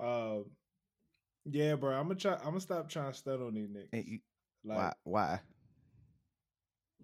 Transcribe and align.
Um, 0.00 0.44
yeah, 1.44 1.74
bro. 1.76 1.92
I'm 1.94 2.04
gonna 2.08 2.14
try. 2.16 2.34
I'm 2.36 2.44
gonna 2.50 2.60
stop 2.60 2.88
trying 2.88 3.12
to 3.12 3.18
stun 3.18 3.42
on 3.42 3.54
these 3.54 3.68
niggas. 3.68 4.06
You- 4.06 4.20
Like, 4.64 4.76
why? 4.78 4.92
Why? 5.04 5.40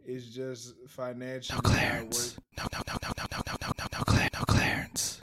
it's 0.07 0.27
just 0.27 0.75
financial. 0.89 1.55
No 1.57 1.61
clearance. 1.63 2.37
No, 2.59 2.65
no, 2.73 2.81
no, 2.87 2.95
no, 3.03 3.13
no, 3.17 3.25
no, 3.33 3.41
no, 3.47 3.57
no, 3.63 3.69
no, 3.79 3.87
no, 3.99 4.05
clear, 4.05 4.29
no 4.35 4.41
clearance. 4.45 5.23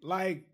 Like, 0.00 0.44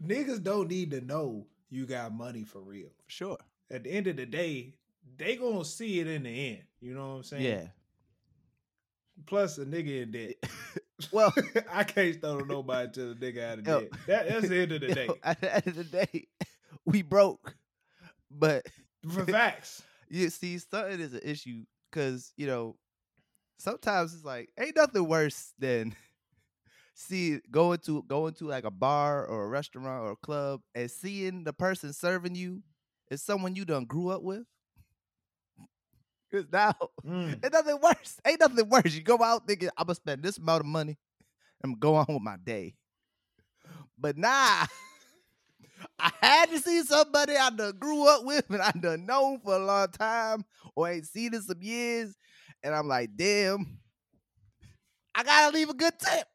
niggas 0.00 0.42
don't 0.44 0.68
need 0.68 0.92
to 0.92 1.00
know 1.00 1.46
you 1.68 1.84
got 1.84 2.12
money 2.14 2.44
for 2.44 2.60
real. 2.60 2.90
For 3.04 3.10
sure. 3.10 3.38
At 3.70 3.82
the 3.84 3.90
end 3.90 4.06
of 4.06 4.16
the 4.16 4.26
day, 4.26 4.74
they 5.16 5.34
gonna 5.36 5.64
see 5.64 5.98
it 6.00 6.06
in 6.06 6.22
the 6.22 6.28
end. 6.50 6.62
You 6.80 6.94
know 6.94 7.08
what 7.08 7.14
I'm 7.16 7.22
saying? 7.24 7.42
Yeah. 7.44 7.66
Plus, 9.26 9.58
a 9.58 9.66
nigga 9.66 10.02
in 10.02 10.10
debt. 10.12 10.34
Well, 11.12 11.32
I 11.72 11.84
can't 11.84 12.22
on 12.24 12.48
nobody 12.48 12.90
till 12.92 13.14
the 13.14 13.32
nigga 13.32 13.52
out 13.52 13.58
of 13.60 13.66
Yo. 13.66 13.80
debt. 13.80 13.90
That, 14.06 14.28
that's 14.28 14.48
the 14.48 14.56
end 14.58 14.72
of 14.72 14.80
the 14.80 14.88
day. 14.94 15.08
at 15.22 15.40
the 15.40 15.54
end 15.54 15.66
of 15.66 15.76
the 15.76 15.84
day, 15.84 16.26
we 16.84 17.02
broke. 17.02 17.54
But 18.30 18.66
For 19.08 19.24
facts. 19.26 19.82
you 20.08 20.28
see, 20.30 20.58
something 20.58 21.00
is 21.00 21.14
an 21.14 21.20
issue 21.22 21.64
because 21.90 22.32
you 22.36 22.46
know 22.46 22.76
sometimes 23.58 24.14
it's 24.14 24.24
like 24.24 24.50
ain't 24.58 24.76
nothing 24.76 25.06
worse 25.08 25.52
than 25.58 25.94
see 26.94 27.38
going 27.50 27.78
to 27.78 28.02
going 28.02 28.34
to 28.34 28.46
like 28.46 28.64
a 28.64 28.70
bar 28.70 29.24
or 29.24 29.44
a 29.44 29.48
restaurant 29.48 30.04
or 30.04 30.12
a 30.12 30.16
club 30.16 30.60
and 30.74 30.90
seeing 30.90 31.44
the 31.44 31.52
person 31.52 31.92
serving 31.92 32.34
you 32.34 32.62
is 33.10 33.22
someone 33.22 33.54
you 33.54 33.64
done 33.64 33.84
grew 33.84 34.08
up 34.10 34.22
with. 34.22 34.42
Cause 36.30 36.44
now 36.52 36.74
Mm. 37.06 37.42
ain't 37.42 37.52
nothing 37.52 37.78
worse. 37.82 38.20
Ain't 38.26 38.40
nothing 38.40 38.68
worse. 38.68 38.94
You 38.94 39.02
go 39.02 39.22
out 39.22 39.46
thinking 39.46 39.70
I'm 39.76 39.86
gonna 39.86 39.94
spend 39.94 40.22
this 40.22 40.38
amount 40.38 40.60
of 40.60 40.66
money 40.66 40.98
and 41.62 41.78
go 41.80 41.94
on 41.94 42.06
with 42.08 42.22
my 42.22 42.36
day. 42.42 42.74
But 43.98 44.16
nah. 44.16 44.66
I 45.98 46.10
had 46.20 46.50
to 46.50 46.58
see 46.60 46.82
somebody 46.82 47.36
I 47.36 47.50
done 47.50 47.76
grew 47.78 48.06
up 48.08 48.24
with 48.24 48.44
and 48.50 48.60
I 48.60 48.72
done 48.72 49.06
known 49.06 49.38
for 49.40 49.54
a 49.54 49.58
long 49.64 49.88
time 49.88 50.44
or 50.74 50.88
ain't 50.88 51.06
seen 51.06 51.34
in 51.34 51.42
some 51.42 51.62
years. 51.62 52.14
And 52.64 52.74
I'm 52.74 52.88
like, 52.88 53.10
damn, 53.16 53.78
I 55.14 55.22
gotta 55.22 55.54
leave 55.54 55.70
a 55.70 55.74
good 55.74 55.92
tip. 55.98 56.26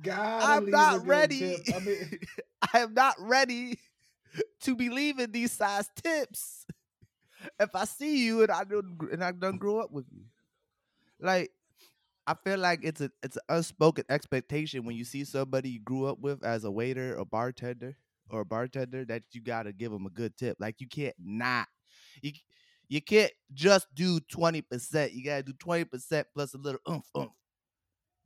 Gotta 0.00 0.46
I'm 0.46 0.70
not 0.70 1.06
ready. 1.06 1.58
I 1.74 1.78
mean, 1.80 2.18
I 2.74 2.78
am 2.80 2.94
not 2.94 3.16
ready 3.18 3.78
to 4.62 4.74
be 4.74 4.88
leaving 4.88 5.30
these 5.30 5.52
size 5.52 5.88
tips. 6.02 6.66
If 7.58 7.74
I 7.74 7.84
see 7.84 8.24
you 8.24 8.42
and 8.42 8.50
I 8.50 8.64
done 8.64 8.94
gr- 8.96 9.10
and 9.10 9.24
I 9.24 9.32
done 9.32 9.58
grew 9.58 9.78
up 9.78 9.90
with 9.90 10.06
you, 10.10 10.24
like 11.20 11.50
I 12.26 12.34
feel 12.34 12.58
like 12.58 12.80
it's 12.82 13.00
a 13.00 13.10
it's 13.22 13.36
an 13.36 13.56
unspoken 13.56 14.04
expectation 14.08 14.84
when 14.84 14.96
you 14.96 15.04
see 15.04 15.24
somebody 15.24 15.70
you 15.70 15.80
grew 15.80 16.06
up 16.06 16.18
with 16.20 16.44
as 16.44 16.64
a 16.64 16.70
waiter 16.70 17.16
or 17.18 17.24
bartender 17.24 17.96
or 18.30 18.40
a 18.40 18.44
bartender 18.46 19.04
that 19.06 19.22
you 19.32 19.40
gotta 19.40 19.72
give 19.72 19.92
them 19.92 20.06
a 20.06 20.10
good 20.10 20.36
tip. 20.36 20.56
Like 20.58 20.80
you 20.80 20.88
can't 20.88 21.14
not 21.18 21.68
you 22.22 22.32
you 22.88 23.00
can't 23.02 23.32
just 23.52 23.86
do 23.94 24.20
twenty 24.20 24.62
percent. 24.62 25.12
You 25.12 25.24
gotta 25.24 25.42
do 25.42 25.52
twenty 25.52 25.84
percent 25.84 26.26
plus 26.34 26.54
a 26.54 26.58
little 26.58 26.80
oomph 26.88 27.08
oomph. 27.16 27.32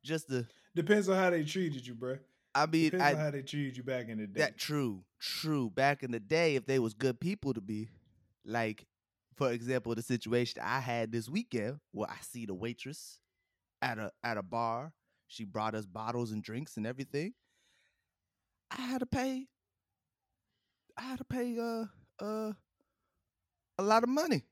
Just 0.05 0.29
to 0.29 0.47
depends 0.75 1.09
on 1.09 1.17
how 1.17 1.31
they 1.31 1.43
treated 1.43 1.87
you, 1.87 1.95
bro. 1.95 2.19
I 2.55 2.67
mean 2.67 2.91
Depends 2.91 3.05
I, 3.05 3.13
on 3.13 3.19
how 3.19 3.31
they 3.31 3.43
treated 3.43 3.77
you 3.77 3.83
back 3.83 4.09
in 4.09 4.19
the 4.19 4.27
day. 4.27 4.41
that 4.41 4.59
true, 4.59 5.05
true. 5.21 5.71
Back 5.71 6.03
in 6.03 6.11
the 6.11 6.21
day, 6.21 6.57
if 6.57 6.67
they 6.67 6.79
was 6.79 6.95
good 6.95 7.21
people 7.21 7.53
to 7.55 7.61
be, 7.61 7.89
like, 8.45 8.87
for 9.39 9.53
example, 9.53 9.95
the 9.95 10.03
situation 10.03 10.61
I 10.63 10.81
had 10.81 11.13
this 11.13 11.29
weekend 11.29 11.79
where 11.93 12.11
I 12.11 12.17
see 12.21 12.45
the 12.45 12.55
waitress 12.55 13.21
at 13.81 13.97
a 13.99 14.11
at 14.25 14.37
a 14.37 14.43
bar. 14.43 14.93
She 15.29 15.45
brought 15.45 15.75
us 15.75 15.87
bottles 15.87 16.33
and 16.33 16.43
drinks 16.43 16.77
and 16.77 16.87
everything. 16.87 17.33
I 18.71 18.81
had 18.83 18.99
to 19.01 19.07
pay. 19.07 19.47
I 20.99 21.03
had 21.03 21.19
to 21.19 21.25
pay 21.25 21.57
uh 21.59 21.85
uh 22.21 22.53
a 23.79 23.83
lot 23.83 24.03
of 24.03 24.09
money 24.09 24.43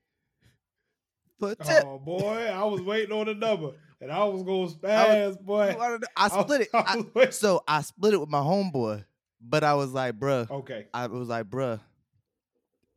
for 1.37 1.51
a 1.51 1.55
tip. 1.55 1.83
Oh 1.85 1.99
boy, 1.99 2.45
I 2.51 2.63
was 2.63 2.81
waiting 2.81 3.11
on 3.11 3.25
the 3.25 3.33
number, 3.35 3.71
and 3.99 4.09
I 4.09 4.23
was 4.23 4.43
going 4.43 4.73
I 4.89 5.33
boy. 5.41 5.75
I 6.15 6.27
was- 6.27 6.43
split 6.45 6.61
it. 6.61 6.69
I 6.73 7.03
I- 7.15 7.29
so 7.29 7.61
I 7.67 7.81
split 7.81 8.13
it 8.13 8.19
with 8.21 8.29
my 8.29 8.39
homeboy, 8.39 9.03
but 9.41 9.65
I 9.65 9.73
was 9.73 9.91
like, 9.91 10.17
bruh, 10.17 10.49
okay, 10.49 10.87
I 10.93 11.07
was 11.07 11.27
like, 11.27 11.45
bruh, 11.49 11.81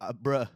uh, 0.01 0.13
bruh, 0.13 0.49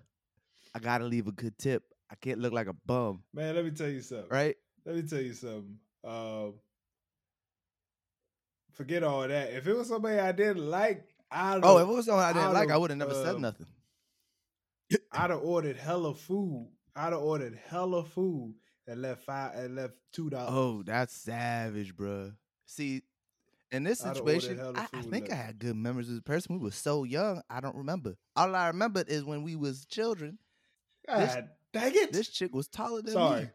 I 0.74 0.78
gotta 0.80 1.04
leave 1.04 1.26
a 1.26 1.32
good 1.32 1.56
tip. 1.58 1.84
I 2.10 2.16
can't 2.16 2.40
look 2.40 2.52
like 2.52 2.66
a 2.66 2.72
bum, 2.86 3.22
man. 3.32 3.54
Let 3.54 3.64
me 3.64 3.70
tell 3.70 3.88
you 3.88 4.00
something. 4.00 4.28
right? 4.30 4.56
Let 4.84 4.96
me 4.96 5.02
tell 5.02 5.20
you 5.20 5.32
something. 5.32 5.78
Um, 6.04 6.54
forget 8.72 9.02
all 9.02 9.26
that. 9.26 9.52
If 9.52 9.66
it 9.66 9.74
was 9.76 9.88
somebody 9.88 10.18
I 10.18 10.32
didn't 10.32 10.68
like, 10.68 11.06
I'd 11.30 11.60
Oh, 11.62 11.78
if 11.78 11.88
it 11.88 11.92
was 11.92 12.06
someone 12.06 12.24
I 12.24 12.32
didn't 12.32 12.48
I'd 12.48 12.52
like, 12.52 12.68
I 12.68 12.72
have, 12.72 12.80
would 12.80 12.90
have 12.90 12.98
never 12.98 13.14
said 13.14 13.36
um, 13.36 13.42
nothing. 13.42 13.66
I'd 15.12 15.30
have 15.30 15.42
ordered 15.42 15.76
hella 15.76 16.14
food. 16.14 16.68
I'd 16.94 17.12
have 17.12 17.22
ordered 17.22 17.58
hella 17.68 18.04
food 18.04 18.54
and 18.86 19.02
left 19.02 19.24
five 19.24 19.54
and 19.54 19.76
left 19.76 19.94
two 20.12 20.30
dollars. 20.30 20.50
Oh, 20.52 20.82
that's 20.84 21.14
savage, 21.16 21.96
bruh. 21.96 22.34
See, 22.66 23.02
in 23.72 23.84
this 23.84 24.04
I'd 24.04 24.16
have 24.16 24.20
ordered 24.20 24.42
situation, 24.42 24.76
I, 24.76 24.86
I 24.92 25.02
think 25.02 25.32
I 25.32 25.34
had 25.34 25.58
good 25.58 25.76
memories 25.76 26.08
of 26.08 26.14
this 26.14 26.22
person. 26.22 26.54
We 26.56 26.62
were 26.62 26.70
so 26.70 27.04
young, 27.04 27.40
I 27.48 27.60
don't 27.60 27.76
remember. 27.76 28.16
All 28.36 28.54
I 28.54 28.68
remember 28.68 29.02
is 29.06 29.24
when 29.24 29.42
we 29.42 29.56
was 29.56 29.86
children. 29.86 30.38
This- 31.08 31.36
dang 31.72 31.92
it! 31.94 32.12
This 32.12 32.28
chick 32.28 32.54
was 32.54 32.68
taller 32.68 33.02
than 33.02 33.12
Sorry, 33.12 33.42
me. 33.42 33.48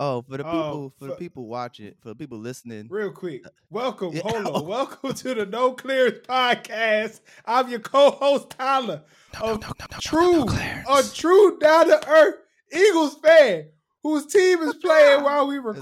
Oh, 0.00 0.22
for 0.22 0.36
the 0.36 0.46
Oh, 0.46 0.52
people, 0.52 0.94
for 0.98 1.04
the 1.06 1.12
fu- 1.14 1.18
people 1.18 1.46
watching, 1.48 1.92
for 2.00 2.10
the 2.10 2.14
people 2.14 2.38
listening. 2.38 2.86
real 2.88 3.10
quick. 3.10 3.44
Welcome, 3.68 4.12
Yeah. 4.14 4.22
hold 4.22 4.46
on. 4.46 4.66
Welcome 4.66 5.12
to 5.14 5.34
the 5.34 5.44
No 5.44 5.72
Clearance 5.72 6.18
Podcast. 6.26 7.20
I'm 7.44 7.68
your 7.68 7.80
co-host 7.80 8.50
Tyler, 8.50 9.02
No, 9.34 9.40
of 9.54 9.60
no, 9.60 9.68
no, 9.80 9.86
true, 10.00 10.46
a 10.88 11.02
true 11.12 11.58
down 11.58 11.86
to 11.88 12.08
earth 12.08 12.36
Eagles 12.72 13.16
fan 13.18 13.70
whose 14.04 14.26
team 14.26 14.60
is 14.62 14.74
playing 14.74 15.24
while 15.24 15.48
we 15.48 15.56
Is 15.58 15.64
that 15.64 15.66
what 15.66 15.76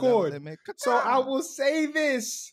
record. 0.46 0.80
So 0.80 0.92
I 0.96 1.18
will 1.18 1.42
say 1.42 1.84
this. 1.86 2.52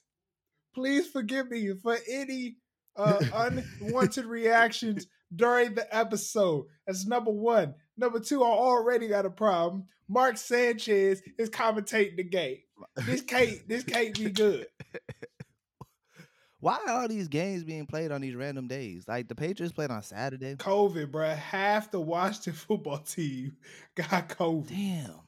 Please 0.76 1.08
forgive 1.08 1.50
me 1.50 1.72
for 1.82 1.98
any 2.10 2.58
uh, 2.98 3.24
unwanted 3.80 4.26
reactions 4.26 5.08
during 5.36 5.76
the 5.76 5.96
episode. 5.96 6.66
That's 6.86 7.06
number 7.06 7.32
one. 7.32 7.76
Number 7.98 8.20
two, 8.20 8.44
I 8.44 8.48
already 8.48 9.08
got 9.08 9.26
a 9.26 9.30
problem. 9.30 9.86
Mark 10.08 10.38
Sanchez 10.38 11.22
is 11.38 11.50
commentating 11.50 12.18
the 12.18 12.24
game. 12.24 12.60
This 12.96 13.22
can't 13.22 13.68
this 13.68 13.84
can't 13.84 14.14
be 14.16 14.30
good. 14.30 14.68
Why 16.60 16.80
are 16.88 17.02
all 17.02 17.08
these 17.10 17.28
games 17.28 17.66
being 17.66 17.86
played 17.86 18.12
on 18.12 18.22
these 18.22 18.36
random 18.36 18.68
days? 18.68 19.06
Like 19.06 19.28
the 19.28 19.36
Patriots 19.36 19.74
played 19.74 19.92
on 19.92 20.02
Saturday. 20.02 20.56
COVID, 20.56 21.12
bruh. 21.12 21.36
Half 21.36 21.92
the 21.92 22.00
Washington 22.00 22.54
football 22.68 23.00
team 23.00 23.58
got 23.96 24.30
COVID. 24.30 24.70
Damn. 24.70 25.20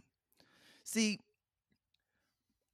See, 0.83 1.19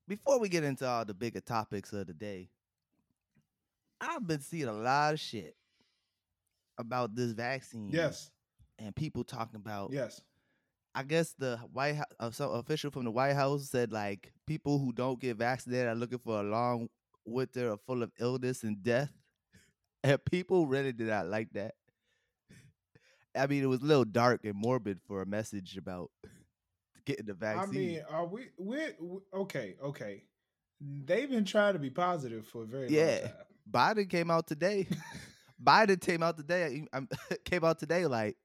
before 0.08 0.40
we 0.40 0.48
get 0.48 0.64
into 0.64 0.88
all 0.88 1.06
the 1.06 1.14
bigger 1.14 1.42
topics 1.42 1.92
of 1.94 2.06
the 2.06 2.14
day, 2.14 2.50
I've 4.00 4.28
been 4.28 4.42
seeing 4.42 4.68
a 4.68 4.74
lot 4.74 5.14
of 5.14 5.20
shit 5.20 5.56
about 6.78 7.16
this 7.16 7.32
vaccine. 7.32 7.90
Yes, 7.92 8.32
And 8.80 8.96
people 8.96 9.24
talking 9.24 9.56
about 9.58 9.92
yes. 9.92 10.22
I 10.94 11.04
guess 11.04 11.34
the 11.38 11.58
White 11.72 11.96
House, 11.96 12.06
uh, 12.20 12.32
some 12.32 12.52
official 12.54 12.92
from 12.92 13.06
the 13.06 13.12
White 13.12 13.34
House 13.36 13.70
said 13.70 13.94
like 13.94 14.34
people 14.46 14.78
who 14.78 14.92
don't 14.92 15.20
get 15.20 15.38
vaccinated 15.38 15.88
are 15.88 15.96
looking 15.96 16.20
for 16.20 16.40
a 16.40 16.44
long 16.44 16.90
winter 17.26 17.78
full 17.86 18.04
of 18.04 18.12
illness 18.20 18.64
and 18.64 18.84
death, 18.84 19.12
and 20.04 20.20
people 20.26 20.68
really 20.68 20.92
did 20.92 21.08
not 21.08 21.28
like 21.28 21.50
that. 21.54 21.76
I 23.34 23.48
mean, 23.48 23.64
it 23.64 23.68
was 23.68 23.82
a 23.82 23.86
little 23.86 24.04
dark 24.04 24.44
and 24.44 24.56
morbid 24.56 25.00
for 25.08 25.22
a 25.22 25.26
message 25.26 25.78
about 25.78 26.12
getting 27.06 27.26
the 27.26 27.34
vaccine. 27.36 27.70
I 27.70 27.74
mean, 27.74 28.02
are 28.10 28.26
we 28.26 28.50
we 28.58 28.80
okay, 29.34 29.76
okay. 29.82 30.24
They've 30.82 31.30
been 31.30 31.46
trying 31.46 31.74
to 31.74 31.80
be 31.80 31.92
positive 31.92 32.46
for 32.48 32.64
a 32.64 32.66
very 32.66 32.88
long 32.90 32.94
Yeah. 32.98 33.20
time. 33.20 33.32
Biden 33.72 34.10
came 34.10 34.30
out 34.32 34.48
today. 34.48 34.88
Biden 35.64 36.00
came 36.02 36.24
out 36.24 36.38
today. 36.38 36.86
um, 36.94 37.08
came 37.46 37.64
out 37.64 37.80
today 37.80 38.06
like, 38.06 38.36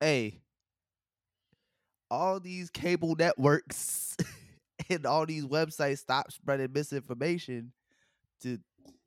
hey, 0.00 0.40
all 2.10 2.38
these 2.40 2.70
cable 2.70 3.14
networks 3.16 4.16
and 4.90 5.06
all 5.06 5.26
these 5.26 5.44
websites 5.46 5.98
stop 5.98 6.30
spreading 6.32 6.72
misinformation. 6.72 7.72
To 8.42 8.58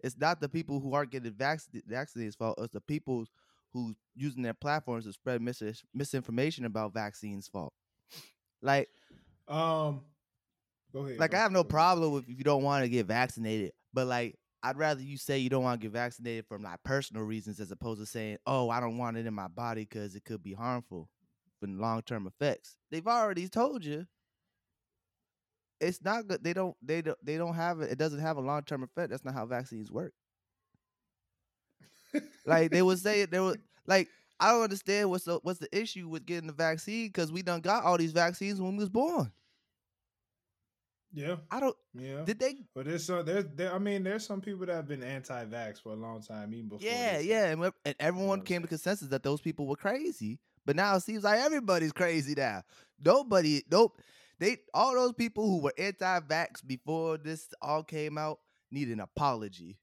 it's 0.04 0.18
not 0.18 0.40
the 0.42 0.50
people 0.50 0.80
who 0.80 0.94
aren't 0.94 1.12
getting 1.12 1.32
vaccinated 1.34 1.90
vaccinated 1.90 2.36
fault. 2.36 2.58
It's 2.62 2.74
the 2.74 2.82
people 2.82 3.26
who 3.74 3.94
using 4.16 4.42
their 4.42 4.54
platforms 4.54 5.06
to 5.06 5.14
spread 5.14 5.42
mis- 5.42 5.84
misinformation 5.94 6.66
about 6.66 6.94
vaccines 6.94 7.48
fault. 7.48 7.74
Like, 8.62 8.88
Um, 9.48 10.02
go 10.94 11.06
ahead. 11.06 11.20
like 11.20 11.32
go- 11.32 11.38
I 11.38 11.42
have 11.42 11.52
no 11.52 11.64
problem 11.66 12.14
with 12.14 12.30
if 12.30 12.38
you 12.38 12.44
don't 12.44 12.64
want 12.64 12.84
to 12.84 12.90
get 12.90 13.06
vaccinated, 13.06 13.74
but 13.94 14.08
like 14.08 14.38
I'd 14.66 14.78
rather 14.78 15.02
you 15.02 15.18
say 15.18 15.38
you 15.38 15.50
don't 15.50 15.64
want 15.64 15.80
to 15.80 15.86
get 15.86 15.94
vaccinated 15.94 16.48
from 16.48 16.64
like 16.64 16.82
personal 16.84 17.24
reasons 17.24 17.60
as 17.60 17.70
opposed 17.70 18.02
to 18.02 18.08
saying, 18.08 18.38
"Oh, 18.48 18.70
I 18.72 18.80
don't 18.80 18.98
want 18.98 19.16
it 19.16 19.28
in 19.28 19.34
my 19.34 19.48
body 19.48 19.84
because 19.84 20.16
it 20.16 20.26
could 20.26 20.42
be 20.42 20.54
harmful 20.54 21.08
for 21.60 21.68
long 21.68 22.02
term 22.02 22.26
effects." 22.26 22.78
They've 22.90 23.08
already 23.08 23.48
told 23.48 23.86
you 23.86 24.08
it's 25.80 26.02
not 26.04 26.28
good. 26.28 26.44
They 26.44 26.54
don't. 26.54 26.76
They 26.82 27.02
don't. 27.04 27.18
They 27.24 27.38
don't 27.38 27.54
have 27.54 27.82
it. 27.82 27.92
It 27.92 27.98
doesn't 28.00 28.20
have 28.20 28.38
a 28.38 28.42
long 28.42 28.64
term 28.64 28.84
effect. 28.84 29.12
That's 29.12 29.24
not 29.24 29.36
how 29.36 29.46
vaccines 29.46 29.92
work. 29.92 30.14
Like 32.46 32.72
they 32.72 32.82
would 32.82 33.00
say 33.00 33.26
they 33.26 33.40
were 33.40 33.58
like 33.88 34.10
I 34.40 34.52
don't 34.52 34.64
understand 34.64 35.10
what's 35.10 35.26
the 35.26 35.40
what's 35.44 35.60
the 35.60 35.76
issue 35.78 36.08
with 36.08 36.26
getting 36.26 36.48
the 36.48 36.54
vaccine 36.54 37.08
because 37.08 37.32
we 37.32 37.42
done 37.42 37.62
got 37.62 37.84
all 37.84 37.98
these 37.98 38.12
vaccines 38.12 38.62
when 38.62 38.72
we 38.74 38.80
was 38.80 38.90
born. 38.90 39.32
Yeah, 41.16 41.38
I 41.50 41.62
don't 41.62 41.76
yeah. 41.94 42.24
did 42.26 42.40
they 42.40 42.58
But 42.76 42.86
there's 42.86 43.06
some 43.06 43.26
there's 43.26 43.46
there, 43.56 43.74
I 43.74 43.80
mean 43.80 44.04
there's 44.04 44.26
some 44.26 44.42
people 44.42 44.66
that 44.66 44.76
have 44.76 44.88
been 44.88 45.02
anti-vax 45.02 45.82
for 45.82 45.94
a 45.94 45.96
long 45.96 46.22
time, 46.22 46.54
even 46.54 46.68
before. 46.68 46.86
Yeah, 46.86 47.18
this. 47.18 47.26
yeah, 47.26 47.46
and, 47.46 47.72
and 47.86 47.96
everyone 48.02 48.42
came 48.42 48.62
to 48.62 48.68
consensus 48.68 49.08
that 49.08 49.24
those 49.24 49.40
people 49.40 49.66
were 49.66 49.78
crazy. 49.78 50.40
But 50.66 50.76
now 50.76 50.96
it 50.96 51.02
seems 51.02 51.24
like 51.24 51.40
everybody's 51.40 51.94
crazy 51.94 52.34
now. 52.36 52.64
Nobody, 53.04 53.64
nope. 53.72 54.02
They 54.40 54.58
all 54.74 54.94
those 54.94 55.14
people 55.14 55.46
who 55.46 55.62
were 55.62 55.74
anti-vax 55.78 56.66
before 56.68 57.18
this 57.18 57.48
all 57.62 57.84
came 57.84 58.18
out 58.18 58.40
need 58.70 58.90
an 58.90 59.00
apology. 59.00 59.80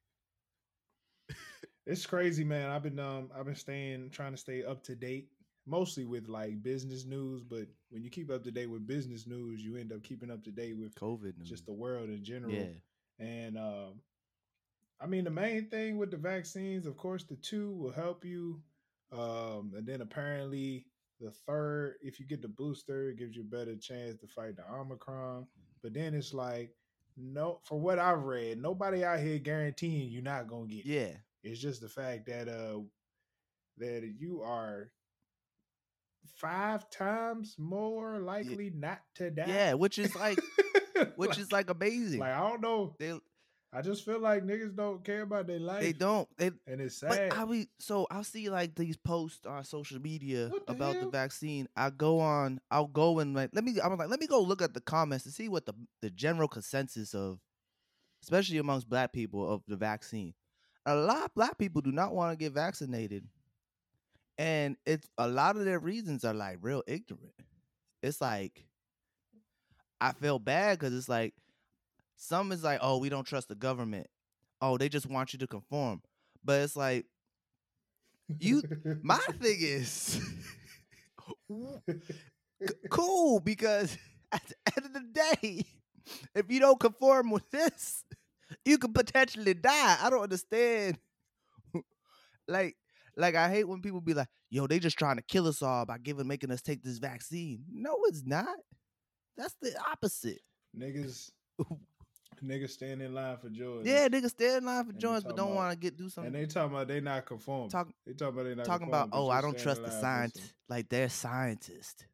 It's 1.85 2.07
crazy, 2.07 2.45
man. 2.45 2.71
I've 2.71 2.85
been 2.85 3.01
um 3.01 3.31
I've 3.37 3.45
been 3.45 3.57
staying 3.57 4.11
trying 4.11 4.31
to 4.31 4.37
stay 4.37 4.63
up 4.63 4.85
to 4.85 4.95
date, 4.95 5.31
mostly 5.67 6.05
with 6.05 6.29
like 6.29 6.63
business 6.63 7.05
news. 7.05 7.43
But 7.43 7.67
when 7.91 8.03
you 8.03 8.11
keep 8.11 8.31
up 8.31 8.45
to 8.45 8.51
date 8.51 8.71
with 8.71 8.87
business 8.87 9.27
news, 9.27 9.63
you 9.63 9.77
end 9.77 9.93
up 9.93 10.03
keeping 10.03 10.31
up 10.31 10.43
to 10.45 10.51
date 10.51 10.77
with 10.77 10.95
COVID 10.95 11.39
news. 11.39 11.49
just 11.49 11.67
the 11.67 11.73
world 11.73 12.09
in 12.09 12.25
general. 12.25 12.53
yeah, 12.53 12.67
And 13.19 13.57
um, 13.59 14.01
I 15.01 15.07
mean, 15.07 15.25
the 15.25 15.31
main 15.31 15.69
thing 15.69 15.99
with 15.99 16.11
the 16.11 16.17
vaccines, 16.17 16.87
of 16.87 16.97
course, 16.97 17.25
the 17.25 17.37
two 17.37 17.73
will 17.75 17.93
help 17.93 18.25
you. 18.25 18.61
Um, 19.13 19.73
and 19.77 19.87
then 19.87 20.01
apparently 20.01 20.87
the 21.21 21.31
third, 21.47 21.97
if 22.03 22.19
you 22.19 22.27
get 22.27 22.43
the 22.43 22.49
booster, 22.49 23.11
it 23.11 23.19
gives 23.19 23.37
you 23.37 23.43
a 23.43 23.45
better 23.57 23.77
chance 23.77 24.19
to 24.21 24.27
fight 24.27 24.57
the 24.57 24.65
Omicron. 24.73 25.47
But 25.83 25.95
then 25.95 26.15
it's 26.15 26.33
like, 26.33 26.71
no, 27.17 27.61
for 27.65 27.79
what 27.79 27.99
I've 27.99 28.23
read, 28.23 28.61
nobody 28.61 29.05
out 29.05 29.21
here 29.21 29.39
guaranteeing 29.39 30.11
you're 30.11 30.23
not 30.23 30.49
gonna 30.49 30.67
get 30.67 30.79
it. 30.79 30.87
yeah, 30.87 31.11
It's 31.43 31.61
just 31.61 31.81
the 31.83 31.89
fact 31.89 32.27
that 32.27 32.49
uh 32.49 32.81
that 33.79 34.15
you 34.19 34.41
are 34.43 34.91
five 36.37 36.89
times 36.91 37.57
more 37.59 38.19
likely 38.21 38.71
not 38.75 39.01
to 39.17 39.31
die. 39.31 39.45
yeah. 39.49 39.75
Which 39.75 39.99
is 39.99 40.15
like, 40.17 40.39
which 41.17 41.31
Like- 41.31 41.39
is 41.39 41.53
like 41.53 41.71
amazing. 41.71 42.21
like 42.21 42.33
I 42.33 42.49
don't 42.49 42.61
know. 42.61 42.95
they 42.99 43.19
I 43.75 43.81
just 43.81 44.05
feel 44.05 44.21
like 44.21 44.45
niggas 44.45 44.77
don't 44.77 45.03
care 45.03 45.23
about 45.23 45.47
their 45.47 45.59
life. 45.59 45.81
they 45.81 45.95
don't. 45.95 46.29
They 46.37 46.51
and 46.67 46.79
it's 46.83 46.97
sad. 46.97 47.31
But 47.31 47.39
I 47.39 47.45
be 47.47 47.69
so 47.79 48.07
I'll 48.11 48.23
see 48.23 48.51
like 48.51 48.75
these 48.75 48.99
posts 48.99 49.47
on 49.47 49.65
social 49.65 49.99
media 49.99 50.49
the 50.49 50.61
about 50.67 51.01
the 51.01 51.09
vaccine. 51.09 51.67
I 51.75 51.89
go 51.89 52.21
on, 52.21 52.61
I'll 52.71 52.87
go 52.87 53.19
and 53.21 53.35
like 53.35 53.49
let 53.55 53.65
me. 53.65 53.77
I'm 53.83 53.97
like 53.97 54.11
let 54.11 54.21
me 54.21 54.27
go 54.27 54.43
look 54.43 54.61
at 54.61 54.75
the 54.75 54.83
comments 54.83 55.25
to 55.25 55.31
see 55.31 55.49
what 55.49 55.65
the 55.65 55.73
the 56.03 56.11
general 56.11 56.49
consensus 56.49 57.15
of, 57.15 57.39
especially 58.23 58.59
amongst 58.59 58.91
black 58.91 59.11
people 59.13 59.51
of 59.51 59.63
the 59.67 59.77
vaccine. 59.77 60.35
A 60.85 60.95
lot 60.95 61.25
of 61.25 61.35
black 61.35 61.57
people 61.57 61.81
do 61.81 61.93
not 61.93 62.15
want 62.15 62.31
to 62.33 62.37
get 62.37 62.53
vaccinated, 62.53 63.25
and 64.39 64.77
it's 64.87 65.09
a 65.19 65.29
lot 65.29 65.57
of 65.57 65.65
their 65.65 65.79
reasons 65.79 66.25
are 66.25 66.35
like 66.35 66.59
real 66.61 66.83
ignorant. 66.87 67.35
It's 68.03 68.21
like 68.21 68.67
I 70.01 70.13
feel 70.13 70.39
bad 70.39 70.79
because 70.79 70.95
it's 70.95 71.09
like 71.09 71.35
some 72.17 72.53
is 72.53 72.65
like, 72.65 72.81
oh, 72.83 72.99
we 72.99 73.09
don't 73.09 73.27
trust 73.27 73.49
the 73.49 73.55
government. 73.55 74.07
Oh, 74.61 74.79
they 74.79 74.89
just 74.89 75.07
want 75.09 75.33
you 75.33 75.39
to 75.41 75.47
conform. 75.47 76.03
But 76.45 76.61
it's 76.63 76.77
like 76.77 77.07
you- 78.39 78.63
my 79.03 79.19
thing 79.41 79.59
is 79.61 80.21
cool 82.91 83.41
because 83.41 83.97
at 84.33 84.43
the 84.47 84.55
end 84.77 84.87
of 84.87 84.93
the 84.93 85.23
day, 85.41 85.65
if 86.35 86.51
you 86.51 86.61
don't 86.61 86.81
conform 86.81 87.31
with 87.31 87.49
this, 87.51 88.05
you 88.65 88.79
could 88.79 88.95
potentially 88.95 89.55
die. 89.55 89.97
I 90.01 90.11
don't 90.11 90.23
understand. 90.23 90.99
like, 92.49 92.77
like 93.17 93.35
I 93.35 93.51
hate 93.51 93.65
when 93.69 93.83
people 93.83 94.01
be 94.01 94.15
like, 94.15 94.29
"Yo, 94.51 94.67
they 94.67 94.79
just 94.79 94.99
trying 94.99 95.17
to 95.17 95.23
kill 95.23 95.47
us 95.47 95.63
all 95.63 95.85
by 95.87 95.99
giving, 95.99 96.27
making 96.27 96.51
us 96.51 96.63
take 96.63 96.83
this 96.83 96.99
vaccine." 96.99 97.65
No, 97.73 97.97
it's 98.07 98.23
not. 98.25 98.49
That's 99.37 99.55
the 99.61 99.75
opposite. 99.91 100.41
niggas 100.79 101.31
niggas 102.45 102.71
stand 102.71 103.01
in 103.03 103.15
line 103.15 103.37
for 103.39 103.49
Jordan. 103.51 103.87
Yeah, 103.87 104.09
niggas 104.09 104.31
stand 104.31 104.59
in 104.59 104.65
line 104.65 104.85
for 104.85 104.93
joints, 104.93 105.25
but 105.25 105.37
don't 105.37 105.55
want 105.55 105.71
to 105.73 105.79
get 105.79 105.97
do 105.97 106.09
something. 106.09 106.35
And 106.35 106.43
they 106.43 106.47
talking 106.53 106.75
about 106.75 106.89
they 106.89 107.01
not 107.01 107.25
conform. 107.27 107.69
Talk, 107.69 107.89
they 108.07 108.13
talking 108.15 108.35
about 108.35 108.45
they 108.49 108.55
not 108.55 108.67
talking 108.67 108.89
about, 108.89 109.11
oh, 109.13 109.29
I 109.31 109.41
don't 109.41 109.59
trust 109.59 109.83
the 109.83 109.91
science. 109.91 110.37
Like 110.69 110.89
they're 110.89 111.09
scientists. 111.09 112.05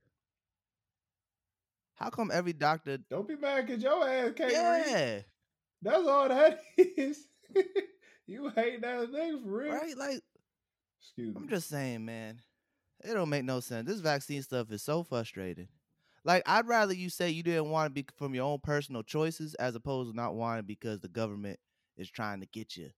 How 1.94 2.10
come 2.10 2.30
every 2.32 2.52
doctor? 2.52 2.98
Don't 3.10 3.26
be 3.26 3.36
mad 3.36 3.66
because 3.66 3.82
your 3.82 4.08
ass 4.08 4.32
can't 4.36 4.52
read. 4.52 4.84
Yeah, 4.86 5.20
That's 5.82 6.06
all 6.06 6.28
that 6.28 6.60
is. 6.76 7.26
you 8.26 8.50
hate 8.50 8.82
that 8.82 9.10
thing 9.10 9.42
for 9.42 9.48
real. 9.48 9.72
right. 9.72 9.96
Like 9.96 10.20
Excuse 11.08 11.34
me. 11.34 11.40
I'm 11.40 11.48
just 11.48 11.68
saying, 11.68 12.04
man. 12.04 12.38
It 13.02 13.14
don't 13.14 13.28
make 13.30 13.44
no 13.44 13.60
sense. 13.60 13.88
This 13.88 14.00
vaccine 14.00 14.42
stuff 14.42 14.70
is 14.72 14.82
so 14.82 15.02
frustrating. 15.02 15.68
Like 16.24 16.42
I'd 16.46 16.66
rather 16.66 16.92
you 16.92 17.08
say 17.08 17.30
you 17.30 17.42
didn't 17.42 17.70
want 17.70 17.86
to 17.86 18.02
be 18.02 18.06
from 18.16 18.34
your 18.34 18.44
own 18.44 18.58
personal 18.62 19.02
choices 19.02 19.54
as 19.54 19.74
opposed 19.74 20.10
to 20.10 20.16
not 20.16 20.34
wanting 20.34 20.66
because 20.66 21.00
the 21.00 21.08
government 21.08 21.58
is 21.96 22.10
trying 22.10 22.40
to 22.40 22.46
get 22.46 22.76
you. 22.76 22.90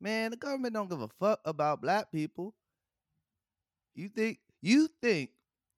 Man, 0.00 0.30
the 0.30 0.36
government 0.36 0.74
don't 0.74 0.88
give 0.88 1.02
a 1.02 1.08
fuck 1.20 1.40
about 1.44 1.82
black 1.82 2.10
people. 2.12 2.54
You 3.94 4.08
think 4.08 4.38
you 4.62 4.88
think 5.02 5.30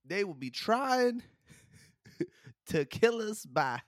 they 0.04 0.22
will 0.22 0.34
be 0.34 0.50
trying 0.50 1.22
to 2.66 2.84
kill 2.84 3.22
us 3.22 3.46
by 3.46 3.80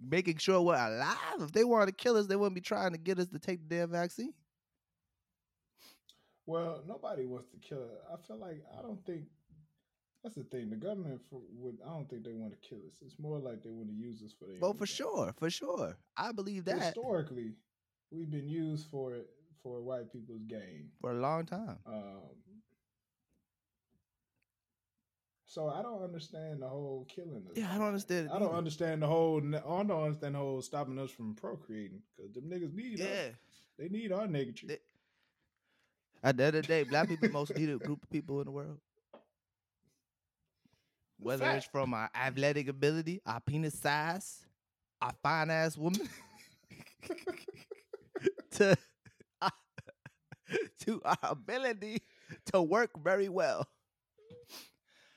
making 0.00 0.38
sure 0.38 0.60
we're 0.60 0.74
alive? 0.74 1.40
If 1.40 1.52
they 1.52 1.64
wanted 1.64 1.86
to 1.86 1.92
kill 1.92 2.16
us, 2.16 2.26
they 2.26 2.36
wouldn't 2.36 2.56
be 2.56 2.60
trying 2.60 2.92
to 2.92 2.98
get 2.98 3.20
us 3.20 3.28
to 3.28 3.38
take 3.38 3.66
the 3.66 3.76
damn 3.76 3.90
vaccine. 3.90 4.34
Well, 6.48 6.82
nobody 6.88 7.26
wants 7.26 7.50
to 7.50 7.58
kill 7.58 7.82
it. 7.82 8.00
I 8.10 8.16
feel 8.26 8.38
like 8.38 8.62
I 8.78 8.80
don't 8.80 9.04
think 9.04 9.24
that's 10.24 10.34
the 10.36 10.44
thing. 10.44 10.70
The 10.70 10.76
government 10.76 11.20
for, 11.28 11.42
would 11.52 11.76
I 11.86 11.90
don't 11.90 12.08
think 12.08 12.24
they 12.24 12.32
want 12.32 12.52
to 12.52 12.68
kill 12.68 12.78
us. 12.78 12.94
It's 13.04 13.18
more 13.18 13.38
like 13.38 13.62
they 13.62 13.68
want 13.70 13.88
to 13.88 13.94
use 13.94 14.22
us 14.22 14.32
for 14.38 14.46
their. 14.46 14.56
Well, 14.58 14.72
for 14.72 14.86
gain. 14.86 14.94
sure, 14.94 15.34
for 15.38 15.50
sure. 15.50 15.98
I 16.16 16.32
believe 16.32 16.64
that 16.64 16.80
Historically, 16.80 17.52
we've 18.10 18.30
been 18.30 18.48
used 18.48 18.88
for 18.90 19.12
it 19.14 19.28
for 19.62 19.82
white 19.82 20.10
people's 20.10 20.40
gain. 20.46 20.88
for 21.02 21.10
a 21.10 21.20
long 21.20 21.44
time. 21.44 21.76
Um, 21.86 22.22
so 25.44 25.68
I 25.68 25.82
don't 25.82 26.02
understand 26.02 26.62
the 26.62 26.68
whole 26.68 27.06
killing 27.14 27.44
us. 27.50 27.56
Yeah, 27.56 27.70
I 27.74 27.78
don't 27.78 27.88
understand 27.88 28.30
I 28.32 28.38
don't 28.38 28.48
either. 28.48 28.56
understand 28.56 29.02
the 29.02 29.06
whole. 29.06 29.38
I 29.54 29.82
don't 29.82 29.90
understand 29.90 30.34
the 30.34 30.38
whole 30.38 30.62
stopping 30.62 30.98
us 30.98 31.10
from 31.10 31.34
procreating 31.34 32.00
because 32.16 32.32
them 32.32 32.44
niggas 32.44 32.74
need 32.74 32.98
Yeah. 32.98 33.04
us. 33.06 33.34
They 33.78 33.88
need 33.88 34.12
our 34.12 34.26
niggatry. 34.26 34.68
They- 34.68 34.78
At 36.22 36.36
the 36.36 36.44
end 36.44 36.56
of 36.56 36.62
the 36.62 36.68
day, 36.68 36.82
black 36.84 37.08
people 37.08 37.28
most 37.28 37.54
needed 37.56 37.82
group 37.82 38.02
of 38.02 38.10
people 38.10 38.40
in 38.40 38.46
the 38.46 38.52
world. 38.52 38.80
Whether 41.18 41.50
it's 41.50 41.66
Fact. 41.66 41.72
from 41.72 41.94
our 41.94 42.10
athletic 42.14 42.68
ability, 42.68 43.20
our 43.26 43.40
penis 43.40 43.78
size, 43.78 44.46
our 45.00 45.12
fine 45.22 45.50
ass 45.50 45.76
woman, 45.76 46.08
to 48.52 48.76
to 50.80 51.00
our 51.04 51.18
ability 51.22 52.02
to 52.52 52.62
work 52.62 52.90
very 53.02 53.28
well. 53.28 53.66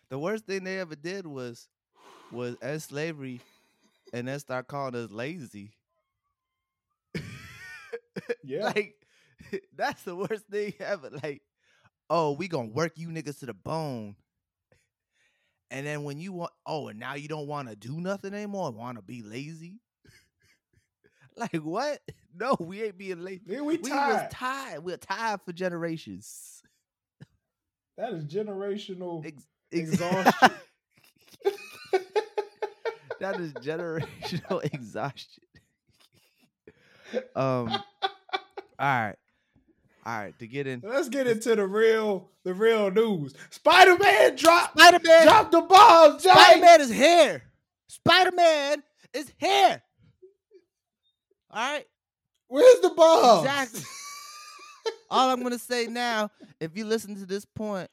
The 0.10 0.20
worst 0.20 0.46
thing 0.46 0.64
they 0.64 0.80
ever 0.80 0.96
did 0.96 1.25
was 1.25 1.68
was 2.30 2.58
end 2.62 2.82
slavery 2.84 3.44
and 4.14 4.28
then 4.28 4.40
start 4.40 4.68
calling 4.68 4.96
us 4.96 5.12
lazy. 5.12 5.74
yeah, 8.44 8.72
Like 8.75 8.96
that's 9.76 10.04
the 10.04 10.16
worst 10.16 10.46
thing 10.52 10.74
ever. 10.80 11.10
Like, 11.24 11.42
oh, 12.10 12.32
we 12.34 12.48
gonna 12.48 12.70
work 12.70 12.94
you 12.98 13.10
niggas 13.10 13.40
to 13.40 13.46
the 13.48 13.54
bone. 13.54 14.16
And 15.74 15.88
then 15.88 16.04
when 16.04 16.20
you 16.20 16.34
want, 16.34 16.52
oh, 16.66 16.90
and 16.90 17.00
now 17.00 17.14
you 17.14 17.30
don't 17.30 17.48
want 17.48 17.70
to 17.70 17.78
do 17.78 18.02
nothing 18.02 18.34
anymore, 18.34 18.72
want 18.72 18.98
to 18.98 19.02
be 19.02 19.22
lazy. 19.22 19.80
like 21.38 21.56
what? 21.56 22.02
No, 22.38 22.58
we 22.60 22.84
ain't 22.84 22.98
being 22.98 23.24
lazy. 23.24 23.44
Then 23.46 23.64
we 23.64 23.78
We 23.78 23.90
tired. 23.90 24.14
was 24.16 24.34
tired. 24.34 24.84
We're 24.84 24.98
tired 24.98 25.40
for 25.46 25.54
generations. 25.54 26.62
that 27.98 28.12
is 28.12 28.26
generational 28.26 29.26
Ex- 29.26 29.48
exhaustion. 29.72 30.52
that 33.22 33.40
is 33.40 33.54
generational 33.54 34.66
exhaustion. 34.74 35.44
Um. 37.34 37.70
All 37.70 37.82
right. 38.80 39.16
All 40.05 40.17
right. 40.17 40.38
To 40.39 40.48
get 40.48 40.67
in, 40.67 40.81
Let's 40.84 41.10
get 41.10 41.27
into 41.27 41.55
the 41.55 41.67
real, 41.67 42.29
the 42.43 42.53
real 42.53 42.89
news. 42.91 43.34
Spider 43.50 43.98
Man 43.98 44.36
dropped, 44.36 44.79
Spider 44.79 45.00
Man. 45.03 45.24
dropped 45.24 45.51
the 45.51 45.62
ball. 45.62 46.20
Spider 46.20 46.62
Man 46.62 46.81
is 46.81 46.89
here. 46.89 47.43
Spider 47.88 48.31
Man 48.31 48.84
is 49.13 49.31
here. 49.38 49.81
All 51.51 51.74
right. 51.74 51.86
Where's 52.48 52.79
the 52.79 52.89
ball? 52.89 53.43
Exactly. 53.43 53.81
All 55.10 55.29
I'm 55.29 55.43
gonna 55.43 55.60
say 55.60 55.88
now, 55.88 56.31
if 56.60 56.75
you 56.75 56.86
listen 56.86 57.15
to 57.15 57.25
this 57.25 57.46
point, 57.46 57.89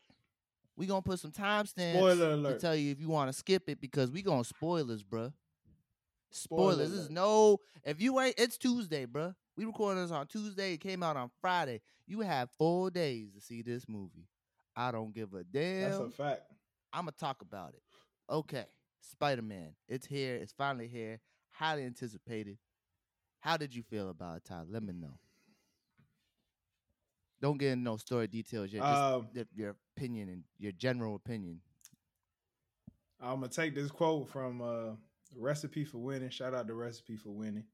we 0.76 0.86
gonna 0.86 1.02
put 1.02 1.18
some 1.18 1.32
timestamps 1.32 1.96
Spoiler 1.96 2.42
to 2.42 2.58
tell 2.58 2.74
you 2.74 2.92
if 2.92 3.00
you 3.00 3.08
want 3.08 3.28
to 3.30 3.36
skip 3.36 3.68
it 3.68 3.80
because 3.80 4.10
we 4.10 4.22
gonna 4.22 4.44
spoilers, 4.44 5.02
bruh. 5.02 5.32
Spoiler 6.30 6.72
Spoilers. 6.74 6.90
This 6.90 7.00
is 7.00 7.10
no. 7.10 7.58
If 7.84 8.00
you 8.00 8.20
ain't, 8.20 8.36
it's 8.38 8.56
Tuesday, 8.56 9.06
bruh. 9.06 9.34
We 9.58 9.64
recorded 9.64 10.04
this 10.04 10.12
on 10.12 10.28
Tuesday. 10.28 10.74
It 10.74 10.78
came 10.78 11.02
out 11.02 11.16
on 11.16 11.32
Friday. 11.40 11.80
You 12.06 12.20
have 12.20 12.48
four 12.56 12.92
days 12.92 13.32
to 13.34 13.40
see 13.40 13.60
this 13.60 13.88
movie. 13.88 14.28
I 14.76 14.92
don't 14.92 15.12
give 15.12 15.34
a 15.34 15.42
damn. 15.42 15.90
That's 15.90 16.00
a 16.00 16.10
fact. 16.10 16.42
I'm 16.92 17.06
gonna 17.06 17.12
talk 17.18 17.42
about 17.42 17.70
it. 17.70 17.82
Okay, 18.30 18.66
Spider 19.00 19.42
Man. 19.42 19.74
It's 19.88 20.06
here. 20.06 20.36
It's 20.36 20.52
finally 20.52 20.86
here. 20.86 21.18
Highly 21.50 21.82
anticipated. 21.82 22.56
How 23.40 23.56
did 23.56 23.74
you 23.74 23.82
feel 23.82 24.10
about 24.10 24.36
it, 24.36 24.44
Tyler? 24.44 24.66
Let 24.70 24.84
me 24.84 24.92
know. 24.92 25.18
Don't 27.42 27.58
get 27.58 27.72
into 27.72 27.82
no 27.82 27.96
story 27.96 28.28
details 28.28 28.72
yet. 28.72 28.84
Just 28.84 28.96
Um, 28.96 29.28
your 29.56 29.74
opinion 29.96 30.28
and 30.28 30.44
your 30.58 30.70
general 30.70 31.16
opinion. 31.16 31.60
I'm 33.20 33.40
gonna 33.40 33.48
take 33.48 33.74
this 33.74 33.90
quote 33.90 34.28
from 34.28 34.62
uh, 34.62 34.94
Recipe 35.36 35.84
for 35.84 35.98
Winning. 35.98 36.30
Shout 36.30 36.54
out 36.54 36.68
to 36.68 36.74
Recipe 36.74 37.16
for 37.16 37.30
Winning. 37.30 37.64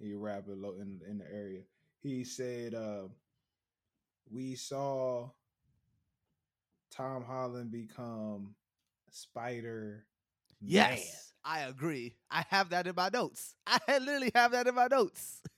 He 0.00 0.12
a 0.12 0.18
rapper 0.18 0.52
in 0.52 1.00
in 1.08 1.18
the 1.18 1.32
area. 1.32 1.62
He 2.00 2.24
said, 2.24 2.74
uh, 2.74 3.08
"We 4.30 4.54
saw 4.54 5.32
Tom 6.90 7.24
Holland 7.24 7.70
become 7.70 8.54
Spider." 9.10 10.06
Yes, 10.60 11.32
I 11.44 11.60
agree. 11.60 12.16
I 12.30 12.44
have 12.48 12.70
that 12.70 12.86
in 12.86 12.94
my 12.96 13.10
notes. 13.12 13.54
I 13.66 13.78
literally 13.98 14.32
have 14.34 14.52
that 14.52 14.66
in 14.66 14.74
my 14.74 14.88
notes. 14.88 15.42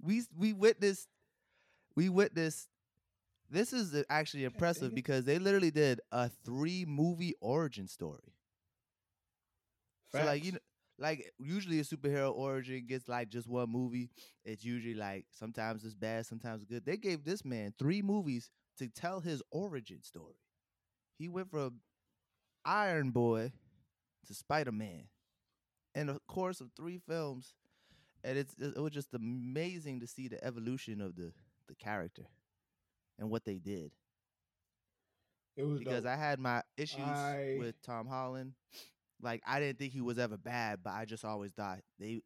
We 0.00 0.22
we 0.36 0.52
witnessed 0.52 1.08
we 1.94 2.08
witnessed 2.08 2.68
this 3.50 3.72
is 3.72 3.94
actually 4.10 4.44
impressive 4.44 4.94
because 4.94 5.24
they 5.24 5.38
literally 5.38 5.70
did 5.70 6.00
a 6.12 6.28
three 6.28 6.84
movie 6.86 7.34
origin 7.40 7.88
story. 7.88 8.34
So 10.10 10.22
like 10.24 10.44
you 10.44 10.52
know, 10.52 10.58
like 10.98 11.32
usually 11.38 11.78
a 11.80 11.84
superhero 11.84 12.34
origin 12.34 12.86
gets 12.86 13.08
like 13.08 13.28
just 13.28 13.48
one 13.48 13.70
movie. 13.70 14.10
It's 14.44 14.64
usually 14.64 14.94
like 14.94 15.26
sometimes 15.30 15.84
it's 15.84 15.94
bad, 15.94 16.26
sometimes 16.26 16.62
it's 16.62 16.70
good. 16.70 16.84
They 16.84 16.96
gave 16.96 17.24
this 17.24 17.44
man 17.44 17.74
three 17.78 18.02
movies 18.02 18.50
to 18.78 18.88
tell 18.88 19.20
his 19.20 19.42
origin 19.50 20.02
story. 20.02 20.36
He 21.18 21.28
went 21.28 21.50
from 21.50 21.80
Iron 22.64 23.10
Boy 23.10 23.52
to 24.26 24.34
Spider 24.34 24.72
Man 24.72 25.04
in 25.94 26.06
the 26.06 26.18
course 26.28 26.60
of 26.60 26.70
three 26.76 26.98
films, 27.08 27.54
and 28.24 28.38
it's 28.38 28.54
it 28.58 28.78
was 28.78 28.92
just 28.92 29.14
amazing 29.14 30.00
to 30.00 30.06
see 30.06 30.28
the 30.28 30.42
evolution 30.44 31.00
of 31.00 31.16
the 31.16 31.32
the 31.68 31.74
character 31.74 32.26
and 33.18 33.30
what 33.30 33.44
they 33.44 33.58
did 33.58 33.90
it 35.56 35.64
was 35.64 35.80
because 35.80 36.04
dope. 36.04 36.12
I 36.12 36.16
had 36.16 36.38
my 36.38 36.62
issues 36.76 36.98
I- 36.98 37.56
with 37.58 37.80
Tom 37.82 38.06
Holland. 38.06 38.52
Like 39.22 39.42
I 39.46 39.60
didn't 39.60 39.78
think 39.78 39.92
he 39.92 40.00
was 40.00 40.18
ever 40.18 40.36
bad, 40.36 40.80
but 40.82 40.92
I 40.92 41.04
just 41.04 41.24
always 41.24 41.52
thought 41.52 41.80
they 41.98 42.20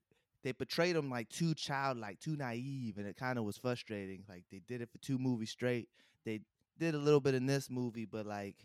they 0.44 0.52
portrayed 0.52 0.96
him 0.96 1.08
like 1.10 1.28
too 1.28 1.54
childlike, 1.54 2.20
too 2.20 2.36
naive, 2.36 2.98
and 2.98 3.06
it 3.06 3.16
kind 3.16 3.38
of 3.38 3.44
was 3.44 3.56
frustrating. 3.56 4.24
Like 4.28 4.44
they 4.50 4.60
did 4.66 4.80
it 4.82 4.90
for 4.90 4.98
two 4.98 5.18
movies 5.18 5.50
straight. 5.50 5.88
They 6.24 6.40
did 6.78 6.94
a 6.94 6.98
little 6.98 7.20
bit 7.20 7.34
in 7.34 7.46
this 7.46 7.70
movie, 7.70 8.04
but 8.06 8.26
like 8.26 8.56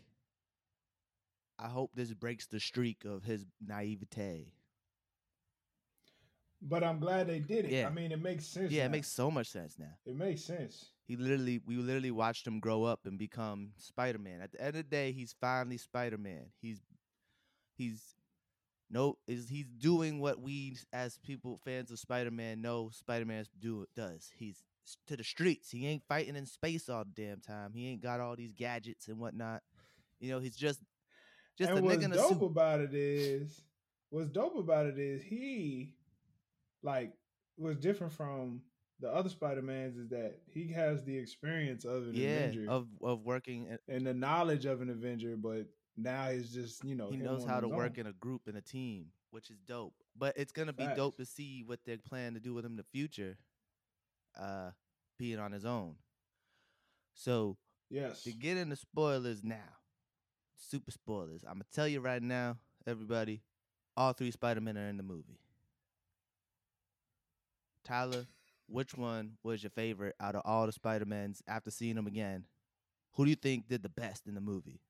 I 1.58 1.68
hope 1.68 1.90
this 1.94 2.12
breaks 2.12 2.46
the 2.46 2.60
streak 2.60 3.04
of 3.04 3.24
his 3.24 3.44
naivete. 3.64 4.52
but 6.60 6.82
I'm 6.84 6.98
glad 6.98 7.26
they 7.28 7.38
did 7.40 7.64
it. 7.66 7.72
Yeah. 7.72 7.86
I 7.86 7.90
mean, 7.90 8.12
it 8.12 8.20
makes 8.22 8.46
sense. 8.46 8.70
Yeah, 8.72 8.86
it 8.86 8.90
makes 8.90 9.08
so 9.08 9.30
much 9.30 9.48
sense 9.48 9.76
now. 9.78 9.92
it 10.04 10.16
makes 10.16 10.42
sense. 10.42 10.90
He 11.04 11.16
literally, 11.16 11.60
we 11.64 11.76
literally 11.76 12.10
watched 12.10 12.46
him 12.46 12.60
grow 12.60 12.84
up 12.84 13.06
and 13.06 13.18
become 13.18 13.70
Spider 13.78 14.18
Man. 14.18 14.40
At 14.40 14.52
the 14.52 14.60
end 14.60 14.68
of 14.68 14.74
the 14.74 14.82
day, 14.82 15.12
he's 15.12 15.34
finally 15.40 15.78
Spider 15.78 16.18
Man. 16.18 16.46
He's, 16.60 16.80
he's, 17.76 18.02
no, 18.90 19.18
is 19.26 19.48
he's 19.48 19.68
doing 19.78 20.20
what 20.20 20.40
we 20.40 20.76
as 20.92 21.18
people 21.18 21.60
fans 21.64 21.90
of 21.90 21.98
Spider 21.98 22.30
Man 22.30 22.62
know 22.62 22.90
Spider 22.92 23.26
Man 23.26 23.44
do 23.60 23.86
does. 23.94 24.30
He's 24.36 24.62
to 25.06 25.16
the 25.16 25.24
streets. 25.24 25.70
He 25.70 25.86
ain't 25.86 26.02
fighting 26.08 26.36
in 26.36 26.46
space 26.46 26.88
all 26.88 27.04
the 27.04 27.22
damn 27.22 27.40
time. 27.40 27.72
He 27.74 27.88
ain't 27.88 28.02
got 28.02 28.20
all 28.20 28.36
these 28.36 28.52
gadgets 28.52 29.08
and 29.08 29.18
whatnot. 29.18 29.62
You 30.20 30.30
know, 30.30 30.38
he's 30.38 30.56
just, 30.56 30.80
just 31.58 31.70
and 31.70 31.80
a 31.80 31.82
what's 31.82 31.98
nigga 31.98 32.04
in 32.06 32.12
a 32.12 32.16
dope 32.16 32.42
about 32.42 32.80
it 32.80 32.94
is, 32.94 33.62
what's 34.10 34.30
dope 34.30 34.56
about 34.56 34.86
it 34.86 34.98
is 34.98 35.22
he, 35.22 35.94
like, 36.82 37.12
was 37.58 37.76
different 37.76 38.12
from 38.12 38.62
the 39.00 39.08
other 39.08 39.28
Spider 39.28 39.62
Mans 39.62 39.96
is 39.96 40.08
that 40.08 40.38
he 40.46 40.72
has 40.72 41.04
the 41.04 41.16
experience 41.16 41.84
of 41.84 42.08
an 42.08 42.12
Yeah, 42.14 42.44
Avenger 42.44 42.66
of 42.68 42.88
of 43.02 43.22
working. 43.22 43.68
and 43.68 43.78
and 43.88 44.06
the 44.06 44.14
knowledge 44.14 44.64
of 44.64 44.80
an 44.80 44.90
Avenger, 44.90 45.36
but 45.36 45.66
now 45.98 46.30
he's 46.30 46.50
just 46.50 46.84
you 46.84 46.94
know 46.94 47.10
he 47.10 47.16
knows 47.16 47.44
how 47.44 47.60
to 47.60 47.68
work 47.68 47.94
own. 47.96 48.00
in 48.00 48.06
a 48.06 48.12
group 48.12 48.42
and 48.46 48.56
a 48.56 48.60
team, 48.60 49.06
which 49.30 49.50
is 49.50 49.58
dope. 49.66 49.94
But 50.16 50.36
it's 50.36 50.52
gonna 50.52 50.72
be 50.72 50.86
dope 50.96 51.16
to 51.18 51.26
see 51.26 51.62
what 51.66 51.80
they 51.84 51.96
plan 51.96 52.34
to 52.34 52.40
do 52.40 52.54
with 52.54 52.64
him 52.64 52.72
in 52.72 52.76
the 52.76 52.84
future, 52.84 53.36
uh, 54.38 54.70
being 55.18 55.38
on 55.38 55.52
his 55.52 55.64
own. 55.64 55.96
So 57.14 57.56
Yes, 57.90 58.22
to 58.24 58.32
get 58.32 58.56
into 58.56 58.76
spoilers 58.76 59.42
now, 59.42 59.76
super 60.56 60.90
spoilers. 60.90 61.42
I'm 61.44 61.54
gonna 61.54 61.64
tell 61.72 61.88
you 61.88 62.00
right 62.00 62.22
now, 62.22 62.58
everybody, 62.86 63.42
all 63.96 64.12
three 64.12 64.30
Spider 64.30 64.60
Men 64.60 64.78
are 64.78 64.88
in 64.88 64.96
the 64.96 65.02
movie. 65.02 65.40
Tyler, 67.84 68.26
which 68.68 68.94
one 68.94 69.32
was 69.42 69.62
your 69.62 69.70
favorite 69.70 70.14
out 70.20 70.34
of 70.34 70.42
all 70.44 70.66
the 70.66 70.72
Spider 70.72 71.06
Mans 71.06 71.42
after 71.48 71.70
seeing 71.70 71.94
them 71.94 72.06
again? 72.06 72.44
Who 73.14 73.24
do 73.24 73.30
you 73.30 73.36
think 73.36 73.68
did 73.68 73.82
the 73.82 73.88
best 73.88 74.26
in 74.26 74.34
the 74.34 74.40
movie? 74.40 74.80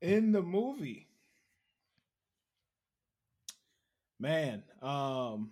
In 0.00 0.32
the 0.32 0.42
movie. 0.42 1.06
Man, 4.18 4.62
um 4.82 5.50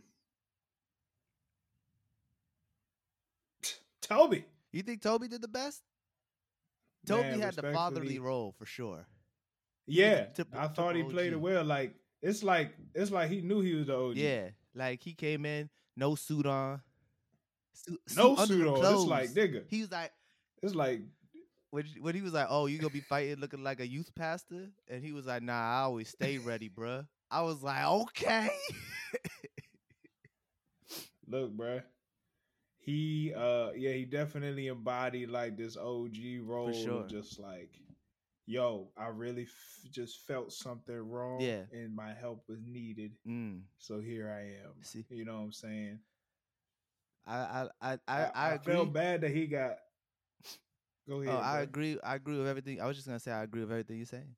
Tobey. 4.02 4.44
You 4.72 4.82
think 4.82 5.00
Tobey 5.02 5.28
did 5.28 5.42
the 5.42 5.48
best? 5.48 5.82
Tobey 7.06 7.22
Man, 7.30 7.40
had 7.40 7.54
the 7.54 7.72
fatherly 7.72 8.18
role 8.18 8.54
for 8.58 8.66
sure. 8.66 9.06
Yeah, 9.86 10.26
Tip- 10.26 10.54
I 10.54 10.68
thought 10.68 10.96
he 10.96 11.02
played 11.02 11.32
it 11.32 11.40
well. 11.40 11.64
Like 11.64 11.94
it's 12.20 12.42
like 12.42 12.74
it's 12.94 13.10
like 13.10 13.30
he 13.30 13.40
knew 13.40 13.60
he 13.60 13.74
was 13.74 13.86
the 13.86 13.96
OG. 13.96 14.16
Yeah, 14.16 14.48
like 14.74 15.02
he 15.02 15.14
came 15.14 15.46
in, 15.46 15.70
no 15.96 16.14
suit 16.14 16.44
on, 16.44 16.82
suit, 17.72 17.98
no 18.14 18.36
suit 18.36 18.66
on. 18.66 18.94
It's 18.94 19.04
like 19.06 19.30
nigga. 19.30 19.64
He's 19.68 19.90
like 19.90 20.12
It's 20.62 20.74
like 20.74 21.00
when 21.70 21.84
when 22.00 22.14
he 22.14 22.22
was 22.22 22.32
like, 22.32 22.46
"Oh, 22.48 22.66
you 22.66 22.78
gonna 22.78 22.90
be 22.90 23.00
fighting 23.00 23.36
looking 23.40 23.62
like 23.62 23.80
a 23.80 23.86
youth 23.86 24.14
pastor," 24.14 24.68
and 24.88 25.04
he 25.04 25.12
was 25.12 25.26
like, 25.26 25.42
"Nah, 25.42 25.52
I 25.52 25.80
always 25.82 26.08
stay 26.08 26.38
ready, 26.38 26.68
bruh. 26.78 27.06
I 27.30 27.42
was 27.42 27.62
like, 27.62 27.84
"Okay." 27.84 28.48
look, 31.26 31.56
bruh. 31.56 31.82
He 32.78 33.32
uh 33.34 33.70
yeah, 33.76 33.92
he 33.92 34.04
definitely 34.04 34.68
embodied 34.68 35.30
like 35.30 35.56
this 35.56 35.76
OG 35.76 36.38
role 36.38 36.72
sure. 36.72 37.02
just 37.02 37.38
like 37.38 37.70
yo, 38.46 38.90
I 38.96 39.08
really 39.08 39.42
f- 39.44 39.90
just 39.90 40.26
felt 40.26 40.52
something 40.52 40.96
wrong 40.96 41.38
Yeah. 41.38 41.64
and 41.72 41.94
my 41.94 42.12
help 42.14 42.44
was 42.48 42.66
needed. 42.66 43.12
mm, 43.26 43.62
So 43.78 44.00
here 44.00 44.30
I 44.30 44.64
am. 44.66 44.74
see, 44.82 45.04
You 45.08 45.24
know 45.24 45.36
what 45.36 45.44
I'm 45.44 45.52
saying? 45.52 45.98
I 47.26 47.68
I 47.82 47.98
I 48.06 48.08
I, 48.08 48.30
I, 48.34 48.50
agree. 48.52 48.58
felt 48.58 48.92
bad 48.92 49.20
that 49.22 49.30
he 49.30 49.46
got 49.46 49.76
Go 51.08 51.20
ahead. 51.22 51.32
oh, 51.34 51.38
I 51.38 51.54
bro. 51.54 51.62
agree. 51.62 51.98
I 52.04 52.14
agree 52.16 52.38
with 52.38 52.46
everything. 52.46 52.80
I 52.80 52.86
was 52.86 52.96
just 52.96 53.06
gonna 53.06 53.18
say 53.20 53.32
I 53.32 53.42
agree 53.42 53.62
with 53.62 53.70
everything 53.70 53.96
you're 53.96 54.06
saying. 54.06 54.34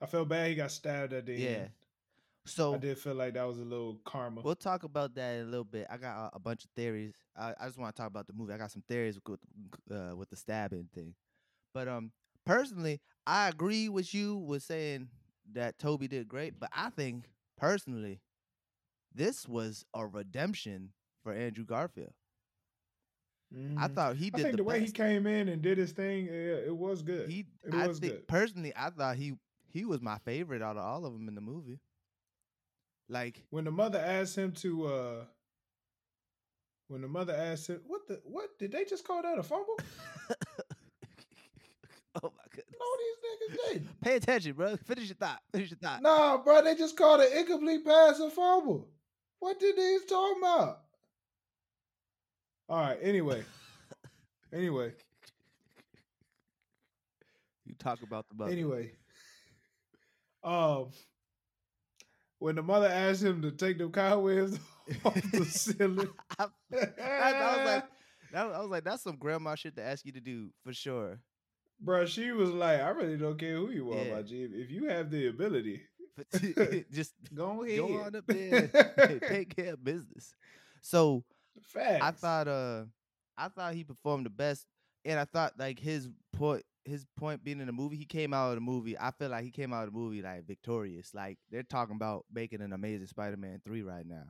I 0.00 0.06
felt 0.06 0.28
bad 0.28 0.48
he 0.48 0.54
got 0.54 0.70
stabbed 0.70 1.12
at 1.12 1.26
the 1.26 1.32
Yeah. 1.32 1.48
end. 1.50 1.70
So 2.44 2.74
I 2.74 2.78
did 2.78 2.98
feel 2.98 3.14
like 3.14 3.34
that 3.34 3.44
was 3.46 3.58
a 3.58 3.62
little 3.64 4.00
karma. 4.04 4.40
We'll 4.42 4.56
talk 4.56 4.82
about 4.82 5.14
that 5.14 5.36
in 5.36 5.42
a 5.42 5.50
little 5.50 5.64
bit. 5.64 5.86
I 5.88 5.96
got 5.96 6.32
a, 6.32 6.36
a 6.36 6.38
bunch 6.40 6.64
of 6.64 6.70
theories. 6.74 7.12
I, 7.36 7.54
I 7.60 7.66
just 7.66 7.78
want 7.78 7.94
to 7.94 8.00
talk 8.00 8.08
about 8.08 8.26
the 8.26 8.32
movie. 8.32 8.52
I 8.52 8.58
got 8.58 8.70
some 8.72 8.82
theories 8.88 9.18
with 9.26 9.38
uh, 9.90 10.16
with 10.16 10.28
the 10.28 10.36
stabbing 10.36 10.88
thing. 10.94 11.14
But 11.72 11.88
um, 11.88 12.10
personally, 12.44 13.00
I 13.26 13.48
agree 13.48 13.88
with 13.88 14.12
you 14.12 14.36
with 14.36 14.62
saying 14.64 15.08
that 15.52 15.78
Tobey 15.78 16.08
did 16.08 16.28
great. 16.28 16.58
But 16.58 16.70
I 16.74 16.90
think 16.90 17.26
personally, 17.56 18.20
this 19.14 19.46
was 19.46 19.84
a 19.94 20.06
redemption 20.06 20.90
for 21.22 21.32
Andrew 21.32 21.64
Garfield. 21.64 22.12
I 23.76 23.88
Mhm. 23.88 23.94
thought 23.94 24.16
he 24.16 24.30
did. 24.30 24.40
I 24.40 24.42
think 24.44 24.52
the, 24.52 24.56
the, 24.58 24.64
way 24.64 24.80
he 24.80 24.90
came 24.90 25.26
in 25.26 25.48
and 25.48 25.60
did 25.60 25.76
his 25.76 25.92
thing, 25.92 26.26
it, 26.26 26.68
it 26.68 26.76
was 26.76 27.02
good. 27.02 27.28
He, 27.28 27.46
it 27.64 27.74
I 27.74 27.86
was 27.86 27.98
think 27.98 28.12
good. 28.12 28.28
personally, 28.28 28.72
I 28.74 28.90
thought 28.90 29.16
he 29.16 29.36
he 29.68 29.84
was 29.84 30.00
my 30.00 30.18
favorite 30.18 30.62
out 30.62 30.76
of 30.76 30.84
all 30.84 31.04
of 31.04 31.12
them 31.12 31.28
in 31.28 31.34
the 31.34 31.40
movie. 31.40 31.80
Like 33.08 33.44
when 33.50 33.64
the 33.64 33.70
mother 33.70 33.98
asked 33.98 34.36
him 34.36 34.52
to 34.52 34.86
uh 34.86 35.24
when 36.88 37.02
the 37.02 37.08
mother 37.08 37.34
asked 37.34 37.66
him 37.68 37.80
what 37.86 38.06
the 38.06 38.20
what 38.24 38.58
did 38.58 38.72
they 38.72 38.84
just 38.84 39.06
call 39.06 39.20
that 39.22 39.38
a 39.38 39.42
fumble? 39.42 39.76
oh 42.22 42.32
my 42.36 42.44
goodness. 42.50 42.74
no, 42.78 42.86
these 42.98 43.18
niggas 43.26 43.72
did. 43.72 43.88
Pay 44.00 44.16
attention, 44.16 44.52
bro. 44.54 44.76
Finish 44.76 45.08
your 45.08 45.16
thought. 45.16 45.40
Finish 45.52 45.70
your 45.70 45.78
thought. 45.78 46.00
Nah, 46.02 46.38
bro, 46.38 46.62
they 46.62 46.74
just 46.74 46.96
called 46.96 47.20
an 47.20 47.36
incomplete 47.36 47.84
pass 47.84 48.18
a 48.20 48.30
fumble. 48.30 48.88
What 49.40 49.60
did 49.60 49.76
these 49.76 50.04
talking 50.06 50.38
about? 50.42 50.84
All 52.68 52.78
right, 52.80 52.98
anyway. 53.02 53.42
anyway, 54.52 54.92
You 57.66 57.74
talk 57.78 58.02
about 58.02 58.26
the 58.28 58.34
mother. 58.34 58.50
anyway. 58.52 58.92
Um 60.44 60.90
when 62.40 62.56
the 62.56 62.62
mother 62.62 62.88
asked 62.88 63.22
him 63.22 63.40
to 63.42 63.52
take 63.52 63.78
them 63.78 63.92
cobwebs 63.92 64.58
off 65.04 65.14
the 65.30 65.44
ceiling. 65.44 66.08
I, 66.40 66.46
I 67.08 67.32
was 67.56 67.66
like, 67.66 67.84
that, 68.32 68.46
I 68.46 68.58
was 68.60 68.68
like, 68.70 68.82
that's 68.82 69.04
some 69.04 69.14
grandma 69.16 69.54
shit 69.54 69.76
to 69.76 69.82
ask 69.84 70.04
you 70.04 70.10
to 70.12 70.20
do 70.20 70.50
for 70.64 70.72
sure. 70.72 71.20
Bro, 71.80 72.06
she 72.06 72.32
was 72.32 72.50
like, 72.50 72.80
I 72.80 72.88
really 72.88 73.16
don't 73.16 73.38
care 73.38 73.54
who 73.56 73.70
you 73.70 73.92
are, 73.92 74.04
Yeah. 74.04 74.14
my 74.16 74.22
G. 74.22 74.42
If 74.52 74.72
you 74.72 74.88
have 74.88 75.08
the 75.12 75.28
ability, 75.28 75.82
just 76.90 77.14
go 77.32 77.62
ahead. 77.62 77.78
go 77.78 78.00
on 78.02 78.16
up 78.16 78.24
there, 78.26 78.68
take 79.28 79.54
care 79.54 79.74
of 79.74 79.84
business. 79.84 80.34
So 80.80 81.22
Facts. 81.60 82.02
I 82.02 82.10
thought, 82.12 82.48
uh, 82.48 82.84
I 83.36 83.48
thought 83.48 83.74
he 83.74 83.84
performed 83.84 84.26
the 84.26 84.30
best, 84.30 84.66
and 85.04 85.18
I 85.18 85.24
thought 85.24 85.58
like 85.58 85.78
his 85.78 86.08
point, 86.32 86.62
his 86.84 87.04
point 87.16 87.44
being 87.44 87.60
in 87.60 87.66
the 87.66 87.72
movie, 87.72 87.96
he 87.96 88.04
came 88.04 88.34
out 88.34 88.50
of 88.50 88.54
the 88.56 88.60
movie. 88.60 88.98
I 88.98 89.10
feel 89.12 89.28
like 89.30 89.44
he 89.44 89.50
came 89.50 89.72
out 89.72 89.86
of 89.86 89.92
the 89.92 89.98
movie 89.98 90.22
like 90.22 90.46
victorious. 90.46 91.14
Like 91.14 91.38
they're 91.50 91.62
talking 91.62 91.96
about 91.96 92.24
making 92.32 92.60
an 92.62 92.72
amazing 92.72 93.06
Spider-Man 93.06 93.62
three 93.64 93.82
right 93.82 94.06
now, 94.06 94.24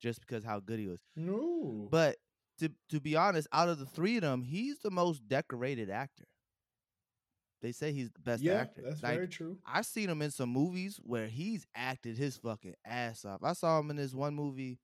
just 0.00 0.20
because 0.20 0.44
how 0.44 0.60
good 0.60 0.78
he 0.78 0.86
was. 0.86 1.00
no. 1.16 1.88
But 1.90 2.16
to 2.58 2.70
to 2.90 3.00
be 3.00 3.16
honest, 3.16 3.48
out 3.52 3.68
of 3.68 3.78
the 3.78 3.86
three 3.86 4.16
of 4.16 4.22
them, 4.22 4.42
he's 4.42 4.78
the 4.80 4.90
most 4.90 5.26
decorated 5.26 5.90
actor. 5.90 6.24
They 7.62 7.72
say 7.72 7.92
he's 7.92 8.10
the 8.10 8.20
best 8.20 8.42
yeah, 8.42 8.54
actor. 8.54 8.82
that's 8.84 9.02
like 9.02 9.14
very 9.14 9.28
true. 9.28 9.56
I've 9.64 9.86
seen 9.86 10.10
him 10.10 10.20
in 10.20 10.32
some 10.32 10.48
movies 10.48 10.98
where 11.02 11.28
he's 11.28 11.64
acted 11.76 12.18
his 12.18 12.36
fucking 12.36 12.74
ass 12.84 13.24
off. 13.24 13.40
I 13.44 13.52
saw 13.52 13.78
him 13.78 13.90
in 13.90 13.96
this 13.96 14.12
one 14.14 14.34
movie. 14.34 14.80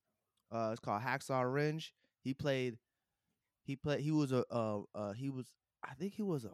Uh, 0.50 0.70
it's 0.72 0.80
called 0.80 1.02
Hacksaw 1.02 1.52
Ridge. 1.52 1.92
He 2.22 2.34
played. 2.34 2.78
He 3.64 3.76
played. 3.76 4.00
He 4.00 4.10
was 4.10 4.32
a. 4.32 4.44
Uh, 4.50 4.80
uh, 4.94 5.12
he 5.12 5.28
was. 5.30 5.46
I 5.84 5.94
think 5.94 6.14
he 6.14 6.22
was 6.22 6.44
a, 6.44 6.50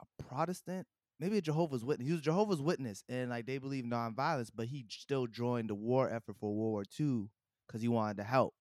a 0.00 0.22
Protestant, 0.22 0.86
maybe 1.20 1.38
a 1.38 1.42
Jehovah's 1.42 1.84
Witness. 1.84 2.06
He 2.06 2.12
was 2.12 2.22
Jehovah's 2.22 2.60
Witness, 2.60 3.04
and 3.08 3.30
like 3.30 3.46
they 3.46 3.58
believe 3.58 3.84
nonviolence, 3.84 4.50
but 4.54 4.66
he 4.66 4.86
still 4.90 5.26
joined 5.26 5.70
the 5.70 5.74
war 5.74 6.08
effort 6.10 6.36
for 6.40 6.54
World 6.54 6.72
War 6.72 6.84
II 7.00 7.28
because 7.66 7.80
he 7.82 7.88
wanted 7.88 8.18
to 8.18 8.24
help. 8.24 8.54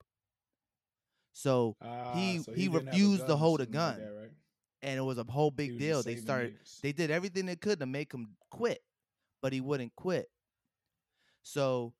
So 1.34 1.76
Ah, 1.82 2.12
he- 2.14 2.38
so 2.40 2.54
he 2.54 2.68
a 2.68 2.70
refused 2.70 3.28
to 3.28 3.36
hold 3.36 3.60
a 3.62 3.66
something 3.66 3.80
like 3.80 3.96
gun. 3.98 4.06
that, 4.06 4.14
right? 4.14 4.32
and 4.82 5.00
it 5.00 5.02
was 5.02 5.18
a 5.18 5.24
whole 5.24 5.50
big 5.52 5.78
deal. 5.80 6.04
They 6.04 6.16
started 6.16 6.60
they 6.82 6.92
did 6.92 7.10
everything 7.10 7.46
they 7.48 7.56
could 7.56 7.80
to 7.80 7.86
make 7.88 8.14
him 8.14 8.36
quit, 8.52 8.84
but 9.42 9.52
he 9.52 9.60
wouldn't 9.60 9.96
quit. 9.96 10.30
So 11.44 11.94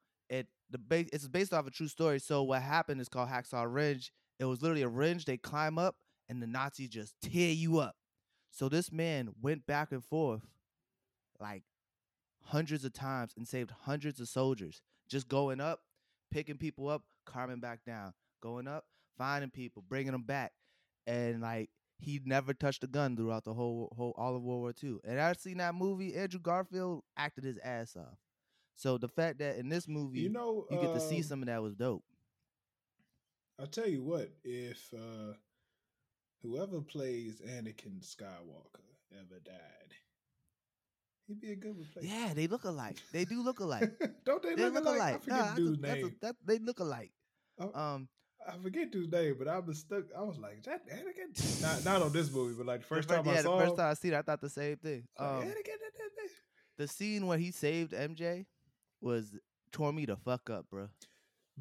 the 0.76 0.80
base 0.80 1.08
it's 1.14 1.28
based 1.30 1.54
off 1.54 1.66
a 1.66 1.72
true 1.72 1.88
story. 1.88 2.20
So 2.20 2.44
what 2.44 2.62
happened 2.62 3.00
is 3.00 3.08
called 3.08 3.30
Hacksaw 3.30 3.66
Ridge. 3.74 4.12
It 4.40 4.46
was 4.46 4.62
literally 4.62 4.82
a 4.82 4.90
ridge. 4.90 5.24
They 5.24 5.38
climb 5.38 5.78
up 5.78 5.96
and 6.28 6.42
the 6.42 6.48
Nazis 6.48 6.90
just 6.90 7.16
tear 7.22 7.52
you 7.52 7.80
up. 7.80 7.96
So 8.52 8.68
this 8.68 8.92
man 8.92 9.30
went 9.42 9.66
back 9.66 9.94
and 9.94 10.04
forth 10.04 10.42
like 11.40 11.64
hundreds 12.44 12.84
of 12.84 12.92
times 12.92 13.32
and 13.38 13.48
saved 13.48 13.72
hundreds 13.84 14.20
of 14.20 14.28
soldiers. 14.28 14.82
Just 15.08 15.30
going 15.30 15.62
up, 15.62 15.80
picking 16.30 16.58
people 16.58 16.90
up, 16.90 17.04
calming 17.26 17.62
back 17.62 17.80
down, 17.86 18.14
going 18.42 18.68
up, 18.68 18.84
finding 19.18 19.52
people, 19.52 19.82
bringing 19.88 20.12
them 20.12 20.24
back, 20.24 20.52
and 21.08 21.42
like 21.42 21.70
he 22.00 22.20
never 22.26 22.54
touched 22.54 22.84
a 22.84 22.88
gun 22.88 23.16
throughout 23.16 23.46
the 23.46 23.54
whole 23.54 23.94
whole 23.96 24.14
all 24.18 24.36
of 24.36 24.44
World 24.44 24.60
War 24.60 24.74
II. 24.84 24.98
And 25.06 25.22
I've 25.22 25.40
seen 25.40 25.60
that 25.60 25.74
movie. 25.74 26.16
Andrew 26.16 26.42
Garfield 26.42 27.04
acted 27.16 27.46
his 27.46 27.60
ass 27.60 27.96
off. 27.96 28.18
So 28.76 28.98
the 28.98 29.08
fact 29.08 29.40
that 29.40 29.58
in 29.58 29.70
this 29.70 29.88
movie 29.88 30.20
You 30.20 30.30
know, 30.30 30.66
you 30.70 30.78
get 30.80 30.94
to 30.94 31.00
see 31.00 31.18
um, 31.18 31.24
some 31.24 31.42
of 31.42 31.48
that 31.48 31.62
was 31.62 31.76
dope. 31.76 32.04
I'll 33.60 33.68
tell 33.68 33.88
you 33.88 34.04
what, 34.04 34.30
if 34.44 34.94
uh 34.94 35.34
whoever 36.42 36.82
plays 36.82 37.42
Anakin 37.42 38.02
Skywalker 38.04 38.84
ever 39.14 39.40
died, 39.44 39.94
he'd 41.28 41.40
be 41.40 41.52
a 41.52 41.56
good 41.56 41.78
replacement. 41.78 42.06
Yeah, 42.14 42.34
they 42.34 42.48
look 42.48 42.66
alike. 42.66 42.98
They 43.14 43.24
do 43.24 43.42
look 43.42 43.62
alike. 43.62 43.92
Don't 44.26 44.44
they, 44.44 44.56
they 44.56 44.66
look, 44.66 44.74
look 44.76 44.86
alike? 44.86 45.16
I 45.16 45.18
forget 45.20 45.40
Nah, 45.40 45.56
dude's 45.56 45.80
that's 45.80 45.80
a- 45.80 45.82
that's 45.88 45.98
a- 46.00 46.06
name. 46.06 46.16
that- 46.22 46.36
they 46.46 46.60
look 46.60 46.80
alike. 46.80 47.12
Oh, 47.58 47.72
Um, 47.74 48.10
I 48.46 48.58
forget 48.62 48.92
dude's 48.92 49.12
name, 49.12 49.36
but 49.40 49.48
I 49.48 49.60
was 49.60 49.80
stuck. 49.80 50.04
I 50.16 50.22
was 50.22 50.38
like, 50.38 50.58
"Is 50.60 50.66
that 50.66 50.82
Anakin?" 50.90 51.62
not 51.62 51.86
not 51.86 52.02
on 52.02 52.12
this 52.12 52.30
movie, 52.30 52.56
but 52.58 52.66
like 52.66 52.82
the 52.82 52.88
first 52.88 53.08
the 53.08 53.16
time 53.16 53.26
yeah, 53.26 53.32
I 53.32 53.42
saw 53.42 53.58
the 53.58 53.64
first 53.66 53.78
time 53.78 53.90
I 53.90 53.94
seen 53.94 54.14
it, 54.14 54.18
I 54.18 54.22
thought 54.22 54.42
the 54.42 54.50
same 54.50 54.76
thing. 54.76 55.08
Um, 55.18 55.38
like, 55.40 55.48
Anakin, 55.48 55.66
that- 55.66 55.94
that- 55.98 56.12
that." 56.18 56.30
the 56.78 56.88
scene 56.90 57.26
where 57.26 57.38
he 57.38 57.52
saved 57.52 57.94
MJ 57.94 58.46
was 59.06 59.38
tore 59.72 59.94
me 59.94 60.06
the 60.06 60.18
fuck 60.18 60.50
up, 60.50 60.66
bro. 60.70 60.90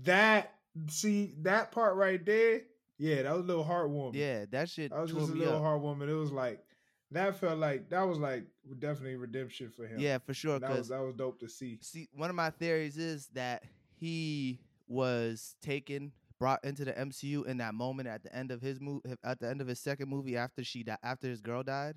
that 0.02 0.54
see 0.88 1.34
that 1.42 1.70
part 1.70 1.94
right 1.96 2.24
there. 2.24 2.62
Yeah, 2.98 3.22
that 3.22 3.32
was 3.32 3.42
a 3.44 3.46
little 3.46 3.64
heartwarming. 3.64 4.14
Yeah, 4.14 4.46
that 4.50 4.68
shit 4.68 4.90
that 4.90 5.00
was 5.00 5.12
just 5.12 5.28
a 5.30 5.32
little 5.32 5.54
up. 5.56 5.62
heartwarming. 5.62 6.08
It 6.08 6.14
was 6.14 6.32
like 6.32 6.64
that 7.10 7.36
felt 7.36 7.58
like 7.58 7.90
that 7.90 8.02
was 8.02 8.18
like 8.18 8.44
definitely 8.78 9.16
redemption 9.16 9.70
for 9.70 9.86
him. 9.86 9.98
Yeah, 10.00 10.18
for 10.18 10.34
sure. 10.34 10.58
that 10.58 10.70
was 10.70 10.88
that 10.88 11.00
was 11.00 11.14
dope 11.14 11.38
to 11.40 11.48
see. 11.48 11.78
see, 11.82 12.08
one 12.12 12.30
of 12.30 12.36
my 12.36 12.50
theories 12.50 12.96
is 12.98 13.28
that 13.34 13.62
he 13.96 14.58
was 14.88 15.54
taken, 15.62 16.12
brought 16.38 16.64
into 16.64 16.84
the 16.84 16.92
MCU 16.92 17.46
in 17.46 17.58
that 17.58 17.74
moment 17.74 18.08
at 18.08 18.22
the 18.22 18.34
end 18.34 18.50
of 18.50 18.60
his 18.60 18.80
movie, 18.80 19.14
at 19.22 19.38
the 19.40 19.48
end 19.48 19.60
of 19.60 19.66
his 19.66 19.80
second 19.80 20.08
movie 20.08 20.36
after 20.36 20.64
she 20.64 20.82
died, 20.82 20.98
after 21.02 21.28
his 21.28 21.40
girl 21.40 21.62
died, 21.62 21.96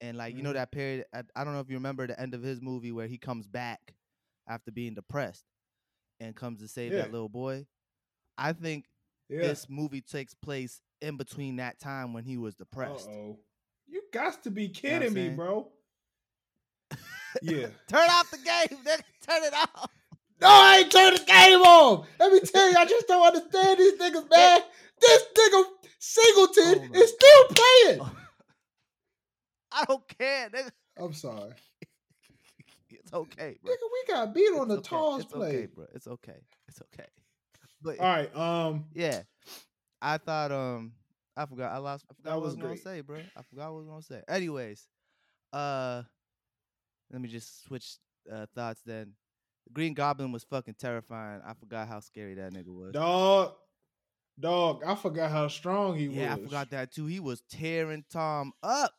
and 0.00 0.16
like 0.16 0.34
you 0.36 0.42
know 0.42 0.50
Mhm. 0.50 0.54
that 0.54 0.72
period. 0.72 1.04
I, 1.12 1.22
I 1.36 1.44
don't 1.44 1.52
know 1.54 1.60
if 1.60 1.68
you 1.70 1.76
remember 1.76 2.06
the 2.06 2.18
end 2.20 2.34
of 2.34 2.42
his 2.42 2.60
movie 2.60 2.92
where 2.92 3.06
he 3.06 3.18
comes 3.18 3.46
back 3.46 3.94
after 4.48 4.70
being 4.70 4.94
depressed 4.94 5.44
and 6.20 6.34
comes 6.36 6.60
to 6.60 6.68
save 6.68 6.92
Yeah. 6.92 7.02
that 7.02 7.12
little 7.12 7.28
boy. 7.28 7.66
I 8.38 8.52
think 8.52 8.86
Yeah. 9.28 9.40
this 9.42 9.68
movie 9.68 10.00
takes 10.00 10.34
place 10.34 10.80
in 11.00 11.16
between 11.16 11.56
that 11.56 11.78
time 11.80 12.12
when 12.12 12.24
he 12.24 12.36
was 12.36 12.54
depressed. 12.54 13.08
oh, 13.08 13.38
you 13.86 14.02
got 14.12 14.42
to 14.44 14.50
be 14.50 14.66
what 14.68 14.68
I'm 14.68 14.74
kidding 14.74 15.14
me, 15.14 15.28
bro. 15.30 15.70
yeah. 17.42 17.66
Turn 17.88 18.08
off 18.10 18.30
the 18.30 18.38
game, 18.38 18.78
nigga. 18.84 19.02
Turn 19.26 19.42
it 19.44 19.54
off. 19.54 19.90
No, 20.40 20.48
I 20.48 20.78
ain't 20.78 20.90
turn 20.92 21.14
the 21.14 21.20
game 21.24 21.60
off. 21.60 22.08
Let 22.18 22.32
me 22.32 22.40
tell 22.40 22.68
you, 22.70 22.76
I 22.76 22.84
just 22.84 23.06
don't 23.06 23.24
understand 23.26 23.78
these 23.78 23.94
niggas, 23.94 24.28
man. 24.30 24.60
This 25.00 25.22
nigga 25.38 25.64
Singleton 25.98 26.90
Oh 26.94 26.98
is 27.00 27.10
still 27.12 27.44
playing. 27.48 28.10
I 29.72 29.84
don't 29.86 30.08
care, 30.18 30.50
nigga. 30.50 30.70
I'm 30.98 31.12
sorry, 31.12 31.52
It's 33.12 33.18
okay, 33.38 33.58
nigga. 33.64 33.66
We 33.92 34.12
got 34.14 34.34
beat 34.34 34.52
on 34.58 34.68
the 34.68 34.78
okay. 34.78 34.88
toss 34.88 35.22
It's 35.22 35.32
play. 35.32 35.48
okay, 35.48 35.66
bro. 35.66 35.86
It's 35.94 36.06
okay. 36.06 36.40
It's 36.68 36.80
okay. 36.94 37.08
But 37.84 37.98
All 37.98 38.06
right, 38.06 38.36
um, 38.36 38.84
yeah, 38.94 39.22
I 40.00 40.16
thought 40.18 40.52
um 40.52 40.92
I 41.36 41.46
forgot 41.46 41.72
I 41.72 41.78
lost 41.78 42.04
I 42.08 42.14
forgot 42.14 42.30
That 42.30 42.36
what 42.36 42.42
I 42.42 42.46
was 42.46 42.54
was 42.56 42.62
gonna 42.62 42.76
say, 42.76 43.00
bro. 43.00 43.18
I 43.36 43.42
forgot 43.42 43.72
what 43.72 43.78
I 43.78 43.80
was 43.80 43.86
gonna 43.88 44.02
say. 44.02 44.22
Anyways, 44.28 44.86
uh 45.52 46.02
let 47.10 47.20
me 47.20 47.28
just 47.28 47.64
switch 47.64 47.96
uh 48.32 48.46
thoughts 48.54 48.82
then. 48.86 49.14
Green 49.72 49.94
Goblin 49.94 50.30
was 50.30 50.44
fucking 50.44 50.74
terrifying. 50.78 51.40
I 51.44 51.54
forgot 51.54 51.88
how 51.88 51.98
scary 52.00 52.34
that 52.34 52.52
nigga 52.52 52.68
was. 52.68 52.92
dog, 52.92 53.54
dog. 54.38 54.82
I 54.86 54.94
forgot 54.94 55.30
how 55.32 55.48
strong 55.48 55.96
he 55.96 56.04
yeah, 56.04 56.08
was. 56.10 56.16
Yeah, 56.18 56.34
I 56.34 56.38
forgot 56.44 56.70
that 56.70 56.92
too. 56.92 57.06
He 57.06 57.18
was 57.20 57.42
tearing 57.50 58.04
Tom 58.10 58.52
up. 58.62 58.92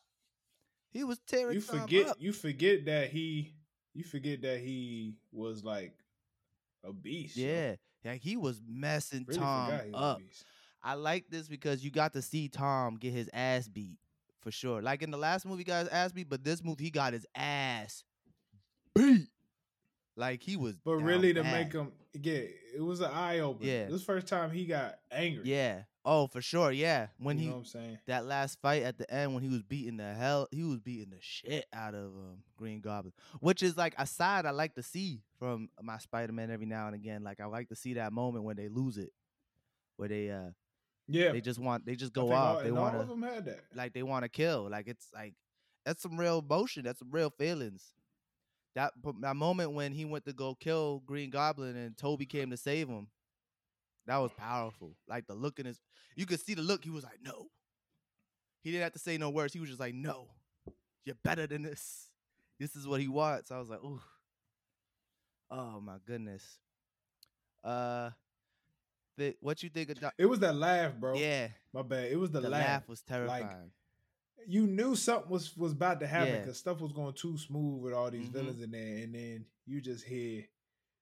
He 0.92 1.04
was 1.04 1.20
tearing 1.26 1.54
You 1.54 1.60
Tom 1.62 1.80
forget, 1.80 2.06
up. 2.08 2.16
you 2.20 2.32
forget 2.32 2.84
that 2.84 3.10
he, 3.10 3.54
you 3.94 4.04
forget 4.04 4.42
that 4.42 4.60
he 4.60 5.14
was 5.32 5.64
like 5.64 5.94
a 6.84 6.92
beast. 6.92 7.36
yo. 7.36 7.46
Yeah, 7.46 7.74
like 8.04 8.20
he 8.20 8.36
was 8.36 8.60
messing 8.66 9.24
really 9.26 9.40
Tom 9.40 9.72
up. 9.94 10.20
I 10.82 10.94
like 10.94 11.26
this 11.30 11.48
because 11.48 11.82
you 11.82 11.90
got 11.90 12.12
to 12.12 12.22
see 12.22 12.48
Tom 12.48 12.96
get 12.96 13.12
his 13.12 13.30
ass 13.32 13.68
beat 13.68 13.96
for 14.40 14.50
sure. 14.50 14.82
Like 14.82 15.02
in 15.02 15.10
the 15.10 15.16
last 15.16 15.46
movie, 15.46 15.64
guys 15.64 15.88
ass 15.88 16.12
beat, 16.12 16.28
but 16.28 16.44
this 16.44 16.62
movie 16.62 16.84
he 16.84 16.90
got 16.90 17.14
his 17.14 17.26
ass 17.34 18.04
beat. 18.94 19.28
Like 20.16 20.42
he 20.42 20.56
was. 20.56 20.76
But 20.84 20.96
really, 20.96 21.32
to 21.32 21.42
bad. 21.42 21.52
make 21.52 21.72
him, 21.72 21.90
yeah, 22.12 22.42
it 22.76 22.82
was 22.82 23.00
an 23.00 23.10
eye 23.12 23.40
opener. 23.40 23.68
Yeah. 23.68 23.84
this 23.86 24.04
first 24.04 24.26
time 24.26 24.50
he 24.50 24.66
got 24.66 24.98
angry. 25.10 25.42
Yeah. 25.44 25.82
Oh, 26.04 26.26
for 26.26 26.42
sure. 26.42 26.70
Yeah. 26.70 27.06
When 27.18 27.38
you 27.38 27.44
he 27.44 27.48
know 27.48 27.54
what 27.54 27.58
I'm 27.60 27.64
saying. 27.66 27.98
that 28.06 28.26
last 28.26 28.60
fight 28.60 28.82
at 28.82 28.98
the 28.98 29.10
end 29.12 29.32
when 29.34 29.42
he 29.42 29.48
was 29.48 29.62
beating 29.62 29.96
the 29.96 30.12
hell, 30.12 30.48
he 30.50 30.62
was 30.62 30.78
beating 30.80 31.10
the 31.10 31.16
shit 31.20 31.64
out 31.72 31.94
of 31.94 32.06
um, 32.06 32.42
Green 32.56 32.80
Goblin, 32.80 33.14
which 33.40 33.62
is 33.62 33.76
like 33.76 33.94
a 33.96 34.06
side 34.06 34.44
I 34.44 34.50
like 34.50 34.74
to 34.74 34.82
see 34.82 35.22
from 35.38 35.70
my 35.82 35.98
Spider 35.98 36.32
Man 36.32 36.50
every 36.50 36.66
now 36.66 36.86
and 36.86 36.94
again. 36.94 37.24
Like 37.24 37.40
I 37.40 37.46
like 37.46 37.68
to 37.70 37.76
see 37.76 37.94
that 37.94 38.12
moment 38.12 38.44
when 38.44 38.56
they 38.56 38.68
lose 38.68 38.98
it, 38.98 39.12
where 39.96 40.08
they 40.08 40.30
uh 40.30 40.50
Yeah, 41.08 41.32
they 41.32 41.40
just 41.40 41.58
want 41.58 41.86
they 41.86 41.96
just 41.96 42.12
go 42.12 42.32
off. 42.32 42.56
all, 42.56 42.62
they 42.62 42.70
want 42.70 42.96
all 42.96 43.00
of 43.02 43.08
to 43.08 43.14
like 43.74 43.94
they 43.94 44.02
want 44.02 44.24
to 44.24 44.28
kill. 44.28 44.68
Like 44.70 44.88
it's 44.88 45.08
like 45.14 45.34
that's 45.86 46.02
some 46.02 46.18
real 46.18 46.40
emotion. 46.40 46.84
That's 46.84 46.98
some 46.98 47.10
real 47.10 47.30
feelings. 47.30 47.92
That 48.74 48.92
that 49.20 49.36
moment 49.36 49.72
when 49.72 49.92
he 49.92 50.04
went 50.04 50.26
to 50.26 50.32
go 50.34 50.54
kill 50.54 51.02
Green 51.06 51.30
Goblin 51.30 51.76
and 51.76 51.96
Tobey 51.96 52.26
came 52.26 52.50
to 52.50 52.56
save 52.56 52.88
him, 52.88 53.06
that 54.06 54.18
was 54.18 54.32
powerful. 54.32 54.96
Like 55.08 55.26
the 55.26 55.34
look 55.34 55.58
in 55.58 55.66
his, 55.66 55.80
you 56.16 56.26
could 56.26 56.40
see 56.40 56.54
the 56.54 56.62
look. 56.62 56.84
He 56.84 56.90
was 56.90 57.04
like, 57.04 57.20
"No." 57.22 57.48
He 58.62 58.70
didn't 58.70 58.84
have 58.84 58.92
to 58.94 58.98
say 58.98 59.18
no 59.18 59.28
words. 59.30 59.52
He 59.52 59.60
was 59.60 59.68
just 59.68 59.80
like, 59.80 59.94
"No, 59.94 60.28
you're 61.04 61.16
better 61.22 61.46
than 61.46 61.62
this. 61.62 62.08
This 62.58 62.74
is 62.76 62.86
what 62.86 63.00
he 63.00 63.08
wants." 63.08 63.50
I 63.50 63.58
was 63.58 63.68
like, 63.68 63.82
"Ooh, 63.84 64.00
oh 65.50 65.80
my 65.80 65.96
goodness." 66.06 66.58
Uh, 67.62 68.10
the, 69.16 69.34
what 69.40 69.62
you 69.62 69.68
think 69.68 69.90
of? 69.90 70.00
Doc- 70.00 70.14
It 70.18 70.26
was 70.26 70.40
that 70.40 70.54
laugh, 70.56 70.94
bro. 70.98 71.14
yeah, 71.14 71.48
my 71.72 71.82
bad. 71.82 72.10
It 72.10 72.16
was 72.16 72.30
the, 72.30 72.40
the 72.40 72.48
laugh. 72.50 72.66
laugh 72.66 72.88
was 72.88 73.02
terrifying. 73.02 73.70
You 74.46 74.66
knew 74.66 74.94
something 74.96 75.30
was 75.30 75.56
was 75.56 75.72
about 75.72 76.00
to 76.00 76.06
happen 76.06 76.34
Yeah. 76.34 76.38
because 76.40 76.58
stuff 76.58 76.80
was 76.80 76.92
going 76.92 77.14
too 77.14 77.38
smooth 77.38 77.82
with 77.82 77.94
all 77.94 78.10
these 78.10 78.28
Mhm. 78.28 78.32
villains 78.32 78.60
in 78.60 78.70
there, 78.72 78.96
and 79.04 79.14
then 79.14 79.46
you 79.66 79.80
just 79.80 80.04
hear 80.04 80.44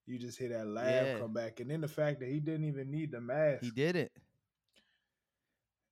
you 0.07 0.19
just 0.19 0.39
hear 0.39 0.49
that 0.51 0.67
laugh 0.67 1.09
Yeah. 1.09 1.19
come 1.19 1.33
back, 1.33 1.61
and 1.61 1.71
then 1.71 1.81
the 1.81 1.89
fact 1.89 2.21
that 2.21 2.29
he 2.29 2.41
didn't 2.41 2.65
even 2.65 2.91
need 2.91 3.13
the 3.13 3.21
mask. 3.21 3.63
He 3.63 3.71
did 3.71 3.97
it. 3.97 4.13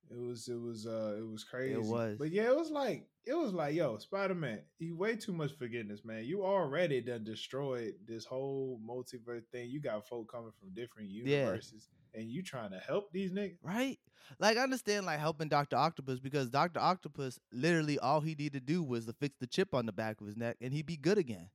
It 0.09 0.17
was 0.19 0.47
it 0.49 0.59
was 0.59 0.85
uh 0.85 1.15
it 1.17 1.25
was 1.25 1.43
crazy. 1.45 1.73
It 1.73 1.81
was. 1.81 2.17
But 2.19 2.31
yeah, 2.31 2.47
it 2.49 2.55
was 2.55 2.69
like 2.69 3.07
it 3.25 3.33
was 3.33 3.53
like, 3.53 3.75
yo, 3.75 3.97
Spider 3.97 4.35
Man, 4.35 4.59
you 4.79 4.95
way 4.97 5.15
too 5.15 5.31
much 5.31 5.53
forgiveness, 5.57 6.03
man. 6.03 6.25
You 6.25 6.43
already 6.43 6.99
done 7.01 7.23
destroyed 7.23 7.93
this 8.05 8.25
whole 8.25 8.79
multiverse 8.85 9.45
thing. 9.51 9.69
You 9.69 9.79
got 9.79 10.05
folk 10.07 10.29
coming 10.29 10.51
from 10.59 10.73
different 10.73 11.09
Yeah. 11.09 11.37
universes, 11.37 11.87
and 12.13 12.29
you 12.29 12.43
trying 12.43 12.71
to 12.71 12.79
help 12.79 13.13
these 13.13 13.31
niggas. 13.31 13.57
Right? 13.63 13.99
Like 14.37 14.57
I 14.57 14.63
understand 14.63 15.05
like 15.05 15.19
helping 15.19 15.47
Dr. 15.47 15.77
Octopus 15.77 16.19
because 16.19 16.49
Dr. 16.49 16.79
Octopus 16.81 17.39
literally 17.53 17.97
all 17.97 18.19
he 18.19 18.35
needed 18.35 18.53
to 18.53 18.59
do 18.59 18.83
was 18.83 19.05
to 19.05 19.13
fix 19.13 19.35
the 19.39 19.47
chip 19.47 19.73
on 19.73 19.85
the 19.85 19.93
back 19.93 20.19
of 20.19 20.27
his 20.27 20.35
neck 20.35 20.57
and 20.59 20.73
he'd 20.73 20.85
be 20.85 20.97
good 20.97 21.17
again. 21.17 21.49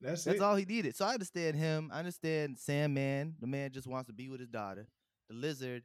That's, 0.00 0.24
That's 0.24 0.38
it. 0.38 0.42
all 0.42 0.56
he 0.56 0.64
needed. 0.64 0.96
So 0.96 1.04
I 1.04 1.12
understand 1.12 1.56
him. 1.56 1.90
I 1.92 1.98
understand 1.98 2.58
Sandman. 2.58 3.34
The 3.40 3.46
man 3.46 3.70
just 3.72 3.86
wants 3.86 4.06
to 4.08 4.12
be 4.14 4.28
with 4.28 4.40
his 4.40 4.48
daughter. 4.48 4.86
The 5.28 5.34
lizard, 5.34 5.82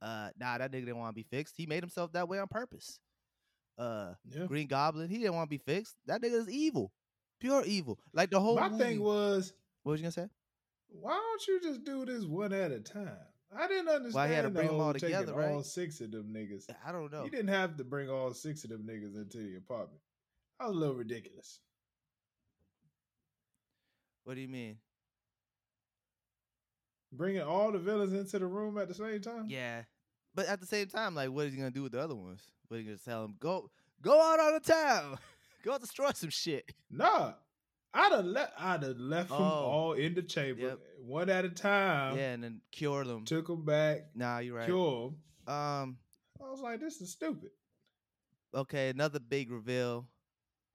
uh, 0.00 0.30
nah, 0.38 0.58
that 0.58 0.70
nigga 0.72 0.86
didn't 0.86 0.98
want 0.98 1.10
to 1.10 1.14
be 1.14 1.26
fixed. 1.30 1.54
He 1.56 1.66
made 1.66 1.82
himself 1.82 2.12
that 2.12 2.28
way 2.28 2.38
on 2.38 2.48
purpose. 2.48 2.98
Uh 3.76 4.14
Yeah. 4.28 4.46
Green 4.46 4.66
Goblin, 4.66 5.08
he 5.08 5.18
didn't 5.18 5.34
want 5.34 5.48
to 5.50 5.56
be 5.56 5.62
fixed. 5.64 5.96
That 6.06 6.20
nigga 6.22 6.34
is 6.34 6.48
evil. 6.48 6.92
Pure 7.40 7.64
evil. 7.66 7.98
Like 8.12 8.30
the 8.30 8.40
whole 8.40 8.56
My 8.56 8.68
movie. 8.68 8.82
thing 8.82 9.00
was, 9.02 9.52
what 9.84 9.92
was 9.92 10.00
you 10.00 10.04
gonna 10.04 10.12
say? 10.12 10.28
why 10.90 11.12
don't 11.12 11.46
you 11.46 11.60
just 11.60 11.84
do 11.84 12.04
this 12.06 12.24
one 12.24 12.52
at 12.52 12.72
a 12.72 12.80
time? 12.80 13.10
I 13.56 13.68
didn't 13.68 13.88
understand 13.88 14.14
Why 14.14 14.28
he 14.28 14.34
had 14.34 14.42
to 14.42 14.50
bring 14.50 14.68
'em 14.68 14.80
all 14.80 14.92
together, 14.94 15.34
right? 15.34 15.50
all 15.52 15.62
six 15.62 16.00
of 16.00 16.10
them 16.10 16.32
niggas. 16.34 16.64
I 16.84 16.90
don't 16.92 17.12
know. 17.12 17.24
You 17.24 17.30
didn't 17.30 17.48
have 17.48 17.76
to 17.76 17.84
bring 17.84 18.10
all 18.10 18.32
six 18.34 18.64
of 18.64 18.70
them 18.70 18.82
niggas 18.86 19.14
into 19.16 19.38
the 19.38 19.56
apartment. 19.56 20.00
That 20.58 20.68
was 20.68 20.76
a 20.76 20.78
little 20.80 20.96
ridiculous. 20.96 21.60
What 24.28 24.34
do 24.34 24.42
you 24.42 24.48
mean? 24.48 24.76
Bringing 27.14 27.40
all 27.40 27.72
the 27.72 27.78
villains 27.78 28.12
into 28.12 28.38
the 28.38 28.44
room 28.46 28.76
at 28.76 28.86
the 28.86 28.92
same 28.92 29.22
time. 29.22 29.46
Yeah. 29.48 29.84
But 30.34 30.48
at 30.48 30.60
the 30.60 30.66
same 30.66 30.86
time, 30.88 31.14
like, 31.14 31.30
what 31.30 31.46
is 31.46 31.52
he 31.54 31.58
gonna 31.58 31.70
do 31.70 31.84
with 31.84 31.92
the 31.92 32.00
other 32.02 32.14
ones? 32.14 32.42
What 32.66 32.76
are 32.76 32.80
you 32.80 32.84
gonna 32.88 32.98
tell 32.98 33.24
him? 33.24 33.36
Go, 33.40 33.70
go 34.02 34.20
out 34.20 34.38
on 34.38 34.52
the 34.52 34.60
town, 34.60 35.16
go 35.64 35.78
destroy 35.78 36.10
some 36.12 36.28
shit. 36.28 36.70
Nah, 36.90 37.32
I'd 37.94 38.12
have 38.12 38.26
left. 38.26 38.52
I'd 38.60 38.82
have 38.82 38.98
left 38.98 39.30
them 39.30 39.38
Oh. 39.40 39.44
all 39.44 39.92
in 39.94 40.14
the 40.14 40.20
chamber, 40.22 40.60
Yep. 40.60 40.78
one 41.06 41.30
at 41.30 41.46
a 41.46 41.48
time. 41.48 42.18
yeah, 42.18 42.32
and 42.34 42.44
then 42.44 42.60
cure 42.70 43.04
them. 43.04 43.24
Took 43.24 43.46
them 43.46 43.64
back, 43.64 44.14
Nah, 44.14 44.40
you're 44.40 44.56
right. 44.58 44.66
cure 44.66 45.06
'em. 45.46 45.54
Um, 45.54 45.98
I 46.38 46.50
was 46.50 46.60
like, 46.60 46.80
this 46.80 47.00
is 47.00 47.10
stupid. 47.12 47.52
okay, 48.52 48.90
another 48.90 49.20
big 49.20 49.50
reveal. 49.50 50.06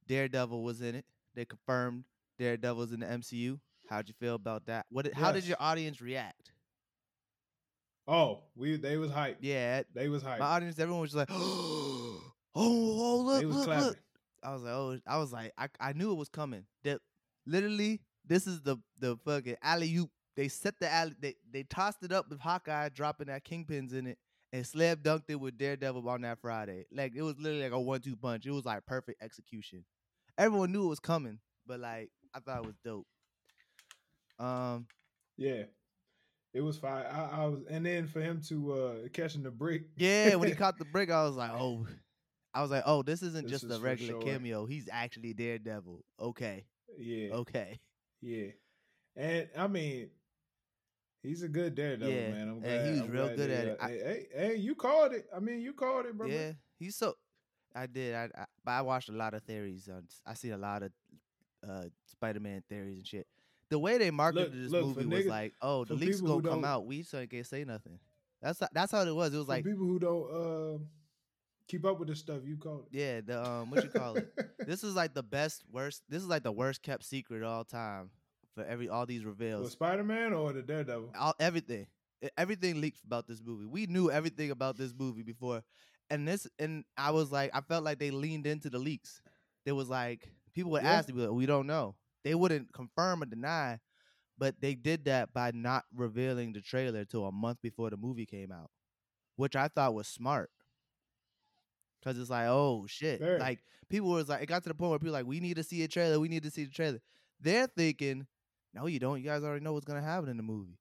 Daredevil 0.07 0.63
was 0.63 0.81
in 0.81 0.95
it. 0.95 1.05
They 1.35 1.45
confirmed 1.45 2.05
Daredevil's 2.43 2.91
in 2.91 2.99
the 2.99 3.05
MCU. 3.05 3.59
How'd 3.89 4.07
you 4.09 4.13
feel 4.19 4.35
about 4.35 4.65
that? 4.65 4.85
What? 4.89 5.05
Did, 5.05 5.13
How 5.13 5.31
did 5.31 5.45
your 5.45 5.57
audience 5.59 6.01
react? 6.01 6.51
Oh, 8.07 8.43
we 8.55 8.75
they 8.75 8.97
was 8.97 9.11
hyped. 9.11 9.37
Yeah, 9.39 9.83
They 9.93 10.09
was 10.09 10.23
hyped. 10.23 10.39
my 10.39 10.45
audience, 10.45 10.77
everyone 10.77 11.01
was 11.01 11.11
just 11.11 11.17
like, 11.17 11.29
"Oh, 11.31 12.21
oh, 12.55 13.17
look, 13.25 13.39
they 13.39 13.45
look, 13.45 13.65
clapping. 13.65 13.85
look." 13.87 13.97
I 14.43 14.53
was 14.53 14.61
like, 14.63 14.73
oh, 14.73 14.99
I 15.07 15.17
was 15.17 15.31
like, 15.31 15.53
I, 15.57 15.67
I 15.79 15.93
knew 15.93 16.11
it 16.11 16.15
was 16.15 16.27
coming. 16.27 16.65
That 16.83 16.99
literally, 17.45 18.01
this 18.25 18.45
is 18.45 18.61
the 18.61 18.77
the 18.99 19.17
fucking 19.25 19.55
alley 19.63 19.95
oop. 19.95 20.09
They 20.35 20.49
set 20.49 20.75
the 20.81 20.91
alley. 20.91 21.13
They 21.19 21.35
they 21.49 21.63
tossed 21.63 22.03
it 22.03 22.11
up 22.11 22.29
with 22.29 22.39
Hawkeye 22.41 22.89
dropping 22.89 23.27
that 23.27 23.45
kingpins 23.45 23.93
in 23.93 24.07
it, 24.07 24.17
and 24.51 24.67
Slab 24.67 25.01
dunked 25.01 25.29
it 25.29 25.39
with 25.39 25.57
Daredevil 25.57 26.07
on 26.09 26.21
that 26.23 26.39
Friday. 26.41 26.85
Like 26.91 27.13
it 27.15 27.21
was 27.21 27.35
literally 27.39 27.63
like 27.63 27.71
a 27.71 27.79
one 27.79 28.01
two 28.01 28.17
punch. 28.17 28.45
It 28.45 28.51
was 28.51 28.65
like 28.65 28.85
perfect 28.85 29.23
execution. 29.23 29.85
Everyone 30.37 30.73
knew 30.73 30.83
it 30.85 30.89
was 30.89 30.99
coming, 30.99 31.39
but 31.65 31.79
like 31.79 32.09
I 32.33 32.39
thought 32.39 32.59
it 32.63 32.65
was 32.65 32.75
dope. 32.83 33.07
Um, 34.39 34.87
Yeah, 35.37 35.63
it 36.53 36.61
was 36.61 36.77
fine. 36.77 37.05
I, 37.05 37.43
I 37.43 37.45
was, 37.45 37.61
and 37.69 37.85
then 37.85 38.07
for 38.07 38.21
him 38.21 38.41
to 38.49 38.73
uh 38.73 39.07
catching 39.13 39.43
the 39.43 39.51
brick. 39.51 39.83
yeah, 39.95 40.35
when 40.35 40.49
he 40.49 40.55
caught 40.63 40.77
the 40.77 40.85
brick, 40.85 41.09
I 41.11 41.23
was 41.23 41.35
like, 41.35 41.51
oh, 41.51 41.87
I 42.53 42.61
was 42.61 42.71
like, 42.71 42.83
oh, 42.85 43.03
this 43.03 43.21
isn't 43.23 43.43
This 43.47 43.61
just 43.61 43.63
is 43.65 43.77
a 43.77 43.81
regular 43.81 44.13
sure. 44.13 44.21
cameo. 44.21 44.65
He's 44.65 44.89
actually 44.91 45.33
Daredevil. 45.33 46.03
Okay, 46.19 46.65
Yeah, 46.97 47.33
okay. 47.35 47.79
yeah, 48.21 48.47
and 49.15 49.49
I 49.57 49.67
mean. 49.67 50.09
He's 51.25 51.41
a 51.41 51.47
good 51.47 51.73
daredevil, 51.75 52.13
Yeah, 52.13 52.31
man. 52.31 52.49
I'm 52.49 52.53
and 52.55 52.63
glad. 52.63 52.85
he 52.85 52.91
was 52.91 52.99
I'm 52.99 53.09
real 53.11 53.27
good 53.37 53.49
at 53.49 53.65
it. 53.65 53.79
uh, 53.79 53.85
I- 53.85 53.89
hey, 53.91 54.27
hey, 54.35 54.55
you 54.55 54.75
called 54.75 55.13
it. 55.13 55.25
I 55.33 55.39
mean, 55.39 55.61
you 55.61 55.71
called 55.71 56.05
it, 56.05 56.17
bro. 56.17 56.27
Yeah, 56.27 56.51
he's 56.77 56.97
so. 56.97 57.15
I 57.73 57.85
did. 57.87 58.13
I, 58.13 58.25
I 58.37 58.45
but 58.65 58.71
I 58.71 58.81
watched 58.81 59.07
a 59.07 59.13
lot 59.13 59.33
of 59.33 59.41
theories 59.43 59.87
on. 59.87 60.05
I 60.25 60.33
see 60.33 60.49
a 60.49 60.57
lot 60.57 60.83
of 60.83 60.91
uh 61.67 61.85
Spider-Man 62.07 62.63
theories 62.69 62.97
and 62.97 63.07
shit. 63.07 63.27
The 63.69 63.79
way 63.79 63.97
they 63.97 64.11
marketed 64.11 64.53
this 64.53 64.71
look, 64.71 64.85
movie 64.85 65.05
was 65.05 65.25
niggas- 65.25 65.29
like, 65.29 65.53
oh, 65.61 65.85
the 65.85 65.95
leaks 65.95 66.21
gonna 66.21 66.47
come 66.47 66.63
out. 66.65 66.85
We 66.85 67.03
so 67.03 67.25
can't 67.25 67.45
say 67.45 67.63
nothing. 67.63 67.99
That's 68.41 68.59
ho- 68.59 68.67
that's 68.73 68.91
how 68.91 69.01
it 69.01 69.15
was. 69.15 69.33
It 69.33 69.37
was 69.37 69.47
like, 69.47 69.63
people 69.63 69.85
who 69.85 69.99
don't 69.99 70.31
uh, 70.31 70.77
keep 71.67 71.85
up 71.85 71.97
with 71.99 72.09
this 72.09 72.19
stuff, 72.19 72.41
you 72.45 72.57
call 72.57 72.85
it. 72.91 72.97
yeah, 72.97 73.21
the 73.21 73.43
um, 73.43 73.71
what 73.71 73.83
you 73.83 73.89
call 73.89 74.15
it? 74.17 74.27
this 74.67 74.83
is 74.83 74.95
like 74.95 75.13
the 75.13 75.23
best, 75.23 75.63
worst. 75.71 76.03
This 76.09 76.21
is 76.21 76.27
like 76.27 76.43
the 76.43 76.51
worst 76.51 76.83
kept 76.83 77.03
secret 77.03 77.41
of 77.41 77.49
all 77.49 77.63
time 77.63 78.09
for 78.53 78.63
every 78.65 78.89
all 78.89 79.05
these 79.05 79.23
reveals. 79.25 79.71
Spider 79.71 80.03
Man 80.03 80.33
or 80.33 80.53
the 80.53 80.61
Daredevil? 80.61 81.13
all 81.17 81.33
everything 81.39 81.87
everything 82.37 82.79
leaked 82.79 83.03
about 83.03 83.27
this 83.27 83.41
movie 83.43 83.65
we 83.65 83.85
knew 83.85 84.09
everything 84.09 84.49
about 84.49 84.77
this 84.77 84.93
movie 84.97 85.23
before 85.23 85.61
and 86.09 86.25
this 86.25 86.47
and 86.57 86.85
i 86.95 87.11
was 87.11 87.33
like 87.33 87.51
i 87.53 87.59
felt 87.59 87.83
like 87.83 87.99
they 87.99 88.11
leaned 88.11 88.47
into 88.47 88.69
the 88.69 88.79
leaks 88.79 89.21
there 89.65 89.75
was 89.75 89.89
like 89.89 90.29
people 90.53 90.71
would 90.71 90.83
Yeah. 90.83 90.91
ask 90.93 91.09
me 91.13 91.27
we 91.27 91.45
don't 91.45 91.67
know 91.67 91.95
they 92.23 92.35
wouldn't 92.35 92.71
confirm 92.73 93.21
or 93.23 93.25
deny 93.25 93.79
but 94.37 94.59
they 94.61 94.73
did 94.75 95.05
that 95.05 95.33
by 95.33 95.51
not 95.53 95.83
revealing 95.95 96.53
the 96.53 96.61
trailer 96.61 97.05
till 97.05 97.25
a 97.25 97.31
month 97.31 97.59
before 97.61 97.89
the 97.89 97.97
movie 97.97 98.25
came 98.25 98.51
out 98.51 98.69
which 99.35 99.55
i 99.55 99.67
thought 99.67 99.93
was 99.93 100.07
smart 100.07 100.49
because 102.01 102.17
it's 102.19 102.29
like 102.29 102.47
oh 102.47 102.85
shit 102.87 103.19
Very. 103.19 103.39
like 103.39 103.59
people 103.89 104.09
was 104.09 104.29
like 104.29 104.41
it 104.41 104.47
got 104.47 104.63
to 104.63 104.69
the 104.69 104.75
point 104.75 104.89
where 104.91 104.99
people 104.99 105.11
were 105.13 105.19
like 105.19 105.25
we 105.27 105.39
need 105.39 105.55
to 105.55 105.63
see 105.63 105.83
a 105.83 105.87
trailer 105.87 106.19
we 106.19 106.27
need 106.27 106.43
to 106.43 106.51
see 106.51 106.63
the 106.65 106.71
trailer 106.71 106.99
they're 107.39 107.67
thinking 107.67 108.25
no 108.73 108.87
you 108.87 108.99
don't 108.99 109.19
you 109.19 109.25
guys 109.25 109.43
already 109.43 109.63
know 109.63 109.73
what's 109.73 109.85
gonna 109.85 110.01
happen 110.01 110.29
in 110.29 110.37
the 110.37 110.43
movie 110.43 110.77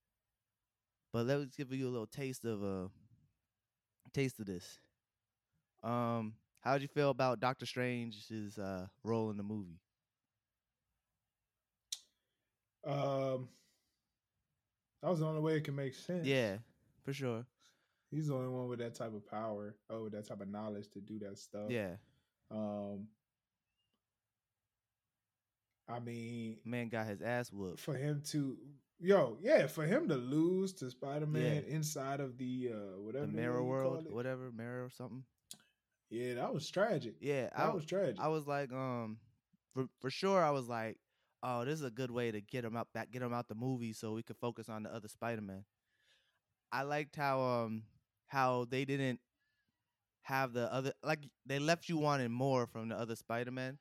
but 1.12 1.26
let's 1.26 1.54
give 1.56 1.72
you 1.72 1.88
a 1.88 1.90
little 1.90 2.06
taste 2.06 2.44
of 2.44 2.62
uh 2.64 2.88
taste 4.14 4.38
of 4.40 4.44
this. 4.46 4.78
Um, 5.82 6.34
how'd 6.62 6.82
you 6.82 6.88
feel 6.88 7.10
about 7.10 7.38
Doctor 7.40 7.66
Strange's 7.66 8.58
uh 8.58 8.86
role 9.04 9.30
in 9.30 9.36
the 9.36 9.42
movie? 9.42 9.78
Um, 12.84 13.48
that 15.02 15.10
was 15.10 15.20
the 15.20 15.26
only 15.26 15.40
way 15.40 15.54
it 15.56 15.64
can 15.64 15.76
make 15.76 15.94
sense. 15.94 16.26
Yeah, 16.26 16.56
for 17.04 17.12
sure. 17.12 17.44
he's 18.10 18.26
the 18.28 18.34
only 18.34 18.48
one 18.48 18.68
with 18.68 18.80
that 18.80 18.94
type 18.94 19.14
of 19.14 19.24
power 19.30 19.74
oh, 19.88 20.04
with 20.04 20.12
that 20.12 20.26
type 20.26 20.40
of 20.40 20.48
knowledge 20.48 20.88
to 20.94 21.00
do 21.00 21.18
that 21.20 21.38
stuff. 21.38 21.70
Yeah, 21.70 21.92
Um, 22.50 23.06
I 25.88 26.00
mean, 26.00 26.58
man 26.64 26.88
got 26.88 27.06
his 27.06 27.22
ass 27.22 27.52
whooped. 27.52 27.80
for 27.80 27.94
him 27.94 28.22
to, 28.30 28.56
yo, 29.00 29.36
yeah, 29.40 29.66
for 29.66 29.84
him 29.84 30.08
to 30.08 30.16
lose 30.16 30.72
to 30.74 30.90
Spider 30.90 31.26
Man 31.26 31.64
inside 31.68 32.20
of 32.20 32.36
the 32.38 32.70
uh 32.72 32.98
whatever 33.00 33.26
the 33.26 33.32
mirror 33.32 33.62
world, 33.62 34.06
whatever, 34.10 34.50
mirror 34.50 34.84
or 34.84 34.90
something. 34.90 35.22
Yeah, 36.12 36.34
that 36.34 36.52
was 36.52 36.70
tragic. 36.70 37.14
Yeah, 37.20 37.48
That 37.56 37.70
I 37.70 37.72
was 37.74 37.86
tragic. 37.86 38.20
I 38.20 38.28
was 38.28 38.46
like, 38.46 38.70
um, 38.72 39.16
for 39.72 39.86
for 40.00 40.10
sure, 40.10 40.44
I 40.44 40.50
was 40.50 40.68
like, 40.68 40.98
oh, 41.42 41.64
this 41.64 41.78
is 41.78 41.84
a 41.84 41.90
good 41.90 42.10
way 42.10 42.30
to 42.30 42.40
get 42.42 42.64
him 42.64 42.76
out 42.76 42.92
back, 42.92 43.10
get 43.10 43.22
him 43.22 43.32
out 43.32 43.48
the 43.48 43.54
movie, 43.54 43.94
so 43.94 44.12
we 44.12 44.22
could 44.22 44.36
focus 44.36 44.68
on 44.68 44.82
the 44.82 44.94
other 44.94 45.08
Spider 45.08 45.40
Man. 45.40 45.64
I 46.72 46.82
liked 46.82 47.16
how 47.16 47.40
um 47.40 47.84
how 48.26 48.66
they 48.68 48.84
didn't 48.84 49.20
have 50.22 50.52
the 50.52 50.72
other 50.72 50.92
like 51.02 51.20
they 51.46 51.58
left 51.58 51.88
you 51.88 51.96
wanting 51.98 52.30
more 52.30 52.66
from 52.66 52.88
the 52.88 52.96
other 52.96 53.16
Spider 53.16 53.50
Man, 53.50 53.78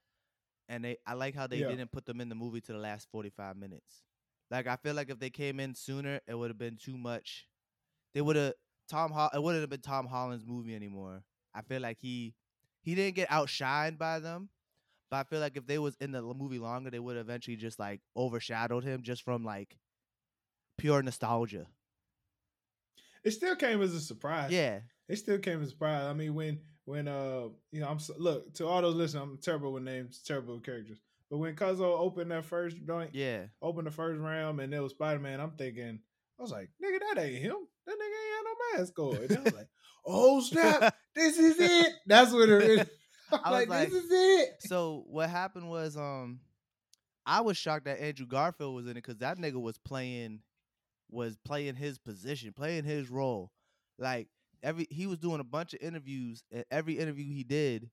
and 0.70 0.84
they 0.84 0.98
I 1.06 1.14
like 1.14 1.36
how 1.36 1.48
they 1.48 1.60
Yeah. 1.60 1.68
didn't 1.68 1.92
put 1.92 2.06
them 2.06 2.22
in 2.22 2.30
the 2.30 2.36
movie 2.36 2.62
to 2.62 2.74
the 2.74 2.80
last 2.80 3.08
forty 3.12 3.30
five 3.30 3.58
minutes. 3.58 4.04
Like 4.50 4.68
I 4.68 4.78
feel 4.78 4.94
like 4.96 5.10
if 5.10 5.20
they 5.20 5.30
came 5.30 5.60
in 5.60 5.76
sooner, 5.76 6.22
it 6.28 6.36
would 6.36 6.50
have 6.50 6.58
been 6.58 6.78
too 6.78 6.98
much. 6.98 7.48
They 8.14 8.22
would 8.22 8.36
have 8.36 8.54
Tom 8.90 9.12
it 9.34 9.42
wouldn't 9.42 9.62
have 9.62 9.70
been 9.70 9.82
Tom 9.82 10.08
Holland's 10.08 10.46
movie 10.46 10.76
anymore. 10.76 11.24
I 11.54 11.62
feel 11.62 11.82
like 11.82 11.98
he 12.00 12.34
he 12.82 12.96
didn't 12.96 13.16
get 13.16 13.30
outshined 13.30 13.98
by 13.98 14.20
them, 14.20 14.50
but 15.10 15.18
I 15.18 15.24
feel 15.24 15.40
like 15.40 15.58
if 15.58 15.66
they 15.68 15.78
was 15.78 15.96
in 16.00 16.12
the 16.12 16.22
movie 16.22 16.60
longer, 16.60 16.90
they 16.90 17.00
would 17.00 17.18
eventually 17.18 17.58
just 17.58 17.80
like 17.80 18.02
overshadowed 18.16 18.84
him 18.84 19.04
just 19.04 19.24
from 19.24 19.44
like 19.44 19.78
pure 20.78 21.02
nostalgia. 21.04 21.68
It 23.24 23.32
still 23.32 23.56
came 23.56 23.82
as 23.82 23.94
a 23.94 24.02
surprise. 24.02 24.52
Yeah, 24.52 24.80
it 25.08 25.18
still 25.18 25.38
came 25.38 25.62
as 25.62 25.68
a 25.68 25.72
surprise. 25.72 26.06
I 26.06 26.14
mean, 26.14 26.34
when 26.34 26.60
when 26.86 27.08
uh 27.08 27.50
you 27.72 27.82
know 27.82 27.88
I'm 27.88 28.00
look 28.18 28.54
to 28.56 28.68
all 28.68 28.82
those 28.82 28.96
listening, 28.96 29.24
I'm 29.24 29.38
terrible 29.38 29.74
with 29.74 29.84
names, 29.84 30.22
terrible 30.26 30.56
with 30.56 30.64
characters. 30.64 31.00
But 31.30 31.38
when 31.38 31.56
Cuzzo 31.56 31.98
opened 31.98 32.32
that 32.32 32.46
first 32.46 32.78
joint, 32.86 33.14
yeah, 33.14 33.44
opened 33.62 33.88
the 33.88 33.92
first 33.92 34.20
round, 34.20 34.60
and 34.60 34.74
it 34.74 34.82
was 34.82 34.92
Spider 34.92 35.20
Man, 35.20 35.40
I'm 35.40 35.52
thinking, 35.52 36.00
I 36.38 36.42
was 36.42 36.52
like, 36.52 36.70
nigga, 36.84 37.00
that 37.00 37.22
ain't 37.22 37.42
him. 37.42 37.56
That 37.92 37.98
nigga 38.00 38.18
ain't 38.24 38.36
had 38.36 38.44
no 38.46 38.80
mask 38.80 39.00
on. 39.00 39.16
And 39.24 39.38
I 39.38 39.42
was 39.42 39.54
like, 39.54 39.68
oh 40.06 40.42
snap, 40.42 40.96
this 41.16 41.38
is 41.38 41.60
it. 41.60 41.94
That's 42.06 42.32
what 42.32 42.50
it 42.50 42.62
is. 42.64 42.88
I 43.32 43.36
was 43.36 43.52
like, 43.52 43.70
like- 43.70 43.90
this 43.90 44.04
is 44.04 44.12
it. 44.12 44.50
so 44.60 45.04
what 45.08 45.30
happened 45.30 45.70
was 45.70 45.96
um 45.96 46.40
I 47.26 47.42
was 47.42 47.56
shocked 47.56 47.86
that 47.86 48.02
Andrew 48.02 48.26
Garfield 48.26 48.76
was 48.76 48.86
in 48.86 48.92
it 48.92 48.96
because 48.96 49.18
that 49.18 49.38
nigga 49.38 49.62
was 49.62 49.78
playing 49.78 50.42
was 51.10 51.38
playing 51.46 51.76
his 51.76 51.98
position, 52.00 52.54
playing 52.54 52.84
his 52.84 53.10
role. 53.10 53.52
Like 54.00 54.28
every 54.64 54.88
he 54.90 55.08
was 55.08 55.20
doing 55.20 55.40
a 55.40 55.46
bunch 55.46 55.74
of 55.74 55.82
interviews, 55.82 56.44
and 56.52 56.66
every 56.72 56.98
interview 56.98 57.26
he 57.26 57.44
did, 57.44 57.90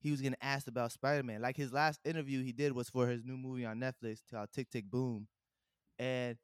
he 0.00 0.10
was 0.10 0.20
getting 0.20 0.36
asked 0.42 0.68
about 0.68 0.92
Spider 0.92 1.22
Man. 1.22 1.40
Like 1.40 1.56
his 1.56 1.72
last 1.72 2.00
interview 2.04 2.42
he 2.42 2.52
did 2.52 2.72
was 2.72 2.88
for 2.88 3.06
his 3.08 3.24
new 3.24 3.36
movie 3.36 3.64
on 3.64 3.80
Netflix 3.80 4.18
called 4.30 4.48
Tick 4.52 4.70
Tick 4.70 4.90
Boom, 4.90 5.26
and 5.98 6.36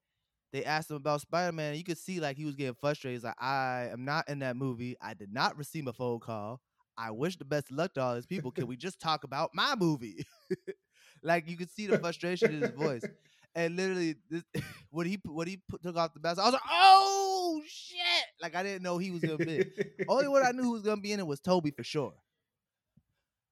they 0.53 0.65
asked 0.65 0.91
him 0.91 0.97
about 0.97 1.23
Spider 1.23 1.53
Man. 1.53 1.75
You 1.75 1.85
could 1.85 1.99
see 1.99 2.21
like 2.21 2.37
he 2.37 2.45
was 2.45 2.57
getting 2.57 2.75
frustrated. 2.75 3.17
He's 3.17 3.25
like, 3.25 3.41
I 3.41 3.89
am 3.91 4.05
not 4.05 4.29
in 4.29 4.41
that 4.41 4.57
movie. 4.57 4.97
I 5.01 5.15
did 5.15 5.33
not 5.33 5.57
receive 5.57 5.87
a 5.87 5.93
phone 5.93 6.21
call. 6.21 6.61
I 6.97 7.11
wish 7.11 7.37
the 7.37 7.45
best 7.45 7.71
of 7.71 7.79
luck 7.79 7.95
to 7.95 8.03
all 8.03 8.15
these 8.15 8.27
people. 8.27 8.51
Can 8.51 8.67
we 8.67 8.77
just 8.77 9.01
talk 9.01 9.25
about 9.25 9.51
my 9.55 9.75
movie? 9.75 10.27
like 11.23 11.49
you 11.49 11.57
could 11.57 11.71
see 11.71 11.87
the 11.87 11.99
frustration 11.99 12.55
in 12.55 12.61
his 12.63 12.71
voice. 12.71 13.03
And 13.55 13.77
literally, 13.77 14.15
this, 14.31 14.43
when 14.91 15.07
he 15.07 15.21
when 15.27 15.47
he 15.47 15.61
put, 15.69 15.83
took 15.83 15.95
off 15.95 16.15
the 16.15 16.21
mask, 16.21 16.41
I 16.41 16.45
was 16.45 16.55
like, 16.55 16.63
"Oh 16.71 17.61
shit!" 17.67 18.25
Like 18.41 18.57
I 18.57 18.63
didn't 18.63 18.83
know 18.83 18.97
he 18.97 19.11
was 19.11 19.21
gonna 19.21 19.37
be. 19.37 19.67
Only 20.09 20.29
one 20.29 20.43
I 20.43 20.53
knew 20.53 20.63
who 20.63 20.71
was 20.71 20.81
gonna 20.81 21.03
be 21.03 21.13
in 21.13 21.21
it 21.21 21.27
was 21.27 21.39
Tobey 21.39 21.71
for 21.71 21.85
sure. 21.85 22.15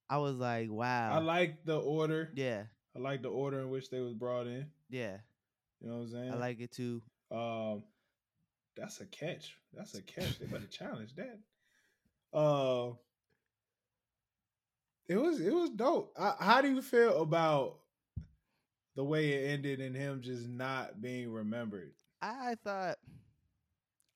I 0.08 0.16
was 0.16 0.36
like, 0.36 0.70
"Wow." 0.70 1.10
I 1.12 1.18
like 1.18 1.66
the 1.66 1.78
order. 1.78 2.30
yeah, 2.34 2.62
I 2.96 2.98
like 2.98 3.20
the 3.20 3.28
order 3.28 3.60
in 3.60 3.68
which 3.68 3.90
they 3.90 4.00
was 4.00 4.14
brought 4.14 4.46
in. 4.46 4.68
yeah, 4.88 5.18
You 5.80 5.88
know 5.88 5.96
what 5.96 6.02
I'm 6.02 6.10
saying? 6.10 6.32
I 6.32 6.36
like 6.36 6.60
it 6.60 6.72
too. 6.72 7.02
Um, 7.30 7.82
that's 8.76 9.00
a 9.00 9.06
catch. 9.06 9.56
That's 9.74 9.94
a 9.94 10.02
catch. 10.02 10.38
They 10.38 10.46
better 10.46 10.66
challenge 10.66 11.14
that. 11.16 11.38
Uh, 12.32 12.92
it 15.08 15.16
was 15.16 15.40
it 15.40 15.52
was 15.52 15.70
dope. 15.70 16.14
I, 16.18 16.34
how 16.38 16.60
do 16.60 16.68
you 16.72 16.82
feel 16.82 17.22
about 17.22 17.78
the 18.94 19.04
way 19.04 19.30
it 19.30 19.50
ended 19.50 19.80
and 19.80 19.96
him 19.96 20.20
just 20.22 20.48
not 20.48 21.00
being 21.00 21.32
remembered? 21.32 21.92
I 22.22 22.56
thought, 22.62 22.98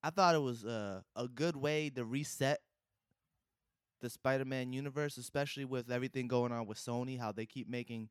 I 0.03 0.11
thought 0.11 0.35
it 0.35 0.43
was 0.43 0.65
uh, 0.65 1.01
a 1.17 1.27
good 1.27 1.57
way 1.57 1.91
to 1.91 2.05
reset 2.05 2.61
the 4.03 4.11
Spider-Man 4.11 4.73
universe, 4.73 5.17
especially 5.17 5.65
with 5.65 5.91
everything 5.91 6.29
going 6.29 6.53
on 6.53 6.67
with 6.67 6.79
Sony. 6.79 7.19
How 7.19 7.33
they 7.33 7.47
keep 7.47 7.69
making, 7.69 8.11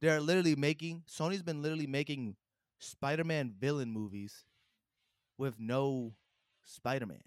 they're 0.00 0.20
literally 0.20 0.54
making. 0.54 1.02
Sony's 1.10 1.42
been 1.42 1.62
literally 1.62 1.88
making 1.88 2.36
Spider-Man 2.82 3.54
villain 3.58 3.90
movies 3.90 4.44
with 5.38 5.58
no 5.58 6.14
Spider-Man. 6.64 7.22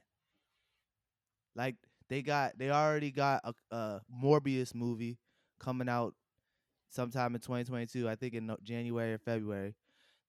Like 1.56 1.76
they 2.10 2.22
got, 2.22 2.58
they 2.58 2.70
already 2.70 3.12
got 3.12 3.42
a, 3.44 3.76
a 3.76 4.02
Morbius 4.22 4.76
movie 4.76 5.18
coming 5.60 5.88
out 5.88 6.14
sometime 6.90 7.36
in 7.36 7.42
2022. 7.42 8.08
I 8.08 8.16
think 8.16 8.34
in 8.34 8.54
January 8.64 9.14
or 9.14 9.18
February. 9.18 9.76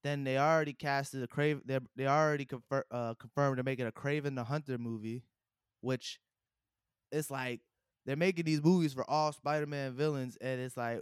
Then 0.04 0.22
they 0.22 0.38
already 0.38 0.72
casted 0.72 1.22
a 1.22 1.26
Crave. 1.26 1.62
They 1.64 1.80
they 1.96 2.06
already 2.06 2.46
confir- 2.46 2.84
uh, 2.92 3.14
confirmed 3.14 3.56
they're 3.56 3.64
making 3.64 3.88
a 3.88 3.92
Kraven 3.92 4.36
the 4.36 4.44
Hunter 4.44 4.78
movie, 4.78 5.24
which 5.80 6.20
it's 7.10 7.30
like 7.30 7.60
they're 8.04 8.14
making 8.14 8.44
these 8.44 8.62
movies 8.62 8.94
for 8.94 9.08
all 9.10 9.32
Spider-Man 9.32 9.94
villains, 9.94 10.36
and 10.40 10.60
it's 10.60 10.76
like 10.76 11.00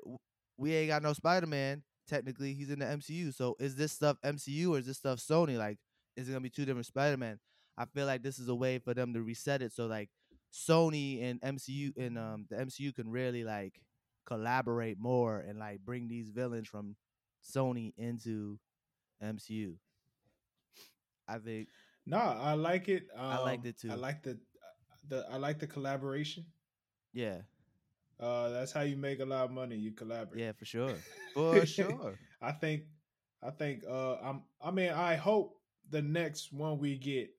we 0.57 0.75
ain't 0.75 0.89
got 0.89 1.03
no 1.03 1.13
Spider-Man. 1.13 1.83
Technically, 2.07 2.53
he's 2.55 2.71
in 2.71 2.79
the 2.81 2.85
MCU. 2.87 3.33
So 3.33 3.57
is 3.59 3.77
this 3.77 3.93
stuff 3.93 4.17
MCU 4.25 4.71
or 4.71 4.79
is 4.79 4.87
this 4.87 4.99
stuff 4.99 5.19
Sony? 5.19 5.57
Like, 5.57 5.79
is 6.17 6.29
it 6.29 6.33
gonna 6.33 6.41
be 6.43 6.51
two 6.51 6.65
different 6.65 6.87
Spider-Man? 6.87 7.39
I 7.77 7.87
feel 7.87 8.07
like 8.07 8.23
this 8.23 8.39
is 8.39 8.49
a 8.49 8.55
way 8.55 8.79
for 8.79 8.95
them 8.95 9.15
to 9.15 9.23
reset 9.23 9.63
it. 9.63 9.73
So 9.73 9.87
like 9.87 10.11
Sony 10.53 11.23
and 11.23 11.41
MCU 11.41 11.97
and 11.97 12.19
um 12.19 12.47
the 12.51 12.57
MCU 12.57 12.95
can 12.95 13.11
really 13.11 13.43
like 13.45 13.81
collaborate 14.27 14.99
more 14.99 15.39
and 15.41 15.59
like 15.59 15.81
bring 15.81 16.09
these 16.09 16.31
villains 16.31 16.69
from 16.69 16.97
Sony 17.43 17.93
into 17.97 18.59
MCU. 19.23 19.75
I 21.27 21.39
think 21.39 21.69
No, 22.07 22.19
I 22.19 22.53
like 22.53 22.89
it. 22.89 23.05
Um, 23.17 23.25
I 23.25 23.39
liked 23.39 23.67
it 23.67 23.77
I 23.91 23.95
like 23.95 24.23
the 24.23 24.39
the 25.09 25.27
I 25.31 25.37
like 25.37 25.59
the 25.59 25.67
collaboration. 25.67 26.47
yeah, 27.13 27.39
Uh, 28.21 28.49
that's 28.51 28.73
how 28.73 28.83
you 28.83 28.97
make 28.97 29.21
a 29.21 29.25
lot 29.25 29.45
of 29.45 29.51
money. 29.51 29.77
You 29.77 29.93
collaborate. 29.93 30.41
yeah, 30.41 30.53
for 30.53 30.65
sure, 30.65 30.95
for 31.35 31.67
sure. 31.67 32.19
I 32.41 32.53
think, 32.53 32.83
I 33.43 33.51
think, 33.51 33.85
uh, 33.89 34.15
I'm. 34.17 34.43
I 34.63 34.71
mean, 34.71 34.91
I 34.91 35.17
hope 35.17 35.57
the 35.91 36.03
next 36.03 36.53
one 36.53 36.79
we 36.79 36.97
get 36.97 37.31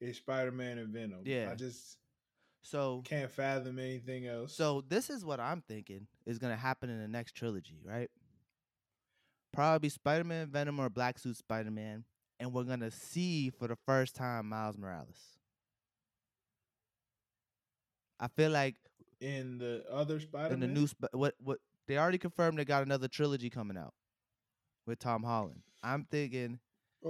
is 0.00 0.16
Spider 0.16 0.52
Man 0.52 0.78
and 0.78 0.88
Venom. 0.92 1.20
Yeah. 1.24 1.50
I 1.50 1.54
just 1.54 1.98
So 2.62 3.02
can't 3.04 3.30
fathom 3.30 3.78
anything 3.78 4.26
else. 4.26 4.56
So 4.56 4.82
this 4.88 5.10
is 5.10 5.24
what 5.24 5.40
I'm 5.40 5.62
thinking 5.62 6.06
is 6.26 6.38
gonna 6.38 6.56
happen 6.56 6.88
in 6.90 7.00
the 7.00 7.08
next 7.08 7.32
trilogy, 7.34 7.80
right? 7.84 8.10
Probably 9.52 9.88
Spider-Man, 9.88 10.48
Venom, 10.50 10.78
or 10.78 10.88
Black 10.90 11.18
Suit 11.18 11.36
Spider-Man, 11.36 12.04
and 12.38 12.52
we're 12.52 12.64
gonna 12.64 12.90
see 12.90 13.50
for 13.50 13.66
the 13.66 13.76
first 13.86 14.14
time 14.14 14.48
Miles 14.48 14.76
Morales. 14.76 15.38
I 18.20 18.28
feel 18.28 18.50
like 18.50 18.76
in 19.20 19.58
the 19.58 19.84
other 19.90 20.20
Spider 20.20 20.54
in 20.54 20.60
the 20.60 20.66
new 20.66 20.86
Sp- 20.86 21.12
what 21.12 21.34
what 21.42 21.58
they 21.86 21.98
already 21.98 22.18
confirmed 22.18 22.58
they 22.58 22.64
got 22.64 22.82
another 22.82 23.08
trilogy 23.08 23.50
coming 23.50 23.76
out 23.76 23.94
with 24.86 24.98
Tom 24.98 25.22
Holland. 25.22 25.62
I'm 25.82 26.04
thinking 26.10 26.58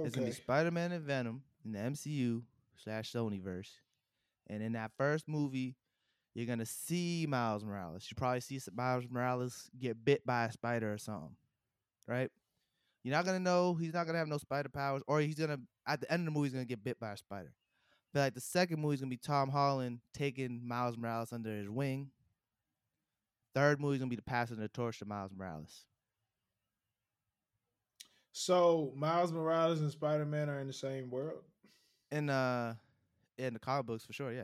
it's 0.05 0.15
gonna 0.15 0.27
be 0.27 0.31
Spider-Man 0.33 0.91
and 0.91 1.03
Venom 1.03 1.43
in 1.65 1.71
the 1.73 1.79
MCU 1.79 2.43
slash 2.77 3.11
Sony 3.11 3.41
verse, 3.41 3.71
and 4.47 4.61
in 4.63 4.73
that 4.73 4.91
first 4.97 5.27
movie, 5.27 5.75
you're 6.33 6.45
gonna 6.45 6.65
see 6.65 7.25
Miles 7.27 7.63
Morales. 7.63 8.07
You 8.09 8.15
probably 8.15 8.41
see 8.41 8.59
Miles 8.73 9.05
Morales 9.09 9.69
get 9.77 10.03
bit 10.03 10.25
by 10.25 10.45
a 10.45 10.51
spider 10.51 10.93
or 10.93 10.97
something, 10.97 11.35
right? 12.07 12.31
You're 13.03 13.15
not 13.15 13.25
gonna 13.25 13.39
know 13.39 13.75
he's 13.75 13.93
not 13.93 14.05
gonna 14.05 14.17
have 14.19 14.27
no 14.27 14.37
spider 14.37 14.69
powers, 14.69 15.01
or 15.07 15.19
he's 15.21 15.35
gonna 15.35 15.59
at 15.87 16.01
the 16.01 16.11
end 16.11 16.21
of 16.21 16.25
the 16.25 16.31
movie 16.31 16.47
he's 16.47 16.53
gonna 16.53 16.65
get 16.65 16.83
bit 16.83 16.99
by 16.99 17.11
a 17.13 17.17
spider. 17.17 17.53
But 18.13 18.19
like 18.21 18.33
the 18.33 18.41
second 18.41 18.79
movie 18.81 18.95
is 18.95 19.01
gonna 19.01 19.09
be 19.09 19.17
Tom 19.17 19.49
Holland 19.49 19.99
taking 20.13 20.67
Miles 20.67 20.97
Morales 20.97 21.31
under 21.31 21.49
his 21.51 21.69
wing. 21.69 22.09
Third 23.53 23.79
movie 23.79 23.95
is 23.95 23.99
gonna 23.99 24.09
be 24.09 24.15
the 24.15 24.21
passing 24.21 24.57
of 24.57 24.61
the 24.61 24.67
torch 24.69 24.99
to 24.99 25.05
Miles 25.05 25.31
Morales. 25.35 25.85
So 28.31 28.91
Miles 28.95 29.31
Morales 29.31 29.81
and 29.81 29.91
Spider 29.91 30.25
Man 30.25 30.49
are 30.49 30.59
in 30.59 30.67
the 30.67 30.73
same 30.73 31.09
world. 31.09 31.43
In 32.11 32.29
uh 32.29 32.75
in 33.37 33.53
the 33.53 33.59
comic 33.59 33.85
books 33.85 34.05
for 34.05 34.13
sure, 34.13 34.31
yeah. 34.31 34.43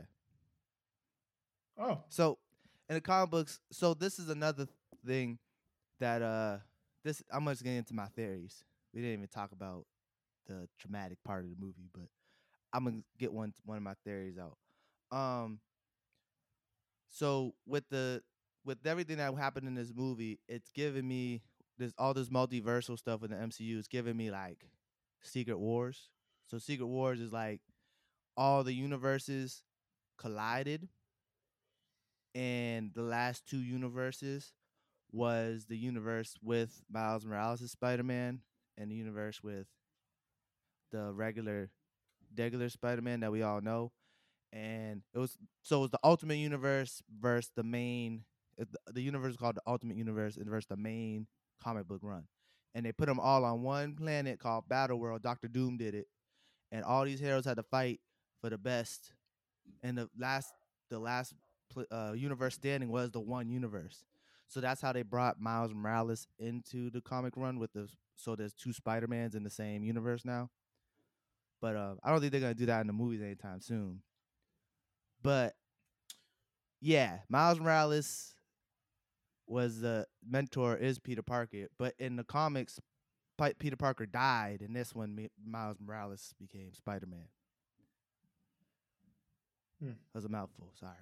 Oh, 1.78 2.02
So 2.08 2.38
in 2.88 2.94
the 2.94 3.00
comic 3.00 3.30
books, 3.30 3.60
so 3.70 3.94
this 3.94 4.18
is 4.18 4.28
another 4.28 4.66
thing 5.04 5.38
that 6.00 6.22
uh 6.22 6.58
this 7.04 7.22
I'm 7.32 7.44
just 7.46 7.62
getting 7.62 7.78
into 7.78 7.94
my 7.94 8.06
theories. 8.06 8.64
We 8.94 9.00
didn't 9.00 9.14
even 9.14 9.28
talk 9.28 9.52
about 9.52 9.86
the 10.46 10.68
traumatic 10.78 11.18
part 11.24 11.44
of 11.44 11.50
the 11.50 11.56
movie, 11.58 11.88
but 11.92 12.08
I'm 12.72 12.84
gonna 12.84 13.02
get 13.18 13.32
one 13.32 13.52
one 13.64 13.76
of 13.76 13.82
my 13.82 13.94
theories 14.04 14.36
out. 14.38 14.56
Um 15.16 15.60
so 17.08 17.54
with 17.66 17.84
the 17.90 18.22
with 18.64 18.84
everything 18.84 19.18
that 19.18 19.34
happened 19.36 19.68
in 19.68 19.74
this 19.74 19.92
movie, 19.94 20.40
it's 20.48 20.68
giving 20.70 21.06
me 21.06 21.42
this 21.78 21.92
all 21.98 22.14
this 22.14 22.28
multiversal 22.28 22.98
stuff 22.98 23.22
in 23.22 23.30
the 23.30 23.36
MCU. 23.36 23.78
It's 23.78 23.88
giving 23.88 24.16
me 24.16 24.30
like 24.30 24.66
Secret 25.22 25.58
Wars. 25.58 26.08
So 26.46 26.58
Secret 26.58 26.86
Wars 26.86 27.20
is 27.20 27.32
like 27.32 27.60
all 28.36 28.64
the 28.64 28.74
universes 28.74 29.62
collided 30.18 30.88
and 32.34 32.92
the 32.94 33.02
last 33.02 33.46
two 33.46 33.58
universes 33.58 34.52
was 35.12 35.66
the 35.66 35.76
universe 35.76 36.34
with 36.42 36.82
Miles 36.90 37.24
Morales' 37.24 37.70
Spider-Man 37.70 38.40
and 38.76 38.90
the 38.90 38.94
universe 38.94 39.42
with 39.42 39.66
the 40.92 41.12
regular 41.12 41.70
regular 42.38 42.68
Spider-Man 42.68 43.20
that 43.20 43.32
we 43.32 43.42
all 43.42 43.60
know. 43.60 43.92
And 44.52 45.02
it 45.14 45.18
was 45.18 45.36
so 45.62 45.78
it 45.78 45.80
was 45.82 45.90
the 45.90 46.00
Ultimate 46.04 46.36
Universe 46.36 47.02
versus 47.20 47.50
the 47.54 47.64
main 47.64 48.24
the- 48.58 48.92
the 48.92 49.02
universe 49.02 49.32
is 49.32 49.36
called 49.36 49.56
the 49.56 49.62
Ultimate 49.66 49.96
Universe 49.96 50.36
and 50.36 50.48
versus 50.48 50.66
the 50.66 50.76
main 50.76 51.26
comic 51.60 51.86
book 51.86 52.00
run. 52.02 52.26
And 52.74 52.84
they 52.86 52.92
put 52.92 53.06
them 53.06 53.20
all 53.20 53.44
on 53.44 53.62
one 53.62 53.94
planet 53.94 54.38
called 54.38 54.68
Battle 54.68 54.98
World. 54.98 55.22
Doctor 55.22 55.48
Doom 55.48 55.76
did 55.76 55.94
it. 55.94 56.08
And 56.72 56.84
all 56.84 57.04
these 57.04 57.20
heroes 57.20 57.44
had 57.44 57.56
to 57.56 57.62
fight 57.62 58.00
for 58.40 58.50
the 58.50 58.58
best. 58.58 59.12
And 59.82 59.98
the 59.98 60.08
last 60.16 60.52
the 60.90 60.98
last 60.98 61.34
uh, 61.90 62.12
universe 62.16 62.54
standing 62.54 62.90
was 62.90 63.10
the 63.10 63.20
one 63.20 63.48
universe. 63.48 64.04
So 64.48 64.60
that's 64.60 64.80
how 64.80 64.92
they 64.92 65.02
brought 65.02 65.40
Miles 65.40 65.74
Morales 65.74 66.28
into 66.38 66.90
the 66.90 67.00
comic 67.00 67.36
run 67.36 67.58
with 67.58 67.72
the 67.72 67.88
so 68.14 68.36
there's 68.36 68.54
two 68.54 68.72
Spider 68.72 69.06
Mans 69.06 69.34
in 69.34 69.42
the 69.42 69.50
same 69.50 69.82
universe 69.82 70.24
now. 70.24 70.50
But 71.60 71.76
uh, 71.76 71.94
I 72.04 72.10
don't 72.10 72.20
think 72.20 72.32
they're 72.32 72.40
gonna 72.40 72.54
do 72.54 72.66
that 72.66 72.80
in 72.82 72.86
the 72.86 72.92
movies 72.92 73.22
anytime 73.22 73.60
soon. 73.60 74.02
But 75.22 75.54
yeah, 76.80 77.18
Miles 77.28 77.58
Morales 77.58 78.34
was 79.46 79.80
the 79.80 80.06
mentor 80.28 80.76
is 80.76 80.98
Peter 80.98 81.22
Parker, 81.22 81.66
but 81.78 81.94
in 81.98 82.16
the 82.16 82.24
comics, 82.24 82.78
Peter 83.58 83.76
Parker 83.76 84.06
died, 84.06 84.60
and 84.60 84.74
this 84.74 84.94
one 84.94 85.28
Miles 85.44 85.78
Morales 85.80 86.34
became 86.38 86.72
Spider 86.74 87.06
Man. 87.06 87.28
Hmm. 89.80 89.88
That 89.88 89.96
was 90.14 90.24
a 90.24 90.28
mouthful. 90.28 90.72
Sorry, 90.78 90.92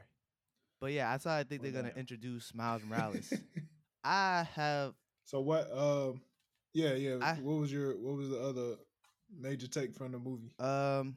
but 0.80 0.92
yeah, 0.92 1.12
that's 1.12 1.24
how 1.24 1.34
I 1.34 1.44
think 1.44 1.62
Well, 1.62 1.70
they're 1.72 1.80
gonna 1.82 1.92
damn. 1.92 2.00
introduce 2.00 2.52
Miles 2.54 2.82
Morales. 2.84 3.32
I 4.04 4.46
have 4.54 4.94
so 5.24 5.40
what? 5.40 5.70
Um, 5.72 6.20
Yeah, 6.72 6.94
yeah. 6.94 7.18
I- 7.22 7.34
what 7.40 7.54
was 7.60 7.72
your 7.72 7.96
what 7.96 8.16
was 8.16 8.28
the 8.30 8.40
other 8.40 8.76
major 9.38 9.66
take 9.66 9.94
from 9.94 10.12
the 10.12 10.18
movie? 10.18 10.50
Um, 10.58 11.16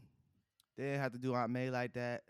they 0.77 0.84
didn't 0.86 0.99
have 1.01 1.13
to 1.13 1.17
do 1.17 1.34
Aunt 1.34 1.51
May 1.51 1.69
like 1.69 1.93
that. 1.93 2.21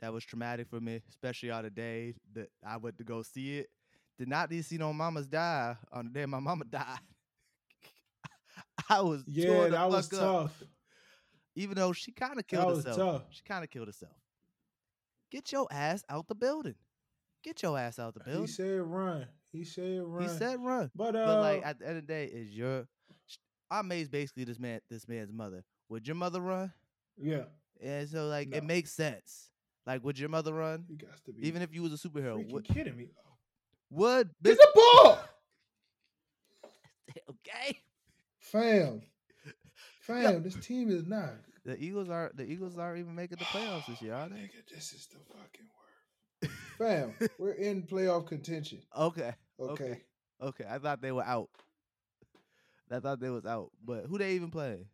That 0.00 0.12
was 0.12 0.24
traumatic 0.24 0.68
for 0.68 0.80
me, 0.80 1.00
especially 1.08 1.50
on 1.50 1.64
the 1.64 1.70
day 1.70 2.14
that 2.34 2.48
I 2.66 2.76
went 2.76 2.98
to 2.98 3.04
go 3.04 3.22
see 3.22 3.58
it. 3.58 3.68
Did 4.18 4.28
not 4.28 4.50
need 4.50 4.58
to 4.58 4.62
see 4.62 4.76
no 4.78 4.92
mamas 4.92 5.26
die 5.26 5.76
on 5.92 6.06
the 6.06 6.10
day 6.10 6.26
my 6.26 6.38
mama 6.40 6.64
died. 6.70 6.98
I 8.88 9.00
was 9.00 9.24
Yeah, 9.26 9.68
that 9.68 9.88
was 9.90 10.12
up. 10.12 10.20
tough. 10.20 10.62
Even 11.54 11.76
though 11.76 11.92
she 11.92 12.12
kind 12.12 12.38
of 12.38 12.46
killed 12.46 12.76
herself. 12.76 12.96
tough. 12.96 13.22
She 13.30 13.42
kind 13.42 13.64
of 13.64 13.70
killed 13.70 13.88
herself. 13.88 14.12
Get 15.30 15.50
your 15.52 15.66
ass 15.70 16.04
out 16.08 16.28
the 16.28 16.34
building. 16.34 16.74
Get 17.42 17.62
your 17.62 17.78
ass 17.78 17.98
out 17.98 18.14
the 18.14 18.20
building. 18.20 18.42
He 18.42 18.46
said 18.48 18.80
run. 18.80 19.26
He 19.52 19.64
said 19.64 20.02
run. 20.02 20.22
He 20.22 20.28
said 20.28 20.58
run. 20.62 20.90
but 20.94 21.16
uh, 21.16 21.24
But 21.26 21.40
like 21.40 21.66
at 21.66 21.78
the 21.78 21.88
end 21.88 21.98
of 21.98 22.06
the 22.06 22.12
day, 22.12 22.24
is 22.26 22.50
your 22.50 22.86
Aunt 23.70 23.88
May's 23.88 24.08
basically 24.08 24.44
this 24.44 24.58
man 24.58 24.80
this 24.88 25.08
man's 25.08 25.32
mother. 25.32 25.64
Would 25.88 26.06
your 26.06 26.16
mother 26.16 26.40
run? 26.40 26.72
yeah, 27.20 27.44
And 27.82 28.08
so 28.08 28.26
like 28.26 28.54
it 28.54 28.64
makes 28.64 28.92
sense. 28.92 29.50
Like 29.86 30.04
would 30.04 30.18
your 30.18 30.28
mother 30.28 30.52
run? 30.52 30.84
you 30.88 30.96
got 30.96 31.24
to 31.24 31.32
be 31.32 31.46
Even 31.46 31.62
if 31.62 31.72
you 31.74 31.82
was 31.82 31.92
a 31.92 32.08
superhero, 32.08 32.50
would, 32.52 32.64
kidding 32.64 32.96
me. 32.96 33.08
would 33.90 34.30
Get 34.42 34.58
a 34.58 34.68
ball, 34.74 35.18
okay? 37.30 37.78
fam. 38.38 39.02
Fam, 40.00 40.42
this 40.44 40.54
team 40.54 40.90
is 40.90 41.04
not. 41.06 41.34
The 41.64 41.76
Eagles 41.82 42.08
are 42.08 42.30
the 42.34 42.44
Eagles 42.44 42.78
aren't 42.78 43.00
even 43.00 43.14
making 43.16 43.38
the 43.38 43.44
playoffs 43.46 43.86
this 43.86 44.00
year, 44.00 44.14
are 44.14 44.28
they? 44.28 44.36
Nigga, 44.36 44.68
this 44.72 44.92
is 44.92 45.08
the 45.08 45.18
fucking 45.34 45.66
word. 45.66 46.50
Fam, 46.78 47.28
we're 47.38 47.52
in 47.52 47.82
playoff 47.82 48.26
contention. 48.26 48.82
Okay, 48.96 49.34
Okay. 49.60 49.72
Okay. 49.84 50.00
okay. 50.40 50.64
I 50.70 50.78
thought 50.78 51.00
they 51.02 51.10
were 51.12 51.24
out. 51.24 51.48
I 52.90 53.00
thought 53.00 53.20
they 53.20 53.30
was 53.30 53.46
out, 53.46 53.70
but 53.84 54.06
who 54.06 54.18
they 54.18 54.32
even 54.34 54.50
playing? 54.50 54.86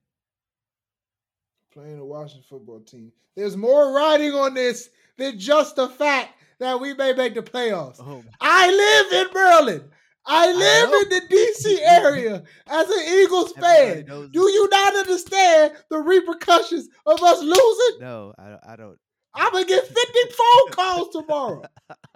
Playing 1.72 1.98
the 1.98 2.04
Washington 2.04 2.44
football 2.48 2.80
team. 2.80 3.12
There's 3.36 3.56
more 3.56 3.92
riding 3.92 4.32
on 4.32 4.54
this 4.54 4.90
than 5.16 5.38
just 5.38 5.76
the 5.76 5.88
fact 5.88 6.34
that 6.58 6.80
we 6.80 6.94
may 6.94 7.12
make 7.12 7.34
the 7.34 7.42
playoffs. 7.42 7.96
Oh, 8.00 8.22
I 8.40 8.70
live 8.70 9.26
in 9.26 9.34
Maryland. 9.34 9.90
I 10.24 10.52
live 10.52 10.90
know. 10.90 11.00
in 11.00 11.08
the 11.08 11.20
DC 11.34 11.78
area 11.80 12.42
as 12.68 12.88
an 12.88 13.04
Eagles 13.08 13.52
fan. 13.60 14.04
Do 14.06 14.50
you 14.50 14.68
not 14.70 14.96
understand 14.96 15.72
the 15.90 15.98
repercussions 15.98 16.88
of 17.06 17.22
us 17.22 17.40
losing? 17.42 18.00
No, 18.00 18.32
I 18.38 18.48
don't. 18.48 18.60
I 18.66 18.76
don't. 18.76 18.98
I'm 19.34 19.52
gonna 19.52 19.64
get 19.64 19.86
50 19.86 19.96
phone 20.30 20.72
calls 20.72 21.08
tomorrow. 21.12 21.62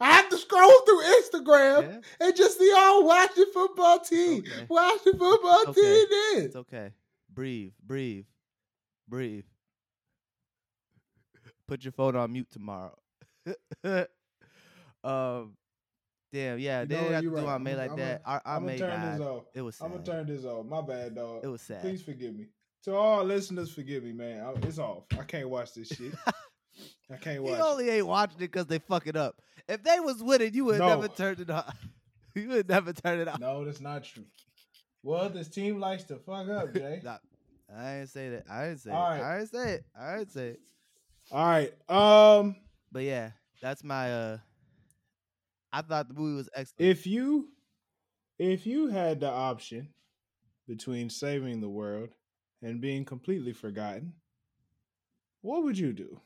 I 0.00 0.12
have 0.12 0.28
to 0.28 0.38
scroll 0.38 0.80
through 0.86 1.02
Instagram 1.02 1.82
Yeah, 2.20 2.26
and 2.26 2.36
just 2.36 2.58
see 2.58 2.72
all 2.76 3.04
watching 3.04 3.46
football 3.52 3.98
team. 4.00 4.44
Okay. 4.46 4.66
Washington 4.68 5.18
football 5.18 5.64
Okay. 5.68 5.80
team 5.80 6.06
is. 6.38 6.44
it's 6.44 6.56
okay. 6.56 6.92
Breathe, 7.32 7.72
breathe, 7.84 8.24
breathe. 9.08 9.44
Put 11.66 11.84
your 11.84 11.92
phone 11.92 12.16
on 12.16 12.32
mute 12.32 12.48
tomorrow. 12.50 12.96
um, 15.04 15.54
damn, 16.32 16.58
yeah, 16.58 16.80
You 16.82 16.86
they 16.86 16.94
didn't 16.94 17.12
have 17.12 17.22
to 17.24 17.30
do 17.30 17.36
right. 17.36 17.60
May 17.60 17.72
I'ma- 17.72 17.80
like 17.82 17.90
I'ma- 17.90 17.96
that. 17.96 18.22
Our, 18.24 18.42
our 18.44 18.56
I'm 18.56 18.66
May 18.66 18.78
gonna 18.78 18.92
turn 18.96 19.10
this 19.12 19.20
off. 19.26 19.44
It 19.54 19.62
was 19.62 19.76
sad. 19.76 19.84
I'm 19.84 19.90
gonna 19.92 20.04
turn 20.04 20.26
this 20.26 20.44
off. 20.44 20.66
My 20.66 20.80
bad, 20.80 21.14
dog. 21.14 21.40
It 21.44 21.48
was 21.48 21.60
sad. 21.62 21.80
Please 21.80 22.02
forgive 22.02 22.34
me. 22.34 22.46
To 22.84 22.94
all 22.94 23.24
listeners, 23.24 23.70
forgive 23.72 24.04
me, 24.04 24.12
man. 24.12 24.44
I- 24.44 24.66
It's 24.66 24.78
off. 24.78 25.04
I 25.18 25.24
can't 25.24 25.48
watch 25.50 25.74
this 25.74 25.88
shit. 25.88 26.12
I 27.12 27.16
can't 27.16 27.42
watch. 27.42 27.54
It. 27.54 27.60
only 27.60 27.90
ain't 27.90 28.06
watching 28.06 28.36
it 28.38 28.50
because 28.52 28.66
they 28.66 28.78
fuck 28.78 29.06
it 29.06 29.16
up. 29.16 29.40
If 29.68 29.82
they 29.82 30.00
was 30.00 30.22
winning, 30.22 30.54
you 30.54 30.64
would 30.66 30.78
No. 30.78 30.88
never 30.88 31.08
turned 31.08 31.40
it 31.40 31.50
off. 31.50 31.76
you 32.34 32.48
would 32.48 32.68
never 32.68 32.92
turn 32.92 33.20
it 33.20 33.28
off. 33.28 33.40
No, 33.40 33.64
that's 33.64 33.80
not 33.80 34.04
true. 34.04 34.24
Well, 35.02 35.28
this 35.30 35.48
team 35.48 35.78
likes 35.80 36.04
to 36.04 36.16
fuck 36.16 36.48
up, 36.48 36.72
Jay. 36.74 37.00
Nah, 37.04 37.18
I 37.74 37.94
didn't 37.96 38.08
say 38.10 38.28
that. 38.30 38.44
I 38.50 38.64
didn't 38.66 38.80
say 38.80 38.90
All 38.90 39.06
it. 39.12 39.20
right. 39.20 39.22
I 39.22 39.38
didn't 39.38 39.50
say 39.50 39.72
it. 39.74 39.84
I 39.98 40.16
didn't 40.18 40.32
say 40.32 40.46
it. 40.48 40.60
All 41.30 41.46
right. 41.46 41.72
Um, 41.90 42.56
But 42.92 43.02
yeah, 43.04 43.30
that's 43.60 43.84
my 43.84 44.12
uh 44.12 44.38
I 45.72 45.82
thought 45.82 46.08
the 46.08 46.14
movie 46.14 46.36
was 46.36 46.48
excellent. 46.54 46.90
if 46.90 47.06
you 47.06 47.48
if 48.38 48.66
you 48.66 48.88
had 48.88 49.20
the 49.20 49.28
option 49.30 49.88
between 50.66 51.10
saving 51.10 51.60
the 51.60 51.68
world 51.68 52.10
and 52.62 52.80
being 52.80 53.04
completely 53.04 53.52
forgotten, 53.52 54.14
what 55.42 55.62
would 55.64 55.78
you 55.78 55.92
do? 55.92 56.20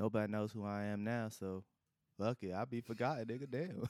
Nobody 0.00 0.32
knows 0.32 0.50
who 0.50 0.64
I 0.64 0.84
am 0.84 1.04
now, 1.04 1.28
so 1.28 1.62
fuck 2.18 2.38
it. 2.40 2.52
I'll 2.52 2.64
be 2.64 2.80
forgotten, 2.80 3.26
nigga. 3.26 3.50
Damn. 3.50 3.82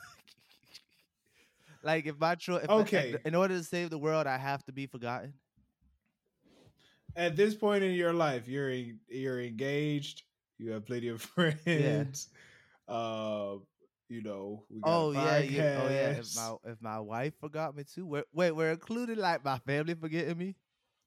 like 1.84 2.04
if 2.04 2.18
my 2.18 2.34
choice 2.34 2.66
Okay. 2.68 3.16
in 3.24 3.36
order 3.36 3.56
to 3.56 3.62
save 3.62 3.90
the 3.90 3.98
world, 3.98 4.26
I 4.26 4.36
have 4.36 4.64
to 4.64 4.72
be 4.72 4.86
forgotten. 4.88 5.34
At 7.14 7.36
this 7.36 7.54
point 7.54 7.84
in 7.84 7.92
your 7.92 8.12
life, 8.12 8.48
you're 8.48 8.70
you're 9.08 9.40
engaged. 9.40 10.24
You 10.58 10.72
have 10.72 10.84
plenty 10.84 11.06
of 11.08 11.22
friends. 11.36 11.60
Yeah. 11.64 12.04
Uh, 12.92 13.58
you 14.08 14.20
know. 14.22 14.64
We 14.68 14.80
got 14.80 14.90
a 14.90 14.94
Oh 14.94 15.10
yeah, 15.12 15.38
yeah. 15.38 15.80
Oh 15.80 15.88
yeah. 15.90 16.10
If 16.18 16.34
my 16.34 16.56
if 16.64 16.82
my 16.82 16.98
wife 16.98 17.34
forgot 17.38 17.76
me 17.76 17.84
too. 17.84 18.04
Wait, 18.04 18.24
wait, 18.32 18.50
we're 18.50 18.72
including 18.72 19.16
like 19.18 19.44
my 19.44 19.58
family 19.58 19.94
forgetting 19.94 20.38
me. 20.38 20.56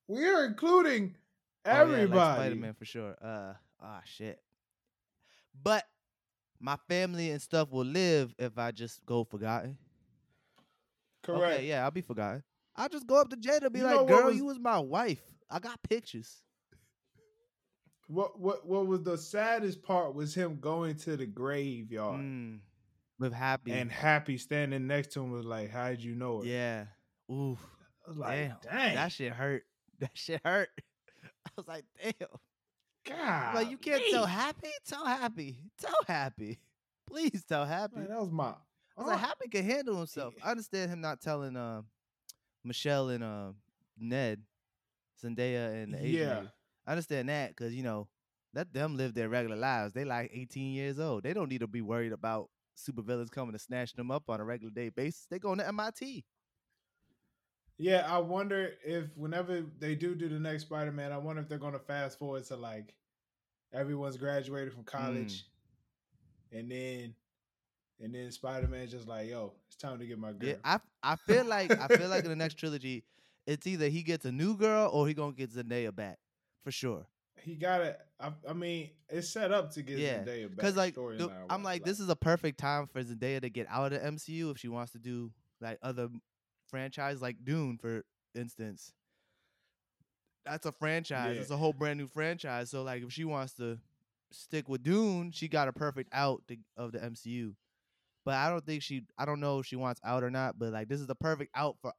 we 0.07 0.25
are 0.29 0.45
including 0.45 1.15
everybody. 1.65 1.91
Oh, 1.93 1.97
yeah, 1.97 1.97
like 1.97 2.03
everybody. 2.03 2.39
Spider-Man 2.39 2.73
for 2.73 2.85
sure. 2.85 3.15
Uh 3.21 3.53
ah 3.81 4.01
shit. 4.05 4.39
But 5.61 5.83
my 6.59 6.77
family 6.87 7.31
and 7.31 7.41
stuff 7.41 7.69
will 7.71 7.85
live 7.85 8.33
if 8.39 8.57
I 8.57 8.71
just 8.71 9.05
go 9.05 9.23
forgotten. 9.23 9.77
Correct. 11.23 11.55
Okay, 11.55 11.67
yeah, 11.67 11.83
I'll 11.83 11.91
be 11.91 12.01
forgotten. 12.01 12.43
I'll 12.75 12.89
just 12.89 13.05
go 13.07 13.21
up 13.21 13.29
to 13.29 13.35
Jada 13.37 13.63
and 13.63 13.73
be 13.73 13.79
You 13.79 13.85
like, 13.85 14.07
girl, 14.07 14.25
was- 14.27 14.35
you 14.37 14.45
was 14.45 14.59
my 14.59 14.79
wife. 14.79 15.21
I 15.49 15.59
got 15.59 15.81
pictures. 15.83 16.41
What 18.07 18.39
what 18.39 18.67
what 18.67 18.85
was 18.87 19.01
the 19.03 19.17
saddest 19.17 19.81
part 19.81 20.13
was 20.13 20.33
him 20.35 20.59
going 20.59 20.95
to 20.97 21.15
the 21.15 21.25
graveyard 21.25 22.19
Mm, 22.19 22.59
with 23.17 23.31
happy. 23.33 23.71
and 23.71 23.89
Happy 23.91 24.37
standing 24.37 24.87
next 24.87 25.13
to 25.13 25.21
him 25.21 25.31
was 25.31 25.45
like, 25.45 25.69
"How'd 25.71 25.99
you 25.99 26.13
know 26.15 26.39
her?" 26.41 26.45
yeah. 26.45 26.85
Oof. 27.31 27.59
I 28.05 28.09
was 28.09 28.17
like, 28.17 28.37
Damn. 28.37 28.57
"Dang, 28.63 28.95
That 28.95 29.11
shit 29.13 29.31
hurt. 29.33 29.63
That 29.99 30.11
shit 30.15 30.41
hurt. 30.43 30.69
I 31.45 31.49
was 31.55 31.67
like, 31.67 31.85
damn. 32.01 32.27
God, 33.05 33.55
Like 33.55 33.69
you 33.69 33.77
can't 33.77 34.01
tell 34.11 34.25
happy? 34.25 34.69
Tell 34.87 35.05
happy. 35.05 35.57
Tell 35.79 35.95
happy. 36.07 36.59
Please 37.07 37.43
tell 37.47 37.65
happy. 37.65 37.97
Man, 37.97 38.07
that 38.09 38.19
was 38.19 38.31
my. 38.31 38.53
I 38.97 39.01
was 39.01 39.07
like. 39.07 39.19
Happy 39.19 39.47
can 39.49 39.65
handle 39.65 39.97
himself. 39.97 40.33
I 40.43 40.51
understand 40.51 40.91
him 40.91 41.01
not 41.01 41.19
telling 41.21 41.55
um 41.57 41.85
Michelle 42.63 43.09
and 43.09 43.23
um 43.23 43.55
Ned, 43.99 44.41
Zendaya 45.23 45.83
and 45.83 45.93
the 45.93 45.99
Asian 45.99 46.13
Yeah. 46.27 46.35
lady. 46.37 46.49
I 46.85 46.91
understand 46.91 47.29
that 47.29 47.49
because 47.49 47.73
you 47.73 47.83
know 47.83 48.07
let 48.53 48.73
them 48.73 48.97
live 48.97 49.13
their 49.13 49.29
regular 49.29 49.55
lives. 49.57 49.93
They 49.93 50.05
like 50.05 50.31
18 50.33 50.73
years 50.73 50.99
old. 50.99 51.23
They 51.23 51.33
don't 51.33 51.49
need 51.49 51.61
to 51.61 51.67
be 51.67 51.81
worried 51.81 52.11
about 52.11 52.49
supervillains 52.77 53.31
coming 53.31 53.53
to 53.53 53.59
snatch 53.59 53.93
them 53.93 54.11
up 54.11 54.29
on 54.29 54.39
a 54.39 54.43
regular 54.45 54.71
day 54.73 54.89
basis. 54.89 55.25
They 55.29 55.39
going 55.39 55.57
to 55.59 55.67
MIT. 55.67 56.23
Yeah, 57.77 58.05
I 58.07 58.19
wonder 58.19 58.73
if 58.85 59.05
whenever 59.15 59.63
they 59.79 59.95
do 59.95 60.15
do 60.15 60.29
the 60.29 60.39
next 60.39 60.63
Spider 60.63 60.91
Man, 60.91 61.11
I 61.11 61.17
wonder 61.17 61.41
if 61.41 61.49
they're 61.49 61.57
going 61.57 61.73
to 61.73 61.79
fast 61.79 62.19
forward 62.19 62.43
to 62.45 62.55
like 62.55 62.93
everyone's 63.73 64.17
graduated 64.17 64.73
from 64.73 64.83
college, 64.83 65.43
Mm. 66.53 66.59
and 66.59 66.71
then 66.71 67.15
and 67.99 68.13
then 68.13 68.31
Spider 68.31 68.67
Man's 68.67 68.91
just 68.91 69.07
like, 69.07 69.29
"Yo, 69.29 69.53
it's 69.67 69.75
time 69.75 69.97
to 69.99 70.05
get 70.05 70.19
my 70.19 70.33
girl." 70.33 70.49
Yeah, 70.49 70.55
I 70.63 70.79
I 71.01 71.15
feel 71.15 71.45
like 71.45 71.71
I 71.71 71.87
feel 71.87 72.09
like 72.09 72.23
in 72.23 72.29
the 72.29 72.35
next 72.35 72.55
trilogy, 72.55 73.03
it's 73.47 73.65
either 73.65 73.89
he 73.89 74.03
gets 74.03 74.25
a 74.25 74.31
new 74.31 74.55
girl 74.55 74.89
or 74.93 75.07
he 75.07 75.13
gonna 75.13 75.33
get 75.33 75.51
Zendaya 75.51 75.93
back 75.95 76.19
for 76.63 76.71
sure. 76.71 77.05
he 77.41 77.55
got 77.55 77.81
it. 77.81 77.99
I, 78.19 78.31
I 78.47 78.53
mean, 78.53 78.91
it's 79.09 79.29
set 79.29 79.51
up 79.51 79.71
to 79.73 79.81
get 79.81 79.97
Yeah, 79.97 80.19
Zendaya 80.19 80.47
back. 80.47 80.55
Because 80.57 80.75
like 80.77 80.95
the- 80.95 81.29
I'm 81.49 81.61
wise, 81.63 81.65
like, 81.65 81.83
this 81.83 81.99
is 81.99 82.07
a 82.07 82.15
perfect 82.15 82.57
time 82.59 82.87
for 82.87 83.03
Zendaya 83.03 83.41
to 83.41 83.49
get 83.49 83.67
out 83.69 83.91
of 83.91 83.99
the 84.01 84.07
MCU 84.07 84.51
if 84.51 84.59
she 84.59 84.69
wants 84.69 84.91
to 84.93 84.99
do 84.99 85.31
like 85.59 85.77
other 85.81 86.07
franchise 86.73 87.21
like 87.21 87.35
Dune, 87.45 87.77
for 87.77 88.03
instance. 88.33 88.93
That's 90.43 90.65
a 90.65 90.71
franchise. 90.71 91.35
Yeah. 91.35 91.41
It's 91.41 91.51
a 91.51 91.55
whole 91.55 91.71
brand 91.71 91.99
new 91.99 92.07
franchise. 92.07 92.71
So 92.71 92.81
like, 92.81 93.03
if 93.03 93.13
she 93.13 93.25
wants 93.25 93.53
to 93.53 93.77
stick 94.31 94.67
with 94.67 94.81
Dune, 94.81 95.29
she 95.31 95.47
got 95.47 95.67
a 95.67 95.71
perfect 95.71 96.09
out 96.11 96.41
to, 96.47 96.57
of 96.75 96.91
the 96.91 96.97
MCU. 96.97 97.53
But 98.25 98.33
I 98.33 98.49
don't 98.49 98.65
think 98.65 98.81
she. 98.81 99.03
I 99.19 99.25
don't 99.25 99.39
know 99.39 99.59
if 99.59 99.67
she 99.67 99.75
wants 99.75 100.01
out 100.03 100.23
or 100.23 100.31
not. 100.31 100.57
But 100.57 100.73
like, 100.73 100.87
this 100.89 100.99
is 100.99 101.05
the 101.05 101.15
perfect 101.15 101.51
out 101.55 101.75
for. 101.79 101.93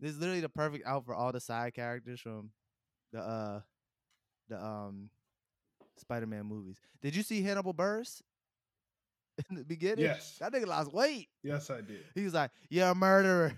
This 0.00 0.12
is 0.12 0.18
literally 0.18 0.40
the 0.40 0.48
perfect 0.48 0.86
out 0.86 1.04
for 1.04 1.14
all 1.14 1.30
the 1.30 1.40
side 1.40 1.74
characters 1.74 2.20
from 2.20 2.50
the 3.12 3.20
uh 3.20 3.60
the 4.48 4.64
um 4.64 5.10
Spider-Man 5.98 6.46
movies. 6.46 6.80
Did 7.02 7.14
you 7.14 7.22
see 7.22 7.42
Hannibal 7.42 7.74
Buress 7.74 8.22
in 9.50 9.56
the 9.56 9.64
beginning? 9.64 10.06
Yes. 10.06 10.38
That 10.40 10.52
nigga 10.52 10.66
lost 10.66 10.94
weight. 10.94 11.28
yes, 11.42 11.68
I 11.68 11.82
did. 11.82 12.04
He 12.14 12.22
was 12.24 12.32
like, 12.32 12.52
"You're 12.70 12.88
a 12.88 12.94
murderer. 12.94 13.52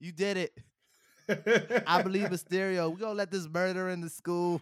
You 0.00 0.12
did 0.12 0.36
it. 0.36 1.82
I 1.86 2.02
believe 2.02 2.28
Mysterio. 2.28 2.90
We 2.90 3.00
gonna 3.00 3.14
let 3.14 3.30
this 3.30 3.48
murder 3.48 3.88
in 3.88 4.00
the 4.00 4.10
school." 4.10 4.60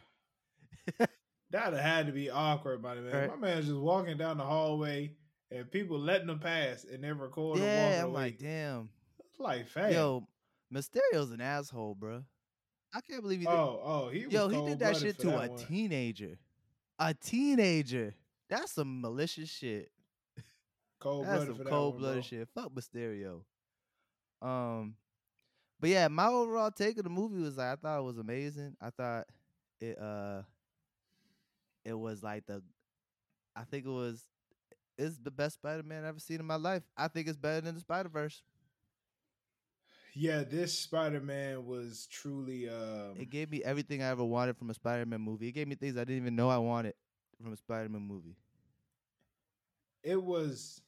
That'd 1.51 1.75
have 1.75 1.85
had 1.85 2.07
to 2.07 2.13
be 2.13 2.31
awkward, 2.31 2.83
my 2.83 2.95
man. 2.97 3.13
Right. 3.13 3.29
My 3.29 3.37
man's 3.49 3.67
just 3.67 3.79
walking 3.79 4.17
down 4.17 4.39
the 4.39 4.45
hallway, 4.45 5.13
and 5.51 5.71
people 5.71 5.99
letting 5.99 6.29
him 6.29 6.41
pass 6.41 6.85
and 6.85 7.05
then 7.05 7.19
recording. 7.19 7.63
yeah, 7.63 8.03
walking 8.03 8.05
I'm 8.05 8.13
like, 8.13 8.39
damn. 8.39 8.89
It's 9.31 9.39
like, 9.39 9.69
fam. 9.69 9.93
Yo, 9.93 10.27
Mysterio's 10.73 11.31
an 11.31 11.41
asshole, 11.41 11.95
bro. 11.95 12.25
I 12.93 13.01
can't 13.01 13.23
believe 13.23 13.41
he 13.41 13.47
did. 13.47 13.53
oh, 13.53 13.81
oh, 13.85 14.09
he 14.09 14.25
was 14.25 14.33
Yo, 14.33 14.49
he 14.49 14.63
did 14.69 14.79
that 14.81 14.97
shit 14.97 15.19
to 15.21 15.27
that 15.29 15.45
a 15.45 15.49
one. 15.51 15.59
teenager. 15.59 16.39
A 16.99 17.15
teenager. 17.15 18.15
That's 18.49 18.73
some 18.73 19.01
malicious 19.01 19.51
shit. 19.51 19.91
Cold 21.01 21.27
That's 21.27 21.45
blooded 21.45 21.57
some 21.57 21.65
that 21.65 21.71
cold 21.71 21.99
blooded 21.99 22.25
shit. 22.25 22.49
Fuck 22.55 22.71
Mysterio. 22.73 23.41
Um, 24.43 24.95
but 25.81 25.91
yeah, 25.91 26.09
my 26.09 26.27
overall 26.29 26.71
take 26.71 26.99
of 26.99 27.05
the 27.05 27.11
movie 27.11 27.41
was 27.43 27.57
like 27.57 27.67
I 27.73 27.77
thought 27.77 27.99
it 28.01 28.05
was 28.05 28.19
amazing. 28.19 28.77
I 28.81 28.91
thought 28.91 29.27
it 29.81 29.99
uh, 30.01 30.43
it 31.85 31.95
was 31.95 32.23
like 32.23 32.47
the, 32.47 32.63
I 33.55 33.65
think 33.65 33.85
it 33.87 33.91
was, 33.91 34.23
it's 34.97 35.19
the 35.19 35.31
best 35.31 35.55
Spider 35.57 35.83
Man 35.83 36.03
I've 36.03 36.11
ever 36.11 36.19
seen 36.19 36.41
in 36.41 36.47
my 36.47 36.57
life. 36.57 36.83
I 36.97 37.09
think 37.09 37.29
it's 37.29 37.37
better 37.37 37.61
than 37.61 37.75
the 37.75 37.81
Spider 37.81 38.09
Verse. 38.09 38.43
Yeah, 40.15 40.45
this 40.45 40.79
Spider 40.79 41.21
Man 41.21 41.67
was 41.67 42.07
truly. 42.07 42.69
Um, 42.69 43.17
It 43.19 43.31
gave 43.31 43.51
me 43.51 43.63
everything 43.65 44.03
I 44.03 44.07
ever 44.09 44.25
wanted 44.25 44.57
from 44.57 44.71
a 44.71 44.75
Spider 44.75 45.05
Man 45.07 45.21
movie. 45.21 45.49
It 45.49 45.53
gave 45.53 45.69
me 45.69 45.75
things 45.75 45.97
I 45.97 46.01
didn't 46.05 46.23
even 46.23 46.37
know 46.37 46.49
I 46.49 46.59
wanted 46.59 46.95
from 47.43 47.53
a 47.53 47.57
Spider 47.57 47.89
Man 47.89 48.03
movie. 48.03 48.37
it 50.03 50.23
was 50.23 50.81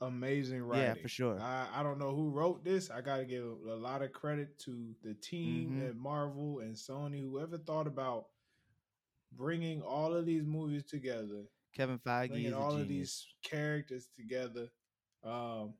amazing 0.00 0.62
writing. 0.62 0.84
Yeah, 0.86 0.94
for 1.02 1.08
sure. 1.08 1.38
I, 1.40 1.66
I 1.74 1.82
don't 1.82 1.98
know 1.98 2.14
who 2.14 2.30
wrote 2.30 2.64
this. 2.64 2.90
I 2.90 3.00
got 3.00 3.18
to 3.18 3.24
give 3.24 3.44
a 3.44 3.74
lot 3.74 4.02
of 4.02 4.12
credit 4.12 4.58
to 4.60 4.94
the 5.02 5.14
team 5.14 5.72
Mhm. 5.80 5.88
at 5.90 5.96
Marvel 5.96 6.60
and 6.60 6.74
Sony, 6.74 7.20
whoever 7.20 7.58
thought 7.58 7.86
about 7.86 8.28
bringing 9.32 9.82
all 9.82 10.14
of 10.14 10.26
these 10.26 10.44
movies 10.44 10.84
together, 10.84 11.44
Kevin 11.74 11.98
Feige 11.98 12.28
bringing 12.30 12.54
all 12.54 12.76
of 12.76 12.88
these 12.88 13.26
characters 13.42 14.08
together. 14.16 14.68
Um, 15.22 15.74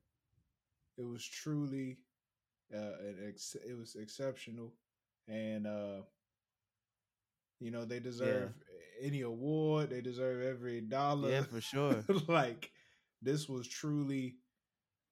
it 0.97 1.03
was 1.03 1.25
truly, 1.25 1.97
uh, 2.73 2.77
an 2.99 3.17
ex- 3.27 3.55
it 3.67 3.73
was 3.77 3.95
exceptional, 3.95 4.73
and 5.27 5.65
uh, 5.67 6.01
you 7.59 7.71
know 7.71 7.85
they 7.85 7.99
deserve 7.99 8.53
any 9.01 9.21
award. 9.21 9.89
They 9.89 10.01
deserve 10.01 10.43
every 10.43 10.81
dollar. 10.81 11.31
Yeah, 11.31 11.43
for 11.43 11.59
sure. 11.61 12.05
like 12.27 12.71
this 13.21 13.47
was 13.47 13.67
truly 13.67 14.35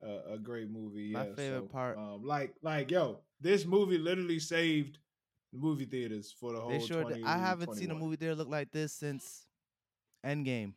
a, 0.02 0.34
a 0.34 0.38
great 0.38 0.70
movie. 0.70 1.12
My 1.12 1.28
yeah, 1.28 1.34
favorite 1.36 1.64
so, 1.64 1.68
part- 1.68 1.98
um, 1.98 2.24
like 2.24 2.54
like 2.62 2.92
yo, 2.92 3.20
this 3.42 3.66
movie 3.66 3.98
literally 3.98 4.40
saved 4.40 4.98
movie 5.54 5.86
theaters 5.86 6.34
for 6.38 6.54
the 6.54 6.60
whole. 6.60 6.70
They 6.70 6.80
sure. 6.80 7.04
did. 7.06 7.24
I 7.26 7.38
haven't 7.38 7.76
seen 7.76 7.92
a 7.92 7.96
movie 7.96 8.16
there 8.16 8.36
look 8.36 8.50
like 8.50 8.72
this 8.72 8.94
since 8.94 9.46
Endgame. 10.26 10.74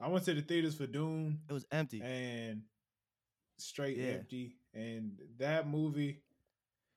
I 0.00 0.08
went 0.08 0.24
to 0.26 0.34
the 0.34 0.42
theaters 0.42 0.76
for 0.76 0.86
Dune. 0.86 1.40
It 1.48 1.52
was 1.52 1.66
empty. 1.72 2.00
and 2.02 2.62
straight 3.56 3.96
Yeah. 3.96 4.10
empty, 4.10 4.56
and 4.72 5.18
that 5.38 5.68
movie, 5.68 6.22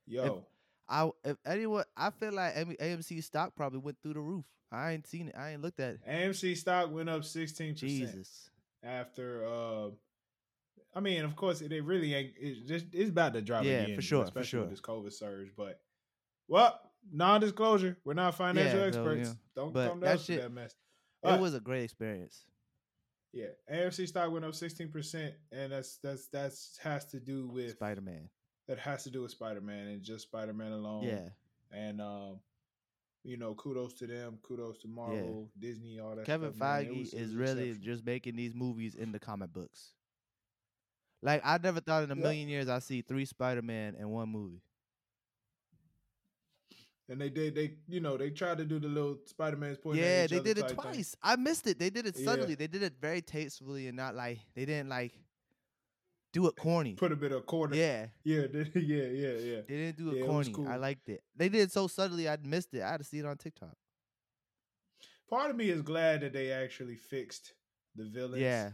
yo, 0.05 0.45
I 0.88 1.09
if 1.24 1.38
anyone, 1.45 1.86
I 1.97 2.11
feel 2.11 2.34
like 2.34 2.53
AMC 2.55 3.24
stock 3.24 3.55
probably 3.55 3.80
went 3.80 3.97
through 4.03 4.13
the 4.13 4.19
roof. 4.19 4.45
I 4.72 4.91
ain't 4.91 5.07
seen 5.07 5.30
it. 5.30 5.36
I 5.36 5.51
ain't 5.51 5.61
looked 5.61 5.80
at 5.80 5.95
it. 5.95 6.01
AMC 6.07 6.55
stock 6.55 6.91
went 6.91 7.09
up 7.09 7.24
sixteen 7.26 7.74
percent 7.74 7.89
Jesus. 7.89 8.50
After. 8.84 9.45
uh 9.47 9.89
I 10.93 10.99
mean, 10.99 11.23
of 11.23 11.38
course, 11.38 11.61
it, 11.61 11.71
it 11.71 11.84
really 11.86 12.13
ain't. 12.13 12.34
It's 12.38 12.67
just 12.67 12.86
it's 12.93 13.09
about 13.09 13.34
to 13.34 13.41
drop 13.41 13.63
Yeah, 13.63 13.82
again, 13.84 13.95
for 13.95 14.01
sure, 14.01 14.19
for 14.23 14.25
especially 14.25 14.47
sure. 14.49 14.61
with 14.61 14.69
this 14.71 14.82
COVID 14.82 15.13
surge. 15.13 15.51
But 15.55 15.79
well, 16.49 16.79
non-disclosure. 17.13 17.97
We're 18.03 18.13
not 18.13 18.36
financial 18.36 18.79
Yeah, 18.82 18.86
experts. 18.88 19.29
yeah. 19.29 19.34
Don't 19.55 19.73
But 19.73 19.88
come 19.89 19.99
to 20.01 20.05
that 20.05 20.15
us 20.15 20.27
with 20.27 20.41
that 20.41 20.51
mess. 20.51 20.75
It 21.23 21.39
was 21.39 21.53
a 21.53 21.59
great 21.61 21.84
experience. 21.84 22.43
yeah. 23.32 23.45
AMC 23.71 24.07
stock 24.07 24.32
went 24.32 24.43
up 24.43 24.53
sixteen 24.55 24.89
percent, 24.89 25.34
and 25.53 25.71
that's 25.71 25.97
that's 26.03 26.27
that's 26.27 26.77
has 26.84 27.05
to 27.05 27.19
do 27.21 27.47
with 27.47 27.71
Spider 27.71 28.01
Man. 28.01 28.27
that 28.67 28.79
has 28.79 29.03
to 29.05 29.11
do 29.11 29.21
with 29.21 29.32
Spider 29.32 29.61
Man 29.61 29.88
and 29.88 30.01
just 30.01 30.23
Spider 30.23 30.53
Man 30.53 30.73
alone. 30.73 31.03
Yeah. 31.03 31.29
and 31.71 32.01
um, 32.01 32.39
you 33.24 33.38
know, 33.38 33.53
kudos 33.55 33.93
to 33.93 34.07
them, 34.07 34.39
kudos 34.41 34.78
to 34.80 34.88
Marvel, 34.88 35.49
Disney, 35.59 35.99
all 35.99 36.15
that. 36.15 36.26
Kevin 36.26 36.53
stuff. 36.53 36.67
Feige 36.84 36.99
was- 36.99 37.13
is 37.13 37.36
really 37.36 37.74
just 37.78 38.05
making 38.05 38.36
these 38.36 38.53
movies 38.55 38.95
in 38.95 39.11
the 39.11 39.19
comic 39.19 39.51
books. 39.53 39.93
Like 41.22 41.41
I 41.45 41.59
never 41.59 41.80
thought 41.82 42.03
in 42.03 42.11
a 42.11 42.15
Yep. 42.15 42.24
million 42.24 42.49
years 42.49 42.67
I 42.67 42.80
see 42.80 43.01
three 43.03 43.26
Spider 43.26 43.61
Man 43.61 43.95
in 43.95 44.09
one 44.09 44.30
movie. 44.30 44.61
and 47.09 47.19
they 47.19 47.30
did 47.30 47.53
they 47.55 47.76
you 47.89 47.99
know 47.99 48.15
they 48.15 48.30
tried 48.30 48.57
to 48.57 48.63
do 48.65 48.80
the 48.80 48.88
little 48.88 49.17
Spider 49.26 49.57
Man's 49.57 49.78
point. 49.78 49.97
yeah, 49.99 50.26
they 50.28 50.39
did 50.39 50.57
it 50.57 50.61
type 50.61 50.69
thing. 50.69 50.78
twice. 50.78 51.15
I 51.22 51.36
missed 51.36 51.67
it. 51.67 51.78
They 51.78 51.89
did 51.89 52.05
it 52.07 52.17
Yeah. 52.17 52.26
subtly. 52.26 52.55
They 52.55 52.67
did 52.67 52.84
it 52.84 52.93
very 53.01 53.22
tastefully 53.22 53.88
and 53.88 53.97
not 53.97 54.15
like 54.15 54.39
they 54.55 54.63
didn't 54.65 54.88
like 54.89 55.13
do 56.32 56.47
it 56.47 56.55
corny. 56.55 56.93
Put 56.93 57.11
a 57.11 57.15
bit 57.15 57.32
of 57.32 57.45
quarter. 57.45 57.75
Yeah, 57.75 58.07
yeah, 58.23 58.45
yeah, 58.53 58.61
yeah, 58.75 59.03
yeah. 59.05 59.61
they 59.67 59.75
didn't 59.75 59.97
do 59.97 60.09
it 60.11 60.17
Yeah, 60.17 60.23
it 60.23 60.29
was 60.29 60.49
corny. 60.49 60.71
I 60.71 60.75
liked 60.77 61.09
it. 61.09 61.23
They 61.36 61.49
did 61.49 61.61
it 61.61 61.71
so 61.71 61.88
subtly. 61.88 62.29
I 62.29 62.38
missed 62.43 62.73
it. 62.73 62.82
I 62.82 62.91
had 62.91 62.97
to 62.97 63.03
see 63.03 63.19
it 63.19 63.25
on 63.25 63.38
TikTok. 63.38 63.75
Part 65.29 65.49
of 65.49 65.55
me 65.55 65.69
is 65.69 65.82
glad 65.82 66.21
that 66.21 66.34
they 66.34 66.51
actually 66.51 66.95
fixed 66.95 67.53
the 67.95 68.03
villains. 68.03 68.41
Yeah, 68.41 68.71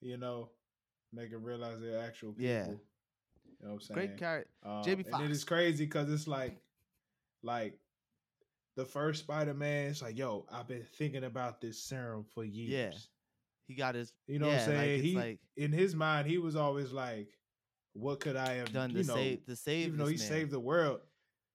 you 0.00 0.16
know, 0.16 0.50
make 1.12 1.30
them 1.30 1.44
realize 1.44 1.80
they're 1.80 2.02
actual 2.02 2.32
people. 2.32 2.44
Yeah. 2.44 2.66
You 2.66 3.68
know 3.68 3.74
what 3.74 3.74
I'm 3.74 3.80
saying? 3.80 3.94
great 3.94 4.18
character. 4.18 4.50
Um, 4.64 4.82
Jamie 4.84 5.04
And 5.12 5.24
it 5.24 5.30
is 5.30 5.44
crazy 5.44 5.84
because 5.84 6.12
it's 6.12 6.26
like, 6.26 6.56
like 7.42 7.78
the 8.74 8.84
first 8.84 9.20
Spider 9.20 9.54
Man. 9.54 9.90
It's 9.90 10.02
like, 10.02 10.18
yo, 10.18 10.46
I've 10.52 10.66
been 10.66 10.84
thinking 10.96 11.24
about 11.24 11.60
this 11.60 11.78
serum 11.78 12.24
for 12.34 12.44
years. 12.44 13.08
He 13.72 13.78
got 13.78 13.94
his. 13.94 14.12
You 14.26 14.38
know 14.38 14.48
yeah, 14.48 14.52
what 14.52 14.60
I'm 14.60 14.66
saying? 14.66 14.92
Like, 14.92 15.02
he 15.02 15.16
like 15.16 15.38
in 15.56 15.72
his 15.72 15.94
mind, 15.94 16.28
he 16.28 16.36
was 16.36 16.56
always 16.56 16.92
like, 16.92 17.28
"What 17.94 18.20
could 18.20 18.36
I 18.36 18.54
have 18.54 18.70
done 18.70 18.90
to 18.90 19.02
know, 19.02 19.14
save 19.14 19.46
to 19.46 19.56
save. 19.56 19.86
even 19.86 19.98
though 19.98 20.06
he 20.06 20.18
man. 20.18 20.28
saved 20.28 20.50
the 20.50 20.60
world, 20.60 21.00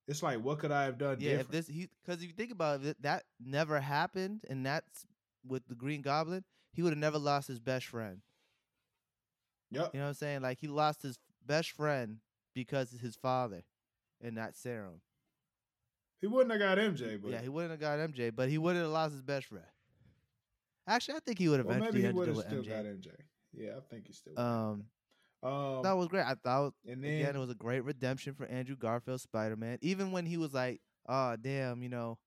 it's 0.07 0.23
like, 0.23 0.43
what 0.43 0.57
could 0.57 0.71
I 0.71 0.85
have 0.85 0.97
done 0.97 1.17
Yeah, 1.19 1.33
if 1.33 1.49
this 1.49 1.67
he 1.67 1.89
because 2.03 2.23
if 2.23 2.27
you 2.27 2.33
think 2.33 2.51
about 2.51 2.83
it, 2.83 2.99
that 3.03 3.23
never 3.39 3.79
happened, 3.79 4.41
and 4.49 4.65
that's 4.65 5.05
with 5.45 5.67
the 5.67 5.75
Green 5.75 6.01
Goblin, 6.01 6.43
he 6.73 6.81
would 6.81 6.91
have 6.91 6.97
never 6.97 7.19
lost 7.19 7.47
his 7.47 7.59
best 7.59 7.85
friend. 7.85 8.21
yep. 9.69 9.91
You 9.93 9.99
know 9.99 10.05
what 10.05 10.09
I'm 10.09 10.15
saying? 10.15 10.41
Like 10.41 10.57
he 10.59 10.67
lost 10.67 11.03
his 11.03 11.19
best 11.45 11.69
friend 11.69 12.17
because 12.55 12.93
of 12.93 12.99
his 12.99 13.15
father 13.15 13.63
and 14.19 14.37
that 14.37 14.55
serum. 14.55 15.01
He 16.19 16.25
wouldn't 16.25 16.51
have 16.51 16.59
got 16.59 16.79
MJ, 16.79 17.21
but 17.21 17.29
yeah, 17.29 17.41
he 17.41 17.49
wouldn't 17.49 17.71
have 17.71 17.79
got 17.79 17.99
MJ, 17.99 18.35
but 18.35 18.49
he 18.49 18.57
wouldn't 18.57 18.83
have 18.83 18.91
lost 18.91 19.13
his 19.13 19.21
best 19.21 19.45
friend. 19.45 19.67
Actually, 20.87 21.15
I 21.15 21.19
think 21.19 21.37
he 21.39 21.49
would 21.49 21.59
have 21.59 21.67
well, 21.67 21.77
eventually 21.77 22.01
maybe 22.03 22.13
he 22.13 22.17
would 22.17 22.27
have 22.29 22.37
still 22.37 22.63
MJ. 22.63 22.67
got 22.69 22.85
MJ. 22.85 23.07
Yeah, 23.53 23.71
I 23.77 23.81
think 23.89 24.07
he 24.07 24.13
still. 24.13 24.39
Um, 24.39 24.85
um, 25.43 25.83
that 25.83 25.93
was 25.97 26.07
great. 26.07 26.25
I 26.25 26.35
thought 26.35 26.73
and 26.87 27.03
then 27.03 27.13
again 27.13 27.35
it 27.35 27.39
was 27.39 27.49
a 27.49 27.55
great 27.55 27.83
redemption 27.83 28.33
for 28.33 28.45
Andrew 28.45 28.75
Garfield 28.75 29.21
Spider 29.21 29.55
Man. 29.55 29.77
Even 29.81 30.11
when 30.11 30.25
he 30.25 30.37
was 30.37 30.53
like, 30.53 30.81
"Oh 31.07 31.35
damn, 31.35 31.83
you 31.83 31.89
know, 31.89 32.17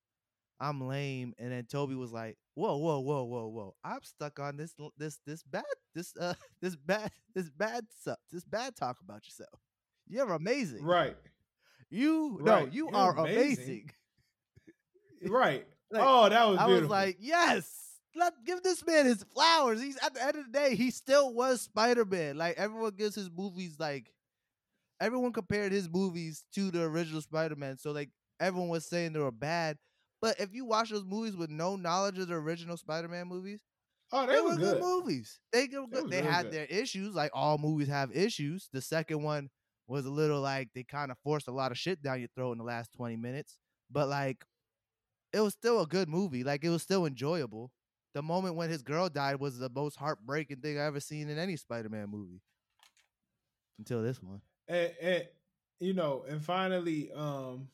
I'm 0.60 0.86
lame," 0.86 1.34
and 1.38 1.50
then 1.52 1.64
Tobey 1.66 1.94
was 1.94 2.12
like, 2.12 2.36
"Whoa, 2.54 2.76
whoa, 2.76 3.00
whoa, 3.00 3.24
whoa, 3.24 3.48
whoa! 3.48 3.74
I'm 3.82 4.02
stuck 4.02 4.38
on 4.38 4.56
this, 4.56 4.74
this, 4.96 5.18
this 5.26 5.42
bad, 5.42 5.64
this, 5.94 6.14
uh, 6.20 6.34
this 6.62 6.76
bad, 6.76 7.10
this 7.34 7.50
bad 7.50 7.86
stuff, 7.98 8.18
this 8.30 8.44
bad 8.44 8.76
talk 8.76 8.98
about 9.02 9.24
yourself. 9.26 9.60
You're 10.06 10.32
amazing, 10.32 10.84
right, 10.84 11.16
You 11.90 12.38
no, 12.42 12.52
Right. 12.52 12.72
you 12.72 12.86
You're 12.86 12.96
are 12.96 13.16
amazing. 13.18 13.64
amazing. 13.64 13.90
right. 15.28 15.66
Like, 15.90 16.02
oh, 16.06 16.28
that 16.28 16.48
was 16.48 16.58
I 16.58 16.66
beautiful. 16.66 16.82
was 16.82 16.90
like, 16.90 17.16
yes, 17.20 17.79
let 18.14 18.32
give 18.44 18.62
this 18.62 18.84
man 18.86 19.06
his 19.06 19.24
flowers. 19.34 19.80
He's 19.80 19.96
at 19.98 20.14
the 20.14 20.22
end 20.22 20.36
of 20.36 20.46
the 20.46 20.52
day, 20.52 20.74
he 20.74 20.90
still 20.90 21.32
was 21.32 21.62
Spider 21.62 22.04
Man. 22.04 22.36
Like 22.36 22.56
everyone 22.56 22.92
gives 22.96 23.14
his 23.14 23.30
movies 23.30 23.76
like 23.78 24.10
everyone 25.00 25.32
compared 25.32 25.72
his 25.72 25.88
movies 25.88 26.44
to 26.54 26.70
the 26.70 26.82
original 26.82 27.20
Spider 27.20 27.56
Man. 27.56 27.78
So 27.78 27.92
like 27.92 28.10
everyone 28.40 28.68
was 28.68 28.86
saying 28.86 29.12
they 29.12 29.20
were 29.20 29.30
bad. 29.30 29.78
But 30.20 30.38
if 30.38 30.52
you 30.52 30.66
watch 30.66 30.90
those 30.90 31.04
movies 31.04 31.36
with 31.36 31.50
no 31.50 31.76
knowledge 31.76 32.18
of 32.18 32.28
the 32.28 32.34
original 32.34 32.76
Spider 32.76 33.08
Man 33.08 33.26
movies, 33.26 33.60
oh, 34.12 34.26
they, 34.26 34.34
they, 34.34 34.40
were 34.40 34.56
good. 34.56 34.80
good. 34.80 34.80
movies. 34.80 35.40
They 35.52 35.66
go 35.66 35.86
They 35.90 36.00
good. 36.00 36.10
They 36.10 36.22
had 36.22 36.44
good. 36.44 36.52
their 36.52 36.66
issues, 36.66 37.14
like 37.14 37.30
all 37.32 37.58
movies 37.58 37.88
have 37.88 38.14
issues. 38.14 38.68
The 38.72 38.82
second 38.82 39.22
one 39.22 39.48
was 39.86 40.04
a 40.06 40.10
little 40.10 40.40
like 40.40 40.68
they 40.74 40.84
kind 40.84 41.10
of 41.10 41.18
forced 41.24 41.48
a 41.48 41.52
lot 41.52 41.72
of 41.72 41.78
shit 41.78 42.02
down 42.02 42.20
your 42.20 42.28
throat 42.36 42.52
in 42.52 42.58
the 42.58 42.64
last 42.64 42.92
20 42.96 43.16
minutes. 43.16 43.56
But 43.90 44.08
like 44.08 44.44
it 45.32 45.40
was 45.40 45.54
still 45.54 45.80
a 45.80 45.86
good 45.86 46.08
movie. 46.08 46.44
Like 46.44 46.64
it 46.64 46.70
was 46.70 46.82
still 46.82 47.06
enjoyable. 47.06 47.70
The 48.14 48.22
moment 48.22 48.56
when 48.56 48.70
his 48.70 48.82
girl 48.82 49.08
died 49.08 49.38
was 49.40 49.58
the 49.58 49.68
most 49.70 49.96
heartbreaking 49.96 50.58
thing 50.58 50.78
I 50.78 50.84
ever 50.86 51.00
seen 51.00 51.28
in 51.28 51.38
any 51.38 51.56
Spider-Man 51.56 52.08
movie. 52.10 52.40
Until 53.78 54.02
this 54.02 54.20
one. 54.22 54.40
and, 54.68 54.92
and 55.00 55.28
you 55.78 55.94
know, 55.94 56.24
and 56.28 56.42
finally, 56.44 57.10
um, 57.12 57.68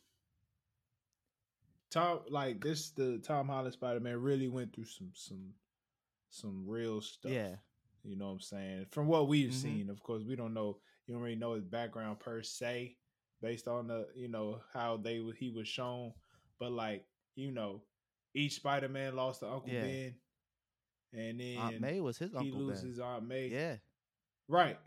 Tom 1.91 2.20
like 2.28 2.62
this, 2.62 2.91
the 2.91 3.18
Tom 3.18 3.49
Holland 3.49 3.72
Spider 3.72 4.01
Man 4.01 4.20
really 4.20 4.49
went 4.49 4.74
through 4.74 4.84
some 4.84 5.11
some 5.14 5.55
some 6.30 6.64
real 6.66 7.01
stuff. 7.01 7.32
Yeah. 7.32 7.57
you 8.05 8.16
know 8.16 8.26
what 8.26 8.32
I'm 8.32 8.41
saying. 8.41 8.87
From 8.91 9.07
what 9.07 9.26
we've 9.28 9.51
Mhm. 9.51 9.55
seen, 9.55 9.91
of 9.91 10.01
course, 10.03 10.22
we 10.22 10.37
don't 10.37 10.55
know. 10.55 10.78
You 11.07 11.14
don't 11.14 11.22
really 11.22 11.37
know 11.37 11.55
his 11.55 11.64
background 11.64 12.20
per 12.20 12.43
se, 12.43 12.97
based 13.41 13.66
on 13.68 13.89
the 13.89 14.09
you 14.14 14.28
know 14.28 14.61
how 14.72 14.97
they 14.97 15.20
he 15.39 15.51
was 15.51 15.66
shown. 15.68 16.12
But 16.59 16.72
like 16.72 17.05
you 17.34 17.51
know, 17.51 17.82
each 18.34 18.55
Spider 18.57 18.89
Man 18.89 19.16
lost 19.16 19.41
to 19.41 19.51
Uncle 19.51 19.70
Yeah. 19.72 19.82
Ben. 19.82 20.14
And 21.12 21.40
then 21.40 21.57
Aunt 21.59 21.80
May 21.80 22.00
was 22.00 22.18
his 22.18 22.30
he 22.30 22.36
uncle 22.36 22.61
loses 22.61 22.98
Aunt 22.98 23.26
May. 23.26 23.48
Yeah. 23.48 23.76
Right. 24.48 24.78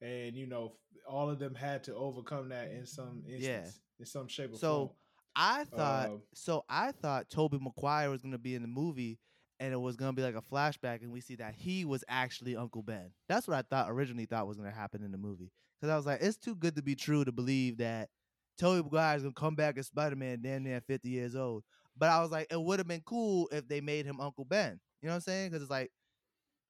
And 0.00 0.36
you 0.36 0.46
know, 0.46 0.72
all 1.08 1.30
of 1.30 1.38
them 1.38 1.54
had 1.54 1.84
to 1.84 1.94
overcome 1.94 2.48
that 2.50 2.70
in 2.70 2.86
some 2.86 3.22
instance, 3.26 3.42
Yeah. 3.44 3.70
in 4.00 4.06
some 4.06 4.28
shape 4.28 4.52
or 4.52 4.56
So 4.56 4.76
form. 4.86 4.90
I 5.36 5.64
thought 5.64 6.08
Um, 6.10 6.22
so 6.32 6.64
I 6.68 6.92
thought 6.92 7.28
Tobey 7.28 7.58
Maguire 7.58 8.10
was 8.10 8.22
gonna 8.22 8.38
be 8.38 8.54
in 8.54 8.62
the 8.62 8.68
movie 8.68 9.18
and 9.60 9.72
it 9.72 9.76
was 9.78 9.96
gonna 9.96 10.12
be 10.12 10.22
like 10.22 10.36
a 10.36 10.42
flashback 10.42 11.02
and 11.02 11.10
we 11.12 11.20
see 11.20 11.36
that 11.36 11.54
he 11.54 11.84
was 11.84 12.04
actually 12.08 12.56
Uncle 12.56 12.82
Ben. 12.82 13.12
That's 13.28 13.48
what 13.48 13.56
I 13.56 13.62
thought 13.62 13.90
originally 13.90 14.26
thought 14.26 14.46
was 14.46 14.56
gonna 14.56 14.70
happen 14.70 15.02
in 15.02 15.10
the 15.10 15.18
movie. 15.18 15.50
Cause 15.80 15.90
I 15.90 15.96
was 15.96 16.06
like, 16.06 16.22
it's 16.22 16.36
too 16.36 16.54
good 16.54 16.76
to 16.76 16.82
be 16.82 16.94
true 16.94 17.24
to 17.24 17.32
believe 17.32 17.78
that 17.78 18.10
Tobey 18.56 18.82
Maguire 18.84 19.16
is 19.16 19.22
gonna 19.22 19.34
come 19.34 19.56
back 19.56 19.76
as 19.76 19.88
Spider 19.88 20.16
Man 20.16 20.40
damn 20.40 20.62
near 20.62 20.80
50 20.80 21.08
years 21.08 21.34
old. 21.34 21.64
But 21.96 22.10
I 22.10 22.20
was 22.20 22.30
like, 22.30 22.46
it 22.50 22.60
would 22.60 22.78
have 22.78 22.88
been 22.88 23.02
cool 23.04 23.48
if 23.52 23.66
they 23.68 23.80
made 23.80 24.06
him 24.06 24.20
Uncle 24.20 24.44
Ben. 24.44 24.80
You 25.04 25.08
know 25.10 25.16
what 25.16 25.16
I'm 25.16 25.20
saying? 25.20 25.50
Cause 25.52 25.60
it's 25.60 25.70
like, 25.70 25.92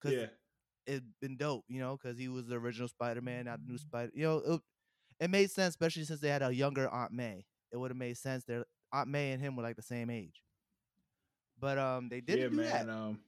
cause 0.03 0.12
Yeah. 0.12 0.26
it's 0.89 1.07
been 1.20 1.37
dope, 1.37 1.64
you 1.68 1.78
know, 1.78 1.97
because 1.97 2.18
he 2.18 2.26
was 2.26 2.49
the 2.49 2.57
original 2.57 2.89
Spider 2.89 3.20
Man, 3.20 3.45
not 3.45 3.61
the 3.64 3.70
new 3.70 3.78
Spider. 3.78 4.11
You 4.12 4.24
know, 4.24 4.39
it, 4.39 4.61
it 5.20 5.30
made 5.30 5.53
sense, 5.53 5.70
especially 5.70 6.03
since 6.03 6.18
they 6.18 6.30
had 6.30 6.43
a 6.43 6.53
younger 6.53 6.89
Aunt 6.89 7.12
May. 7.12 7.47
It 7.70 7.76
would 7.76 7.93
have 7.93 7.97
made 7.97 8.18
sense. 8.18 8.43
Their 8.45 8.64
Aunt 8.93 9.09
May 9.09 9.30
and 9.30 9.41
him 9.41 9.55
were 9.55 9.62
like 9.62 9.76
the 9.76 9.82
same 9.82 10.11
age. 10.11 10.43
But 11.61 11.78
um, 11.78 12.09
they 12.09 12.20
didn't 12.20 12.41
yeah, 12.43 12.49
do 12.49 12.57
man. 12.57 12.87
that. 12.89 12.93
Um, 12.93 13.20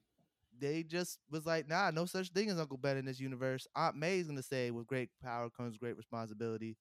They 0.59 0.83
just 0.83 1.21
was 1.31 1.47
like, 1.47 1.69
nah, 1.69 1.93
no 1.93 2.05
such 2.07 2.31
thing 2.31 2.51
as 2.51 2.59
Uncle 2.59 2.77
Ben 2.77 2.97
in 2.97 3.05
this 3.05 3.21
universe. 3.21 3.69
Aunt 3.77 3.95
May's 3.97 4.27
gonna 4.27 4.43
say, 4.43 4.73
with 4.73 4.89
great 4.89 5.11
power 5.23 5.51
comes 5.51 5.79
great 5.79 5.97
responsibility. 5.97 6.77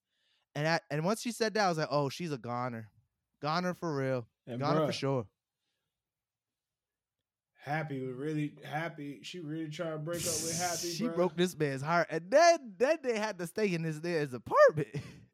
And 0.56 0.68
I, 0.68 0.80
and 0.90 1.06
once 1.06 1.22
she 1.22 1.32
said 1.32 1.54
that, 1.54 1.66
I 1.66 1.70
was 1.70 1.78
like, 1.78 1.90
oh, 1.92 2.10
she's 2.10 2.32
a 2.32 2.40
goner, 2.40 2.90
goner 3.40 3.76
for 3.76 3.96
real, 3.96 4.28
and 4.48 4.60
goner 4.60 4.80
bruh, 4.82 4.88
for 4.88 4.94
sure. 4.94 5.28
Happy 7.66 8.00
was 8.06 8.16
really 8.16 8.54
happy. 8.64 9.20
She 9.24 9.40
really 9.40 9.70
tried 9.70 9.92
to 9.94 9.98
break 9.98 10.20
up 10.20 10.26
with 10.44 10.56
Happy. 10.60 10.88
she 10.94 11.06
bruh. 11.06 11.16
broke 11.16 11.36
this 11.36 11.58
man's 11.58 11.82
heart, 11.82 12.06
and 12.12 12.30
then 12.30 12.74
then 12.78 12.98
they 13.02 13.18
had 13.18 13.40
to 13.40 13.48
stay 13.48 13.74
in 13.74 13.82
this 13.82 13.98
there's 14.00 14.34
apartment, 14.34 14.90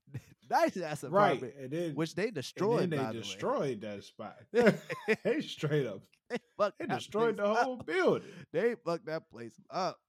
nice 0.50 0.78
ass 0.78 1.04
right, 1.04 1.42
and 1.60 1.70
then 1.72 1.94
which 1.94 2.16
they 2.16 2.28
and 2.28 2.36
destroyed. 2.36 2.90
then 2.90 3.00
by 3.00 3.08
they 3.12 3.18
the 3.18 3.22
destroyed 3.24 3.82
that 3.82 4.04
spot. 4.06 4.38
they 5.24 5.42
straight 5.42 5.86
up, 5.86 6.02
they 6.30 6.38
they 6.80 6.86
destroyed 6.86 7.36
the 7.36 7.54
whole 7.54 7.80
up. 7.82 7.86
building. 7.86 8.30
They 8.54 8.76
fucked 8.86 9.08
that 9.08 9.30
place 9.30 9.60
up. 9.70 10.00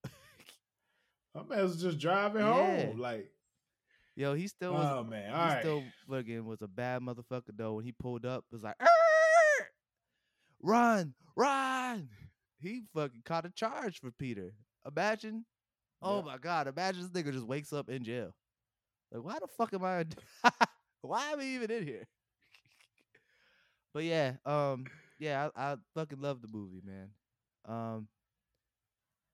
My 1.34 1.42
man 1.42 1.62
was 1.64 1.82
just 1.82 1.98
driving 1.98 2.42
Yeah. 2.42 2.86
home, 2.86 2.98
like, 3.00 3.32
Yo, 4.14 4.34
he 4.34 4.46
still 4.46 4.74
was. 4.74 4.86
oh 4.86 5.02
man, 5.02 5.26
he 5.28 5.34
all 5.34 5.44
right. 5.46 5.60
still 5.60 5.82
fucking 6.08 6.44
was 6.44 6.62
a 6.62 6.68
bad 6.68 7.02
motherfucker 7.02 7.50
though. 7.56 7.74
When 7.74 7.84
he 7.84 7.90
pulled 7.90 8.24
up, 8.26 8.44
it 8.48 8.54
was 8.54 8.62
like, 8.62 8.76
"Arr! 8.80 9.66
run, 10.62 11.14
run. 11.36 12.08
He 12.60 12.82
fucking 12.94 13.22
caught 13.24 13.46
a 13.46 13.50
charge 13.50 14.00
for 14.00 14.10
Peter. 14.12 14.52
Imagine, 14.86 15.44
oh 16.02 16.18
Yeah. 16.18 16.22
my 16.22 16.38
god, 16.38 16.68
imagine 16.68 17.02
this 17.02 17.10
nigga 17.10 17.32
just 17.32 17.46
wakes 17.46 17.72
up 17.72 17.88
in 17.88 18.04
jail. 18.04 18.34
Like, 19.12 19.24
why 19.24 19.38
the 19.40 19.48
fuck 19.48 19.72
am 19.74 19.84
I? 19.84 20.04
why 21.02 21.32
am 21.32 21.40
I 21.40 21.44
even 21.44 21.70
in 21.70 21.86
here? 21.86 22.06
but 23.94 24.04
yeah, 24.04 24.34
um, 24.44 24.84
yeah, 25.18 25.48
I, 25.56 25.72
I 25.72 25.76
fucking 25.94 26.20
love 26.20 26.42
the 26.42 26.48
movie, 26.48 26.82
man. 26.84 27.08
Um, 27.66 28.08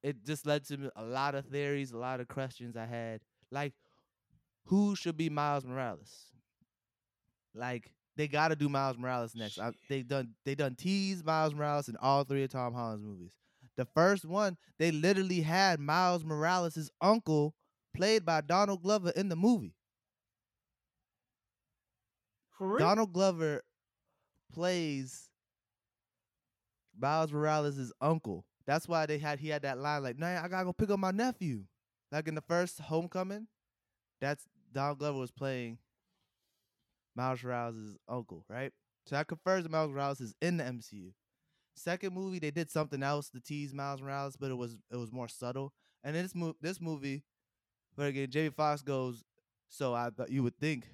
it 0.02 0.24
just 0.24 0.46
led 0.46 0.64
to 0.66 0.90
a 0.96 1.02
lot 1.04 1.34
of 1.34 1.46
theories, 1.46 1.92
a 1.92 1.98
lot 1.98 2.20
of 2.20 2.28
questions 2.28 2.76
I 2.76 2.86
had. 2.86 3.20
Like, 3.50 3.74
who 4.66 4.96
should 4.96 5.16
be 5.16 5.30
Miles 5.30 5.64
Morales? 5.66 6.32
Like, 7.54 7.92
they 8.18 8.26
got 8.26 8.48
to 8.48 8.56
do 8.56 8.68
Miles 8.68 8.98
Morales 8.98 9.34
next. 9.36 9.60
I, 9.60 9.70
they 9.88 10.02
done 10.02 10.34
they 10.44 10.56
done 10.56 10.74
teased 10.74 11.24
Miles 11.24 11.54
Morales 11.54 11.88
in 11.88 11.96
all 12.02 12.24
three 12.24 12.42
of 12.42 12.50
Tom 12.50 12.74
Holland's 12.74 13.04
movies. 13.04 13.30
The 13.76 13.86
first 13.94 14.24
one, 14.24 14.56
they 14.80 14.90
literally 14.90 15.40
had 15.40 15.78
Miles 15.78 16.24
Morales' 16.24 16.90
uncle, 17.00 17.54
played 17.96 18.26
by 18.26 18.40
Donald 18.40 18.82
Glover, 18.82 19.10
in 19.14 19.28
the 19.28 19.36
movie. 19.36 19.72
For 22.58 22.66
real? 22.66 22.78
Donald 22.78 23.12
Glover 23.12 23.62
plays 24.52 25.30
Miles 26.98 27.32
Morales' 27.32 27.92
uncle. 28.00 28.44
That's 28.66 28.88
why 28.88 29.06
they 29.06 29.18
had 29.18 29.38
he 29.38 29.48
had 29.48 29.62
that 29.62 29.78
line 29.78 30.02
like, 30.02 30.18
"Nah, 30.18 30.42
I 30.42 30.48
gotta 30.48 30.64
go 30.64 30.72
pick 30.72 30.90
up 30.90 30.98
my 30.98 31.12
nephew." 31.12 31.62
Like 32.10 32.26
in 32.26 32.34
the 32.34 32.42
first 32.42 32.80
Homecoming, 32.80 33.46
that's 34.20 34.44
Donald 34.72 34.98
Glover 34.98 35.20
was 35.20 35.30
playing 35.30 35.78
Miles 37.18 37.42
Morales' 37.42 37.96
uncle, 38.08 38.44
right? 38.48 38.72
So 39.06 39.16
that 39.16 39.26
confirms 39.26 39.64
that 39.64 39.72
Miles 39.72 39.90
Morales 39.90 40.20
is 40.20 40.34
in 40.40 40.56
the 40.58 40.64
MCU. 40.64 41.12
Second 41.74 42.14
movie, 42.14 42.38
they 42.38 42.52
did 42.52 42.70
something 42.70 43.02
else 43.02 43.28
to 43.30 43.40
tease 43.40 43.74
Miles 43.74 44.00
Morales, 44.00 44.36
but 44.36 44.50
it 44.50 44.56
was 44.56 44.76
it 44.90 44.96
was 44.96 45.12
more 45.12 45.28
subtle. 45.28 45.72
And 46.04 46.16
in 46.16 46.22
this 46.22 46.34
mo- 46.34 46.56
this 46.60 46.80
movie, 46.80 47.24
but 47.96 48.06
again, 48.06 48.30
Jamie 48.30 48.50
Foxx 48.50 48.82
goes, 48.82 49.24
"So 49.68 49.94
I 49.94 50.10
thought 50.10 50.30
you 50.30 50.44
would 50.44 50.58
think 50.58 50.88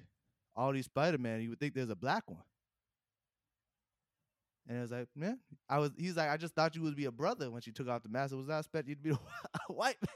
all 0.55 0.71
these 0.73 0.85
Spider 0.85 1.19
Man, 1.19 1.41
you 1.41 1.49
would 1.49 1.59
think 1.59 1.75
there's 1.75 1.89
a 1.89 1.95
black 1.95 2.29
one." 2.29 2.43
And 4.67 4.79
it 4.79 4.81
was 4.81 4.91
like, 4.91 5.07
man, 5.15 5.39
I 5.69 5.77
was. 5.77 5.91
He's 5.95 6.17
like, 6.17 6.29
I 6.29 6.37
just 6.37 6.55
thought 6.55 6.75
you 6.75 6.81
would 6.81 6.95
be 6.95 7.05
a 7.05 7.11
brother 7.11 7.51
when 7.51 7.61
she 7.61 7.71
took 7.71 7.87
off 7.87 8.01
the 8.01 8.09
mask. 8.09 8.33
I 8.33 8.37
was 8.37 8.47
not 8.47 8.59
expecting 8.59 8.89
you 8.89 8.95
to 8.95 9.01
be 9.01 9.09
a 9.69 9.73
white 9.73 9.97
man, 10.01 10.15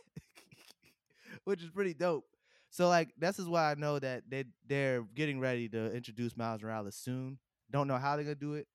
which 1.43 1.61
is 1.61 1.69
pretty 1.69 1.93
dope. 1.93 2.25
So 2.69 2.87
like, 2.87 3.09
this 3.17 3.39
is 3.39 3.47
why 3.47 3.71
I 3.71 3.75
know 3.75 3.99
that 3.99 4.23
they 4.29 4.45
they're 4.67 5.03
getting 5.15 5.39
ready 5.39 5.67
to 5.69 5.93
introduce 5.93 6.37
Miles 6.37 6.61
Morales 6.61 6.95
soon. 6.95 7.39
Don't 7.71 7.87
know 7.87 7.97
how 7.97 8.15
they're 8.15 8.25
gonna 8.25 8.35
do 8.35 8.53
it. 8.53 8.67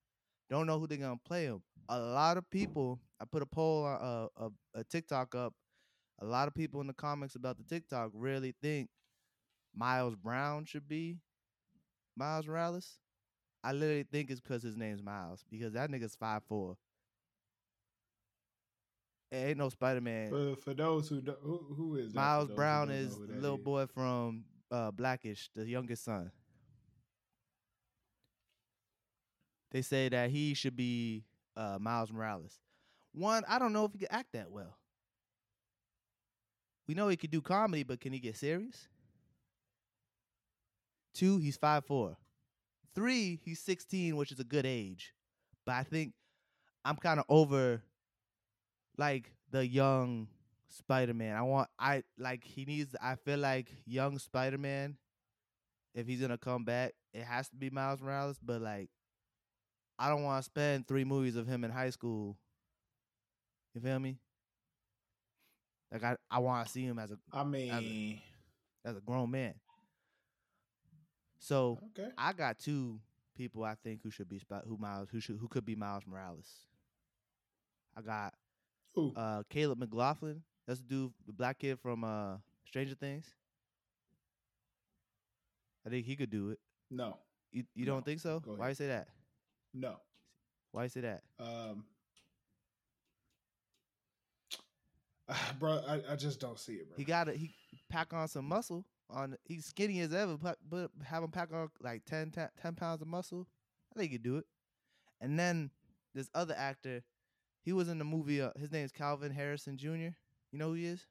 Don't 0.49 0.67
know 0.67 0.79
who 0.79 0.87
they're 0.87 0.97
gonna 0.97 1.19
play 1.25 1.45
him. 1.45 1.61
A 1.89 1.99
lot 1.99 2.37
of 2.37 2.49
people. 2.49 2.99
I 3.19 3.25
put 3.25 3.41
a 3.41 3.45
poll 3.45 3.85
on 3.85 4.01
uh, 4.01 4.27
a, 4.75 4.79
a 4.79 4.83
TikTok 4.83 5.35
up. 5.35 5.53
A 6.21 6.25
lot 6.25 6.47
of 6.47 6.53
people 6.53 6.81
in 6.81 6.87
the 6.87 6.93
comments 6.93 7.35
about 7.35 7.57
the 7.57 7.63
TikTok 7.63 8.11
really 8.13 8.53
think 8.61 8.89
Miles 9.75 10.15
Brown 10.15 10.65
should 10.65 10.87
be 10.87 11.19
Miles 12.15 12.47
Morales. 12.47 12.99
I 13.63 13.71
literally 13.73 14.05
think 14.11 14.29
it's 14.29 14.41
because 14.41 14.63
his 14.63 14.77
name's 14.77 15.01
Miles 15.01 15.43
because 15.49 15.73
that 15.73 15.89
nigga's 15.89 16.15
five 16.15 16.43
four. 16.47 16.77
Ain't 19.35 19.57
no 19.57 19.69
Spider 19.69 20.01
Man. 20.01 20.29
For, 20.29 20.55
for 20.55 20.73
those 20.73 21.09
who 21.09 21.21
don't, 21.21 21.37
who, 21.41 21.57
who 21.75 21.95
is 21.95 22.13
Miles 22.13 22.49
Brown 22.49 22.89
is 22.89 23.17
little 23.17 23.57
is. 23.57 23.63
boy 23.63 23.85
from 23.87 24.45
uh, 24.71 24.91
Blackish, 24.91 25.49
the 25.55 25.65
youngest 25.65 26.03
son. 26.03 26.31
They 29.71 29.81
say 29.81 30.09
that 30.09 30.29
he 30.29 30.53
should 30.53 30.75
be 30.75 31.25
uh, 31.57 31.77
Miles 31.79 32.11
Morales. 32.11 32.59
One, 33.13 33.43
I 33.47 33.59
don't 33.59 33.73
know 33.73 33.85
if 33.85 33.91
he 33.93 33.99
could 33.99 34.07
act 34.11 34.33
that 34.33 34.49
well. 34.49 34.77
We 36.87 36.93
know 36.93 37.07
he 37.07 37.17
could 37.17 37.31
do 37.31 37.41
comedy, 37.41 37.83
but 37.83 37.99
can 37.99 38.13
he 38.13 38.19
get 38.19 38.37
serious? 38.37 38.87
Two, 41.13 41.39
he's 41.39 41.57
five 41.57 41.85
four. 41.85 42.17
Three, 42.93 43.39
he's 43.43 43.59
16, 43.59 44.15
which 44.15 44.31
is 44.31 44.39
a 44.39 44.43
good 44.43 44.65
age. 44.65 45.13
But 45.65 45.73
I 45.75 45.83
think 45.83 46.13
I'm 46.85 46.95
kind 46.95 47.19
of 47.19 47.25
over 47.27 47.81
like 48.97 49.31
the 49.51 49.65
young 49.65 50.27
Spider-Man. 50.69 51.35
I 51.35 51.41
want 51.41 51.69
I 51.79 52.03
like 52.17 52.43
he 52.43 52.65
needs 52.65 52.95
I 53.01 53.15
feel 53.15 53.39
like 53.39 53.69
young 53.85 54.19
Spider-Man 54.19 54.97
if 55.93 56.07
he's 56.07 56.19
going 56.19 56.31
to 56.31 56.37
come 56.37 56.65
back, 56.65 56.93
it 57.13 57.23
has 57.23 57.47
to 57.49 57.55
be 57.55 57.69
Miles 57.69 58.01
Morales, 58.01 58.37
but 58.43 58.61
like 58.61 58.89
I 59.97 60.09
don't 60.09 60.23
want 60.23 60.43
to 60.43 60.43
spend 60.43 60.87
3 60.87 61.05
movies 61.05 61.37
of 61.37 61.47
him 61.47 61.63
in 61.63 61.71
high 61.71 61.89
school. 61.89 62.37
You 63.73 63.81
feel 63.81 63.99
me? 63.99 64.17
Like 65.91 66.03
I 66.03 66.17
I 66.29 66.39
want 66.39 66.65
to 66.65 66.71
see 66.71 66.83
him 66.83 66.99
as 66.99 67.11
a 67.11 67.17
I 67.31 67.43
mean, 67.43 68.21
as 68.83 68.97
a 68.97 69.01
grown 69.01 69.31
man. 69.31 69.53
So, 71.39 71.79
okay. 71.91 72.09
I 72.17 72.33
got 72.33 72.57
two 72.57 72.99
people 73.37 73.63
I 73.63 73.75
think 73.75 74.01
who 74.01 74.09
should 74.09 74.27
be 74.27 74.41
who 74.67 74.77
Miles 74.77 75.09
who 75.11 75.19
should 75.19 75.37
who 75.37 75.47
could 75.47 75.65
be 75.65 75.75
Miles 75.75 76.03
Morales. 76.05 76.49
I 77.95 78.01
got 78.01 78.33
Who? 78.95 79.13
uh 79.15 79.43
Caleb 79.49 79.79
McLaughlin. 79.79 80.41
That's 80.67 80.79
the 80.79 80.87
dude, 80.87 81.13
the 81.27 81.33
black 81.33 81.59
kid 81.59 81.79
from 81.79 82.03
uh 82.03 82.37
Stranger 82.65 82.95
Things. 82.95 83.25
I 85.85 85.89
think 85.89 86.05
he 86.05 86.15
could 86.15 86.29
do 86.31 86.49
it. 86.49 86.59
no, 86.89 87.17
You 87.51 87.63
you 87.75 87.85
No. 87.85 87.93
don't 87.93 88.05
think 88.05 88.19
so? 88.19 88.41
Why 88.45 88.69
you 88.69 88.75
say 88.75 88.87
that? 88.87 89.07
no. 89.73 89.97
Why 90.71 90.83
you 90.83 90.89
say 90.89 91.01
that? 91.01 91.21
Um, 91.39 91.85
uh, 95.29 95.33
bro, 95.59 95.81
I, 95.87 96.01
I 96.11 96.15
just 96.15 96.39
don't 96.39 96.59
see 96.59 96.73
it, 96.73 96.87
bro. 96.89 96.97
He 96.97 97.03
got 97.03 97.25
to 97.25 97.33
he 97.33 97.51
pack 97.89 98.13
on 98.13 98.27
some 98.27 98.45
muscle. 98.47 98.85
On 99.09 99.35
he's 99.45 99.65
skinny 99.65 99.99
as 99.99 100.11
ever, 100.13 100.35
but, 100.35 100.57
but 100.67 100.89
have 101.03 101.21
him 101.23 101.29
pack 101.29 101.53
on 101.53 101.69
like 101.79 102.03
10, 102.05 102.31
10, 102.31 102.49
10 102.59 102.73
pounds 102.75 103.01
of 103.03 103.07
muscle. 103.07 103.47
I 103.95 103.99
think 103.99 104.11
he 104.11 104.17
could 104.17 104.23
do 104.23 104.37
it. 104.37 104.45
And 105.21 105.37
then 105.37 105.69
this 106.15 106.27
other 106.33 106.55
actor, 106.57 107.03
he 107.65 107.73
was 107.73 107.89
in 107.89 107.97
the 107.97 108.05
movie. 108.05 108.41
Uh, 108.41 108.51
his 108.57 108.71
name 108.71 108.85
is 108.85 108.91
Kelvin 108.91 109.31
Harrison 109.33 109.77
Jr. 109.77 109.89
You 109.89 110.59
know 110.59 110.69
who 110.69 110.73
he 110.75 110.85
is? 110.85 111.05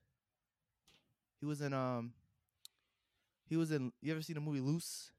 He 1.41 1.47
was 1.47 1.61
in 1.61 1.75
um. 1.75 2.15
He 3.49 3.57
was 3.57 3.73
in. 3.73 3.93
You 4.01 4.13
ever 4.13 4.23
seen 4.23 4.35
the 4.35 4.41
movie 4.41 4.61
Luce? 4.61 5.11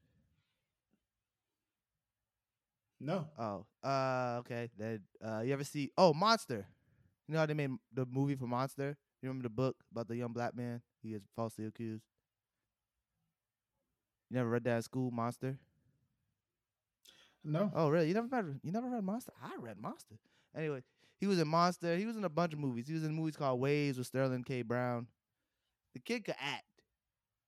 no. 3.00 3.26
Oh, 3.38 3.66
uh, 3.86 4.36
okay. 4.40 4.70
Then 4.78 5.02
uh, 5.24 5.40
you 5.40 5.52
ever 5.52 5.64
see? 5.64 5.90
Oh, 5.98 6.14
Monster. 6.14 6.66
You 7.28 7.34
know 7.34 7.40
how 7.40 7.46
they 7.46 7.54
made 7.54 7.70
the 7.92 8.06
movie 8.06 8.36
for 8.36 8.46
Monster? 8.46 8.96
You 9.20 9.28
remember 9.28 9.44
the 9.44 9.54
book 9.54 9.76
about 9.90 10.08
the 10.08 10.16
young 10.16 10.32
black 10.32 10.56
man? 10.56 10.80
He 11.02 11.14
is 11.14 11.22
falsely 11.34 11.66
accused. 11.66 12.04
You 14.30 14.36
never 14.36 14.48
read 14.50 14.64
that 14.64 14.78
at 14.78 14.84
school, 14.84 15.10
Monster? 15.10 15.58
No. 17.44 17.70
Oh, 17.74 17.88
really? 17.88 18.08
You 18.08 18.14
never 18.14 18.26
read? 18.28 18.60
You 18.62 18.72
never 18.72 18.88
read 18.88 19.04
Monster? 19.04 19.32
I 19.42 19.56
read 19.58 19.78
Monster. 19.78 20.16
Anyway, 20.56 20.82
he 21.20 21.26
was 21.26 21.38
in 21.40 21.48
Monster. 21.48 21.96
He 21.96 22.06
was 22.06 22.16
in 22.16 22.24
a 22.24 22.28
bunch 22.28 22.52
of 22.52 22.58
movies. 22.58 22.86
He 22.88 22.94
was 22.94 23.04
in 23.04 23.14
movies 23.14 23.36
called 23.36 23.60
Waves 23.60 23.98
with 23.98 24.06
Sterling 24.06 24.44
K. 24.44 24.62
Brown. 24.62 25.06
The 25.94 26.00
kid 26.00 26.24
could 26.24 26.36
act. 26.40 26.64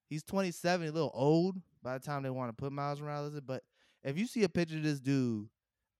He's 0.09 0.23
27, 0.23 0.89
a 0.89 0.91
little 0.91 1.11
old 1.13 1.57
by 1.83 1.99
the 1.99 2.05
time 2.05 2.23
they 2.23 2.31
want 2.31 2.49
to 2.51 2.61
put 2.61 2.73
Miles 2.73 3.01
Morales 3.01 3.35
in. 3.35 3.41
But 3.45 3.63
if 4.03 4.17
you 4.19 4.27
see 4.27 4.43
a 4.45 4.49
picture 4.49 4.77
of 4.79 4.83
this 4.83 5.01
dude 5.01 5.49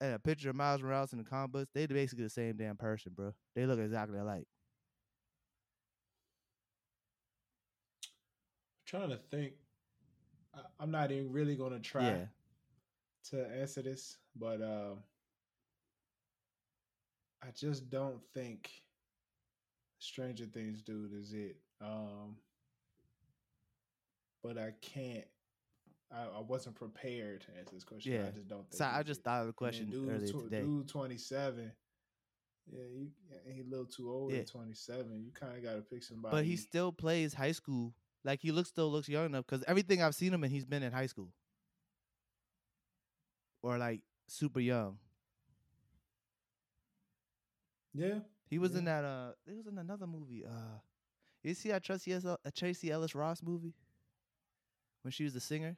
and 0.01 0.15
a 0.15 0.19
picture 0.19 0.49
of 0.51 0.57
Miles 0.57 0.83
Morales 0.83 1.13
in 1.13 1.19
the 1.19 1.25
comic 1.25 1.53
books, 1.53 1.71
they 1.75 1.87
basically 1.87 2.25
the 2.25 2.31
same 2.31 2.57
damn 2.57 2.77
person, 2.77 3.13
bro. 3.15 3.35
They 3.55 3.67
look 3.67 3.79
exactly 3.79 4.19
alike. 4.19 4.47
trying 8.87 9.11
to 9.11 9.19
think. 9.31 9.53
I'm 10.81 10.91
not 10.91 11.11
even 11.13 11.31
really 11.31 11.55
gonna 11.57 11.79
try 11.79 12.05
Yeah. 12.11 12.27
to 13.31 13.47
answer 13.51 13.83
this, 13.83 14.17
but 14.35 14.63
um, 14.63 15.03
I 17.43 17.51
just 17.55 17.89
don't 17.91 18.21
think 18.35 18.71
Stranger 19.99 20.47
Things 20.47 20.83
dude 20.83 21.13
is 21.13 21.33
it. 21.33 21.57
Um, 21.81 22.37
but 24.43 24.59
I 24.59 24.73
can't. 24.81 25.25
I, 26.11 26.23
I 26.39 26.41
wasn't 26.41 26.75
prepared 26.75 27.43
to 27.43 27.59
answer 27.59 27.75
this 27.75 27.85
question. 27.85 28.13
Yeah. 28.13 28.27
I 28.29 28.31
just 28.31 28.49
don't 28.49 28.69
think. 28.71 28.75
So 28.75 28.85
I 28.87 29.03
just 29.03 29.21
it. 29.21 29.25
thought 29.25 29.43
of 29.43 29.47
the 29.49 29.53
question 29.53 29.91
dude, 29.91 30.09
earlier 30.09 30.27
tw- 30.33 30.45
today. 30.45 30.61
Dude, 30.63 30.89
twenty 30.89 31.19
seven. 31.19 31.73
Yeah, 32.71 32.85
you, 32.95 33.09
he 33.47 33.61
a 33.61 33.65
little 33.65 33.87
too 33.87 34.11
old 34.11 34.33
Yeah. 34.33 34.39
at 34.41 34.49
twenty 34.51 34.75
seven. 34.75 35.23
You 35.25 35.31
kind 35.33 35.57
of 35.57 35.63
got 35.63 35.75
to 35.75 35.83
pick 35.83 36.03
somebody. 36.03 36.35
But 36.37 36.45
he 36.45 36.57
still 36.57 36.93
plays 36.93 37.35
high 37.35 37.53
school. 37.53 37.95
Like 38.25 38.41
he 38.43 38.51
looks 38.53 38.69
still 38.69 38.91
looks 38.91 39.09
young 39.09 39.27
enough 39.27 39.47
because 39.47 39.65
everything 39.69 40.03
I've 40.03 40.15
seen 40.15 40.35
him 40.35 40.43
and 40.45 40.53
he's 40.53 40.67
been 40.67 40.83
in 40.83 40.93
high 40.93 41.07
school 41.07 41.29
or 43.63 43.79
like 43.79 44.01
super 44.27 44.61
young. 44.61 44.99
Yeah. 47.99 48.19
He 48.49 48.59
was 48.59 48.75
in 48.77 48.85
that. 48.85 49.05
Uh, 49.05 49.33
he 49.47 49.55
was 49.55 49.67
in 49.67 49.77
another 49.79 50.07
movie. 50.07 50.45
Uh, 50.47 50.79
you 51.43 51.55
see 51.55 51.69
that 51.71 51.83
Tracee 51.83 52.13
Ellis, 52.13 52.25
a 52.45 52.51
Tracee 52.51 52.91
Ellis 52.91 53.15
Ross 53.15 53.43
movie 53.43 53.75
when 55.03 55.13
she 55.13 55.25
was 55.25 55.35
the 55.35 55.41
singer? 55.41 55.77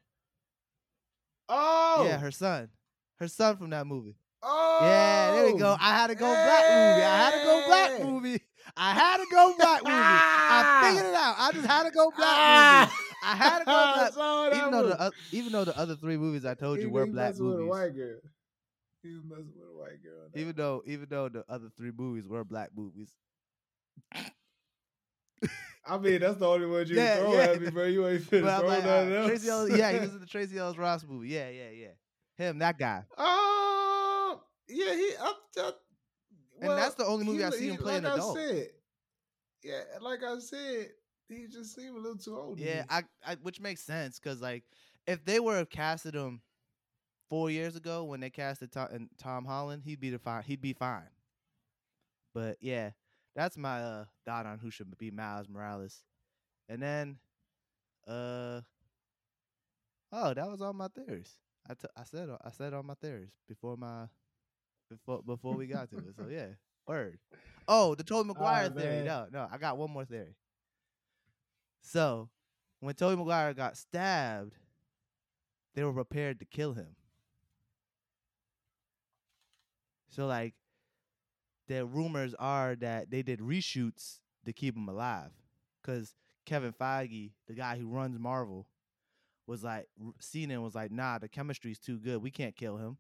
Oh 1.49 2.05
Yeah, 2.07 2.18
her 2.18 2.31
son, 2.31 2.68
her 3.16 3.29
son 3.29 3.57
from 3.57 3.71
that 3.71 3.87
movie. 3.87 4.14
Oh 4.43 4.79
Yeah, 4.83 5.33
there 5.33 5.53
we 5.53 5.59
go. 5.59 5.77
I 5.81 5.95
had 5.97 6.07
to 6.09 6.14
go 6.14 6.27
black 6.27 6.64
movie. 6.64 7.05
I 7.05 7.16
had 7.18 7.31
to 7.39 7.45
go 7.45 7.62
black 7.66 8.03
movie. 8.05 8.43
I 8.77 8.93
had 8.95 9.16
to 9.18 9.27
go 9.31 9.55
black 9.59 9.83
movie. 9.83 9.95
I 9.95 10.89
figured 10.89 11.07
it 11.07 11.14
out. 11.14 11.35
I 11.39 11.53
just 11.53 11.66
had 11.66 11.83
to 11.85 11.91
go 11.91 12.11
black 12.16 12.87
movie. 12.87 12.95
I 13.25 13.37
had 13.37 13.59
to 13.59 13.64
go 13.64 14.12
black. 14.14 14.55
Even 14.59 14.71
though 14.71 14.87
the 14.89 15.03
oth- 15.07 15.14
even 15.33 15.53
though 15.53 15.64
the 15.64 15.77
other 15.77 15.97
three 15.97 16.16
movies 16.16 16.45
I 16.45 16.55
told 16.55 16.79
you 16.81 16.89
were 16.91 17.07
black 17.07 17.35
movies. 17.39 17.68
He 19.03 19.14
was 19.14 19.24
messing 19.24 19.53
with 19.59 19.68
a 19.68 19.78
white 19.78 20.03
girl. 20.03 20.28
that 20.32 20.38
Even 20.38 20.55
though 20.57 20.82
even 20.86 21.07
though 21.09 21.28
the 21.28 21.44
other 21.48 21.68
three 21.76 21.92
movies 21.96 22.28
were 22.28 22.44
black 22.44 22.70
movies. 22.76 23.12
I 25.86 25.98
mean, 25.98 26.20
that's 26.20 26.38
the 26.38 26.46
only 26.46 26.66
one 26.66 26.86
you 26.86 26.96
Yeah, 26.96 27.16
throw 27.18 27.32
yeah. 27.32 27.38
at 27.40 27.61
me, 27.61 27.70
bro. 27.70 27.84
You 27.86 28.07
ain't 28.07 28.22
finna 28.22 28.42
But 28.42 28.59
throw 28.61 28.68
like, 28.68 28.84
nothing 28.84 29.12
uh, 29.12 29.16
else. 29.16 29.26
Tracee 29.44 29.78
yeah, 29.78 29.92
he 29.92 29.98
was 30.01 30.11
in 30.14 30.20
the 30.20 30.26
Tracee 30.26 30.59
Ellis 30.59 30.76
Ross 30.76 31.05
movie. 31.09 31.28
Yeah, 31.28 31.48
yeah, 31.48 31.70
yeah. 31.70 31.88
Him, 32.36 32.59
that 32.59 32.78
guy. 32.78 33.03
Um, 33.16 34.40
yeah, 34.68 34.94
he. 34.94 35.11
I, 35.20 35.32
I, 35.59 35.72
And 36.61 36.70
that's 36.70 36.94
the 36.94 37.07
only 37.07 37.24
movie 37.24 37.42
I 37.44 37.51
see 37.51 37.68
him 37.68 37.76
he- 37.76 37.78
play 37.78 37.96
an 37.96 38.05
like 38.05 38.12
adult. 38.14 38.36
Said, 38.36 38.68
yeah, 39.64 39.80
like 40.01 40.20
I 40.22 40.38
said, 40.38 40.88
he 41.28 41.46
just 41.51 41.74
seemed 41.74 41.96
a 41.96 42.01
little 42.01 42.18
too 42.18 42.36
old. 42.36 42.59
Yeah. 42.59 42.84
I, 42.88 43.03
I 43.26 43.34
which 43.42 43.61
makes 43.61 43.80
sense 43.82 44.18
because 44.18 44.40
like 44.40 44.64
if 45.07 45.24
they 45.24 45.40
were 45.40 45.57
have 45.57 45.70
casted 45.70 46.14
him 46.14 46.42
four 47.31 47.49
years 47.49 47.76
ago 47.76 48.05
when 48.05 48.20
they 48.20 48.28
casted 48.28 48.72
Tom, 48.72 49.09
Tom 49.16 49.47
Holland, 49.47 49.83
he'd 49.87 50.01
be 50.01 50.11
the 50.11 50.18
fine. 50.18 50.43
He'd 50.43 50.61
be 50.61 50.74
fine. 50.74 51.09
But 52.35 52.59
yeah, 52.61 52.91
that's 53.35 53.57
my 53.57 53.81
uh 53.81 54.05
thought 54.26 54.45
on 54.45 54.59
who 54.59 54.70
should 54.70 54.99
be 54.99 55.11
Miles 55.11 55.49
Morales. 55.49 56.03
And 56.68 56.83
then, 56.83 57.16
uh, 58.07 58.61
oh, 60.12 60.35
that 60.35 60.49
was 60.49 60.61
all 60.61 60.72
my 60.72 60.89
theories. 60.89 61.37
I, 61.68 61.74
t- 61.74 61.89
I 61.97 62.05
said 62.05 62.28
I 62.45 62.51
said 62.51 62.74
all 62.74 62.83
my 62.83 62.95
theories 62.95 63.33
before 63.49 63.76
my 63.76 64.07
before 64.91 65.22
before 65.22 65.55
we 65.55 65.66
got 65.66 65.89
to 65.91 65.99
it. 65.99 66.14
So 66.16 66.26
yeah, 66.31 66.49
word. 66.87 67.18
Oh, 67.68 67.95
the 67.95 68.03
Tobey 68.03 68.28
Maguire 68.28 68.64
Alright, 68.64 68.76
theory. 68.76 69.05
No, 69.05 69.26
no, 69.33 69.49
I 69.51 69.59
got 69.59 69.78
one 69.78 69.91
more 69.91 70.05
theory. 70.05 70.37
So, 71.83 72.28
when 72.81 72.95
Tobey 72.95 73.16
Maguire 73.16 73.55
got 73.55 73.76
stabbed, 73.76 74.55
they 75.74 75.85
were 75.85 75.93
prepared 75.93 76.41
to 76.41 76.45
kill 76.45 76.74
him. 76.74 76.97
So, 80.11 80.27
like, 80.27 80.55
the 81.69 81.87
rumors 81.87 82.35
are 82.39 82.75
that 82.77 83.11
they 83.11 83.23
did 83.23 83.41
reshoots 83.41 84.19
to 84.45 84.53
keep 84.53 84.77
him 84.77 84.89
alive, 84.89 85.31
because 85.81 86.15
Kevin 86.47 86.73
Feige, 86.73 87.33
the 87.47 87.55
guy 87.55 87.79
who 87.79 87.89
runs 87.89 88.19
Marvel, 88.19 88.67
was 89.47 89.65
like, 89.65 89.89
and 90.35 90.63
was 90.63 90.75
like, 90.75 90.91
"Nah, 90.91 91.19
the 91.19 91.29
chemistry's 91.29 91.79
too 91.79 91.99
good. 91.99 92.23
We 92.23 92.31
can't 92.31 92.57
kill 92.57 92.77
him. 92.77 92.99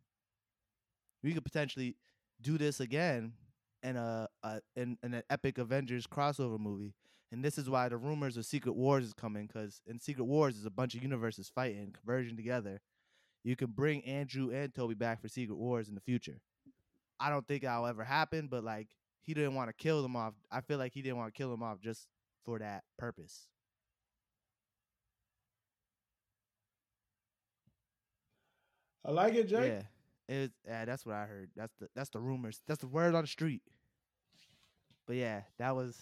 We 1.22 1.32
could 1.32 1.44
potentially 1.44 1.96
do 2.40 2.58
this 2.58 2.80
again." 2.80 3.34
in 3.82 3.96
a, 3.96 4.28
a 4.42 4.60
in, 4.76 4.98
in 5.02 5.14
an 5.14 5.22
epic 5.30 5.58
Avengers 5.58 6.06
crossover 6.06 6.58
movie. 6.58 6.94
And 7.32 7.44
this 7.44 7.58
is 7.58 7.70
why 7.70 7.88
the 7.88 7.96
rumors 7.96 8.36
of 8.36 8.44
Secret 8.44 8.72
Wars 8.72 9.04
is 9.04 9.12
coming, 9.12 9.46
because 9.46 9.82
in 9.86 9.98
Secret 10.00 10.24
Wars 10.24 10.56
is 10.56 10.66
a 10.66 10.70
bunch 10.70 10.94
of 10.94 11.02
universes 11.02 11.48
fighting, 11.48 11.94
converging 11.96 12.36
together. 12.36 12.80
You 13.44 13.56
can 13.56 13.68
bring 13.68 14.04
Andrew 14.04 14.50
and 14.50 14.74
Tobey 14.74 14.94
back 14.94 15.22
for 15.22 15.28
Secret 15.28 15.56
Wars 15.56 15.88
in 15.88 15.94
the 15.94 16.00
future. 16.00 16.40
I 17.20 17.28
don't 17.28 17.46
think 17.46 17.62
that'll 17.62 17.86
ever 17.86 18.02
happen, 18.02 18.48
but 18.50 18.64
like 18.64 18.88
he 19.20 19.34
didn't 19.34 19.54
want 19.54 19.68
to 19.68 19.74
kill 19.74 20.02
them 20.02 20.16
off. 20.16 20.34
I 20.50 20.62
feel 20.62 20.78
like 20.78 20.94
he 20.94 21.02
didn't 21.02 21.18
want 21.18 21.32
to 21.32 21.38
kill 21.38 21.50
them 21.50 21.62
off 21.62 21.80
just 21.80 22.08
for 22.44 22.58
that 22.58 22.84
purpose. 22.98 23.46
I 29.04 29.12
like 29.12 29.34
it, 29.34 29.48
Jake. 29.48 29.72
Yeah. 30.28 30.34
It, 30.34 30.52
yeah, 30.66 30.84
that's 30.84 31.04
what 31.04 31.16
I 31.16 31.24
heard. 31.24 31.50
That's 31.56 31.74
the 31.80 31.88
that's 31.94 32.10
the 32.10 32.20
rumors. 32.20 32.62
That's 32.66 32.80
the 32.80 32.86
word 32.86 33.14
on 33.14 33.22
the 33.22 33.28
street. 33.28 33.62
But 35.06 35.16
yeah, 35.16 35.42
that 35.58 35.74
was 35.74 35.98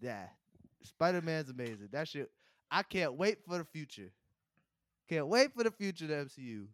yeah. 0.00 0.26
Spider 0.82 1.22
Man's 1.22 1.50
amazing. 1.50 1.88
That 1.92 2.08
shit. 2.08 2.30
I 2.70 2.82
can't 2.82 3.14
wait 3.14 3.38
for 3.46 3.58
the 3.58 3.64
future. 3.64 4.12
Can't 5.08 5.26
wait 5.26 5.52
for 5.54 5.64
the 5.64 5.70
future 5.70 6.04
of 6.04 6.10
the 6.10 6.14
MCU. 6.14 6.66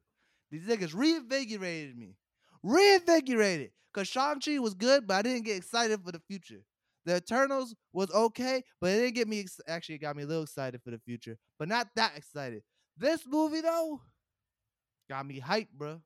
These 0.51 0.64
niggas 0.64 0.94
reinvigorated 0.94 1.97
me. 1.97 2.16
Reinvigorated. 2.66 3.70
Cause 3.94 4.08
Shang-Chi 4.08 4.58
was 4.58 4.74
good, 4.74 5.06
but 5.06 5.14
I 5.14 5.22
didn't 5.22 5.44
get 5.44 5.56
excited 5.56 6.00
for 6.04 6.12
the 6.12 6.20
future. 6.28 6.62
The 7.06 7.16
Eternals 7.16 7.74
was 7.92 8.10
okay, 8.10 8.62
but 8.80 8.90
it 8.90 8.96
didn't 8.96 9.14
get 9.14 9.28
me 9.28 9.40
ex- 9.40 9.60
actually 9.68 9.94
it 9.94 9.98
got 10.00 10.16
me 10.16 10.24
a 10.24 10.26
little 10.26 10.42
excited 10.42 10.82
for 10.82 10.90
the 10.90 10.98
future, 10.98 11.38
but 11.58 11.68
not 11.68 11.88
that 11.94 12.12
excited. 12.16 12.62
This 12.98 13.22
movie 13.26 13.60
though 13.60 14.00
got 15.08 15.24
me 15.24 15.40
hyped, 15.40 15.70
bro. 15.72 16.00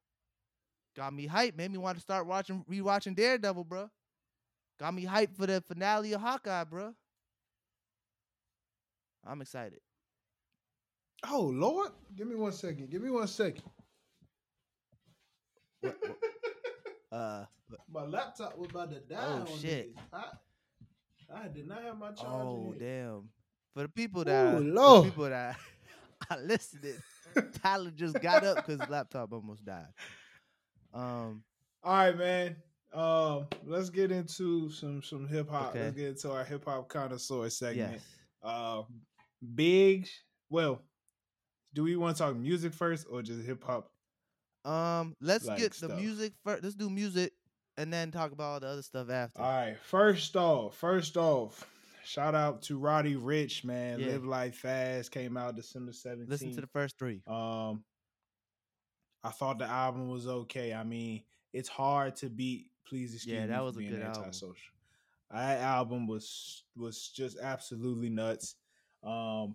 Got 0.94 1.14
me 1.14 1.26
hyped. 1.26 1.56
Made 1.56 1.70
me 1.72 1.78
want 1.78 1.96
to 1.96 2.02
start 2.02 2.26
watching, 2.26 2.64
rewatching 2.70 3.16
Daredevil, 3.16 3.64
bro. 3.64 3.88
Got 4.78 4.94
me 4.94 5.06
hyped 5.06 5.36
for 5.36 5.46
the 5.46 5.62
finale 5.66 6.12
of 6.12 6.20
Hawkeye, 6.20 6.64
bro. 6.64 6.94
I'm 9.26 9.40
excited. 9.40 9.80
Oh 11.28 11.46
Lord, 11.52 11.90
give 12.16 12.26
me 12.28 12.36
one 12.36 12.52
second. 12.52 12.90
Give 12.90 13.02
me 13.02 13.10
one 13.10 13.26
second. 13.28 13.62
What- 15.80 15.96
what- 16.02 16.29
Uh, 17.12 17.44
My 17.92 18.04
laptop 18.04 18.56
was 18.58 18.70
about 18.70 18.90
to 18.90 19.00
die. 19.00 19.16
Oh, 19.20 19.52
on 19.52 19.58
shit. 19.58 19.94
I, 20.12 20.24
I 21.34 21.48
did 21.48 21.66
not 21.68 21.82
have 21.82 21.98
my 21.98 22.08
charger. 22.12 22.26
oh 22.28 22.74
here. 22.78 22.88
damn. 23.04 23.28
For 23.74 23.82
the 23.82 23.88
people 23.88 24.24
that, 24.24 24.54
Ooh, 24.56 24.58
for 24.58 24.64
the 24.64 25.02
people 25.04 25.28
that 25.30 25.56
I 26.30 26.38
listened, 26.38 26.94
Tyler 27.62 27.90
just 27.94 28.20
got 28.20 28.44
up 28.44 28.56
because 28.56 28.80
his 28.80 28.88
laptop 28.90 29.32
almost 29.32 29.64
died. 29.64 29.86
Um, 30.92 31.42
All 31.84 31.94
right, 31.96 32.16
man. 32.16 32.56
Um, 32.92 33.46
let's 33.64 33.90
get 33.90 34.10
into 34.10 34.68
some 34.70 35.02
some 35.02 35.28
hip 35.28 35.48
hop. 35.48 35.70
Okay. 35.70 35.84
Let's 35.84 35.96
get 35.96 36.08
into 36.08 36.32
our 36.32 36.44
hip 36.44 36.64
hop 36.64 36.88
connoisseur 36.88 37.48
segment. 37.50 37.92
yes. 37.92 38.00
Uh, 38.42 38.82
big. 39.54 40.08
Well, 40.48 40.82
do 41.72 41.84
we 41.84 41.94
want 41.96 42.16
to 42.16 42.22
talk 42.24 42.36
music 42.36 42.72
first 42.74 43.06
or 43.08 43.22
just 43.22 43.46
hip 43.46 43.62
hop? 43.62 43.92
Um, 44.64 45.14
let's 45.20 45.46
like 45.46 45.58
get 45.58 45.72
the 45.74 45.88
music 45.88 46.32
first. 46.44 46.62
Let's 46.62 46.74
do 46.74 46.90
music 46.90 47.32
and 47.76 47.92
then 47.92 48.10
talk 48.10 48.32
about 48.32 48.44
all 48.52 48.60
the 48.60 48.66
other 48.68 48.82
stuff 48.82 49.08
after. 49.10 49.40
All 49.40 49.50
right. 49.50 49.76
First 49.84 50.36
off, 50.36 50.76
first 50.76 51.16
off, 51.16 51.66
shout 52.04 52.34
out 52.34 52.62
to 52.62 52.78
Roddy 52.78 53.14
Ricch, 53.14 53.64
man. 53.64 54.00
Yeah. 54.00 54.08
Live 54.08 54.24
Life 54.24 54.54
Fast 54.56 55.10
came 55.12 55.36
out 55.36 55.56
December 55.56 55.92
seventeenth. 55.92 56.30
Listen 56.30 56.54
to 56.54 56.60
the 56.60 56.66
first 56.66 56.98
three. 56.98 57.22
Um, 57.26 57.84
I 59.24 59.30
thought 59.30 59.58
the 59.58 59.66
album 59.66 60.08
was 60.08 60.26
okay. 60.26 60.72
I 60.74 60.84
mean, 60.84 61.22
it's 61.52 61.68
hard 61.68 62.16
to 62.16 62.28
beat. 62.30 62.66
Please 62.86 63.14
excuse 63.14 63.34
Yeah, 63.34 63.42
me 63.42 63.48
that 63.48 63.62
was 63.64 63.76
a 63.76 63.82
good 63.82 64.02
album. 64.02 64.24
antisocial. 64.24 64.72
That 65.30 65.60
album 65.60 66.06
was 66.06 66.64
was 66.76 67.08
just 67.08 67.38
absolutely 67.40 68.10
nuts. 68.10 68.56
Um, 69.04 69.54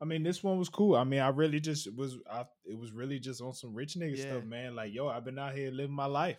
I 0.00 0.04
mean, 0.04 0.22
this 0.22 0.42
one 0.42 0.58
was 0.58 0.68
cool. 0.68 0.94
I 0.94 1.04
mean, 1.04 1.20
I 1.20 1.28
really 1.28 1.60
just 1.60 1.92
was. 1.94 2.18
I, 2.30 2.44
it 2.64 2.78
was 2.78 2.92
really 2.92 3.18
just 3.18 3.40
on 3.40 3.54
some 3.54 3.74
rich 3.74 3.94
nigga 3.94 4.16
Yeah. 4.16 4.22
stuff, 4.32 4.44
man. 4.44 4.74
Like, 4.74 4.92
yo, 4.92 5.08
I've 5.08 5.24
been 5.24 5.38
out 5.38 5.54
here 5.54 5.70
living 5.70 5.94
my 5.96 6.06
life. 6.06 6.38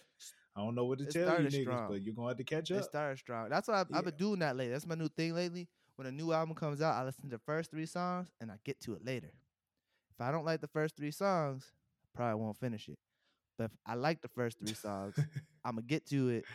I 0.55 0.61
don't 0.61 0.75
know 0.75 0.85
what 0.85 0.99
to 0.99 1.05
It 1.05 1.11
tell 1.11 1.41
you 1.41 1.47
niggas, 1.47 1.61
strong. 1.63 1.89
but 1.89 2.01
you're 2.01 2.13
gonna 2.15 2.29
have 2.29 2.37
to 2.37 2.43
catch 2.43 2.71
It 2.71 2.77
up. 2.77 2.83
started 2.83 3.17
strong. 3.19 3.49
That's 3.49 3.67
why 3.67 3.81
I've, 3.81 3.87
I've 3.93 4.03
been 4.05 4.15
doing 4.17 4.39
that 4.39 4.55
lately. 4.55 4.73
That's 4.73 4.87
my 4.87 4.95
new 4.95 5.09
thing 5.09 5.33
lately. 5.35 5.67
When 5.95 6.07
a 6.07 6.11
new 6.11 6.31
album 6.31 6.55
comes 6.55 6.81
out, 6.81 6.93
I 6.95 7.03
listen 7.03 7.23
to 7.23 7.35
the 7.37 7.41
first 7.45 7.71
three 7.71 7.85
songs 7.87 8.29
and 8.39 8.51
I 8.51 8.55
get 8.63 8.79
to 8.81 8.93
it 8.93 9.03
later. 9.05 9.31
If 10.11 10.21
I 10.21 10.31
don't 10.31 10.45
like 10.45 10.61
the 10.61 10.67
first 10.67 10.95
three 10.95 11.11
songs, 11.11 11.71
I 12.03 12.07
probably 12.15 12.41
won't 12.43 12.57
finish 12.57 12.87
it. 12.89 12.97
But 13.57 13.65
if 13.65 13.71
I 13.85 13.95
like 13.95 14.21
the 14.21 14.27
first 14.29 14.59
three 14.59 14.73
songs, 14.73 15.15
I'm 15.65 15.75
gonna 15.75 15.83
get 15.87 16.05
to 16.07 16.29
it, 16.29 16.45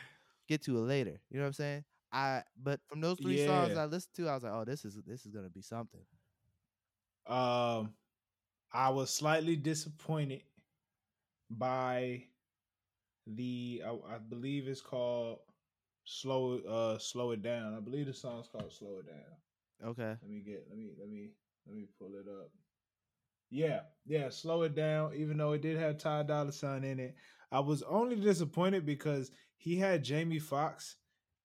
get 0.48 0.62
to 0.62 0.78
it 0.78 0.82
later. 0.82 1.20
You 1.30 1.38
know 1.38 1.44
what 1.44 1.48
I'm 1.48 1.52
saying? 1.54 1.84
I 2.12 2.42
but 2.60 2.80
from 2.88 3.00
those 3.00 3.18
three 3.20 3.36
songs 3.46 3.76
I 3.76 3.84
listened 3.86 4.14
to, 4.16 4.28
I 4.28 4.34
was 4.34 4.42
like, 4.44 4.52
oh, 4.52 4.64
this 4.64 4.84
is 4.84 4.98
this 5.06 5.24
is 5.26 5.32
gonna 5.32 5.50
be 5.50 5.62
something. 5.62 6.00
Um, 7.26 7.94
I 8.72 8.90
was 8.90 9.10
slightly 9.10 9.56
disappointed 9.56 10.42
by 11.50 12.24
the. 13.26 13.82
I, 13.86 14.14
I 14.14 14.18
believe 14.18 14.68
it's 14.68 14.80
called 14.80 15.38
slow. 16.04 16.58
Uh, 16.58 16.98
slow 16.98 17.32
it 17.32 17.42
down. 17.42 17.74
I 17.76 17.80
believe 17.80 18.06
the 18.06 18.14
song's 18.14 18.48
called 18.48 18.72
"Slow 18.72 18.98
It 19.00 19.06
Down." 19.06 19.90
Okay. 19.90 20.16
Let 20.22 20.30
me 20.30 20.40
get. 20.40 20.66
Let 20.68 20.78
me. 20.78 20.90
Let 20.98 21.08
me. 21.08 21.30
Let 21.66 21.76
me 21.76 21.86
pull 21.98 22.14
it 22.16 22.28
up. 22.28 22.50
Yeah, 23.50 23.80
yeah. 24.06 24.30
Slow 24.30 24.62
it 24.62 24.74
down. 24.74 25.12
Even 25.14 25.36
though 25.36 25.52
it 25.52 25.62
did 25.62 25.78
have 25.78 25.98
Ty 25.98 26.24
Dolla 26.24 26.52
Sign 26.52 26.84
in 26.84 26.98
it, 26.98 27.14
I 27.52 27.60
was 27.60 27.82
only 27.82 28.16
disappointed 28.16 28.86
because 28.86 29.30
he 29.58 29.76
had 29.76 30.02
Jamie 30.02 30.38
Foxx 30.38 30.96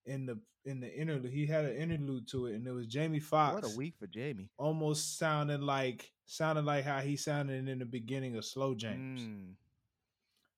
in 0.06 0.26
the 0.26 0.38
in 0.68 0.80
the 0.80 0.94
interlude. 0.94 1.32
He 1.32 1.46
had 1.46 1.64
an 1.64 1.76
interlude 1.76 2.28
to 2.28 2.46
it, 2.46 2.54
and 2.54 2.66
it 2.66 2.72
was 2.72 2.86
Jamie 2.86 3.20
Foxx. 3.20 3.54
What 3.54 3.72
a 3.72 3.76
week 3.76 3.94
for 3.98 4.06
Jamie. 4.06 4.50
Almost 4.58 5.18
sounding 5.18 5.62
like 5.62 6.10
sounding 6.26 6.64
like 6.64 6.84
how 6.84 7.00
he 7.00 7.16
sounded 7.16 7.68
in 7.68 7.78
the 7.78 7.84
beginning 7.84 8.36
of 8.36 8.44
Slow 8.44 8.74
Jamz. 8.74 9.20
Mm. 9.20 9.52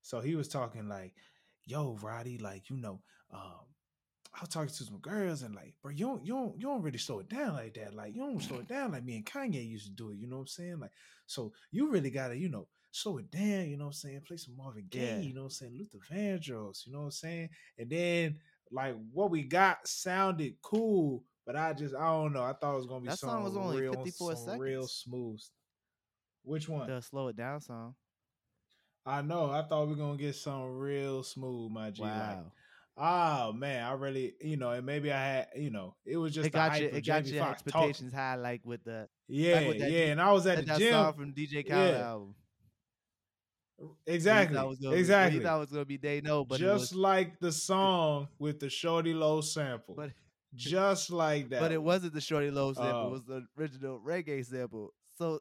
So 0.02 0.20
he 0.20 0.34
was 0.34 0.48
talking 0.48 0.88
like, 0.88 1.14
"Yo, 1.64 1.96
Roddy, 2.02 2.38
like 2.38 2.68
you 2.68 2.76
know, 2.76 3.00
um, 3.32 3.70
I 4.34 4.40
was 4.40 4.48
talking 4.48 4.68
to 4.68 4.84
some 4.84 4.98
girls 4.98 5.42
and 5.42 5.54
like, 5.54 5.74
bro, 5.82 5.90
you 5.90 6.06
don't, 6.06 6.24
you 6.24 6.32
don't, 6.34 6.54
you 6.56 6.66
don't 6.66 6.82
really 6.82 6.98
slow 6.98 7.18
it 7.18 7.28
down 7.28 7.54
like 7.54 7.74
that. 7.74 7.94
Like, 7.94 8.14
you 8.14 8.20
don't 8.20 8.40
slow 8.40 8.58
it 8.58 8.68
down 8.68 8.92
like 8.92 9.04
me 9.04 9.16
and 9.16 9.26
Kanye 9.26 9.68
used 9.68 9.86
to 9.86 9.92
do 9.92 10.10
it. 10.10 10.18
You 10.18 10.28
know 10.28 10.36
what 10.36 10.42
I'm 10.42 10.48
saying? 10.48 10.80
Like, 10.80 10.92
so 11.26 11.52
you 11.72 11.90
really 11.90 12.10
gotta, 12.10 12.36
you 12.36 12.48
know, 12.48 12.68
slow 12.92 13.18
it 13.18 13.30
down. 13.30 13.68
You 13.68 13.76
know 13.76 13.86
what 13.86 13.90
I'm 13.90 13.94
saying? 13.94 14.20
Play 14.26 14.36
some 14.36 14.56
Marvin 14.56 14.86
Gaye. 14.88 15.00
Yeah. 15.00 15.18
You 15.18 15.34
know 15.34 15.42
what 15.42 15.46
I'm 15.46 15.50
saying? 15.50 15.78
Luther 15.78 15.98
Vandross. 16.12 16.86
You 16.86 16.92
know 16.92 17.00
what 17.00 17.04
I'm 17.06 17.10
saying? 17.10 17.48
And 17.78 17.90
then 17.90 18.36
like 18.70 18.94
what 19.12 19.30
we 19.30 19.42
got 19.42 19.86
sounded 19.86 20.54
cool, 20.62 21.24
but 21.46 21.56
I 21.56 21.72
just, 21.72 21.94
I 21.94 22.06
don't 22.12 22.32
know. 22.32 22.42
I 22.42 22.52
thought 22.52 22.74
it 22.74 22.76
was 22.76 22.86
gonna 22.86 23.00
be 23.00 23.08
That 23.08 23.18
song 23.18 23.42
was 23.44 23.56
only 23.56 23.80
real, 23.80 23.92
54 23.92 24.36
seconds. 24.36 24.60
real 24.60 24.86
smooth. 24.86 25.40
Which 26.42 26.68
one? 26.68 26.88
The 26.88 27.00
slow 27.02 27.28
it 27.28 27.36
down 27.36 27.60
song. 27.60 27.94
I 29.06 29.22
know. 29.22 29.50
I 29.50 29.62
thought 29.62 29.86
we 29.86 29.94
were 29.94 29.98
gonna 29.98 30.18
get 30.18 30.34
some 30.36 30.78
real 30.78 31.22
smooth, 31.22 31.72
my 31.72 31.90
G. 31.90 32.02
Like, 32.02 32.10
Wow. 32.12 32.52
Oh 33.02 33.52
man, 33.54 33.82
I 33.82 33.92
really, 33.92 34.34
you 34.42 34.58
know, 34.58 34.72
and 34.72 34.84
maybe 34.84 35.10
I 35.10 35.24
had, 35.24 35.48
you 35.56 35.70
know, 35.70 35.94
it 36.04 36.18
was 36.18 36.34
just 36.34 36.48
it 36.48 36.52
the 36.52 36.58
got 36.58 36.78
you 36.78 36.86
it 36.88 37.06
got 37.06 37.24
your 37.24 37.40
Foxx 37.40 37.62
expectations 37.62 38.12
high 38.12 38.34
like 38.34 38.60
with 38.64 38.84
the 38.84 39.08
talking. 39.26 39.42
Yeah, 39.42 39.68
with 39.68 39.78
that 39.78 39.90
yeah, 39.90 40.04
and 40.06 40.20
I 40.20 40.32
was 40.32 40.46
at 40.46 40.58
that, 40.58 40.66
the 40.66 40.78
gym. 40.78 40.92
song 40.92 41.12
from 41.14 41.32
DJ 41.32 41.66
Khaled 41.66 41.94
Yeah. 41.94 42.10
album. 42.10 42.34
Exactly, 44.06 44.56
thought 44.56 44.68
was 44.68 44.78
gonna 44.78 44.94
be- 44.94 45.00
exactly. 45.00 45.38
you 45.38 45.44
thought 45.44 45.58
was 45.60 45.70
gonna 45.70 45.84
be 45.84 45.96
day 45.98 46.20
no, 46.22 46.44
but 46.44 46.60
just 46.60 46.92
was, 46.92 46.94
like 46.94 47.38
the 47.40 47.50
song 47.52 48.28
with 48.38 48.60
the 48.60 48.68
Shorty 48.68 49.14
Low 49.14 49.40
sample, 49.40 49.94
but 49.94 50.10
just 50.54 51.10
like 51.10 51.48
that. 51.50 51.60
but 51.60 51.72
it 51.72 51.82
wasn't 51.82 52.12
the 52.12 52.20
Shorty 52.20 52.50
Low 52.50 52.72
sample. 52.74 53.04
Uh, 53.04 53.06
it 53.06 53.10
was 53.10 53.24
the 53.24 53.46
original 53.58 54.00
reggae 54.04 54.44
sample. 54.44 54.92
So, 55.16 55.40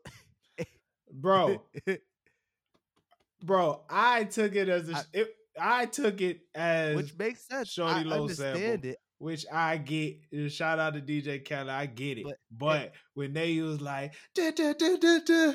bro, 1.11 1.61
bro. 3.43 3.81
I 3.89 4.23
took 4.25 4.55
it 4.55 4.69
as 4.69 4.89
a, 4.89 4.95
I- 4.95 5.03
it, 5.13 5.27
I 5.59 5.85
took 5.85 6.21
it 6.21 6.41
as 6.55 6.95
which 6.95 7.17
makes 7.17 7.45
sense. 7.47 7.69
Shorty 7.69 7.93
I 7.99 8.03
Low 8.03 8.21
understand 8.21 8.57
sample. 8.57 8.89
it. 8.91 8.97
which 9.17 9.45
I 9.51 9.77
get. 9.77 10.17
uh, 10.33 10.47
Shout 10.47 10.79
out 10.79 10.93
to 10.93 11.01
DJ 11.01 11.43
Khaled, 11.47 11.67
I 11.69 11.85
get 11.87 12.19
it. 12.19 12.23
But- 12.25 12.37
But, 12.51 12.93
when 13.15 13.33
they 13.33 13.59
was 13.61 13.81
like, 13.81 14.13
da, 14.33 14.51
da, 14.51 14.73
da, 14.73 15.53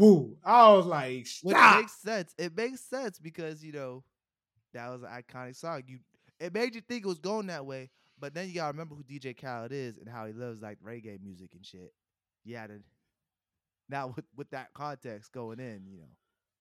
woo, 0.00 0.36
I 0.44 0.72
was 0.72 0.86
like, 0.86 1.26
Which 1.42 1.56
stop. 1.56 1.76
makes 1.76 2.00
sense. 2.00 2.34
It 2.38 2.56
makes 2.56 2.80
sense 2.80 3.18
because 3.18 3.62
you 3.64 3.72
know 3.72 4.02
that 4.74 4.88
was 4.90 5.02
an 5.02 5.08
iconic 5.08 5.56
song. 5.56 5.82
You 5.86 5.98
it 6.38 6.54
made 6.54 6.74
you 6.74 6.80
think 6.80 7.04
it 7.04 7.08
was 7.08 7.18
going 7.18 7.46
that 7.48 7.66
way, 7.66 7.90
but 8.18 8.34
then 8.34 8.48
you 8.48 8.54
gotta 8.54 8.72
remember 8.72 8.94
who 8.94 9.02
DJ 9.04 9.36
Khaled 9.40 9.72
is 9.72 9.98
and 9.98 10.08
how 10.08 10.26
he 10.26 10.32
loves 10.32 10.60
like 10.62 10.78
reggae 10.80 11.22
music 11.22 11.50
and 11.54 11.64
shit. 11.64 11.92
Yeah, 12.44 12.66
then 12.68 12.82
now 13.88 14.12
with 14.14 14.24
with 14.36 14.50
that 14.50 14.72
context 14.74 15.32
going 15.32 15.60
in, 15.60 15.82
you 15.86 15.98
know. 15.98 16.08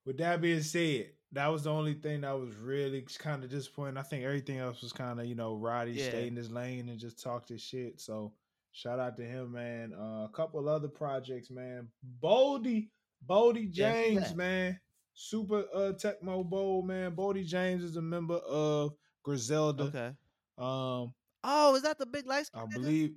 With 0.05 0.17
that 0.17 0.41
being 0.41 0.61
said, 0.63 1.11
that 1.33 1.47
was 1.47 1.63
the 1.65 1.71
only 1.71 1.93
thing 1.93 2.21
that 2.21 2.31
was 2.31 2.55
really 2.55 3.05
kind 3.19 3.43
of 3.43 3.49
disappointing. 3.49 3.97
I 3.97 4.01
think 4.01 4.23
everything 4.23 4.57
else 4.57 4.81
was 4.81 4.91
kind 4.93 5.19
of, 5.19 5.25
you 5.27 5.35
know, 5.35 5.55
Roddy 5.55 5.91
Yeah. 5.91 6.05
stayed 6.09 6.29
in 6.29 6.35
his 6.35 6.49
lane 6.49 6.89
and 6.89 6.97
just 6.99 7.21
talked 7.21 7.49
his 7.49 7.61
shit. 7.61 7.99
So 7.99 8.33
shout 8.71 8.97
out 8.99 9.17
to 9.17 9.23
him, 9.23 9.51
man. 9.51 9.93
Uh, 9.93 10.23
a 10.25 10.29
couple 10.33 10.67
other 10.67 10.87
projects, 10.87 11.51
man. 11.51 11.89
Boldy, 12.23 12.89
Who 13.27 13.65
James, 13.67 14.33
man. 14.35 14.79
Super 15.13 15.65
uh 15.73 15.93
Tecmo 15.93 16.47
Bowl, 16.49 16.81
man. 16.81 17.15
Boldy 17.15 17.45
James 17.45 17.83
is 17.83 17.97
a 17.97 18.01
member 18.01 18.35
of 18.37 18.93
Griselda. 19.23 19.83
Okay. 19.83 20.11
Um, 20.57 21.13
Oh, 21.43 21.75
is 21.75 21.83
that 21.83 21.97
the 21.97 22.05
big 22.05 22.25
light 22.25 22.49
I 22.53 22.59
nigga? 22.65 22.73
believe, 22.73 23.15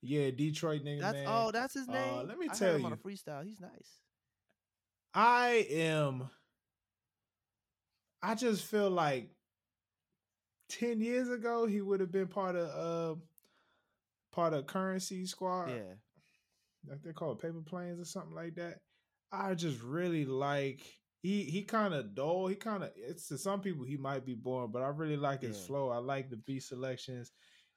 yeah, 0.00 0.30
Detroit 0.30 0.82
nigga, 0.82 1.00
That's 1.00 1.12
man. 1.14 1.26
oh, 1.28 1.50
that's 1.50 1.74
his 1.74 1.88
Uh, 1.88 1.92
name. 1.92 2.26
let 2.28 2.38
me 2.38 2.48
I 2.50 2.54
tell 2.54 2.74
him 2.76 2.86
on 2.86 2.92
a 2.92 2.96
you. 2.96 3.02
freestyle. 3.02 3.44
He's 3.44 3.60
nice. 3.60 4.00
I 5.12 5.66
am. 5.70 6.30
I 8.22 8.34
just 8.34 8.64
feel 8.64 8.90
like 8.90 9.30
ten 10.68 11.00
years 11.00 11.28
ago 11.30 11.66
he 11.66 11.80
would 11.80 12.00
have 12.00 12.10
been 12.12 12.28
part 12.28 12.56
of 12.56 12.68
uh 13.16 13.20
part 14.32 14.52
of 14.54 14.66
Currency 14.66 15.26
Squad. 15.26 15.70
Yeah. 15.70 15.94
Like 16.88 17.02
they 17.02 17.12
call 17.12 17.32
it 17.32 17.40
Paper 17.40 17.62
Planes 17.64 18.00
or 18.00 18.04
something 18.04 18.34
like 18.34 18.54
that. 18.56 18.78
I 19.32 19.54
just 19.54 19.82
really 19.82 20.24
like 20.24 20.80
he 21.22 21.42
he 21.44 21.62
kind 21.62 21.94
of 21.94 22.14
dull. 22.14 22.46
He 22.46 22.54
kind 22.54 22.82
of 22.84 22.90
it's 22.96 23.28
to 23.28 23.38
some 23.38 23.60
people 23.60 23.84
he 23.84 23.96
might 23.96 24.24
be 24.24 24.34
boring, 24.34 24.70
but 24.72 24.82
I 24.82 24.88
really 24.88 25.16
like 25.16 25.42
his 25.42 25.58
Yeah. 25.60 25.66
flow. 25.66 25.88
I 25.90 25.98
like 25.98 26.30
the 26.30 26.36
beat 26.36 26.62
selections. 26.62 27.32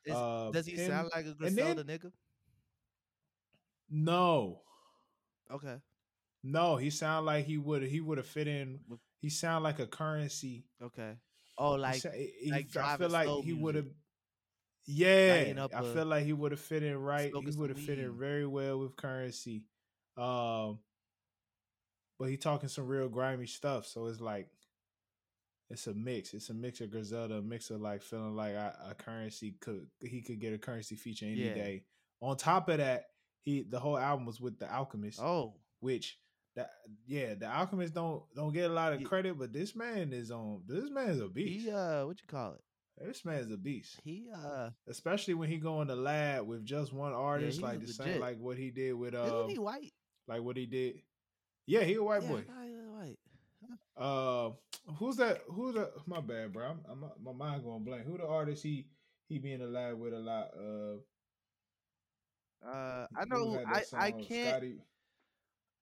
Uh, 0.10 0.50
Does 0.52 0.66
he 0.66 0.78
sound 0.78 1.10
like 1.14 1.26
a 1.26 1.30
and 1.30 1.40
then- 1.40 1.76
Griselda 1.76 1.84
nigga? 1.84 2.12
No, 3.90 4.62
Okay. 5.52 5.78
no, 6.44 6.78
he 6.78 6.90
sound 6.92 7.26
like 7.26 7.46
he 7.46 7.58
would 7.58 7.84
he 7.84 8.00
would 8.02 8.18
have 8.20 8.28
fit 8.28 8.48
in. 8.48 8.80
He 9.22 9.30
sound 9.30 9.64
like 9.64 9.80
a 9.80 9.88
Currency. 9.88 10.66
Okay. 10.82 11.16
Oh, 11.58 11.74
He 11.76 11.80
like 11.82 12.02
he- 12.14 12.34
he- 12.44 12.52
like 12.52 12.76
I 12.78 12.98
feel 12.98 13.10
like 13.10 13.28
he 13.44 13.54
would 13.54 13.76
have. 13.76 13.88
Yeah, 14.86 15.68
I 15.74 15.80
a- 15.80 15.94
feel 15.94 16.06
like 16.06 16.26
he 16.26 16.34
would 16.34 16.52
have 16.52 16.60
fit 16.60 16.84
in 16.84 16.98
right. 16.98 17.32
He 17.34 17.52
would 17.58 17.70
have 17.70 17.80
fit 17.80 18.00
in 18.00 18.18
very 18.18 18.46
well 18.48 18.80
with 18.80 18.96
currency. 18.96 19.64
Um, 20.18 20.80
but 22.18 22.30
he 22.30 22.38
talking 22.38 22.70
some 22.70 22.88
real 22.88 23.08
grimy 23.08 23.46
stuff, 23.46 23.86
so 23.86 24.08
it's 24.08 24.20
like 24.20 24.50
it's 25.70 25.88
a 25.88 25.94
mix. 25.94 26.34
It's 26.34 26.50
a 26.50 26.54
mix 26.54 26.82
of 26.82 26.92
Griselda, 26.92 27.36
a 27.36 27.42
mix 27.42 27.70
of 27.70 27.80
like 27.82 28.02
feeling 28.02 28.36
like 28.36 28.54
a, 28.54 28.76
a 28.90 28.96
currency 28.96 29.56
could 29.62 29.88
he 30.02 30.22
could 30.22 30.40
get 30.40 30.54
a 30.54 30.58
currency 30.58 30.96
feature 30.96 31.26
any 31.26 31.36
Yeah. 31.48 31.54
day. 31.54 31.84
On 32.22 32.36
top 32.36 32.68
of 32.70 32.78
that, 32.80 33.06
he 33.42 33.64
the 33.64 33.80
whole 33.80 33.98
album 33.98 34.26
was 34.26 34.42
with 34.42 34.60
the 34.60 34.70
Alchemist, 34.74 35.20
oh 35.22 35.54
which 35.80 36.18
that 36.58 36.72
yeah, 37.08 37.36
the 37.36 37.46
Alchemist 37.48 37.94
don't 37.94 38.24
don't 38.36 38.52
get 38.54 38.70
a 38.70 38.74
lot 38.74 38.92
of 38.94 39.00
Ye- 39.02 39.06
credit, 39.06 39.38
but 39.38 39.54
this 39.54 39.76
man 39.76 40.12
is 40.12 40.32
on. 40.32 40.64
This 40.68 40.90
man 40.90 41.10
is 41.12 41.22
a 41.22 41.30
beast. 41.30 41.66
he 41.68 41.72
uh 41.72 42.06
what 42.06 42.20
you 42.20 42.28
call 42.28 42.54
it? 42.54 42.62
This 43.00 43.24
man 43.26 43.40
is 43.40 43.52
a 43.52 43.58
beast 43.58 44.02
He 44.04 44.30
uh 44.34 44.72
especially 44.88 45.34
when 45.34 45.50
he 45.50 45.58
go 45.58 45.82
in 45.82 45.88
the 45.88 45.96
lab 45.96 46.46
with 46.48 46.66
just 46.66 46.94
one 46.94 47.14
artist, 47.14 47.58
he 47.58 47.64
like 47.64 47.80
the 47.82 47.88
same, 47.88 48.20
like 48.20 48.40
what 48.40 48.58
he 48.58 48.72
did 48.72 48.94
with 48.94 49.14
isn't 49.24 49.26
uh, 49.36 49.48
he 49.48 49.58
white? 49.58 49.94
like 50.28 50.42
what 50.42 50.58
he 50.58 50.66
did. 50.66 51.02
Yeah, 51.66 51.82
he 51.84 51.96
a 51.96 52.04
white 52.04 52.24
yeah, 52.24 52.30
boy. 52.30 52.44
White. 52.92 53.20
Uh, 53.98 54.52
who's 54.98 55.18
that? 55.18 55.42
Who's 55.50 55.76
the? 55.76 55.92
My 56.06 56.22
bad, 56.22 56.54
bro. 56.54 56.68
I'm, 56.70 56.82
I'm 56.90 57.12
my 57.24 57.32
mind 57.34 57.64
going 57.64 57.84
blank. 57.84 58.06
Who 58.06 58.18
the 58.18 58.28
artist 58.28 58.64
he 58.64 58.88
he 59.28 59.38
be 59.40 59.54
in 59.54 59.60
the 59.60 59.68
lab 59.68 60.00
with 60.00 60.14
a 60.14 60.20
lot? 60.20 60.52
Uh, 60.58 60.98
Uh, 62.66 63.08
I 63.16 63.26
know. 63.26 63.60
I 63.66 63.84
I 63.94 64.12
can't. 64.12 64.58
Scotty 64.58 64.82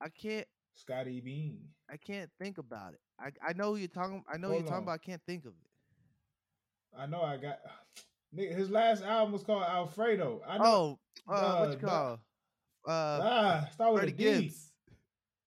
I 0.02 0.10
can't. 0.10 0.48
Scotty 0.74 1.20
Bean. 1.22 1.74
I 1.90 1.98
can't 1.98 2.30
think 2.40 2.58
about 2.58 2.94
it. 2.94 3.00
I 3.20 3.32
I 3.48 3.54
know 3.54 3.72
who 3.72 3.78
you're 3.78 3.88
talking. 3.88 4.24
I 4.32 4.38
know 4.38 4.50
Hold 4.50 4.60
you're 4.60 4.64
talking 4.64 4.78
on. 4.78 4.84
about. 4.84 5.00
I 5.02 5.06
can't 5.06 5.22
think 5.26 5.46
of 5.46 5.54
it. 5.54 5.67
I 6.98 7.06
know. 7.08 7.22
I 7.22 7.38
got. 7.38 7.60
Nigga, 8.38 8.54
his 8.56 8.70
last 8.70 9.04
album 9.04 9.32
was 9.34 9.44
called 9.44 9.64
Alfredo. 9.64 10.42
I 10.48 10.58
know. 10.58 11.00
Oh, 11.28 11.34
uh, 11.34 11.58
what 11.66 11.72
you 11.82 11.88
call? 11.88 12.14
Uh, 12.86 12.90
ah, 12.92 13.70
start 13.74 13.94
with 13.94 14.02
Freddie 14.04 14.14
a 14.14 14.18
D. 14.18 14.42
Gibbs. 14.42 14.72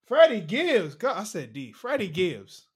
Freddie 0.06 0.40
Gibbs. 0.40 0.94
God, 0.94 1.18
I 1.18 1.24
said 1.24 1.52
D. 1.52 1.72
Freddie 1.72 2.08
Gibbs. 2.08 2.66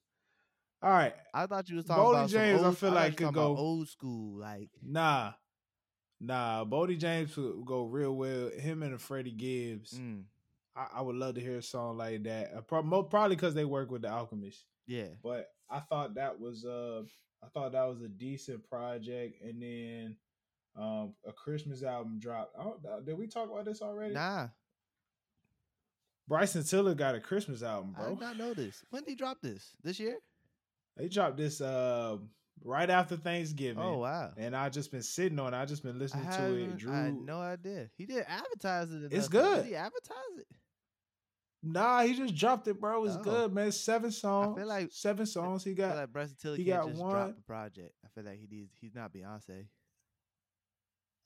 All 0.82 0.90
right, 0.90 1.14
I 1.32 1.46
thought 1.46 1.68
you 1.70 1.76
was 1.76 1.86
talking 1.86 2.04
Boldy 2.04 2.10
about 2.12 2.28
James, 2.28 2.60
I 2.62 2.66
old, 2.66 2.78
feel 2.78 2.90
thought 2.90 2.94
like 2.96 3.16
could 3.16 3.32
go- 3.32 3.56
old 3.56 3.88
school. 3.88 4.38
Like 4.38 4.68
nah, 4.82 5.32
nah. 6.20 6.64
Boldy 6.66 6.98
James 6.98 7.34
would 7.38 7.64
go 7.64 7.84
real 7.84 8.14
well. 8.14 8.50
Him 8.50 8.82
and 8.82 9.00
Freddie 9.00 9.32
Gibbs. 9.32 9.94
mm, 9.98 10.22
I, 10.76 10.86
I 10.96 11.00
would 11.00 11.16
love 11.16 11.36
to 11.36 11.40
hear 11.40 11.56
a 11.56 11.62
song 11.62 11.96
like 11.96 12.22
that. 12.24 12.68
Probably 12.68 13.36
because 13.36 13.54
they 13.54 13.64
work 13.64 13.90
with 13.90 14.02
the 14.02 14.10
Alchemist. 14.10 14.62
yeah, 14.86 15.06
But 15.22 15.48
I 15.70 15.80
thought 15.80 16.14
that 16.16 16.38
was 16.38 16.66
uh, 16.66 17.02
I 17.44 17.48
thought 17.52 17.72
that 17.72 17.84
was 17.88 18.02
a 18.02 18.08
decent 18.08 18.68
project. 18.68 19.42
And 19.42 19.62
then 19.62 20.16
um, 20.76 21.14
a 21.26 21.32
Christmas 21.32 21.82
album 21.82 22.18
dropped. 22.18 22.56
Uh, 22.58 23.00
did 23.04 23.18
we 23.18 23.26
talk 23.26 23.50
about 23.50 23.64
this 23.64 23.82
already? 23.82 24.14
nah, 24.14 24.48
Bryson 26.26 26.64
Tiller 26.64 26.94
got 26.94 27.14
a 27.14 27.20
Christmas 27.20 27.62
album, 27.62 27.92
bro. 27.92 28.06
I 28.06 28.08
did 28.10 28.20
not 28.20 28.36
know 28.38 28.54
this. 28.54 28.82
When 28.90 29.02
did 29.02 29.10
he 29.10 29.16
drop 29.16 29.38
this? 29.42 29.76
This 29.82 30.00
year? 30.00 30.16
They 30.96 31.08
dropped 31.08 31.36
this 31.36 31.60
uh, 31.60 32.16
right 32.62 32.88
after 32.88 33.16
Thanksgiving. 33.16 33.82
Oh 33.82 33.98
wow. 33.98 34.32
And 34.38 34.56
I 34.56 34.68
just 34.70 34.90
been 34.90 35.02
sitting 35.02 35.38
on. 35.38 35.52
it. 35.52 35.56
I 35.56 35.64
just 35.66 35.82
been 35.82 35.98
listening 35.98 36.26
to 36.30 36.54
it. 36.54 36.76
Drew, 36.78 36.92
I 36.92 36.96
had 37.04 37.14
no 37.14 37.40
idea. 37.40 37.90
He 37.98 38.06
didn't 38.06 38.26
advertise 38.28 38.90
it. 38.92 39.12
It's 39.12 39.28
good. 39.28 39.64
Did 39.64 39.66
he 39.66 39.74
advertise 39.76 40.38
it? 40.38 40.46
Nah, 41.64 42.02
he 42.02 42.14
just 42.14 42.34
dropped 42.34 42.68
it, 42.68 42.80
bro. 42.80 43.04
It's 43.04 43.16
Oh. 43.16 43.22
good, 43.22 43.52
man. 43.54 43.72
Seven 43.72 44.10
songs. 44.10 44.62
like- 44.64 44.92
seven 44.92 45.26
songs. 45.26 45.64
He 45.64 45.74
got. 45.74 45.96
I 45.96 46.06
feel 46.06 46.52
like 46.52 46.58
he 46.58 46.64
got 46.64 46.88
just 46.88 47.00
one. 47.00 47.10
drop 47.10 47.38
a 47.38 47.42
project. 47.42 47.94
I 48.04 48.08
feel 48.14 48.24
like 48.24 48.38
he 48.38 48.46
needs. 48.46 48.76
He's 48.80 48.94
not 48.94 49.12
Beyonce. 49.12 49.66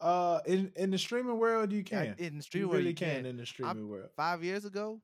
Uh, 0.01 0.41
in 0.47 0.73
in 0.77 0.91
the 0.91 0.99
streaming 0.99 1.39
world, 1.39 1.73
you 1.73 1.81
I- 1.81 1.83
can. 1.83 2.07
in 2.19 2.31
the 2.31 2.35
you 2.37 2.43
street 2.43 2.65
really 2.65 2.89
you 2.91 2.95
can 2.95 3.17
can. 3.17 3.27
in 3.27 3.37
the 3.37 3.47
streaming 3.47 3.89
world. 3.89 4.11
Five 4.17 4.45
years 4.45 4.65
ago, 4.65 5.03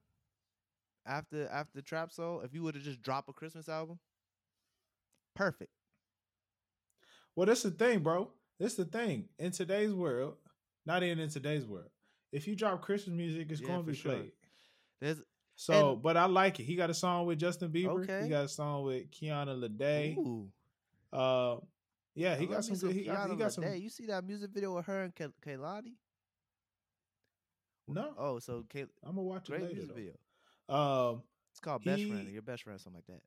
after 1.04 1.48
after 1.48 1.82
Trap 1.82 2.12
Soul, 2.12 2.42
if 2.42 2.54
you 2.54 2.62
would 2.62 2.76
have 2.76 2.84
just 2.84 3.02
dropped 3.02 3.28
a 3.28 3.32
Christmas 3.32 3.68
album, 3.68 3.98
perfect. 5.34 5.72
Well, 7.34 7.46
that's 7.46 7.64
the 7.64 7.72
thing, 7.72 8.00
bro. 8.04 8.30
That's 8.60 8.76
the 8.76 8.84
thing. 8.84 9.28
In 9.40 9.50
today's 9.50 9.92
world, 9.92 10.36
not 10.86 11.02
even 11.02 11.18
in 11.18 11.28
today's 11.28 11.66
world, 11.66 11.90
if 12.30 12.46
you 12.46 12.54
drop 12.54 12.80
Christmas 12.82 13.16
music, 13.16 13.50
it's 13.50 13.60
Yeah, 13.60 13.66
going 13.66 13.80
to 13.80 13.86
be 13.90 13.96
sure. 13.96 14.12
played. 14.14 14.32
There's 15.04 15.20
So, 15.56 15.96
but 15.96 16.16
I 16.16 16.24
like 16.26 16.58
it. 16.60 16.64
He 16.64 16.76
got 16.76 16.88
a 16.90 16.94
song 16.94 17.26
with 17.26 17.38
Justin 17.38 17.70
Bieber. 17.70 18.02
Okay. 18.02 18.22
He 18.24 18.28
got 18.28 18.44
a 18.44 18.48
song 18.48 18.84
with 18.84 19.10
Kiana 19.10 19.54
Lede. 19.58 20.16
ooh, 20.16 20.50
Uh, 21.12 21.58
yeah, 22.14 22.36
he 22.36 22.44
I 22.46 22.48
got 22.48 22.64
some 22.64 22.74
me 22.74 22.80
good. 22.80 22.92
He, 22.96 23.04
got- 23.04 23.30
he 23.30 23.36
got 23.36 23.52
some. 23.52 23.64
You 23.74 23.90
see 23.90 24.06
that 24.06 24.24
music 24.24 24.50
video 24.50 24.74
with 24.74 24.86
her 24.86 25.02
and 25.04 25.14
Ke-? 25.14 25.32
No, 27.86 28.14
Oh, 28.16 28.38
so 28.38 28.62
Ke- 28.62 28.88
I'm 29.02 29.14
gonna 29.14 29.22
watch 29.22 29.48
it 29.48 29.50
great 29.52 29.62
later. 29.62 29.74
music 29.74 29.88
though. 29.90 29.94
video. 29.94 31.12
Um, 31.14 31.22
It's 31.50 31.60
called 31.60 31.84
Best 31.84 32.02
Friend. 32.02 32.20
He- 32.22 32.28
Or 32.28 32.30
your 32.32 32.42
best 32.42 32.62
friend, 32.62 32.80
something 32.80 33.02
like 33.06 33.06
that. 33.18 33.22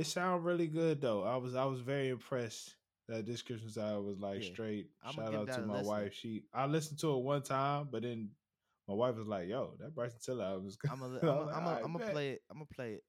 it 0.00 0.06
sounded 0.06 0.44
really 0.44 0.66
good 0.66 1.00
though. 1.00 1.22
I 1.24 1.36
was 1.36 1.54
I 1.54 1.64
was 1.64 1.80
very 1.80 2.10
impressed 2.10 2.76
that 3.08 3.24
this 3.24 3.40
Christmas 3.40 3.78
album 3.78 4.04
was 4.06 4.18
like 4.20 4.42
Yeah. 4.42 4.52
straight. 4.52 4.90
I'ma 5.02 5.12
Shout 5.12 5.34
out 5.34 5.46
to 5.54 5.62
my 5.62 5.72
listen. 5.78 5.86
wife. 5.86 6.12
She 6.14 6.44
I 6.52 6.66
listened 6.66 6.98
to 7.00 7.14
it 7.16 7.22
one 7.22 7.42
time, 7.42 7.88
but 7.90 8.02
then 8.02 8.30
my 8.88 8.94
wife 8.94 9.16
was 9.16 9.26
like, 9.26 9.48
"Yo, 9.48 9.74
that 9.80 9.94
Bryson 9.94 10.18
Tiller 10.24 10.44
album 10.44 10.68
is 10.68 10.76
good." 10.76 10.90
I'm 10.90 11.00
gonna 11.00 11.18
I'm 11.22 11.64
gonna 11.64 11.80
I'm 11.84 11.92
gonna 11.92 12.10
play 12.10 12.30
it. 12.30 12.42
I'm 12.50 12.58
gonna 12.58 12.66
play 12.66 12.92
it. 12.94 13.04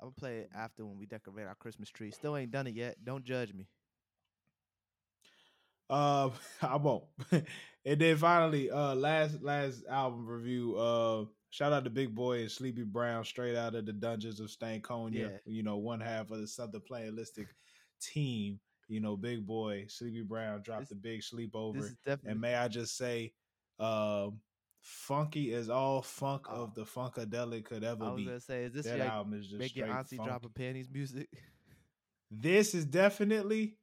I'm 0.00 0.06
gonna 0.06 0.14
play 0.14 0.38
it 0.38 0.50
after 0.54 0.84
when 0.84 0.98
we 0.98 1.06
decorate 1.06 1.46
our 1.46 1.54
Christmas 1.54 1.90
tree. 1.90 2.10
Still 2.10 2.36
ain't 2.36 2.50
done 2.50 2.66
it 2.66 2.74
yet. 2.74 2.96
Don't 3.04 3.24
judge 3.24 3.54
me. 3.54 3.66
Um, 5.88 6.32
I 6.62 6.76
won't. 6.76 7.04
and 7.32 7.44
then 7.98 8.16
finally, 8.16 8.70
uh, 8.70 8.94
last 8.94 9.42
last 9.42 9.84
album 9.88 10.26
review. 10.26 10.76
Uh, 10.76 11.24
shout 11.50 11.72
out 11.72 11.84
to 11.84 11.90
Big 11.90 12.14
Boy 12.14 12.40
and 12.40 12.50
Sleepy 12.50 12.82
Brown, 12.82 13.24
straight 13.24 13.56
out 13.56 13.74
of 13.74 13.86
the 13.86 13.92
dungeons 13.92 14.40
of 14.40 14.48
Stankonia. 14.48 15.14
Yeah. 15.14 15.28
You 15.44 15.62
know, 15.62 15.76
one 15.76 16.00
half 16.00 16.30
of 16.30 16.40
the 16.40 16.46
Southern 16.46 16.82
Playalistic 16.82 17.46
team. 18.00 18.60
You 18.88 19.00
know, 19.00 19.16
Big 19.16 19.44
Boy, 19.44 19.86
Sleepy 19.88 20.22
Brown 20.22 20.62
dropped 20.62 20.82
This- 20.82 20.88
the 20.90 20.94
big 20.94 21.20
sleepover. 21.20 21.90
And 22.24 22.40
may 22.40 22.54
I 22.54 22.68
just 22.68 22.96
say, 22.96 23.32
um, 23.80 24.40
funky 24.88 25.52
as 25.52 25.68
all 25.68 26.00
funk 26.00 26.46
Oh. 26.48 26.62
of 26.62 26.74
the 26.74 26.84
funkadelic 26.84 27.64
could 27.64 27.82
ever 27.82 27.96
be. 27.96 28.06
I 28.06 28.10
was 28.10 28.20
be. 28.20 28.24
gonna 28.26 28.40
say, 28.40 28.64
is 28.64 28.72
this 28.72 28.86
That 28.86 28.98
your 28.98 29.06
album 29.06 29.34
is 29.34 29.46
just 29.48 29.58
make 29.58 29.74
your 29.74 29.88
auntie 29.88 30.16
funky. 30.16 30.28
drop 30.30 30.44
a 30.44 30.48
panties 30.48 30.88
music? 30.88 31.28
This 32.30 32.72
is 32.74 32.84
definitely 32.84 33.76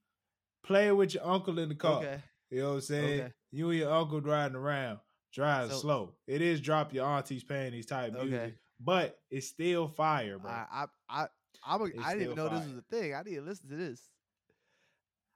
play 0.63 0.87
it 0.87 0.93
with 0.93 1.13
your 1.13 1.25
uncle 1.25 1.59
in 1.59 1.69
the 1.69 1.75
car. 1.75 1.99
Okay. 2.03 2.21
You 2.49 2.61
know 2.61 2.69
what 2.69 2.75
I'm 2.75 2.81
saying? 2.81 3.21
Okay. 3.21 3.33
You 3.51 3.69
and 3.69 3.79
your 3.79 3.91
uncle 3.93 4.21
riding 4.21 4.55
around, 4.55 4.99
driving 5.33 5.71
So- 5.71 5.79
slow. 5.79 6.15
It 6.25 6.41
is 6.41 6.61
drop 6.61 6.93
your 6.93 7.05
auntie's 7.05 7.43
panties 7.43 7.85
type 7.85 8.13
music, 8.13 8.57
but 8.79 9.19
it's 9.29 9.47
still 9.47 9.87
fire, 9.89 10.39
bro. 10.39 10.51
I 10.51 10.65
I 10.71 10.85
I 11.09 11.27
I'm 11.65 11.81
a, 11.81 11.89
didn't 11.89 12.35
know 12.35 12.49
this 12.49 12.65
was 12.67 12.77
a 12.77 12.81
thing. 12.83 13.13
I 13.13 13.23
need 13.23 13.35
to 13.35 13.41
listen 13.41 13.69
to 13.69 13.75
this. 13.75 14.01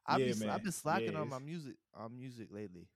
I've 0.06 0.20
Yeah, 0.22 0.28
been 0.30 0.40
man. 0.40 0.50
I've 0.50 0.64
been 0.64 0.72
slacking 0.72 1.14
Yeah, 1.14 1.20
on 1.22 1.30
my 1.30 1.40
music 1.40 1.76
on 1.94 2.16
music 2.18 2.48
lately. 2.52 2.88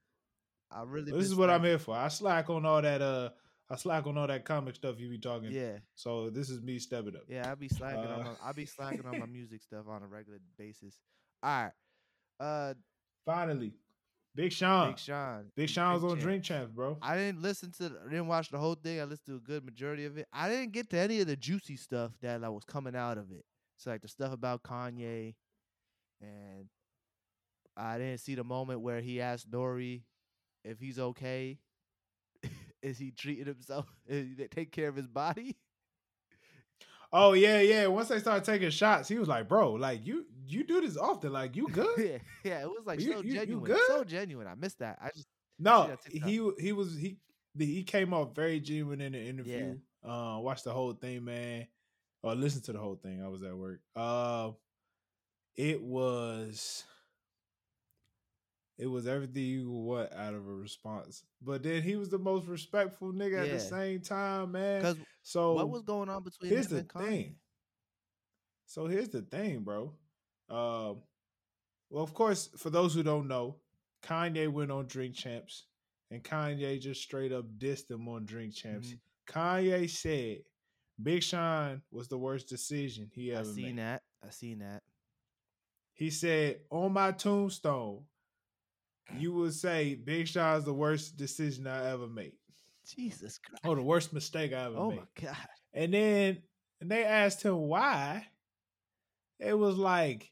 I 0.74 0.82
really 0.84 1.12
this 1.12 1.26
is 1.26 1.34
what 1.34 1.50
I'm 1.50 1.62
here 1.62 1.78
for. 1.78 1.94
I 1.96 2.08
slack 2.08 2.50
on 2.50 2.64
all 2.64 2.82
that. 2.82 3.02
Uh, 3.02 3.30
I 3.70 3.76
slack 3.76 4.06
on 4.06 4.18
all 4.18 4.26
that 4.26 4.44
comic 4.44 4.74
stuff 4.74 4.98
you 4.98 5.08
be 5.08 5.18
talking. 5.18 5.50
Yeah, 5.50 5.78
So 5.94 6.28
this 6.30 6.50
is 6.50 6.60
me 6.60 6.78
stepping 6.78 7.16
up. 7.16 7.22
yeah. 7.28 7.50
I 7.50 7.54
be 7.54 7.68
slacking 7.68 8.00
on 8.00 8.20
Uh, 8.20 8.24
my 8.24 8.48
I 8.48 8.52
be 8.52 8.66
slacking 8.76 9.06
on 9.06 9.18
my 9.18 9.26
music 9.26 9.62
stuff 9.62 9.86
on 9.88 10.02
a 10.02 10.06
regular 10.06 10.38
basis. 10.58 10.98
All 11.42 11.64
right, 11.64 11.72
uh, 12.40 12.74
Finally, 13.24 13.72
Big 14.34 14.52
Sean. 14.52 14.90
Big 14.90 14.98
Sean. 14.98 15.44
Big 15.54 15.68
Sean's 15.68 16.02
on 16.02 16.10
Champ. 16.10 16.20
Drink 16.20 16.44
Champs, 16.44 16.72
bro. 16.72 16.96
I 17.02 17.16
didn't 17.16 17.42
listen 17.42 17.70
to, 17.78 17.92
I 18.04 18.08
didn't 18.08 18.26
watch 18.28 18.48
the 18.48 18.58
whole 18.58 18.74
thing. 18.74 19.00
I 19.00 19.04
listened 19.04 19.26
to 19.26 19.36
a 19.36 19.40
good 19.40 19.64
majority 19.64 20.06
of 20.06 20.16
it. 20.16 20.26
I 20.32 20.48
didn't 20.48 20.72
get 20.72 20.88
to 20.90 20.98
any 20.98 21.20
of 21.20 21.26
the 21.26 21.36
juicy 21.36 21.76
stuff 21.76 22.12
that 22.22 22.40
like, 22.40 22.50
was 22.50 22.64
coming 22.64 22.96
out 22.96 23.18
of 23.18 23.30
it. 23.30 23.44
So 23.76 23.90
like 23.90 24.00
the 24.02 24.08
stuff 24.08 24.32
about 24.32 24.62
Kanye, 24.62 25.34
and 26.20 26.66
I 27.76 27.98
didn't 27.98 28.18
see 28.18 28.34
the 28.34 28.44
moment 28.44 28.80
where 28.80 29.00
he 29.00 29.20
asked 29.20 29.50
Nori 29.50 30.02
if 30.64 30.78
he's 30.80 30.98
okay. 30.98 31.58
Is 32.82 32.98
he 32.98 33.10
treating 33.10 33.46
himself? 33.46 33.86
Is 34.06 34.28
he 34.36 34.46
take 34.48 34.72
care 34.72 34.88
of 34.88 34.96
his 34.96 35.06
body? 35.08 35.56
Oh 37.12 37.34
yeah, 37.34 37.60
yeah. 37.60 37.86
Once 37.88 38.08
they 38.08 38.18
started 38.18 38.42
taking 38.44 38.70
shots, 38.70 39.06
he 39.08 39.18
was 39.18 39.28
like, 39.28 39.46
"Bro, 39.48 39.74
like 39.74 40.06
you, 40.06 40.24
you 40.46 40.64
do 40.64 40.80
this 40.80 40.96
often. 40.96 41.32
Like 41.32 41.54
you 41.56 41.68
good?" 41.72 41.98
yeah, 41.98 42.18
yeah. 42.42 42.62
It 42.62 42.68
was 42.68 42.86
like 42.86 43.00
You- 43.00 43.12
so 43.12 43.20
you- 43.20 43.28
you 43.28 43.34
genuine, 43.34 43.76
so 43.86 44.04
genuine. 44.04 44.46
I 44.46 44.54
missed 44.54 44.78
that. 44.78 44.98
I 45.02 45.10
just 45.14 45.28
No, 45.58 45.94
he 46.10 46.50
he 46.58 46.72
was 46.72 46.96
he 46.96 47.18
he 47.58 47.82
came 47.82 48.14
off 48.14 48.34
very 48.34 48.60
genuine 48.60 49.00
in 49.02 49.12
the 49.12 49.20
interview. 49.20 49.78
Uh, 50.02 50.38
watched 50.40 50.64
the 50.64 50.72
whole 50.72 50.94
thing, 50.94 51.24
man. 51.24 51.66
Or 52.22 52.34
listened 52.34 52.64
to 52.64 52.72
the 52.72 52.78
whole 52.78 52.96
thing. 52.96 53.22
I 53.22 53.28
was 53.28 53.42
at 53.42 53.54
work. 53.56 53.80
Uh, 53.94 54.52
it 55.56 55.82
was 55.82 56.84
it 58.78 58.86
was 58.86 59.06
everything 59.06 59.42
you 59.44 59.70
want 59.70 60.12
out 60.12 60.34
of 60.34 60.46
a 60.46 60.52
response. 60.52 61.22
But 61.40 61.62
then 61.62 61.82
he 61.82 61.96
was 61.96 62.08
the 62.08 62.18
most 62.18 62.46
respectful 62.46 63.12
nigga 63.12 63.42
at 63.44 63.50
the 63.50 63.60
same 63.60 64.00
time, 64.00 64.52
man. 64.52 64.96
So 65.22 65.54
what 65.54 65.70
was 65.70 65.82
going 65.82 66.08
on 66.08 66.22
between 66.24 66.50
here's 66.50 66.66
him 66.66 66.72
the 66.72 66.78
and 66.80 66.88
Kanye? 66.88 67.08
thing. 67.08 67.34
So 68.66 68.86
here's 68.86 69.08
the 69.10 69.22
thing, 69.22 69.60
bro. 69.60 69.92
Um, 70.48 71.02
well, 71.90 72.02
of 72.02 72.14
course, 72.14 72.48
for 72.56 72.70
those 72.70 72.94
who 72.94 73.02
don't 73.02 73.28
know, 73.28 73.56
Kanye 74.02 74.48
went 74.50 74.72
on 74.72 74.86
Drink 74.86 75.14
Champs, 75.14 75.66
and 76.10 76.24
Kanye 76.24 76.80
just 76.80 77.02
straight 77.02 77.32
up 77.32 77.44
dissed 77.58 77.90
him 77.90 78.08
on 78.08 78.24
Drink 78.24 78.54
Champs. 78.54 78.88
Mhm. 78.88 79.00
Kanye 79.28 79.88
said 79.90 80.38
Big 81.00 81.22
Sean 81.22 81.82
was 81.90 82.08
the 82.08 82.18
worst 82.18 82.48
decision 82.48 83.10
he 83.14 83.32
I 83.32 83.38
ever 83.40 83.52
seen 83.52 83.76
made. 83.76 83.78
that. 83.78 84.02
I 84.24 84.30
seen 84.30 84.58
that. 84.60 84.82
He 85.94 86.10
said 86.10 86.60
on 86.70 86.92
my 86.92 87.12
tombstone, 87.12 88.04
you 89.18 89.32
would 89.34 89.54
say 89.54 89.94
Big 89.94 90.28
Sean's 90.28 90.64
the 90.64 90.72
worst 90.72 91.16
decision 91.16 91.66
I 91.66 91.90
ever 91.90 92.06
made, 92.06 92.32
Jesus 92.86 93.38
Christ. 93.38 93.62
Oh, 93.64 93.74
the 93.74 93.82
worst 93.82 94.12
mistake 94.12 94.52
I 94.52 94.64
ever 94.64 94.76
Oh 94.76 94.90
made. 94.90 94.98
Oh 94.98 95.02
my 95.22 95.26
god. 95.26 95.48
And 95.74 95.94
then 95.94 96.42
and 96.80 96.90
they 96.90 97.04
asked 97.04 97.42
him 97.42 97.56
why. 97.56 98.26
It 99.38 99.58
was 99.58 99.76
like, 99.76 100.30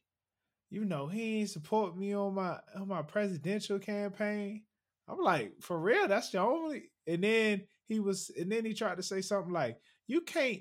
you 0.70 0.84
know, 0.84 1.08
he 1.08 1.40
ain't 1.40 1.50
support 1.50 1.96
me 1.96 2.14
on 2.14 2.34
my 2.34 2.58
on 2.76 2.88
my 2.88 3.02
presidential 3.02 3.78
campaign. 3.78 4.62
I'm 5.08 5.18
like, 5.18 5.54
for 5.60 5.78
real, 5.78 6.06
that's 6.06 6.32
your 6.32 6.48
only. 6.48 6.90
And 7.06 7.24
then 7.24 7.62
he 7.86 7.98
was, 7.98 8.30
and 8.38 8.52
then 8.52 8.64
he 8.64 8.74
tried 8.74 8.98
to 8.98 9.02
say 9.02 9.20
something 9.20 9.52
like, 9.52 9.78
you 10.06 10.20
can't, 10.20 10.60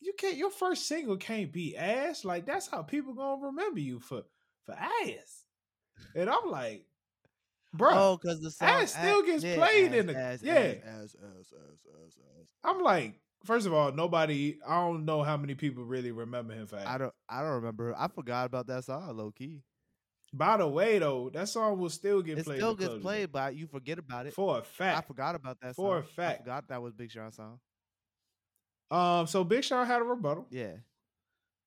you 0.00 0.12
can't, 0.18 0.36
your 0.36 0.50
first 0.50 0.88
single 0.88 1.16
can't 1.16 1.52
be 1.52 1.76
ass. 1.76 2.24
Like 2.24 2.46
that's 2.46 2.66
how 2.66 2.82
people 2.82 3.14
gonna 3.14 3.46
remember 3.46 3.78
you 3.78 4.00
for 4.00 4.22
for 4.64 4.72
ass. 4.74 5.44
And 6.16 6.28
I'm 6.28 6.50
like, 6.50 6.86
bro, 7.74 7.90
Oh, 7.92 8.18
because 8.20 8.40
the 8.40 8.50
song 8.50 8.68
Ass 8.68 8.92
still 8.94 9.22
gets 9.22 9.42
played 9.44 9.92
in 9.94 10.06
the- 10.06 10.16
ass, 10.16 10.40
yeah. 10.42 10.54
ass, 10.54 10.74
ass, 10.84 11.16
ass, 11.16 11.16
ass, 11.22 11.86
ass, 11.86 12.18
ass. 12.40 12.48
I'm 12.62 12.80
like, 12.80 13.20
first 13.44 13.66
of 13.66 13.74
all, 13.74 13.92
nobody. 13.92 14.58
I 14.66 14.76
don't 14.76 15.04
know 15.04 15.22
how 15.22 15.36
many 15.36 15.54
people 15.54 15.84
really 15.84 16.12
remember 16.12 16.54
him 16.54 16.66
for 16.66 16.76
ass. 16.76 16.86
I 16.86 16.98
don't. 16.98 17.14
I 17.28 17.42
don't 17.42 17.52
remember. 17.56 17.94
I 17.96 18.08
forgot 18.08 18.46
about 18.46 18.66
that 18.68 18.84
song. 18.84 19.16
Low 19.16 19.30
key. 19.30 19.62
By 20.32 20.56
the 20.56 20.66
way, 20.66 20.98
though, 20.98 21.30
that 21.30 21.48
song 21.48 21.78
will 21.78 21.90
still 21.90 22.20
get 22.20 22.38
It 22.38 22.44
played. 22.44 22.56
still 22.58 22.74
gets 22.74 22.94
played, 23.00 23.30
but 23.30 23.54
you 23.54 23.66
forget 23.68 23.98
about 24.00 24.26
it. 24.26 24.34
for 24.34 24.58
a 24.58 24.62
fact. 24.62 24.98
I 24.98 25.00
forgot 25.02 25.34
about 25.36 25.60
that 25.60 25.76
song. 25.76 25.84
For 25.84 25.98
a 25.98 26.02
song. 26.02 26.08
I 26.10 26.14
fact. 26.14 26.38
forgot 26.40 26.68
that 26.68 26.82
was 26.82 26.92
Big 26.92 27.10
Sean 27.12 27.30
song. 27.30 27.60
Um, 28.90 29.26
so 29.26 29.44
Big 29.44 29.62
Sean 29.64 29.86
had 29.86 30.00
a 30.00 30.04
rebuttal. 30.04 30.46
Yeah. 30.50 30.72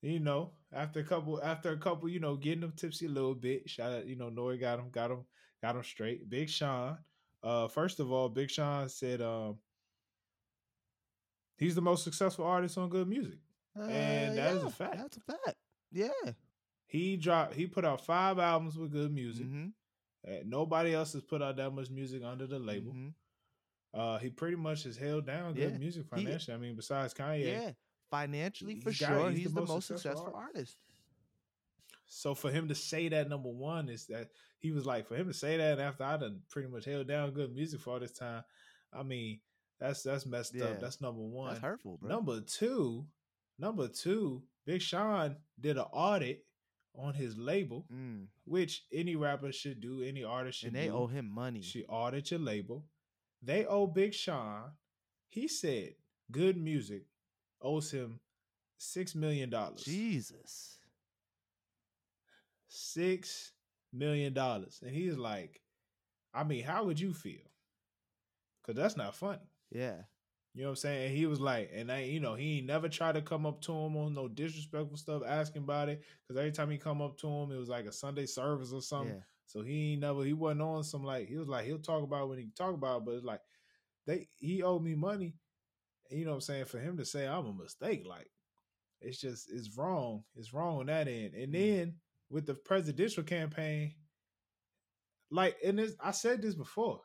You 0.02 0.20
know, 0.20 0.52
after 0.72 1.00
a 1.00 1.04
couple, 1.04 1.42
after 1.42 1.72
a 1.72 1.78
couple, 1.78 2.08
you 2.10 2.20
know, 2.20 2.36
getting 2.36 2.62
them 2.62 2.74
tipsy 2.76 3.06
a 3.08 3.10
little 3.10 3.34
bit. 3.34 3.70
Shout 3.70 3.92
out, 3.92 4.06
you 4.06 4.16
know, 4.16 4.30
Nori 4.30 4.60
got 4.60 4.80
him, 4.80 4.90
got 4.92 5.12
him, 5.12 5.26
got 5.62 5.76
him 5.76 5.84
straight. 5.84 6.30
Big 6.30 6.50
Sean. 6.50 6.98
Uh, 7.44 7.68
first 7.68 8.00
of 8.00 8.12
all, 8.12 8.30
Big 8.30 8.50
Sean 8.50 8.90
said, 8.90 9.22
um, 9.22 9.58
he's 11.58 11.76
the 11.76 11.82
most 11.82 12.04
successful 12.04 12.46
artist 12.46 12.78
on 12.78 12.90
good 12.90 13.08
music. 13.08 13.40
And 13.76 14.38
that 14.38 14.56
is 14.56 14.64
a 14.64 14.70
fact. 14.70 14.96
Uh, 14.96 14.98
That's 15.04 15.18
a 15.18 15.22
fact. 15.22 15.58
Yeah. 15.92 16.10
He 16.88 17.16
dropped, 17.18 17.54
he 17.54 17.68
put 17.68 17.86
out 17.86 18.04
five 18.06 18.40
albums 18.40 18.78
with 18.78 18.92
good 18.92 19.14
music. 19.14 19.46
Mhm, 19.46 19.74
Uh, 20.28 20.32
nobody 20.46 20.94
else 20.94 21.14
has 21.14 21.22
put 21.22 21.42
out 21.42 21.56
that 21.58 21.70
much 21.72 21.90
music 21.90 22.24
under 22.24 22.48
the 22.48 22.60
label. 22.60 22.92
mhm. 22.94 23.14
Uh, 23.94 24.18
he 24.20 24.30
pretty 24.30 24.56
much 24.58 24.84
has 24.84 24.98
held 24.98 25.26
down 25.26 25.54
good 25.54 25.72
Yeah, 25.74 25.78
music 25.78 26.04
he- 26.04 26.10
financially. 26.24 26.56
I 26.56 26.58
mean, 26.60 26.76
besides 26.76 27.14
Kanye. 27.14 27.46
Yeah. 27.46 27.72
Financially, 28.10 28.80
for 28.80 28.92
sure, 28.92 29.30
he's 29.30 29.40
he's, 29.40 29.54
the 29.54 29.62
the, 29.62 29.68
most 29.68 29.88
successful 29.88 30.18
successful 30.26 30.36
artist. 30.36 30.78
So 32.08 32.34
for 32.34 32.50
him 32.52 32.68
to 32.70 32.76
say 32.76 33.10
that 33.10 33.30
number 33.30 33.50
one 33.50 33.90
is 33.90 34.06
that 34.08 34.30
he 34.60 34.72
was 34.72 34.86
like 34.86 35.08
for 35.08 35.16
him 35.16 35.28
to 35.28 35.34
say 35.34 35.58
that 35.58 35.80
after 35.80 36.04
I 36.04 36.18
done 36.18 36.42
pretty 36.50 36.70
much 36.70 36.86
held 36.86 37.08
down 37.08 37.32
good 37.32 37.54
music 37.54 37.82
for 37.82 37.92
all 37.94 38.00
this 38.00 38.12
time. 38.12 38.44
I 38.94 39.04
mean, 39.04 39.40
that's 39.80 40.04
that's 40.04 40.26
messed 40.26 40.56
Yeah. 40.56 40.66
up. 40.66 40.80
That's 40.80 41.02
number 41.02 41.22
one. 41.22 41.50
That's 41.50 41.62
hurtful, 41.62 41.98
bro. 41.98 42.10
Number 42.10 42.42
two, 42.42 43.06
number 43.60 43.88
two, 43.88 44.44
Big 44.66 44.82
Sean 44.82 45.36
did 45.60 45.78
an 45.78 45.86
audit 45.92 46.46
on 46.96 47.14
his 47.14 47.38
label, 47.38 47.86
Mm. 47.94 48.28
which 48.46 48.86
any 48.92 49.16
rapper 49.16 49.52
should 49.52 49.80
do, 49.82 50.02
any 50.02 50.24
artist 50.24 50.60
should 50.60 50.68
And 50.68 50.76
they 50.76 50.88
do. 50.88 50.94
owe 50.96 51.08
him 51.08 51.30
money. 51.30 51.62
She 51.62 51.86
audit 51.86 52.32
your 52.32 52.40
label. 52.40 52.86
They 53.42 53.66
owe 53.66 53.86
Big 53.86 54.14
Sean. 54.16 54.72
He 55.30 55.48
said 55.48 55.96
good 56.32 56.58
music 56.58 57.06
owes 57.62 57.92
him 57.92 58.20
six 58.78 59.14
million 59.14 59.50
dollars. 59.52 59.84
Jesus. 59.84 60.77
Six 62.78 63.54
million 63.92 64.34
dollars. 64.34 64.80
And 64.84 64.92
he's 64.92 65.18
like, 65.18 65.62
I 66.34 66.44
mean, 66.44 66.64
how 66.64 66.86
would 66.86 67.00
you 67.00 67.14
feel? 67.14 67.42
Cause 68.66 68.76
that's 68.76 68.98
not 68.98 69.16
funny. 69.16 69.50
Yeah. 69.72 70.02
You 70.54 70.64
know 70.64 70.70
what 70.70 70.72
I'm 70.72 70.76
saying? 70.78 71.08
And 71.08 71.18
he 71.18 71.26
was 71.28 71.40
like, 71.40 71.70
and 71.74 71.92
I, 71.92 72.02
you 72.04 72.20
know, 72.20 72.36
he 72.36 72.58
ain't 72.58 72.68
never 72.68 72.90
tried 72.90 73.14
to 73.14 73.22
come 73.22 73.46
up 73.46 73.62
to 73.62 73.72
him 73.72 73.96
on 73.96 74.14
no 74.14 74.28
disrespectful 74.28 74.98
stuff, 74.98 75.22
asking 75.26 75.64
about 75.64 75.90
it. 75.90 76.04
Cause 76.28 76.38
every 76.38 76.52
time 76.52 76.70
he 76.72 76.78
come 76.78 77.02
up 77.02 77.18
to 77.20 77.28
him, 77.28 77.52
it 77.52 77.58
was 77.58 77.70
like 77.70 77.86
a 77.86 77.92
Sunday 77.92 78.26
service 78.26 78.72
or 78.74 78.82
something. 78.82 79.16
Yeah. 79.16 79.22
So 79.46 79.62
he 79.62 79.94
ain't 79.94 80.02
never 80.02 80.24
he 80.24 80.34
wasn't 80.34 80.62
on 80.62 80.84
some 80.84 81.04
like 81.04 81.28
he 81.28 81.38
was 81.38 81.48
like 81.48 81.66
he'll 81.66 81.80
talk 81.80 82.04
about 82.04 82.30
when 82.30 82.40
he 82.40 82.50
talk 82.56 82.74
about 82.74 83.00
it, 83.00 83.06
but 83.06 83.16
it's 83.16 83.26
like 83.26 83.42
they 84.06 84.28
he 84.38 84.64
owed 84.64 84.84
me 84.84 84.96
money. 84.96 85.36
You 86.10 86.26
know 86.26 86.32
what 86.32 86.36
I'm 86.38 86.42
saying? 86.42 86.66
For 86.66 86.80
him 86.80 86.98
to 86.98 87.06
say 87.06 87.28
I'm 87.28 87.46
a 87.46 87.54
mistake, 87.54 88.06
like 88.08 88.30
it's 89.02 89.20
just 89.20 89.52
it's 89.52 89.78
wrong. 89.78 90.24
It's 90.36 90.54
wrong 90.54 90.80
on 90.80 90.86
that 90.88 91.08
end. 91.08 91.34
And 91.36 91.54
Mm. 91.54 91.54
then 91.54 91.96
with 92.30 92.46
the 92.46 92.54
presidential 92.54 93.24
campaign, 93.24 93.94
like 95.32 95.56
and 95.66 95.80
this 95.80 95.94
I 96.00 96.12
said 96.12 96.42
this 96.42 96.56
before, 96.56 97.02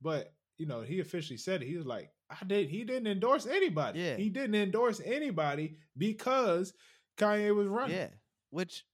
but 0.00 0.32
you 0.58 0.66
know, 0.66 0.82
he 0.82 1.00
officially 1.00 1.38
said 1.38 1.62
it. 1.62 1.68
He 1.68 1.76
was 1.76 1.86
like, 1.86 2.10
I 2.30 2.44
did 2.46 2.68
he 2.68 2.84
didn't 2.84 3.06
endorse 3.06 3.46
anybody. 3.46 4.00
Yeah. 4.00 4.16
He 4.16 4.28
didn't 4.28 4.54
endorse 4.56 5.00
anybody 5.04 5.76
because 5.96 6.72
Kanye 7.18 7.54
was 7.54 7.66
running. 7.68 7.96
Yeah. 7.96 8.08
Which 8.50 8.84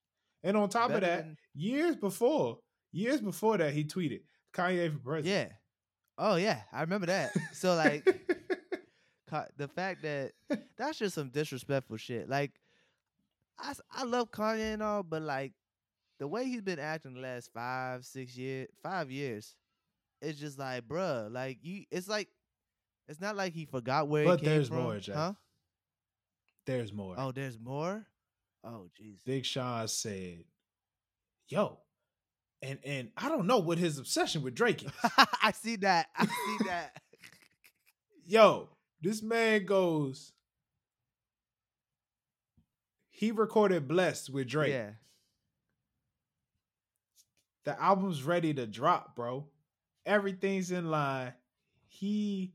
And 0.44 0.56
on 0.56 0.68
top 0.68 0.90
of 0.90 1.00
that, 1.00 1.24
than- 1.24 1.36
years 1.54 1.96
before, 1.96 2.58
years 2.92 3.20
before 3.20 3.58
that, 3.58 3.72
he 3.72 3.84
tweeted 3.84 4.20
Kanye 4.54 4.92
for 4.92 4.98
president. 4.98 5.26
yeah. 5.50 5.56
Oh 6.18 6.36
yeah, 6.36 6.62
I 6.72 6.80
remember 6.80 7.06
that. 7.06 7.32
So 7.52 7.74
like 7.74 8.04
the 9.56 9.68
fact 9.68 10.02
that 10.02 10.32
that's 10.78 10.98
just 10.98 11.14
some 11.14 11.30
disrespectful 11.30 11.96
shit. 11.98 12.28
Like 12.28 12.52
I 13.58 13.72
I 13.90 14.04
love 14.04 14.30
Kanye 14.30 14.74
and 14.74 14.82
all, 14.82 15.02
but 15.02 15.22
like 15.22 15.52
the 16.18 16.26
way 16.28 16.44
he's 16.46 16.62
been 16.62 16.78
acting 16.78 17.14
the 17.14 17.20
last 17.20 17.50
five, 17.52 18.04
six 18.04 18.36
years, 18.36 18.68
five 18.82 19.10
years, 19.10 19.54
it's 20.22 20.38
just 20.38 20.58
like, 20.58 20.86
bruh, 20.88 21.30
like 21.30 21.58
you, 21.62 21.84
it's 21.90 22.08
like, 22.08 22.28
it's 23.08 23.20
not 23.20 23.36
like 23.36 23.52
he 23.52 23.66
forgot 23.66 24.08
where. 24.08 24.24
But 24.24 24.40
he 24.40 24.46
came 24.46 24.54
there's 24.54 24.68
from, 24.68 24.82
more, 24.82 24.98
Jay. 24.98 25.12
huh? 25.12 25.32
there's 26.66 26.92
more. 26.92 27.14
Oh, 27.18 27.32
there's 27.32 27.58
more. 27.58 28.06
Oh, 28.64 28.88
jeez. 29.00 29.18
Big 29.24 29.44
Sean 29.44 29.86
said, 29.86 30.44
"Yo," 31.48 31.78
and 32.62 32.78
and 32.84 33.10
I 33.16 33.28
don't 33.28 33.46
know 33.46 33.58
what 33.58 33.78
his 33.78 33.98
obsession 33.98 34.42
with 34.42 34.54
Drake 34.54 34.82
is. 34.84 34.90
I 35.42 35.52
see 35.52 35.76
that. 35.76 36.08
I 36.16 36.26
see 36.26 36.64
that. 36.66 37.00
Yo, 38.26 38.68
this 39.00 39.22
man 39.22 39.64
goes. 39.66 40.32
He 43.16 43.30
recorded 43.30 43.88
"Blessed" 43.88 44.28
with 44.28 44.46
Drake. 44.46 44.74
Yeah. 44.74 44.90
The 47.64 47.80
album's 47.80 48.22
ready 48.22 48.52
to 48.52 48.66
drop, 48.66 49.16
bro. 49.16 49.46
Everything's 50.04 50.70
in 50.70 50.90
line. 50.90 51.32
He 51.88 52.52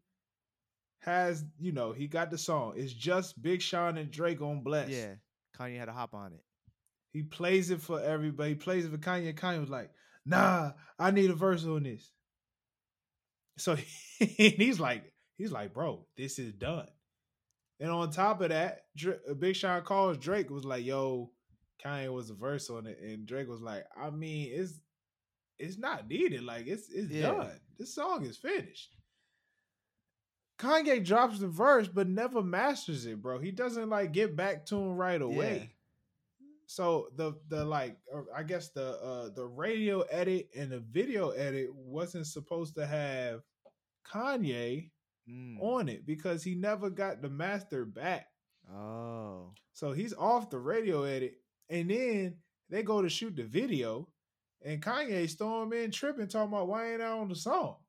has, 1.00 1.44
you 1.58 1.72
know, 1.72 1.94
he 1.94 2.08
got 2.08 2.30
the 2.30 2.38
song. 2.38 2.74
It's 2.76 2.94
just 2.94 3.42
Big 3.42 3.60
Sean 3.60 3.98
and 3.98 4.12
Drake 4.12 4.40
on 4.40 4.62
Blessed. 4.62 4.92
Yeah. 4.92 5.16
Kanye 5.60 5.80
had 5.80 5.86
to 5.86 5.94
hop 5.94 6.14
on 6.14 6.34
it. 6.34 6.44
He 7.12 7.24
plays 7.24 7.72
it 7.72 7.82
for 7.82 8.00
everybody. 8.00 8.50
He 8.50 8.56
plays 8.56 8.86
it 8.86 8.92
for 8.92 9.00
Kanye. 9.00 9.34
Kanye 9.34 9.62
was 9.62 9.70
like, 9.70 9.90
nah, 10.28 10.74
I 11.00 11.10
need 11.10 11.32
a 11.32 11.36
verse 11.36 11.66
on 11.66 11.82
this. 11.82 12.12
So 13.58 13.78
he's 14.20 14.80
like, 14.80 15.12
he's 15.40 15.52
like, 15.52 15.74
bro, 15.74 16.06
this 16.18 16.38
is 16.38 16.54
done. 16.54 16.88
And 17.82 17.90
on 17.92 18.12
top 18.12 18.42
of 18.42 18.50
that, 18.50 18.84
Dra- 18.96 19.18
uh, 19.30 19.34
Big 19.34 19.56
Sean 19.56 19.82
calls 19.82 20.18
Drake 20.18 20.50
was 20.50 20.64
like, 20.64 20.86
yo, 20.86 21.32
Kanye 21.84 22.14
was 22.14 22.30
a 22.30 22.36
verse 22.36 22.70
on 22.70 22.86
it. 22.88 23.00
And 23.02 23.26
Drake 23.26 23.50
was 23.50 23.62
like, 23.62 23.86
I 24.00 24.10
mean, 24.12 24.50
it's 24.54 24.80
it's 25.60 25.78
not 25.78 26.08
needed. 26.08 26.44
Like 26.44 26.68
it's 26.68 26.90
it's 26.90 27.12
Yeah. 27.12 27.32
done. 27.32 27.60
This 27.78 27.94
song 27.96 28.24
is 28.26 28.38
finished. 28.38 28.96
Kanye 30.60 31.04
drops 31.04 31.40
the 31.40 31.48
verse, 31.48 31.88
but 31.88 32.08
never 32.08 32.44
masters 32.44 33.06
it, 33.08 33.20
bro. 33.22 33.40
He 33.40 33.52
doesn't 33.52 33.90
like 33.90 34.12
get 34.12 34.36
back 34.36 34.66
to 34.68 34.76
him 34.78 34.96
right 34.96 35.22
away. 35.22 35.74
So 36.68 37.08
the 37.16 37.34
the 37.50 37.66
like 37.66 37.98
or 38.14 38.28
I 38.36 38.44
guess 38.44 38.70
the 38.70 38.92
uh 39.02 39.30
the 39.36 39.46
radio 39.46 40.02
edit 40.02 40.50
and 40.56 40.72
the 40.72 40.80
video 40.80 41.32
edit 41.32 41.74
wasn't 41.74 42.28
supposed 42.28 42.76
to 42.76 42.86
have 42.86 43.42
Kanye 44.08 44.92
Mm. 45.30 45.62
on 45.62 45.88
it 45.88 46.06
because 46.06 46.44
he 46.44 46.56
never 46.56 46.90
got 46.90 47.22
the 47.22 47.30
master 47.30 47.86
back. 47.86 48.28
Oh. 48.74 49.54
So 49.74 49.92
he's 49.94 50.14
off 50.14 50.50
the 50.50 50.58
radio 50.60 51.04
edit, 51.04 51.36
and 51.70 51.90
then 51.90 52.36
they 52.70 52.84
go 52.84 53.02
to 53.02 53.10
shoot 53.10 53.36
the 53.36 53.44
video, 53.44 54.08
and 54.64 54.82
Kanye 54.82 55.30
storm 55.30 55.74
in 55.74 55.92
tripping, 55.92 56.28
talking 56.28 56.54
about 56.54 56.68
why 56.68 56.92
ain't 56.94 57.02
I 57.02 57.08
on 57.10 57.30
the 57.30 57.36
song? 57.36 57.76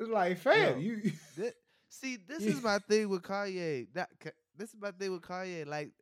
It's 0.00 0.10
like, 0.10 0.38
fam, 0.38 0.80
Yo. 0.80 0.80
you 0.80 1.12
see, 1.88 2.16
this 2.16 2.42
Yeah. 2.42 2.50
is 2.50 2.62
my 2.62 2.78
thing 2.80 3.08
with 3.08 3.22
Kanye. 3.22 3.86
That 3.94 4.10
this 4.56 4.70
is 4.70 4.76
my 4.80 4.90
thing 4.90 5.12
with 5.12 5.22
Kanye. 5.22 5.66
Like 5.66 5.92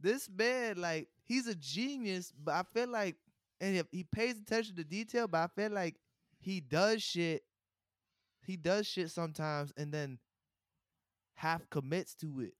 this 0.00 0.28
man, 0.28 0.76
like 0.76 1.08
he's 1.24 1.46
a 1.46 1.54
genius, 1.54 2.32
but 2.42 2.52
I 2.54 2.62
feel 2.74 2.88
like, 2.88 3.16
and 3.60 3.76
if 3.76 3.86
he 3.90 4.04
pays 4.04 4.38
attention 4.38 4.76
to 4.76 4.84
detail, 4.84 5.26
but 5.26 5.38
I 5.38 5.46
feel 5.60 5.70
like 5.72 5.96
he 6.44 6.60
does 6.60 7.02
shit. 7.02 7.42
He 8.46 8.56
does 8.56 8.86
shit 8.86 9.10
sometimes, 9.10 9.72
and 9.76 9.92
then 9.92 10.18
half 11.34 11.68
commits 11.70 12.14
to 12.16 12.40
it. 12.40 12.54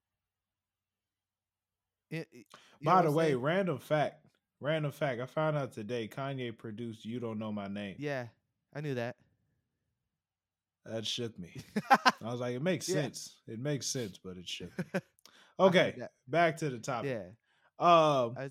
It- 2.10 2.28
it- 2.32 2.46
By 2.82 3.02
the 3.02 3.10
way, 3.10 3.28
saying? 3.30 3.38
random 3.42 3.78
fact, 3.78 4.24
random 4.60 4.92
fact. 4.92 5.20
I 5.20 5.26
found 5.26 5.56
out 5.56 5.72
today 5.72 6.08
Kanye 6.08 6.56
produced 6.56 7.04
"You 7.04 7.20
Don't 7.20 7.38
Know 7.38 7.52
My 7.52 7.68
Name." 7.68 7.96
yeah, 7.98 8.28
I 8.72 8.80
knew 8.80 8.94
that. 8.94 9.16
That 10.86 11.06
shook 11.06 11.38
me. 11.38 11.50
I 11.90 12.12
was 12.30 12.40
like, 12.40 12.54
it 12.54 12.62
makes 12.62 12.88
Yeah. 12.88 12.96
sense. 12.96 13.40
It 13.46 13.58
makes 13.58 13.86
sense, 13.86 14.18
but 14.22 14.36
it 14.36 14.48
shook 14.48 14.76
me. 14.78 14.84
Okay, 15.60 15.96
back 16.26 16.56
to 16.56 16.68
the 16.68 16.80
topic. 16.80 17.10
yeah, 17.12 17.28
Um, 17.78 18.34
I, 18.36 18.50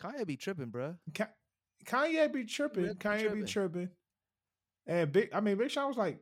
Kanye 0.00 0.26
be 0.26 0.38
tripping, 0.38 0.70
bruh. 0.72 0.96
Ka- 1.14 1.28
Kanye 1.84 2.32
be 2.32 2.44
tripping. 2.46 2.84
Really 2.84 2.94
be 2.94 2.98
Kanye 3.00 3.34
be 3.34 3.44
tripping. 3.44 3.90
And 4.86 5.10
big, 5.12 5.30
I 5.32 5.40
mean, 5.40 5.56
Big 5.56 5.70
Sean 5.70 5.88
was 5.88 5.96
like, 5.96 6.18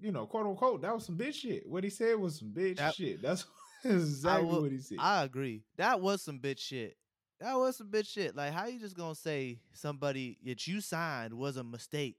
you 0.00 0.12
know, 0.12 0.26
quote 0.26 0.46
unquote, 0.46 0.82
that 0.82 0.94
was 0.94 1.06
some 1.06 1.16
bitch 1.16 1.34
shit. 1.34 1.68
What 1.68 1.84
he 1.84 1.90
said 1.90 2.16
was 2.18 2.38
some 2.38 2.48
bitch 2.48 2.76
That- 2.76 2.94
shit. 2.94 3.22
That's 3.22 3.44
exactly 3.84 4.46
will- 4.48 4.62
what 4.62 4.72
he 4.72 4.78
said. 4.78 4.98
I 5.00 5.24
agree. 5.24 5.62
That 5.76 6.00
was 6.00 6.22
some 6.22 6.38
bitch 6.38 6.60
shit. 6.60 6.96
That 7.40 7.54
was 7.56 7.76
some 7.76 7.88
bitch 7.88 8.08
shit. 8.08 8.34
Like, 8.36 8.52
how 8.52 8.66
you 8.66 8.80
just 8.80 8.96
gonna 8.96 9.14
say 9.14 9.60
somebody 9.72 10.38
that 10.44 10.66
you 10.66 10.80
signed 10.80 11.32
was 11.34 11.56
a 11.56 11.64
mistake? 11.64 12.16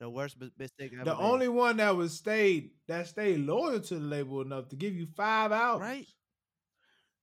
The 0.00 0.10
worst 0.10 0.40
mi- 0.40 0.50
mistake 0.58 0.92
ever. 0.94 1.04
the 1.04 1.14
made. 1.16 1.22
only 1.24 1.48
one 1.48 1.76
that 1.78 1.96
was 1.96 2.12
stayed 2.16 2.70
that 2.86 3.06
stayed 3.08 3.38
loyal 3.40 3.80
to 3.80 3.94
the 3.94 4.00
label 4.00 4.40
enough 4.42 4.68
to 4.68 4.76
give 4.76 4.94
you 4.94 5.06
five 5.16 5.50
albums. 5.52 5.82
right? 5.88 6.06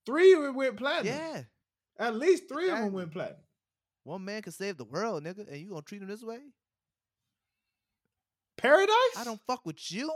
Three 0.05 0.33
of 0.33 0.41
them 0.43 0.55
went 0.55 0.77
platinum. 0.77 1.13
Yeah. 1.15 1.43
At 1.97 2.15
least 2.15 2.43
three 2.49 2.69
of 2.69 2.77
them 2.79 2.91
went 2.93 3.11
platinum. 3.11 3.39
One 4.03 4.23
man 4.25 4.41
can 4.41 4.51
save 4.51 4.77
the 4.77 4.83
world, 4.85 5.23
nigga, 5.23 5.47
and 5.49 5.57
you 5.57 5.69
gonna 5.69 5.81
treat 5.81 6.01
him 6.01 6.07
this 6.09 6.21
way? 6.23 6.39
Paradise? 8.57 9.17
I 9.17 9.23
don't 9.23 9.41
fuck 9.47 9.65
with 9.65 9.91
you. 9.91 10.11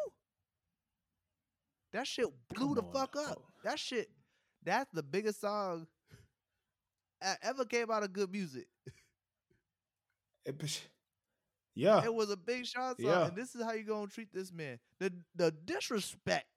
That 1.93 2.07
shit 2.07 2.27
blew 2.53 2.67
Come 2.67 2.75
the 2.75 2.81
on 2.83 2.93
fuck 2.93 3.15
up. 3.15 3.41
That 3.63 3.79
shit. 3.79 4.09
That's 4.63 4.89
the 4.93 5.03
biggest 5.03 5.41
song 5.41 5.87
that 7.21 7.39
ever 7.41 7.65
came 7.65 7.89
out 7.89 8.03
of 8.03 8.13
good 8.13 8.31
music. 8.31 8.67
It 10.45 10.81
yeah, 11.75 12.03
It 12.03 12.13
was 12.13 12.29
a 12.29 12.37
Big 12.37 12.65
shot 12.65 12.99
song, 12.99 13.05
Yeah. 13.09 13.27
and 13.27 13.35
this 13.37 13.55
is 13.55 13.63
how 13.63 13.71
you 13.73 13.83
gonna 13.83 14.07
treat 14.07 14.33
this 14.33 14.51
man. 14.51 14.79
The 14.99 15.13
the 15.35 15.51
disrespect 15.51 16.47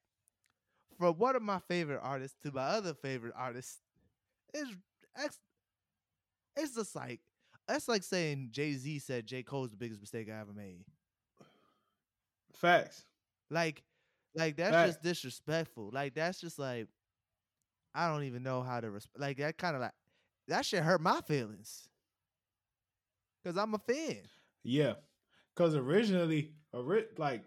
from 0.99 1.19
one 1.19 1.37
of 1.37 1.43
my 1.43 1.59
favorite 1.69 2.01
artists 2.03 2.37
to 2.43 2.53
my 2.53 2.63
other 2.63 2.95
favorite 2.95 3.35
artist 3.37 3.79
is 4.55 4.69
ex- 5.17 5.39
it's 6.57 6.75
just 6.75 6.95
like 6.97 7.21
that's 7.69 7.89
like 7.89 8.03
saying 8.03 8.49
Jay 8.51 8.73
Z 8.75 8.99
said 9.01 9.27
J 9.27 9.43
Cole's 9.43 9.71
the 9.71 9.77
biggest 9.77 10.01
mistake 10.01 10.29
I 10.31 10.41
ever 10.41 10.53
made. 10.53 10.85
Facts. 12.55 13.05
Like, 13.51 13.83
like 14.35 14.57
that's 14.57 14.73
Fact. 14.73 14.89
just 14.89 15.03
disrespectful. 15.03 15.91
Like 15.93 16.15
that's 16.15 16.41
just 16.41 16.59
like 16.59 16.89
I 17.95 18.09
don't 18.09 18.25
even 18.25 18.43
know 18.43 18.63
how 18.63 18.81
to 18.81 18.91
respect. 18.91 19.21
Like 19.21 19.39
that 19.39 19.59
kind 19.59 19.77
of 19.77 19.83
like 19.83 19.93
that 20.49 20.65
shit 20.65 20.83
hurt 20.83 21.01
my 21.01 21.21
feelings 21.27 21.89
because 23.43 23.57
I'm 23.57 23.75
a 23.75 23.79
fan. 23.79 24.23
Yeah, 24.65 24.95
because 25.55 25.75
originally, 25.75 26.53
ori- 26.73 27.07
like, 27.19 27.43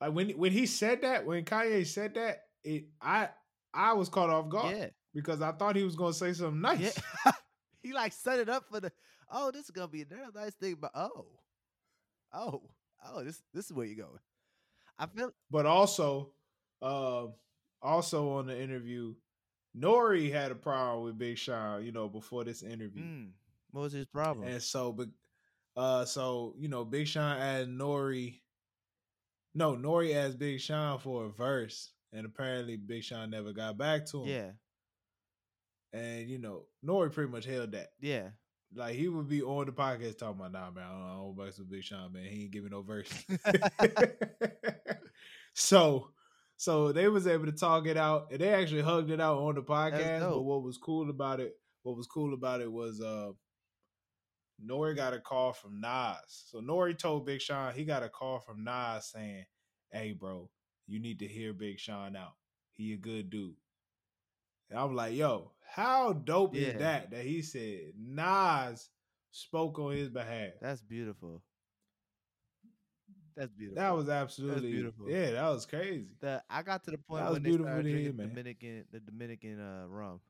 like 0.00 0.12
when 0.12 0.30
when 0.30 0.52
he 0.52 0.66
said 0.66 1.02
that, 1.02 1.24
when 1.24 1.44
Kanye 1.44 1.86
said 1.86 2.14
that, 2.14 2.42
it 2.64 2.86
I 3.00 3.28
I 3.72 3.92
was 3.94 4.08
caught 4.08 4.30
off 4.30 4.48
guard 4.48 4.76
Yeah, 4.76 4.86
because 5.14 5.40
I 5.40 5.52
thought 5.52 5.76
he 5.76 5.84
was 5.84 5.96
gonna 5.96 6.12
say 6.12 6.32
something 6.32 6.60
nice. 6.60 6.98
yeah. 7.24 7.32
he 7.82 7.92
like 7.92 8.12
set 8.12 8.38
it 8.38 8.48
up 8.48 8.64
for 8.70 8.80
the. 8.80 8.92
Oh, 9.32 9.50
this 9.52 9.64
is 9.64 9.70
gonna 9.70 9.88
be 9.88 10.02
another 10.02 10.32
nice 10.34 10.54
thing, 10.54 10.76
but 10.80 10.90
oh, 10.94 11.26
oh, 12.34 12.62
oh, 13.06 13.24
this 13.24 13.42
this 13.54 13.66
is 13.66 13.72
where 13.72 13.86
you 13.86 13.96
go. 13.96 14.18
I 14.98 15.06
feel 15.06 15.32
But 15.50 15.66
also, 15.66 16.32
um, 16.82 17.32
also 17.82 18.32
on 18.32 18.46
the 18.46 18.60
interview, 18.60 19.14
Nori 19.76 20.30
had 20.30 20.50
a 20.50 20.54
problem 20.54 21.04
with 21.04 21.18
Big 21.18 21.38
Sean, 21.38 21.84
you 21.84 21.92
know, 21.92 22.08
before 22.08 22.44
this 22.44 22.62
interview. 22.62 23.02
mm, 23.02 23.30
what 23.70 23.82
was 23.82 23.92
his 23.92 24.06
problem? 24.06 24.46
And 24.46 24.62
so, 24.62 24.92
but 24.92 25.08
uh, 25.76 26.04
so 26.04 26.54
you 26.58 26.68
know, 26.68 26.84
Big 26.84 27.06
Sean 27.06 27.38
asked 27.38 27.70
Nori. 27.70 28.40
No, 29.54 29.74
Nori 29.74 30.14
asked 30.14 30.38
Big 30.38 30.60
Sean 30.60 30.98
for 30.98 31.24
a 31.24 31.28
verse, 31.30 31.92
and 32.12 32.26
apparently 32.26 32.76
Big 32.76 33.02
Sean 33.02 33.30
never 33.30 33.52
got 33.52 33.78
back 33.78 34.06
to 34.06 34.22
him. 34.22 34.28
yeah, 34.28 34.50
and 35.98 36.28
you 36.28 36.38
know, 36.38 36.66
Nori 36.84 37.12
pretty 37.12 37.30
much 37.30 37.44
held 37.46 37.72
that. 37.72 37.92
yeah, 38.00 38.28
Like 38.74 38.94
he 38.94 39.08
would 39.08 39.28
be 39.28 39.42
on 39.42 39.66
the 39.66 39.72
podcast 39.72 40.18
talking 40.18 40.40
about, 40.40 40.52
nah, 40.52 40.70
man, 40.70 40.84
I 40.84 40.92
don't, 40.92 41.36
I 41.36 41.44
don't 41.48 41.70
Big 41.70 41.82
Sean, 41.82 42.12
man. 42.12 42.24
He 42.24 42.42
ain't 42.42 42.52
giving 42.52 42.70
no 42.70 42.82
verse. 42.82 43.10
so, 45.54 46.10
so 46.56 46.92
they 46.92 47.08
was 47.08 47.26
able 47.26 47.46
to 47.46 47.52
talk 47.52 47.86
it 47.86 47.96
out, 47.96 48.28
and 48.30 48.40
they 48.40 48.48
actually 48.48 48.82
hugged 48.82 49.10
it 49.10 49.20
out 49.20 49.38
on 49.38 49.56
the 49.56 49.62
podcast. 49.62 50.20
But 50.20 50.42
what 50.42 50.62
was 50.62 50.78
cool 50.78 51.10
about 51.10 51.40
it, 51.40 51.54
what 51.82 51.96
was 51.96 52.06
cool 52.06 52.32
about 52.32 52.60
it 52.60 52.70
was, 52.70 53.00
uh, 53.00 53.32
Nori 54.64 54.94
got 54.94 55.14
a 55.14 55.20
call 55.20 55.52
from 55.52 55.80
Nas. 55.80 56.44
So 56.50 56.60
Nori 56.60 56.96
told 56.96 57.26
Big 57.26 57.40
Sean 57.40 57.72
he 57.74 57.84
got 57.84 58.02
a 58.02 58.08
call 58.08 58.40
from 58.40 58.62
Nas 58.62 59.06
saying, 59.06 59.46
"Hey, 59.90 60.12
bro, 60.12 60.50
you 60.86 61.00
need 61.00 61.18
to 61.20 61.26
hear 61.26 61.52
Big 61.52 61.78
Sean 61.78 62.14
out. 62.14 62.34
He 62.72 62.92
a 62.92 62.96
good 62.96 63.30
dude." 63.30 63.56
And 64.68 64.78
I'm 64.78 64.94
like, 64.94 65.14
"Yo, 65.14 65.52
how 65.70 66.12
dope 66.12 66.54
Yeah. 66.54 66.68
is 66.68 66.78
that?" 66.78 67.10
That 67.10 67.24
he 67.24 67.42
said 67.42 67.92
Nas 67.96 68.88
spoke 69.30 69.78
on 69.78 69.92
his 69.92 70.08
behalf. 70.08 70.52
that's 70.60 70.82
beautiful. 70.82 71.42
That's 73.36 73.52
beautiful. 73.52 73.80
That 73.82 73.90
was 73.94 74.08
absolutely 74.08 74.72
beautiful. 74.72 75.08
Yeah, 75.08 75.30
that 75.32 75.48
was 75.48 75.64
crazy. 75.64 76.14
the 76.20 76.42
I 76.50 76.62
got 76.62 76.84
to 76.84 76.90
the 76.90 76.98
point 76.98 77.24
was 77.24 77.34
when 77.34 77.42
they 77.42 77.50
beautiful 77.50 77.66
started 77.72 77.82
to 77.84 77.88
hear, 77.88 77.98
drinking 78.12 78.16
man. 78.16 78.28
Dominican 78.28 78.84
the 78.90 79.00
Dominican 79.00 79.60
uh, 79.60 79.86
rum. 79.88 80.20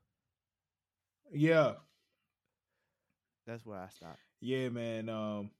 Yeah, 1.33 1.73
That's 3.47 3.65
where 3.65 3.79
I 3.79 3.87
stopped. 3.89 4.19
yeah, 4.39 4.69
man. 4.69 5.09
Um, 5.09 5.51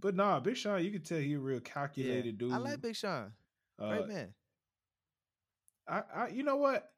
but 0.00 0.14
nah, 0.14 0.40
Big 0.40 0.56
Sean, 0.56 0.82
you 0.84 0.90
can 0.90 1.02
tell 1.02 1.18
he 1.18 1.34
a 1.34 1.38
real 1.38 1.56
Yeah. 1.56 1.70
calculated 1.72 2.38
dude. 2.38 2.52
I 2.52 2.56
like 2.58 2.80
Big 2.80 2.96
Sean. 2.96 3.32
Uh, 3.78 3.88
Great 3.88 4.08
man. 4.08 4.34
I, 5.88 6.02
I, 6.14 6.28
you 6.28 6.42
know 6.42 6.56
what? 6.56 6.90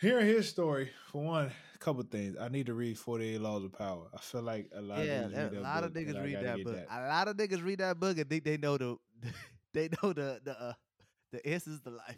Hearing 0.00 0.26
his 0.26 0.48
story, 0.48 0.90
for 1.10 1.22
one, 1.22 1.50
a 1.74 1.78
couple 1.78 2.02
things. 2.04 2.36
I 2.40 2.48
need 2.48 2.66
to 2.66 2.74
read 2.74 2.96
Forty 2.98 3.34
Eight 3.34 3.40
Laws 3.40 3.64
of 3.64 3.72
Power. 3.72 4.06
I 4.14 4.18
feel 4.18 4.42
like 4.42 4.70
a 4.72 4.80
lot 4.80 5.04
Yeah, 5.04 5.24
of 5.24 5.32
niggas 5.32 5.34
that- 5.34 5.42
read 5.42 5.52
a 5.52 5.54
that 5.56 5.62
lot 5.62 5.84
of 5.84 5.92
book, 5.94 6.02
and 6.06 6.16
niggas 6.16 6.24
read 6.24 6.44
that 6.44 6.64
book. 6.64 6.86
A 6.90 7.00
lot 7.08 7.28
of 7.28 7.36
niggas 7.36 7.64
read 7.64 7.78
that 7.80 7.98
book 8.00 8.18
and 8.18 8.30
think 8.30 8.44
they 8.44 8.56
know 8.56 8.78
the 8.78 8.96
they 9.74 9.88
know 10.02 10.12
the 10.12 10.40
the 10.44 10.60
uh, 10.60 10.72
the 11.32 11.44
answers 11.46 11.80
to 11.80 11.90
life. 11.90 12.16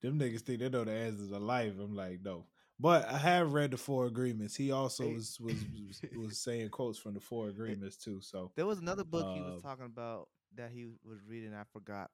Them 0.00 0.18
niggas 0.18 0.40
think 0.42 0.60
they 0.60 0.68
know 0.70 0.84
the 0.84 0.92
answers 0.92 1.30
of 1.30 1.42
life. 1.42 1.72
I'm 1.78 1.94
like, 1.94 2.20
no. 2.22 2.46
But 2.80 3.06
I 3.08 3.18
have 3.18 3.52
read 3.52 3.70
the 3.70 3.76
Four 3.76 4.06
Agreements. 4.06 4.56
He 4.56 4.72
also 4.72 5.06
was 5.08 5.38
was 5.40 5.56
was, 6.16 6.38
saying 6.38 6.70
quotes 6.70 6.98
from 6.98 7.12
the 7.14 7.20
Four 7.20 7.48
Agreements 7.48 7.96
too. 7.96 8.20
So 8.22 8.50
There 8.56 8.66
was 8.66 8.78
another 8.78 9.04
book 9.04 9.34
he 9.36 9.42
was 9.42 9.62
Uh, 9.62 9.68
talking 9.68 9.84
about 9.84 10.28
that 10.56 10.70
he 10.70 10.86
was 11.04 11.18
reading. 11.28 11.52
I 11.54 11.64
forgot. 11.72 12.10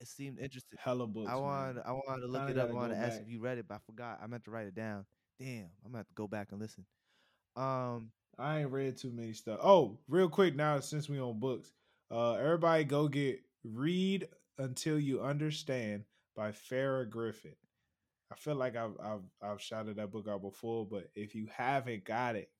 It 0.00 0.08
seemed 0.08 0.38
interesting. 0.38 0.78
hella 0.78 1.06
books. 1.06 1.30
I 1.30 1.34
man. 1.34 1.42
wanted 1.42 1.82
I 1.86 1.92
wanted 1.92 2.20
to 2.22 2.26
look 2.28 2.46
Kinda 2.46 2.60
it 2.62 2.64
up. 2.64 2.70
I 2.70 2.74
wanted 2.74 2.94
to 2.94 3.00
ask 3.00 3.16
back. 3.16 3.22
if 3.26 3.28
you 3.32 3.40
read 3.40 3.58
it, 3.58 3.66
but 3.68 3.76
I 3.76 3.78
forgot. 3.86 4.20
I 4.22 4.26
meant 4.26 4.44
to 4.44 4.50
write 4.50 4.66
it 4.66 4.74
down. 4.74 5.06
Damn, 5.40 5.70
I'm 5.84 5.90
gonna 5.92 5.98
have 5.98 6.08
to 6.08 6.14
go 6.14 6.26
back 6.26 6.48
and 6.52 6.60
listen. 6.60 6.84
Um, 7.56 8.10
I 8.38 8.60
ain't 8.60 8.70
read 8.70 8.96
too 8.96 9.10
many 9.12 9.32
stuff. 9.32 9.58
Oh, 9.62 9.98
real 10.08 10.28
quick 10.28 10.54
now, 10.54 10.78
since 10.80 11.08
we 11.08 11.18
on 11.18 11.40
books, 11.40 11.72
uh, 12.10 12.32
everybody 12.34 12.84
go 12.84 13.08
get 13.08 13.40
"Read 13.64 14.28
Until 14.58 14.98
You 14.98 15.22
Understand" 15.22 16.04
by 16.34 16.52
Farah 16.52 17.08
Griffin. 17.08 17.54
I 18.30 18.34
feel 18.36 18.56
like 18.56 18.76
I've 18.76 18.98
I've 19.00 19.22
I've 19.42 19.62
shouted 19.62 19.96
that 19.96 20.10
book 20.10 20.28
out 20.28 20.42
before, 20.42 20.86
but 20.86 21.10
if 21.14 21.34
you 21.34 21.46
haven't 21.54 22.04
got 22.04 22.36
it, 22.36 22.50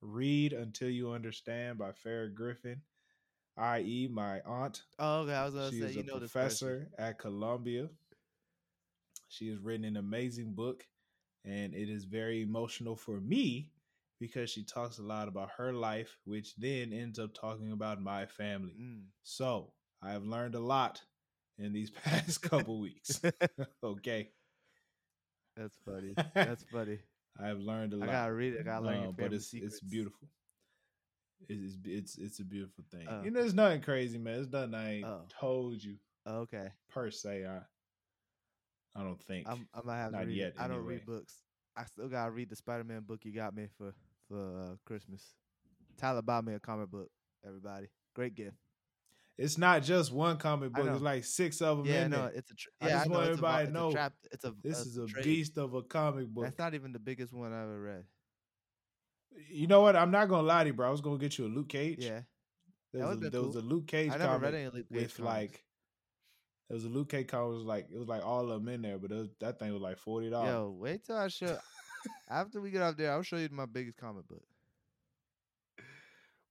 "Read 0.00 0.52
Until 0.52 0.90
You 0.90 1.12
Understand" 1.12 1.78
by 1.78 1.92
Farah 1.92 2.32
Griffin, 2.34 2.82
i.e., 3.60 4.08
my 4.10 4.40
aunt. 4.46 4.82
oh, 4.98 5.20
okay, 5.20 5.34
I 5.34 5.44
was 5.44 5.54
gonna 5.54 5.70
She 5.70 5.80
say 5.80 5.86
is 5.86 5.96
you 5.96 6.02
a 6.02 6.04
know 6.04 6.18
this 6.18 6.32
person. 6.32 6.68
professor 6.68 6.88
at 6.98 7.18
Columbia. 7.18 7.88
She 9.28 9.48
has 9.48 9.58
written 9.58 9.84
an 9.84 9.96
amazing 9.96 10.54
book, 10.54 10.84
and 11.44 11.74
it 11.74 11.88
is 11.88 12.04
very 12.04 12.42
emotional 12.42 12.96
for 12.96 13.20
me 13.20 13.70
because 14.18 14.50
she 14.50 14.64
talks 14.64 14.98
a 14.98 15.02
lot 15.02 15.28
about 15.28 15.50
her 15.56 15.72
life, 15.72 16.18
which 16.24 16.54
then 16.56 16.92
ends 16.92 17.18
up 17.18 17.32
talking 17.34 17.72
about 17.72 18.00
my 18.02 18.26
family. 18.26 18.74
Mm. 18.80 19.04
So 19.22 19.72
I 20.02 20.12
have 20.12 20.24
learned 20.24 20.54
a 20.54 20.60
lot 20.60 21.00
in 21.58 21.72
these 21.72 21.90
past 22.04 22.42
couple 22.42 22.80
weeks. 22.80 23.20
okay, 23.84 24.30
That's 25.56 25.76
funny. 25.84 26.14
That's 26.34 26.64
funny. 26.64 26.98
I 27.40 27.46
have 27.48 27.60
learned 27.60 27.92
a 27.92 27.96
lot. 27.96 28.08
I 28.08 28.12
gotta 28.12 28.32
read 28.34 28.54
it. 28.54 28.60
I 28.60 28.62
gotta 28.64 28.84
learn 28.86 29.02
your 29.02 29.12
but 29.12 29.32
it's 29.32 29.46
secrets. 29.50 29.76
it's 29.76 29.84
beautiful. 29.84 30.28
It's 31.48 31.76
it's 31.84 32.18
it's 32.18 32.38
a 32.40 32.44
beautiful 32.44 32.84
thing. 32.90 33.08
Uh. 33.08 33.22
you 33.24 33.30
know, 33.30 33.40
it's 33.40 33.54
nothing 33.54 33.80
crazy, 33.80 34.18
man. 34.18 34.40
It's 34.40 34.52
nothing 34.52 34.74
I 34.74 34.94
ain't 34.96 35.04
Oh. 35.06 35.22
told 35.40 35.82
you 35.82 35.96
Okay, 36.26 36.68
per 36.90 37.10
se. 37.10 37.46
I 37.46 37.60
I 38.98 39.02
don't 39.02 39.20
think. 39.22 39.48
I'm 39.48 39.66
I 39.74 39.80
might 39.84 39.96
have 39.98 40.12
to 40.12 40.18
read 40.18 40.36
yet. 40.36 40.54
I 40.58 40.68
don't 40.68 40.78
anyway. 40.78 40.94
read 40.94 41.06
books. 41.06 41.34
I 41.76 41.84
still 41.84 42.08
gotta 42.08 42.30
read 42.30 42.50
the 42.50 42.56
Spider-Man 42.56 43.02
book 43.02 43.20
you 43.24 43.32
got 43.32 43.54
me 43.54 43.68
for 43.78 43.94
for 44.28 44.36
uh, 44.38 44.74
Christmas. 44.84 45.34
Tyler 45.96 46.22
bought 46.22 46.44
me 46.44 46.54
a 46.54 46.60
comic 46.60 46.90
book. 46.90 47.08
Everybody, 47.46 47.88
great 48.14 48.34
gift. 48.34 48.56
It's 49.38 49.56
not 49.56 49.82
just 49.82 50.12
one 50.12 50.36
comic 50.36 50.72
book. 50.72 50.86
It's 50.86 51.00
like 51.00 51.24
six 51.24 51.62
of 51.62 51.78
them 51.78 51.86
Yeah, 51.86 52.06
no, 52.08 52.16
there. 52.22 52.32
it's 52.34 52.50
a. 52.50 52.54
Tr- 52.54 52.68
I 52.82 52.86
yeah, 52.88 52.92
just 52.98 53.08
know, 53.08 53.14
want 53.14 53.22
it's 53.22 53.28
a 53.28 53.32
everybody 53.32 53.62
it's 53.64 53.68
to 53.72 53.78
know 53.78 53.88
a 53.88 53.92
trap. 53.92 54.12
It's 54.32 54.44
a. 54.44 54.54
This 54.62 54.78
is 54.80 54.98
a 54.98 55.06
trade. 55.06 55.24
beast 55.24 55.56
of 55.56 55.72
a 55.74 55.82
comic 55.82 56.26
book. 56.28 56.44
That's 56.44 56.58
not 56.58 56.74
even 56.74 56.92
the 56.92 56.98
biggest 56.98 57.32
one 57.32 57.52
I've 57.54 57.62
ever 57.62 57.80
read. 57.80 58.04
You 59.48 59.66
know 59.66 59.80
what? 59.80 59.96
I'm 59.96 60.10
not 60.10 60.28
gonna 60.28 60.46
lie 60.46 60.64
to 60.64 60.68
you, 60.68 60.74
bro. 60.74 60.88
I 60.88 60.90
was 60.90 61.00
gonna 61.00 61.18
get 61.18 61.38
you 61.38 61.46
a 61.46 61.48
Luke 61.48 61.68
Cage. 61.68 62.04
Yeah, 62.04 62.20
there 62.92 63.06
was, 63.06 63.16
a, 63.18 63.30
there 63.30 63.42
was 63.42 63.56
a. 63.56 63.60
Luke 63.60 63.86
Cage 63.86 64.10
I 64.12 64.18
never 64.18 64.38
read 64.38 64.54
any 64.54 64.64
Luke 64.66 64.88
Cage 64.88 65.02
with 65.02 65.16
comics. 65.16 65.20
like 65.20 65.64
there 66.68 66.74
was 66.74 66.84
a 66.84 66.88
Luke 66.88 67.10
Cage 67.10 67.26
comic. 67.28 67.52
It 67.52 67.54
was 67.54 67.64
like 67.64 67.88
it 67.92 67.98
was 67.98 68.08
like 68.08 68.24
all 68.24 68.50
of 68.50 68.64
them 68.64 68.68
in 68.68 68.82
there, 68.82 68.98
but 68.98 69.10
was, 69.10 69.28
that 69.40 69.58
thing 69.58 69.72
was 69.72 69.82
like 69.82 69.98
forty 69.98 70.30
dollars. 70.30 70.50
Yo, 70.50 70.76
wait 70.78 71.04
till 71.04 71.16
I 71.16 71.28
show. 71.28 71.58
after 72.28 72.60
we 72.60 72.70
get 72.70 72.82
out 72.82 72.96
there, 72.96 73.12
I'll 73.12 73.22
show 73.22 73.36
you 73.36 73.48
my 73.52 73.66
biggest 73.66 73.96
comic 73.96 74.26
book. 74.28 74.42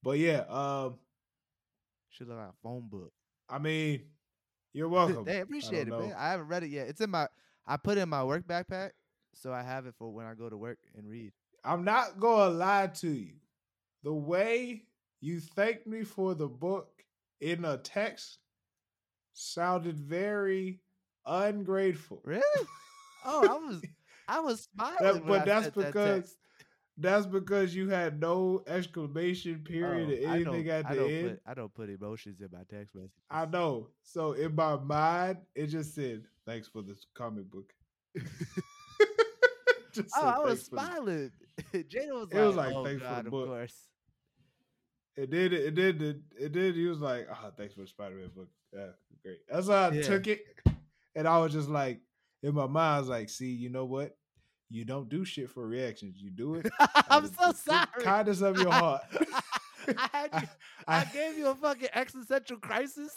But 0.02 0.18
yeah, 0.18 0.44
um, 0.50 0.96
Should 2.10 2.28
look 2.28 2.38
like 2.38 2.50
a 2.50 2.54
phone 2.64 2.88
book. 2.90 3.12
I 3.50 3.60
mean, 3.60 4.04
you're 4.74 4.90
welcome. 4.90 5.26
they 5.26 5.42
appreciate 5.42 5.88
it, 5.88 5.92
know. 5.92 6.00
man. 6.00 6.16
I 6.18 6.32
haven't 6.32 6.48
read 6.48 6.64
it 6.64 6.70
yet. 6.70 6.88
It's 6.88 7.02
in 7.02 7.10
my. 7.10 7.28
I 7.68 7.78
put 7.78 7.98
it 7.98 8.02
in 8.02 8.10
my 8.10 8.24
work 8.24 8.48
backpack, 8.48 8.92
so 9.34 9.52
I 9.54 9.64
have 9.64 9.86
it 9.86 9.96
for 9.98 10.10
when 10.10 10.26
I 10.26 10.34
go 10.34 10.50
to 10.50 10.58
work 10.58 10.80
and 10.96 11.08
read. 11.08 11.34
I'm 11.64 11.84
not 11.84 12.20
gonna 12.20 12.52
lie 12.54 12.88
to 12.88 13.10
you. 13.10 13.34
The 14.04 14.14
way 14.14 14.84
you 15.22 15.40
thanked 15.40 15.88
me 15.88 16.04
for 16.04 16.34
the 16.36 16.48
book 16.48 17.04
in 17.42 17.66
a 17.66 17.78
text 17.78 18.40
sounded 19.34 19.98
very 20.00 20.80
ungrateful. 21.26 22.22
Really? 22.24 22.68
Oh, 23.26 23.46
I 23.48 23.58
was 23.68 23.82
I 24.28 24.40
was 24.42 24.68
smiling. 24.74 24.98
That- 25.02 25.26
but 25.28 25.46
that's 25.46 25.66
that 25.68 25.76
because- 25.76 26.22
text. 26.22 26.38
that's 26.98 27.26
because 27.26 27.74
you 27.76 27.90
had 27.90 28.20
no 28.20 28.64
exclamation 28.68 29.64
period 29.64 30.22
Oh, 30.24 30.28
or 30.30 30.34
anything 30.36 30.70
at 30.70 30.86
I 30.86 30.96
the 30.96 31.06
end. 31.08 31.30
put 31.30 31.42
I 31.46 31.54
don't 31.54 31.74
put 31.74 31.90
emotions 31.90 32.42
in 32.42 32.50
my 32.52 32.64
text 32.70 32.96
messages. 32.96 33.14
I 33.30 33.46
know. 33.46 33.88
So 34.04 34.34
in 34.34 34.56
my 34.56 34.76
mind, 34.78 35.38
it 35.56 35.68
just 35.68 35.96
said, 35.96 36.24
"Thanks 36.46 36.68
for 36.68 36.82
this 36.82 37.06
comic 37.14 37.50
book." 37.50 37.74
Just 39.94 40.10
Oh, 40.18 40.26
I 40.28 40.40
was 40.40 40.68
"Thanks 40.68 40.70
for 40.70 40.76
the-" 40.76 40.82
smiling. 40.82 41.32
Jada 41.74 42.20
was 42.20 42.32
It 42.32 42.36
like, 42.36 42.46
was 42.48 42.56
like, 42.56 42.74
"Oh 42.76 42.86
"Thanks 42.86 43.02
for 43.02 43.08
the 43.08 43.14
God, 43.16 43.26
of 43.26 43.32
book." 43.32 43.48
course." 43.48 43.76
It 45.18 45.30
did. 45.32 45.54
It 45.54 45.76
did. 45.76 46.02
It, 46.02 46.18
it 46.40 46.52
did. 46.54 46.76
He 46.76 46.86
was 46.86 47.00
like, 47.00 47.28
"Oh, 47.30 47.52
thanks 47.58 47.74
for 47.74 47.82
the 47.82 47.88
Spider-Man 47.88 48.30
book. 48.36 48.48
Yeah, 48.74 48.88
great." 49.24 49.40
That's 49.50 49.68
how 49.68 49.90
I 49.90 49.92
Yeah. 49.92 50.02
took 50.04 50.28
it, 50.28 50.46
and 51.16 51.28
I 51.28 51.40
was 51.40 51.52
just 51.52 51.68
like, 51.70 52.00
in 52.44 52.54
my 52.56 52.68
mind, 52.68 52.96
I 52.96 53.00
was 53.00 53.10
like, 53.10 53.30
"See, 53.30 53.52
you 53.52 53.70
know 53.70 53.86
what? 53.86 54.16
You 54.70 54.86
don't 54.86 55.10
do 55.10 55.26
shit 55.26 55.50
for 55.50 55.68
reactions. 55.68 56.22
You 56.22 56.30
do 56.30 56.56
it. 56.56 56.68
I'm 57.10 57.28
so 57.34 57.52
sorry. 57.52 57.88
Kindness 58.02 58.42
of 58.42 58.58
your 58.58 58.72
heart." 58.72 59.02
I 59.98 60.10
had 60.14 60.42
you. 60.44 60.48
I, 60.88 61.04
gave 61.06 61.38
you 61.38 61.48
a 61.48 61.56
fucking 61.56 61.90
existential 61.94 62.58
crisis. 62.58 63.12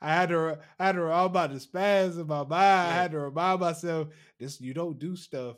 I 0.00 0.14
had 0.14 0.28
to, 0.30 0.58
I 0.78 0.86
had 0.86 0.92
to, 0.96 1.04
I'm 1.10 1.26
about 1.26 1.50
to 1.52 1.56
spaz 1.56 2.20
in 2.20 2.26
my 2.26 2.40
mind. 2.40 2.52
I 2.54 2.92
had 2.92 3.10
to 3.12 3.20
remind 3.20 3.60
myself, 3.60 4.08
this, 4.38 4.60
you 4.60 4.74
don't 4.74 4.98
do 4.98 5.16
stuff. 5.16 5.56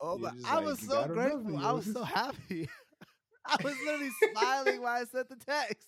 oh 0.00 0.18
just 0.18 0.46
I 0.46 0.56
like, 0.56 0.64
was 0.66 0.80
so 0.80 1.06
grateful. 1.06 1.58
I 1.58 1.72
was 1.72 1.92
so 1.92 2.02
happy. 2.04 2.68
I 3.46 3.56
was 3.62 3.74
literally 3.84 4.10
smiling 4.32 4.82
while 4.82 5.00
I 5.00 5.04
sent 5.04 5.28
the 5.28 5.36
text. 5.36 5.86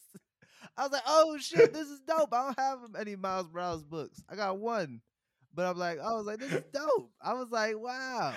I 0.77 0.83
was 0.85 0.93
like, 0.93 1.03
"Oh 1.09 1.37
shit, 1.39 1.73
this 1.73 1.89
is 1.89 2.01
dope." 2.07 2.33
I 2.33 2.45
don't 2.45 2.59
have 2.59 2.79
any 3.01 3.17
Miles 3.17 3.49
Morales 3.53 3.83
books. 3.83 4.23
I 4.29 4.37
got 4.37 4.59
one, 4.59 5.01
but 5.53 5.67
I'm 5.67 5.77
like, 5.77 5.99
I 5.99 6.13
was 6.13 6.25
like, 6.25 6.39
"This 6.39 6.53
is 6.53 6.63
dope." 6.73 7.11
I 7.21 7.33
was 7.35 7.49
like, 7.51 7.77
"Wow." 7.77 8.33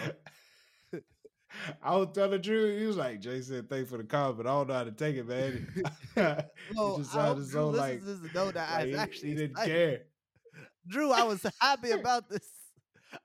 I 1.84 1.96
was 1.98 2.10
telling 2.14 2.42
Drew, 2.42 2.78
he 2.78 2.86
was 2.86 2.98
like, 2.98 3.20
Jay 3.20 3.42
said, 3.42 3.70
thanks 3.70 3.90
for 3.90 3.98
the 3.98 4.04
comment, 4.04 4.38
but 4.38 4.48
I 4.48 4.50
don't 4.52 4.68
know 4.68 4.74
how 4.74 4.84
to 4.84 4.92
take 4.92 5.16
it, 5.16 5.28
man. 5.28 5.68
he 6.16 6.74
Well, 6.76 6.98
just 6.98 7.16
I 7.16 7.22
hope 7.22 7.38
sounded 7.38 7.50
Drew 7.50 7.52
so 7.52 7.70
listens 7.70 8.06
like, 8.06 8.22
this 8.22 8.30
to 8.32 8.38
know 8.38 8.52
that 8.52 8.70
like 8.72 8.82
I 8.82 8.86
he, 8.88 8.96
actually 8.96 9.30
he 9.30 9.36
didn't 9.36 9.52
excited. 9.52 9.72
care. 9.72 10.02
Drew, 10.88 11.12
I 11.12 11.24
was 11.24 11.46
happy 11.60 11.92
about 11.92 12.30
this. 12.30 12.48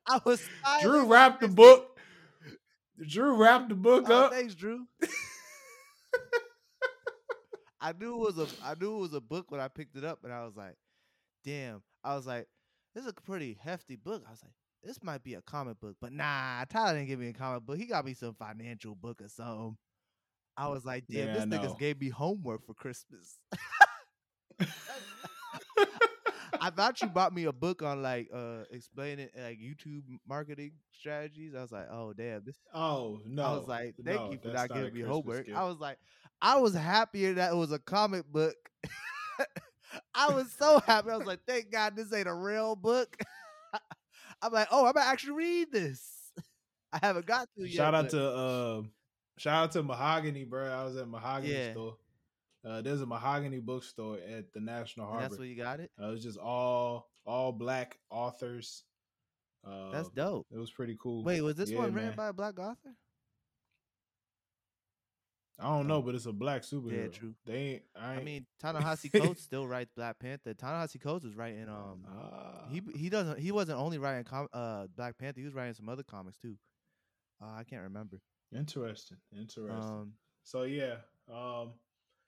I 0.06 0.20
was 0.24 0.50
Drew 0.82 1.06
wrapped 1.06 1.40
the 1.40 1.48
book. 1.48 1.98
Drew 3.06 3.34
wrapped 3.36 3.68
the 3.68 3.74
book 3.74 4.06
Oh, 4.08 4.24
up. 4.24 4.32
thanks, 4.32 4.54
Drew. 4.54 4.86
I 7.80 7.92
knew 7.92 8.14
it 8.14 8.34
was 8.34 8.38
a 8.38 8.48
I 8.64 8.74
knew 8.74 8.96
it 8.96 9.00
was 9.00 9.12
a 9.14 9.20
book 9.20 9.50
when 9.50 9.60
I 9.60 9.68
picked 9.68 9.96
it 9.96 10.04
up, 10.04 10.24
and 10.24 10.32
I 10.32 10.44
was 10.44 10.56
like, 10.56 10.76
"Damn!" 11.44 11.82
I 12.02 12.16
was 12.16 12.26
like, 12.26 12.48
"This 12.94 13.04
is 13.04 13.10
a 13.10 13.14
pretty 13.14 13.58
hefty 13.60 13.96
book." 13.96 14.22
I 14.26 14.30
was 14.30 14.42
like, 14.42 14.54
"This 14.86 15.02
might 15.02 15.22
be 15.24 15.34
a 15.34 15.42
comic 15.42 15.80
book," 15.80 15.96
but 16.00 16.12
nah, 16.12 16.64
Tyler 16.64 16.94
didn't 16.94 17.08
give 17.08 17.18
me 17.18 17.28
a 17.28 17.32
comic 17.32 17.64
book. 17.64 17.76
He 17.78 17.86
got 17.86 18.04
me 18.04 18.14
some 18.14 18.34
financial 18.34 18.94
book 18.94 19.20
or 19.20 19.28
something. 19.28 19.76
I 20.56 20.68
was 20.68 20.84
like, 20.84 21.04
"Damn, 21.10 21.28
Yeah, 21.28 21.34
this 21.34 21.46
niggas 21.46 21.78
gave 21.78 22.00
me 22.00 22.08
homework 22.08 22.64
for 22.66 22.74
Christmas." 22.74 23.38
I 26.58 26.70
thought 26.70 27.02
you 27.02 27.08
bought 27.08 27.34
me 27.34 27.44
a 27.44 27.52
book 27.52 27.82
on 27.82 28.02
like 28.02 28.28
uh 28.32 28.64
explaining 28.70 29.28
like 29.36 29.58
YouTube 29.58 30.02
marketing 30.26 30.72
strategies. 30.92 31.54
I 31.54 31.60
was 31.62 31.72
like, 31.72 31.88
"Oh 31.90 32.12
damn, 32.14 32.44
this 32.44 32.56
oh, 32.74 33.20
no. 33.26 33.42
I 33.42 33.52
was 33.56 33.68
like, 33.68 33.94
thank 34.04 34.20
no, 34.20 34.30
you 34.32 34.38
for 34.38 34.48
not 34.48 34.68
giving 34.68 34.94
me 34.94 35.00
Christmas 35.00 35.08
homework. 35.08 35.46
gift. 35.46 35.58
I 35.58 35.64
was 35.64 35.78
like, 35.78 35.98
I 36.40 36.58
was 36.58 36.74
happier 36.74 37.34
that 37.34 37.52
it 37.52 37.56
was 37.56 37.72
a 37.72 37.78
comic 37.78 38.26
book. 38.26 38.56
I 40.14 40.32
was 40.32 40.50
so 40.58 40.80
happy. 40.80 41.10
I 41.10 41.16
was 41.16 41.26
like, 41.26 41.40
thank 41.46 41.70
God 41.70 41.96
this 41.96 42.12
ain't 42.12 42.28
a 42.28 42.34
real 42.34 42.76
book. 42.76 43.16
I'm 44.42 44.52
like, 44.52 44.68
oh, 44.70 44.86
I'm 44.86 44.92
gonna 44.92 45.06
actually 45.06 45.34
read 45.34 45.72
this. 45.72 46.30
I 46.92 46.98
haven't 47.02 47.26
got 47.26 47.48
to 47.58 47.66
yet. 47.66 47.76
Shout 47.76 47.94
out 47.94 48.04
but- 48.04 48.10
to 48.12 48.38
um, 48.38 48.90
shout 49.38 49.64
out 49.64 49.72
to 49.72 49.82
Mahogany, 49.82 50.44
bro. 50.44 50.66
I 50.72 50.84
was 50.84 50.96
at 50.96 51.08
Mahogany 51.08 51.52
Yeah. 51.52 51.72
store. 51.72 51.96
Uh, 52.64 52.82
there's 52.82 53.00
a 53.00 53.06
Mahogany 53.06 53.60
bookstore 53.60 54.18
at 54.18 54.52
the 54.52 54.60
National 54.60 55.06
and 55.06 55.12
Harbor. 55.12 55.28
that's 55.28 55.38
where 55.38 55.46
you 55.46 55.56
got 55.56 55.78
it. 55.80 55.90
Uh, 56.00 56.08
it 56.08 56.12
was 56.12 56.22
just 56.22 56.38
all 56.38 57.10
all 57.24 57.52
black 57.52 57.98
authors. 58.10 58.84
Uh, 59.66 59.90
That's 59.90 60.08
dope. 60.10 60.46
It 60.52 60.58
was 60.58 60.70
pretty 60.70 60.96
cool. 61.00 61.24
Wait, 61.24 61.40
was 61.40 61.56
this 61.56 61.70
Yeah, 61.70 61.78
one 61.78 61.92
written 61.92 62.10
man. 62.10 62.16
by 62.16 62.28
a 62.28 62.32
black 62.32 62.56
author? 62.58 62.94
I 65.58 65.64
don't 65.68 65.86
know, 65.86 66.02
but 66.02 66.14
it's 66.14 66.26
a 66.26 66.32
black 66.32 66.62
superhero. 66.62 67.04
Yeah, 67.04 67.08
true. 67.08 67.34
They 67.46 67.54
ain't. 67.56 67.82
I, 67.98 68.14
I 68.16 68.22
mean, 68.22 68.44
Ta-Nehisi 68.60 69.10
Coates 69.22 69.42
still 69.42 69.66
writes 69.66 69.90
Black 69.96 70.18
Panther. 70.18 70.52
Ta-Nehisi 70.52 71.00
Coates 71.00 71.24
was 71.24 71.34
writing 71.34 71.66
um 71.68 72.04
Ah. 72.06 72.66
he 72.70 72.82
he 72.94 73.08
doesn't 73.08 73.38
he 73.38 73.52
wasn't 73.52 73.78
only 73.78 73.96
writing 73.98 74.24
com- 74.24 74.48
uh 74.52 74.86
Black 74.96 75.16
Panther, 75.16 75.40
he 75.40 75.46
was 75.46 75.54
writing 75.54 75.72
some 75.74 75.88
other 75.88 76.02
comics 76.02 76.36
too. 76.36 76.56
Uh, 77.42 77.46
I 77.58 77.64
can't 77.64 77.82
remember. 77.82 78.18
interesting. 78.54 79.16
Interesting. 79.32 79.70
Um 79.70 80.12
so 80.42 80.62
yeah. 80.64 80.96
Um. 81.32 81.70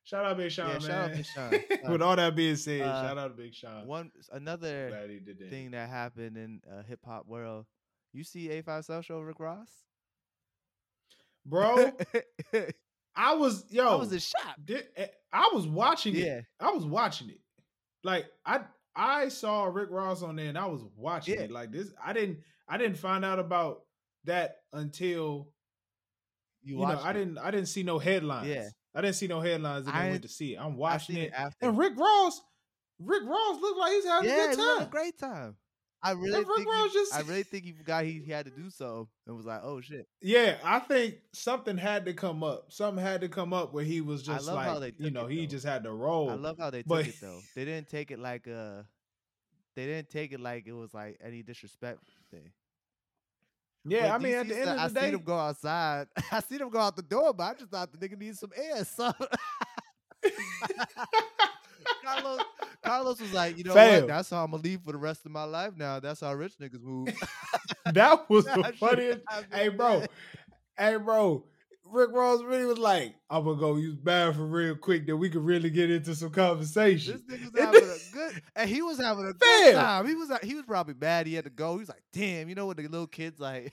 Shout 0.04 0.24
out 0.24 0.38
Big 0.38 0.50
Sean, 0.50 0.68
Yeah, 0.68 0.72
man. 0.72 0.80
shout 0.80 1.10
out 1.10 1.12
Big 1.12 1.26
Sean. 1.26 1.52
With 1.92 2.00
all 2.00 2.16
that 2.16 2.34
being 2.34 2.56
said, 2.56 2.80
Uh, 2.80 3.02
shout 3.08 3.18
out 3.18 3.36
to 3.36 3.42
Big 3.42 3.52
Sean. 3.54 3.86
one 3.86 4.10
another 4.32 4.88
Glad 4.88 5.10
he 5.10 5.18
did 5.18 5.38
that. 5.38 5.50
thing 5.50 5.72
that 5.72 5.90
happened 5.90 6.38
in 6.38 6.62
uh, 6.70 6.82
hip 6.82 7.00
hop 7.04 7.26
world. 7.26 7.66
You 8.14 8.24
see 8.24 8.48
85 8.48 8.84
South 8.86 9.04
Show 9.04 9.20
Rick 9.20 9.38
Ross? 9.38 9.68
Bro, 11.44 11.92
I 13.18 13.34
was 13.34 13.64
yo. 13.68 13.88
I 13.88 13.94
was 13.96 14.12
in 14.12 14.20
shock. 14.20 14.56
Eh, 14.70 15.06
I 15.32 15.50
was 15.52 15.66
watching 15.66 16.14
it. 16.14 16.24
Yeah. 16.24 16.40
I 16.60 16.70
was 16.70 16.84
watching 16.86 17.28
it. 17.30 17.40
Like 18.04 18.26
I 18.46 18.60
I 18.94 19.28
saw 19.28 19.64
Rick 19.64 19.90
Ross 19.90 20.22
on 20.22 20.36
there 20.36 20.46
and 20.48 20.56
I 20.56 20.66
was 20.66 20.82
watching 20.96 21.34
Yeah. 21.34 21.42
it. 21.42 21.50
Like 21.50 21.72
this, 21.72 21.92
I 22.02 22.12
didn't 22.12 22.38
I 22.68 22.78
didn't 22.78 22.96
find 22.98 23.24
out 23.24 23.38
about 23.38 23.82
that 24.24 24.58
until 24.72 25.52
You, 26.62 26.74
you, 26.74 26.76
know 26.76 26.80
watched 26.94 27.04
I 27.04 27.12
didn't 27.12 27.38
I 27.38 27.50
didn't 27.50 27.68
see 27.68 27.82
no 27.82 27.98
headlines. 27.98 28.48
Yeah. 28.48 28.68
I 28.94 29.00
didn't 29.00 29.16
see 29.16 29.26
no 29.26 29.40
headlines 29.40 29.86
and 29.86 29.96
I 29.96 30.02
then 30.04 30.10
went 30.12 30.22
to 30.22 30.28
see 30.28 30.54
it. 30.54 30.58
I'm 30.60 30.76
watching 30.76 31.16
it. 31.16 31.24
it 31.28 31.32
after. 31.34 31.66
And 31.68 31.76
Rick 31.76 31.98
Ross, 31.98 32.40
Rick 33.00 33.22
Ross 33.26 33.60
looked 33.60 33.78
like 33.78 33.92
he's 33.92 34.04
having 34.06 34.30
yeah, 34.30 34.36
a 34.36 34.36
he 34.36 34.42
good 34.42 34.48
was 34.48 34.56
having 34.58 34.78
time. 34.78 34.86
a 34.86 34.90
great 34.90 35.18
time. 35.18 35.56
I 36.02 36.12
really 36.12 36.44
think 36.44 36.68
he, 36.68 36.92
just- 36.92 37.14
I 37.14 37.20
really 37.22 37.42
think 37.42 37.64
he 37.64 37.72
forgot 37.72 38.04
he, 38.04 38.22
he 38.24 38.30
had 38.30 38.44
to 38.46 38.52
do 38.52 38.70
so 38.70 39.08
and 39.26 39.36
was 39.36 39.46
like, 39.46 39.60
oh 39.64 39.80
shit. 39.80 40.06
Yeah, 40.22 40.56
I 40.62 40.78
think 40.78 41.16
something 41.32 41.76
had 41.76 42.04
to 42.06 42.12
come 42.14 42.44
up. 42.44 42.66
Something 42.70 43.04
had 43.04 43.20
to 43.22 43.28
come 43.28 43.52
up 43.52 43.72
where 43.74 43.84
he 43.84 44.00
was 44.00 44.28
I 44.28 44.34
just 44.34 44.46
like, 44.46 44.80
they 44.80 45.04
you 45.04 45.10
know, 45.10 45.26
it, 45.26 45.32
he 45.32 45.46
just 45.46 45.66
had 45.66 45.82
to 45.84 45.92
roll. 45.92 46.30
I 46.30 46.34
love 46.34 46.56
how 46.58 46.70
they 46.70 46.82
took 46.82 46.88
but- 46.88 47.08
it 47.08 47.16
though. 47.20 47.40
They 47.56 47.64
didn't 47.64 47.88
take 47.88 48.10
it 48.10 48.18
like 48.18 48.46
uh 48.46 48.82
they 49.74 49.86
didn't 49.86 50.10
take 50.10 50.32
it 50.32 50.40
like 50.40 50.66
it 50.66 50.72
was 50.72 50.92
like 50.92 51.18
any 51.24 51.42
disrespect 51.42 52.00
thing. 52.32 52.50
yeah, 53.84 54.12
I 54.12 54.18
mean, 54.18 54.34
at 54.34 54.48
the 54.48 54.58
end 54.58 54.70
of 54.70 54.78
I 54.78 54.88
the 54.88 54.94
day, 54.94 55.00
I 55.00 55.04
seen 55.04 55.14
him 55.14 55.22
go 55.24 55.38
outside. 55.38 56.06
I 56.32 56.40
seen 56.40 56.60
him 56.60 56.70
go 56.70 56.80
out 56.80 56.96
the 56.96 57.02
door, 57.02 57.32
but 57.32 57.44
I 57.44 57.54
just 57.54 57.70
thought 57.70 57.92
the 57.92 57.98
nigga 57.98 58.18
needed 58.18 58.38
some 58.38 58.50
air. 58.56 58.84
So 58.84 59.12
Karlous, 62.04 62.40
Karlous 62.84 63.20
was 63.20 63.32
like, 63.32 63.58
you 63.58 63.64
know 63.64 63.74
Fam. 63.74 64.02
what? 64.02 64.08
That's 64.08 64.30
how 64.30 64.44
I'm 64.44 64.50
gonna 64.50 64.62
leave 64.62 64.80
for 64.82 64.92
the 64.92 64.98
rest 64.98 65.24
of 65.26 65.32
my 65.32 65.44
life. 65.44 65.72
Now 65.76 66.00
that's 66.00 66.20
how 66.20 66.32
rich 66.34 66.54
niggas 66.60 66.82
move. 66.82 67.08
that 67.92 68.28
was 68.28 68.44
the 68.44 68.72
funniest. 68.78 69.20
Hey, 69.52 69.68
bro. 69.68 70.04
Hey, 70.76 70.96
bro. 70.96 71.44
Rick 71.90 72.10
Ross 72.12 72.42
really 72.42 72.66
was 72.66 72.78
like, 72.78 73.14
I'm 73.30 73.44
gonna 73.44 73.58
go 73.58 73.76
use 73.76 73.96
bathroom 73.96 74.50
real 74.50 74.76
quick, 74.76 75.06
then 75.06 75.18
we 75.18 75.30
can 75.30 75.42
really 75.44 75.70
get 75.70 75.90
into 75.90 76.14
some 76.14 76.30
conversation. 76.30 77.22
This 77.26 77.40
nigga 77.40 77.52
was 77.52 77.62
having 77.64 77.82
a 77.82 78.14
good, 78.14 78.42
and 78.56 78.68
he 78.68 78.82
was 78.82 78.98
having 78.98 79.26
a 79.26 79.32
good 79.32 79.74
time. 79.74 80.06
He 80.06 80.14
was 80.14 80.30
he 80.42 80.54
was 80.54 80.64
probably 80.66 80.94
mad 80.94 81.26
he 81.26 81.34
had 81.34 81.44
to 81.44 81.50
go. 81.50 81.72
He 81.72 81.78
was 81.80 81.88
like, 81.88 82.02
"Damn, 82.12 82.48
you 82.48 82.54
know 82.54 82.66
what 82.66 82.76
the 82.76 82.82
little 82.88 83.06
kids 83.06 83.40
like." 83.40 83.72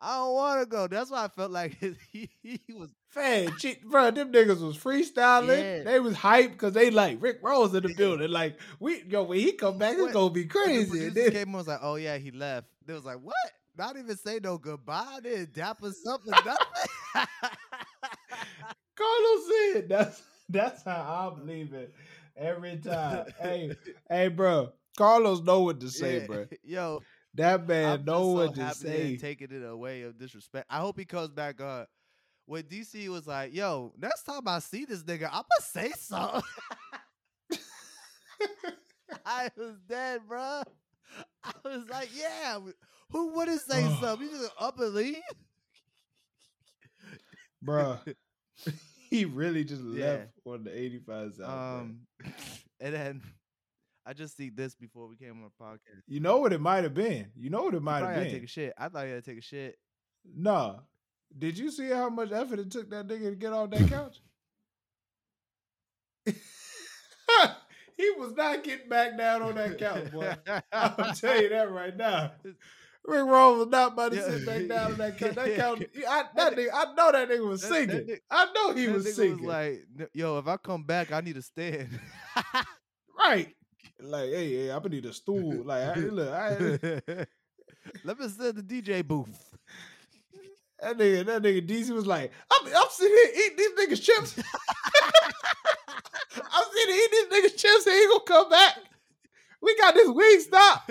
I 0.00 0.18
don't 0.18 0.34
want 0.34 0.60
to 0.60 0.66
go. 0.66 0.86
That's 0.86 1.10
why 1.10 1.24
I 1.24 1.28
felt 1.28 1.50
like 1.50 1.76
he, 2.12 2.28
he 2.42 2.60
was. 2.74 2.90
Fan, 3.14 3.56
shit, 3.58 3.82
bro, 3.88 4.10
them 4.10 4.32
niggas 4.32 4.60
was 4.60 4.76
freestyling. 4.76 5.58
Yeah. 5.58 5.82
They 5.84 6.00
was 6.00 6.14
hyped 6.16 6.52
because 6.52 6.72
they 6.74 6.90
like 6.90 7.18
Rick 7.22 7.38
Ross 7.42 7.72
in 7.72 7.84
the 7.84 7.94
building. 7.94 8.30
Like, 8.30 8.58
we 8.80 9.04
yo, 9.08 9.22
when 9.22 9.38
he 9.38 9.52
come 9.52 9.78
back, 9.78 9.96
it's 9.96 10.12
gonna 10.12 10.30
be 10.30 10.46
crazy. 10.46 10.80
And 10.80 10.88
producers 10.90 11.14
then- 11.14 11.32
came 11.32 11.48
on 11.54 11.58
was 11.58 11.68
like, 11.68 11.78
"Oh 11.80 11.94
yeah, 11.94 12.18
he 12.18 12.32
left." 12.32 12.66
They 12.84 12.92
was 12.92 13.04
like, 13.04 13.18
"What?" 13.22 13.34
Not 13.78 13.96
even 13.96 14.16
say 14.16 14.40
no 14.42 14.58
goodbye. 14.58 15.18
They 15.22 15.30
didn't 15.30 15.52
dap 15.54 15.82
us 15.84 16.04
up 16.06 16.22
or 16.26 16.30
nothing. 16.30 16.56
Karlous 18.96 19.72
said 19.72 19.88
that's 19.88 20.22
that's 20.48 20.82
how 20.84 21.32
I'm 21.36 21.46
leaving 21.46 21.86
every 22.36 22.76
time. 22.78 23.26
hey, 23.40 23.76
hey, 24.08 24.28
bro. 24.28 24.72
Karlous 24.98 25.44
know 25.44 25.60
what 25.62 25.80
to 25.80 25.88
say, 25.90 26.20
Yeah. 26.20 26.26
bro. 26.26 26.46
Yo, 26.62 27.02
That 27.34 27.66
man 27.66 28.00
I'm 28.00 28.04
know 28.04 28.12
just 28.12 28.24
so 28.24 28.32
what 28.46 28.54
to 28.54 28.64
happy 28.64 28.74
say. 28.78 29.02
ain't 29.12 29.20
taking 29.20 29.50
it 29.50 29.64
away 29.64 30.02
of 30.02 30.18
disrespect. 30.18 30.66
I 30.70 30.78
hope 30.78 30.98
he 30.98 31.04
comes 31.04 31.30
back 31.30 31.60
on. 31.60 31.86
When 32.46 32.62
DC 32.64 33.08
was 33.08 33.26
like, 33.26 33.54
"Yo, 33.54 33.92
next 33.98 34.24
time 34.24 34.42
I 34.46 34.58
see 34.58 34.84
this 34.84 35.02
nigga, 35.02 35.28
I'ma 35.32 35.44
say 35.60 35.92
something." 35.98 36.42
I 39.26 39.48
was 39.56 39.76
dead, 39.88 40.20
bro. 40.28 40.62
I 41.42 41.52
was 41.64 41.88
like, 41.88 42.10
"Yeah, 42.14 42.58
who 43.10 43.28
wouldn't 43.34 43.60
say 43.60 43.82
something? 44.00 44.28
You 44.28 44.36
just 44.38 44.50
up 44.60 44.78
and 44.80 44.94
leave." 44.94 45.16
Bruh. 47.64 47.98
he 49.10 49.24
really 49.24 49.64
just 49.64 49.82
Yeah. 49.82 50.04
left 50.06 50.30
on 50.44 50.64
the 50.64 50.78
85 50.78 51.34
South. 51.36 51.48
bruh. 51.48 51.80
Um, 51.80 52.00
and 52.80 52.94
then 52.94 53.22
I 54.04 54.12
just 54.12 54.36
see 54.36 54.50
this 54.50 54.74
before 54.74 55.08
we 55.08 55.16
came 55.16 55.30
on 55.42 55.44
the 55.44 55.64
podcast. 55.64 56.02
you 56.06 56.20
know 56.20 56.38
what 56.38 56.52
it 56.52 56.60
might 56.60 56.84
have 56.84 56.92
been. 56.94 57.30
You 57.34 57.48
know 57.48 57.62
what 57.62 57.74
it 57.74 57.82
might 57.82 58.00
have 58.00 58.16
to 58.16 58.24
take 58.24 58.34
a 58.34 58.38
been. 58.40 58.46
shit. 58.46 58.74
I 58.76 58.88
thought 58.88 59.06
he 59.06 59.12
had 59.12 59.24
to 59.24 59.30
take 59.30 59.38
a 59.38 59.42
shit. 59.42 59.78
Nah. 60.36 60.80
Did 61.36 61.58
you 61.58 61.70
see 61.70 61.88
how 61.88 62.08
much 62.10 62.30
effort 62.32 62.58
it 62.60 62.70
took 62.70 62.88
that 62.90 63.06
nigga 63.08 63.30
to 63.30 63.34
get 63.36 63.52
off 63.52 63.70
that 63.70 63.88
couch? 63.88 64.18
he 67.96 68.10
was 68.18 68.32
not 68.36 68.62
getting 68.64 68.88
back 68.88 69.16
down 69.18 69.42
on 69.42 69.54
that 69.56 69.78
couch, 69.78 70.10
boy. 70.12 70.34
I'll 70.72 71.14
tell 71.14 71.40
you 71.40 71.48
that 71.50 71.70
right 71.70 71.96
now. 71.96 72.32
Rick 73.06 73.26
Roll 73.26 73.58
was 73.58 73.68
not 73.68 73.92
about 73.92 74.12
to 74.12 74.18
Yeah. 74.18 74.28
sit 74.30 74.46
back 74.46 74.66
down 74.68 74.92
on 74.92 74.98
that 74.98 75.18
couch. 75.18 75.34
That 75.34 75.56
couch, 75.56 75.82
I, 76.08 76.24
that 76.36 76.56
nigga, 76.56 76.68
I 76.72 76.94
know 76.94 77.12
that 77.12 77.28
nigga 77.28 77.46
was 77.48 77.60
That- 77.62 77.88
that 77.88 77.90
singing. 78.06 78.18
I 78.30 78.52
know 78.54 78.72
he 78.72 78.86
That 78.86 78.94
was 78.94 79.14
singing. 79.14 79.44
like, 79.44 79.86
yo, 80.14 80.38
if 80.38 80.46
I 80.48 80.56
come 80.56 80.84
back, 80.84 81.12
I 81.12 81.20
need 81.20 81.36
a 81.36 81.42
stand. 81.42 81.88
right. 83.18 83.54
Like, 84.00 84.30
hey, 84.30 84.52
hey, 84.56 84.70
I'm 84.70 84.78
gonna 84.78 84.94
need 84.94 85.04
a 85.06 85.12
stool. 85.12 85.64
Like, 85.64 85.82
I, 85.82 85.94
look, 86.00 86.32
I, 86.32 86.56
Let 88.04 88.18
me 88.18 88.28
sit 88.28 88.56
the 88.56 88.62
DJ 88.62 89.06
booth. 89.06 89.50
That 90.84 90.98
nigga, 90.98 91.24
that 91.26 91.42
nigga 91.42 91.66
DC 91.66 91.90
was 91.90 92.06
like, 92.06 92.30
I'm, 92.52 92.66
I'm 92.66 92.88
sitting 92.90 93.16
here 93.16 93.32
eating 93.46 93.56
these 93.56 93.72
niggas 93.72 94.02
chips. 94.02 94.38
I'm 96.36 96.64
sitting 96.72 96.94
here 96.94 97.04
eating 97.04 97.18
these 97.30 97.52
niggas 97.52 97.56
chips. 97.56 97.86
and 97.86 97.94
He 97.94 98.00
ain't 98.02 98.10
gonna 98.10 98.24
come 98.26 98.50
back. 98.50 98.78
We 99.62 99.76
got 99.78 99.94
this 99.94 100.08
wing 100.10 100.40
stop. 100.40 100.86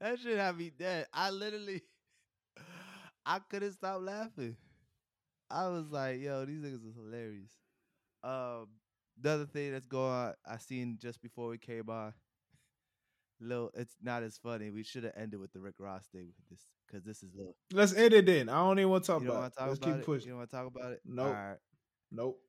that 0.00 0.18
shit 0.18 0.38
had 0.38 0.56
me 0.58 0.72
dead. 0.76 1.06
I 1.12 1.30
literally, 1.30 1.82
I 3.24 3.38
couldn't 3.38 3.72
stop 3.72 4.00
laughing. 4.02 4.56
I 5.50 5.68
was 5.68 5.86
like, 5.90 6.20
yo, 6.20 6.44
these 6.44 6.60
niggas 6.60 6.86
is 6.88 6.94
hilarious. 6.96 7.52
Um, 8.24 8.68
the 9.20 9.30
other 9.30 9.46
thing 9.46 9.72
that's 9.72 9.86
going 9.86 10.12
on, 10.12 10.34
I 10.46 10.58
seen 10.58 10.98
just 11.00 11.22
before 11.22 11.48
we 11.48 11.58
came 11.58 11.88
on, 11.88 12.12
little, 13.40 13.70
it's 13.74 13.94
not 14.02 14.22
as 14.22 14.38
funny. 14.38 14.70
We 14.70 14.82
should 14.82 15.04
have 15.04 15.12
ended 15.16 15.40
with 15.40 15.52
the 15.52 15.60
Rick 15.60 15.74
Ross 15.78 16.06
thing 16.12 16.28
with 16.36 16.48
this, 16.50 16.60
because 16.86 17.04
this 17.04 17.22
is 17.22 17.34
little. 17.34 17.56
Let's 17.72 17.94
end 17.94 18.12
it 18.14 18.26
then. 18.26 18.48
I 18.48 18.54
don't 18.58 18.78
even 18.78 18.90
want 18.90 19.04
to 19.04 19.12
talk 19.12 19.22
You 19.22 19.30
about 19.32 19.52
it. 19.52 19.56
talk 19.58 19.68
Let's 19.68 19.78
about 19.78 19.86
keep 19.90 19.96
it? 20.00 20.04
pushing. 20.06 20.26
You 20.26 20.32
don't 20.32 20.38
want 20.38 20.50
to 20.50 20.56
talk 20.56 20.66
about 20.66 20.92
it? 20.92 21.00
Nope. 21.04 21.26
All 21.26 21.32
right. 21.32 21.56
Nope. 22.12 22.40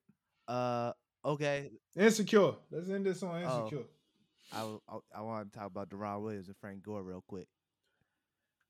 Uh, 0.48 0.92
okay. 1.24 1.70
Insecure. 1.96 2.52
Let's 2.70 2.90
end 2.90 3.06
this 3.06 3.22
on 3.22 3.44
Oh. 3.44 3.58
insecure. 3.64 3.84
I 4.52 5.20
want 5.22 5.50
to 5.52 5.58
talk 5.58 5.68
about 5.68 5.88
Deron 5.88 6.22
Williams 6.22 6.48
and 6.48 6.56
Frank 6.58 6.82
Gore 6.82 7.02
real 7.02 7.24
quick. 7.26 7.48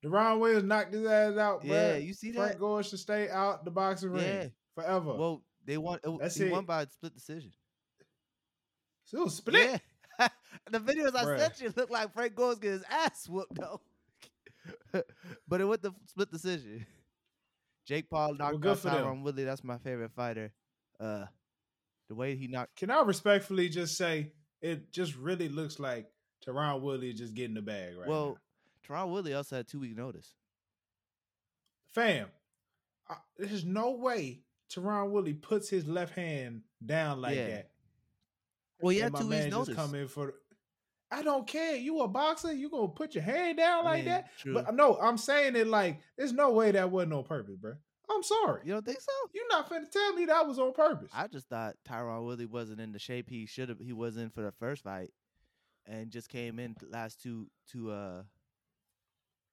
Deron 0.05 0.39
Williams 0.39 0.63
knocked 0.65 0.93
his 0.93 1.05
ass 1.05 1.37
out, 1.37 1.61
bro. 1.61 1.69
Yeah, 1.75 1.95
you 1.95 2.13
see 2.13 2.31
Frank 2.31 2.53
that? 2.53 2.59
Gore 2.59 2.83
should 2.83 2.99
stay 2.99 3.29
out 3.29 3.65
the 3.65 3.71
boxing 3.71 4.11
ring 4.11 4.51
forever. 4.75 5.15
Well, 5.15 5.43
they 5.65 5.77
won. 5.77 5.99
It, 6.03 6.19
That's 6.19 6.35
he 6.35 6.49
won 6.49 6.65
by 6.65 6.83
a 6.83 6.89
split 6.89 7.13
decision. 7.13 7.51
so 9.05 9.27
split. 9.27 9.69
Yeah. 9.71 9.77
The 10.71 10.79
videos 10.79 11.15
I 11.15 11.25
Bruh. 11.25 11.39
sent 11.39 11.61
you 11.61 11.73
look 11.75 11.89
like 11.89 12.13
Frank 12.13 12.35
Gore's 12.35 12.57
getting 12.59 12.77
his 12.79 12.85
ass 12.89 13.27
whooped 13.27 13.55
though. 13.55 13.81
but 15.47 15.59
it 15.61 15.65
went 15.65 15.81
the 15.81 15.91
split 16.07 16.31
decision. 16.31 16.85
Jake 17.85 18.09
Paul 18.09 18.35
knocked 18.35 18.61
good 18.61 18.71
out 18.71 18.79
for 18.79 18.89
them. 18.89 19.05
Tyron 19.05 19.23
Woodley. 19.23 19.43
That's 19.43 19.63
my 19.63 19.77
favorite 19.77 20.11
fighter. 20.11 20.53
Uh, 20.99 21.25
the 22.07 22.15
way 22.15 22.35
he 22.35 22.47
knocked. 22.47 22.77
Can 22.77 22.89
I 22.91 23.01
respectfully 23.01 23.67
just 23.67 23.97
say 23.97 24.31
it 24.61 24.91
just 24.91 25.15
really 25.17 25.49
looks 25.49 25.79
like 25.79 26.07
Tyron 26.45 26.81
Woodley 26.81 27.09
is 27.09 27.19
just 27.19 27.33
getting 27.33 27.55
the 27.55 27.61
bag 27.61 27.97
right 27.97 28.07
well, 28.07 28.37
Tyron 28.87 29.09
Woodley 29.09 29.33
also 29.33 29.57
had 29.57 29.67
two 29.67 29.79
week 29.81 29.97
notice. 29.97 30.33
Fam, 31.93 32.27
I, 33.09 33.15
there's 33.37 33.65
no 33.65 33.91
way 33.91 34.41
Tyron 34.73 35.11
Woodley 35.11 35.33
puts 35.33 35.69
his 35.69 35.85
left 35.85 36.15
hand 36.15 36.61
down 36.85 37.21
like 37.21 37.35
Yeah. 37.35 37.47
that. 37.47 37.69
Well, 38.81 38.91
yeah, 38.91 39.09
my 39.09 39.19
two 39.19 39.25
man 39.27 39.43
weeks 39.45 39.55
just 39.55 39.69
notice. 39.69 39.75
come 39.75 39.95
in 39.95 40.07
for. 40.07 40.33
I 41.13 41.21
don't 41.21 41.45
care. 41.47 41.75
You 41.75 42.01
a 42.01 42.07
boxer? 42.07 42.53
You 42.53 42.69
gonna 42.69 42.87
put 42.87 43.15
your 43.15 43.23
hand 43.23 43.57
down 43.57 43.85
I 43.85 43.89
like 43.89 43.97
mean, 43.99 44.05
that? 44.05 44.37
True. 44.39 44.53
But 44.53 44.73
no, 44.73 44.97
I'm 45.01 45.17
saying 45.17 45.55
it 45.55 45.67
like 45.67 45.99
there's 46.17 46.33
no 46.33 46.51
way 46.51 46.71
that 46.71 46.89
wasn't 46.89 47.13
on 47.13 47.23
purpose, 47.23 47.55
bro. 47.55 47.73
I'm 48.09 48.23
sorry. 48.23 48.61
you 48.65 48.73
don't 48.73 48.85
think 48.85 48.99
so? 48.99 49.11
You're 49.33 49.47
not 49.49 49.69
finna 49.69 49.89
tell 49.89 50.13
me 50.13 50.25
that 50.25 50.45
was 50.45 50.59
on 50.59 50.73
purpose. 50.73 51.09
I 51.13 51.27
just 51.27 51.47
thought 51.47 51.75
Tyron 51.87 52.25
Woodley 52.25 52.45
wasn't 52.45 52.81
in 52.81 52.91
the 52.91 52.99
shape 52.99 53.29
he 53.29 53.45
should 53.45 53.69
have. 53.69 53.79
He 53.79 53.93
was 53.93 54.17
in 54.17 54.29
for 54.29 54.41
the 54.41 54.51
first 54.51 54.83
fight, 54.83 55.11
and 55.85 56.11
just 56.11 56.29
came 56.29 56.59
in 56.59 56.75
the 56.79 56.87
last 56.87 57.21
two 57.21 57.47
to 57.71 57.91
uh 57.91 58.23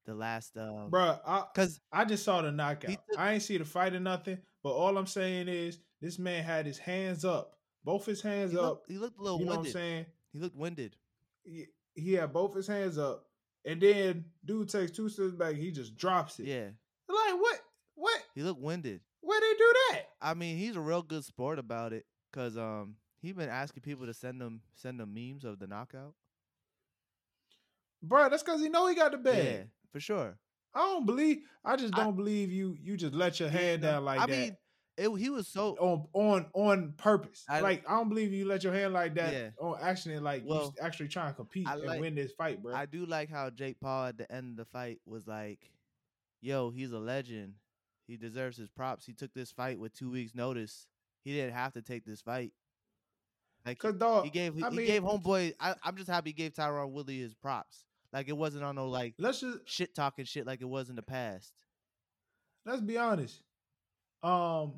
the 0.06 0.14
last 0.14 0.56
um 0.56 0.90
I, 0.92 1.44
because 1.52 1.80
I 1.92 2.04
just 2.04 2.24
saw 2.24 2.42
the 2.42 2.50
knockout. 2.50 2.90
took- 2.90 3.18
I 3.18 3.34
ain't 3.34 3.42
see 3.42 3.58
the 3.58 3.64
fight 3.64 3.94
or 3.94 4.00
nothing, 4.00 4.38
but 4.62 4.70
all 4.70 4.96
I'm 4.96 5.06
saying 5.06 5.48
is 5.48 5.78
this 6.00 6.18
man 6.18 6.42
had 6.42 6.66
his 6.66 6.78
hands 6.78 7.24
up, 7.24 7.58
both 7.84 8.06
his 8.06 8.22
hands 8.22 8.52
he 8.52 8.58
up. 8.58 8.64
looked, 8.64 8.90
he 8.90 8.98
looked 8.98 9.18
a 9.18 9.22
little 9.22 9.38
You 9.38 9.44
know 9.44 9.56
what 9.56 9.66
I'm 9.66 9.72
saying? 9.72 10.06
He 10.32 10.38
looked 10.38 10.56
winded. 10.56 10.96
He, 11.44 11.66
he 11.94 12.12
had 12.14 12.32
both 12.32 12.54
his 12.54 12.66
hands 12.66 12.98
up, 12.98 13.24
and 13.64 13.80
then 13.80 14.24
dude 14.44 14.68
takes 14.68 14.90
two 14.92 15.08
steps 15.08 15.32
back. 15.32 15.54
He 15.56 15.70
just 15.70 15.96
drops 15.96 16.38
it. 16.40 16.46
Yeah, 16.46 16.68
Like 17.08 17.40
what? 17.40 17.60
What? 17.94 18.22
he 18.34 18.42
looked 18.42 18.60
winded. 18.60 19.00
Where 19.20 19.40
they 19.40 19.52
do 19.58 19.72
that? 19.90 20.02
I 20.22 20.34
mean, 20.34 20.56
he's 20.56 20.76
a 20.76 20.80
real 20.80 21.02
good 21.02 21.24
sport 21.24 21.58
about 21.58 21.92
it 21.92 22.06
because 22.32 22.56
um 22.56 22.96
he 23.20 23.32
been 23.32 23.48
asking 23.50 23.82
people 23.82 24.06
to 24.06 24.14
send 24.14 24.40
them 24.40 24.62
send 24.74 24.98
them 25.00 25.12
memes 25.12 25.44
of 25.44 25.58
the 25.58 25.66
knockout. 25.66 26.14
Bruh, 28.06 28.30
that's 28.30 28.42
because 28.42 28.60
he 28.62 28.68
know 28.68 28.86
he 28.86 28.94
got 28.94 29.12
the 29.12 29.18
bag. 29.18 29.44
Yeah, 29.44 29.62
for 29.92 30.00
sure. 30.00 30.38
I 30.74 30.78
don't 30.80 31.04
believe. 31.04 31.38
I 31.64 31.76
just 31.76 31.92
don't 31.94 32.16
believe 32.16 32.50
you. 32.52 32.76
You 32.80 32.96
just 32.96 33.14
let 33.14 33.40
your 33.40 33.48
hand 33.50 33.82
down 33.82 34.04
like 34.04 34.20
I 34.20 34.26
that. 34.26 34.30
mean, 34.38 34.56
it, 35.00 35.10
he 35.18 35.30
was 35.30 35.48
so 35.48 35.76
on 35.80 36.06
on 36.12 36.46
on 36.52 36.92
purpose. 36.96 37.44
I- 37.48 37.60
like 37.60 37.88
I 37.88 37.92
don't 37.96 38.08
believe 38.08 38.32
you 38.32 38.44
let 38.46 38.62
your 38.62 38.72
hand 38.74 38.92
like 38.92 39.14
that 39.14 39.32
Yeah. 39.32 39.50
on 39.58 39.78
accident. 39.80 40.22
Like 40.22 40.42
you 40.42 40.48
Well, 40.48 40.74
s- 40.78 40.84
actually 40.84 41.08
trying 41.08 41.32
to 41.32 41.36
compete 41.36 41.66
and 41.68 42.00
win 42.00 42.14
this 42.14 42.32
fight, 42.32 42.62
bro. 42.62 42.74
I 42.74 42.86
do 42.86 43.06
like 43.06 43.30
how 43.30 43.50
Jake 43.50 43.80
Paul 43.80 44.06
at 44.06 44.18
the 44.18 44.30
end 44.30 44.50
of 44.50 44.56
the 44.56 44.64
fight 44.70 45.00
was 45.06 45.26
like, 45.26 45.70
"Yo, 46.40 46.70
he's 46.70 46.92
a 46.92 46.98
legend. 46.98 47.54
He 48.06 48.16
deserves 48.16 48.56
his 48.56 48.68
props. 48.68 49.06
He 49.06 49.12
took 49.12 49.32
this 49.34 49.50
fight 49.52 49.78
with 49.78 49.92
two 49.94 50.10
weeks 50.10 50.34
notice. 50.34 50.86
He 51.24 51.32
didn't 51.32 51.54
have 51.54 51.72
to 51.74 51.82
take 51.82 52.04
this 52.04 52.20
fight. 52.20 52.52
Like 53.64 53.78
Cause 53.78 53.94
dog, 53.94 54.24
he 54.24 54.30
gave 54.30 54.54
he, 54.54 54.62
I 54.64 54.70
he 54.70 54.86
gave 54.86 55.02
homeboy. 55.02 55.54
I, 55.60 55.74
I'm 55.84 55.96
just 55.96 56.08
happy 56.10 56.30
he 56.30 56.34
gave 56.34 56.54
Tyron 56.54 56.90
Woodley 56.90 57.18
his 57.20 57.34
props. 57.34 57.84
Like 58.12 58.28
it 58.28 58.36
wasn't 58.36 58.64
on 58.64 58.74
no 58.74 58.88
like 58.88 59.14
let's 59.18 59.40
just 59.40 59.58
shit 59.66 59.94
talking 59.94 60.24
shit 60.24 60.46
like 60.46 60.60
it 60.60 60.68
was 60.68 60.90
in 60.90 60.96
the 60.96 61.02
past. 61.02 61.52
let's 62.66 62.80
be 62.80 62.96
honest. 62.98 63.42
Um, 64.22 64.74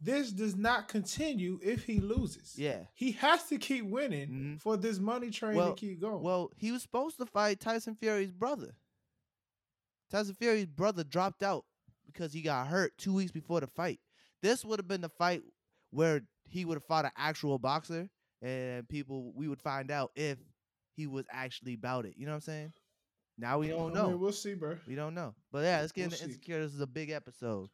this 0.00 0.30
does 0.30 0.54
not 0.56 0.88
continue 0.88 1.58
if 1.62 1.84
he 1.84 2.00
loses. 2.00 2.54
Yeah. 2.56 2.84
he 2.94 3.12
has 3.12 3.44
to 3.48 3.58
keep 3.58 3.84
winning 3.84 4.28
Mhm. 4.30 4.60
for 4.60 4.76
this 4.76 4.98
money 4.98 5.30
train 5.30 5.56
Well- 5.56 5.74
to 5.74 5.80
keep 5.80 6.00
going. 6.00 6.22
Well, 6.22 6.50
he 6.56 6.70
was 6.72 6.82
supposed 6.82 7.18
to 7.18 7.26
fight 7.26 7.60
Tyson 7.60 7.94
Fury's 7.96 8.30
brother. 8.32 8.76
Tyson 10.10 10.34
Fury's 10.34 10.66
brother 10.66 11.04
dropped 11.04 11.42
out 11.42 11.64
because 12.06 12.32
he 12.32 12.42
got 12.42 12.66
hurt 12.68 12.96
two 12.96 13.12
weeks 13.12 13.32
before 13.32 13.60
the 13.60 13.66
fight. 13.66 14.00
This 14.42 14.64
would 14.64 14.78
have 14.78 14.88
been 14.88 15.00
the 15.02 15.08
fight 15.08 15.42
where 15.90 16.22
he 16.48 16.64
would 16.64 16.76
have 16.76 16.84
fought 16.84 17.04
an 17.04 17.10
actual 17.16 17.58
boxer, 17.58 18.08
and 18.40 18.88
people 18.88 19.32
we 19.34 19.48
would 19.48 19.60
find 19.60 19.90
out 19.90 20.12
if 20.14 20.38
he 20.96 21.06
was 21.06 21.26
actually 21.30 21.74
about 21.74 22.06
it. 22.06 22.14
You 22.16 22.24
know 22.26 22.32
what 22.32 22.36
I'm 22.36 22.40
saying? 22.42 22.72
Now 23.36 23.58
we 23.58 23.68
don't 23.68 23.90
I 23.90 23.94
know. 24.00 24.08
mean, 24.10 24.20
we'll 24.20 24.32
see, 24.32 24.54
bro. 24.54 24.78
we 24.86 24.94
don't 24.94 25.14
know. 25.14 25.34
But 25.52 25.64
yeah, 25.64 25.80
let's 25.80 25.92
get 25.92 26.02
We'll 26.02 26.06
into 26.06 26.16
see. 26.18 26.24
insecure. 26.24 26.62
This 26.62 26.74
is 26.74 26.80
a 26.80 26.86
big 26.86 27.10
episode. 27.10 27.68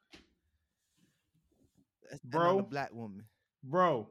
Let's 2.10 2.24
end 2.24 2.34
on 2.34 2.40
Bro. 2.56 2.62
black 2.62 2.92
woman. 2.92 3.24
Bro, 3.62 4.08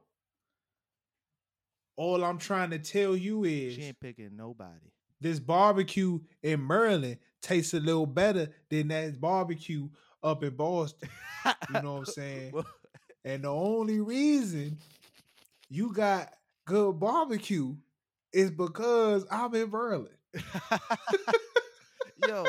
all 1.95 2.24
I'm 2.24 2.38
trying 2.40 2.72
to 2.72 2.80
tell 2.80 3.15
you 3.15 3.44
is 3.44 3.76
She 3.76 3.84
ain't 3.84 3.99
picking 3.99 4.36
nobody. 4.36 4.91
this 5.22 5.40
barbecue 5.40 6.20
in 6.41 6.65
Maryland 6.65 7.18
tastes 7.41 7.74
a 7.74 7.80
little 7.80 8.06
better 8.07 8.49
than 8.70 8.88
that 8.90 9.20
barbecue 9.22 9.90
up 10.24 10.44
in 10.44 10.56
Boston. 10.56 11.10
You 11.74 11.82
know 11.82 11.94
what 11.94 11.99
I'm 11.99 12.06
saying? 12.14 12.53
And 13.26 13.44
the 13.44 13.49
only 13.49 13.99
reason 13.99 14.78
you 15.70 15.94
got 15.94 16.34
good 16.65 16.99
barbecue 16.99 17.76
is 18.32 18.49
because 18.49 19.26
I'm 19.30 19.53
in 19.53 19.70
Maryland. 19.70 20.15
yo, 22.28 22.45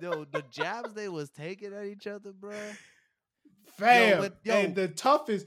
yo, 0.00 0.24
the 0.24 0.44
jabs 0.50 0.92
they 0.94 1.08
was 1.08 1.30
taking 1.30 1.72
at 1.72 1.86
each 1.86 2.06
other, 2.06 2.32
bro. 2.32 2.54
Fam, 3.78 4.20
when- 4.20 4.32
yo. 4.44 4.54
and 4.54 4.74
the 4.74 4.88
toughest. 4.88 5.46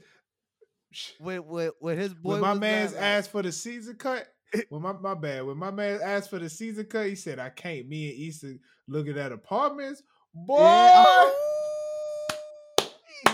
When 1.18 1.46
when, 1.46 1.70
when 1.80 1.98
his 1.98 2.14
boy 2.14 2.32
When 2.32 2.40
my 2.40 2.54
man's 2.54 2.94
asked 2.94 3.30
for 3.30 3.42
the 3.42 3.52
season 3.52 3.96
cut, 3.96 4.26
when 4.70 4.80
my 4.82 4.92
my 4.92 5.14
bad, 5.14 5.44
when 5.44 5.56
my 5.58 5.70
man 5.70 6.00
asked 6.02 6.30
for 6.30 6.38
the 6.38 6.48
season 6.48 6.86
cut, 6.86 7.06
he 7.06 7.14
said, 7.14 7.38
"I 7.38 7.50
can't." 7.50 7.86
Me 7.88 8.08
and 8.10 8.18
Easton 8.18 8.60
looking 8.88 9.18
at 9.18 9.32
apartments, 9.32 10.02
boy. 10.34 10.58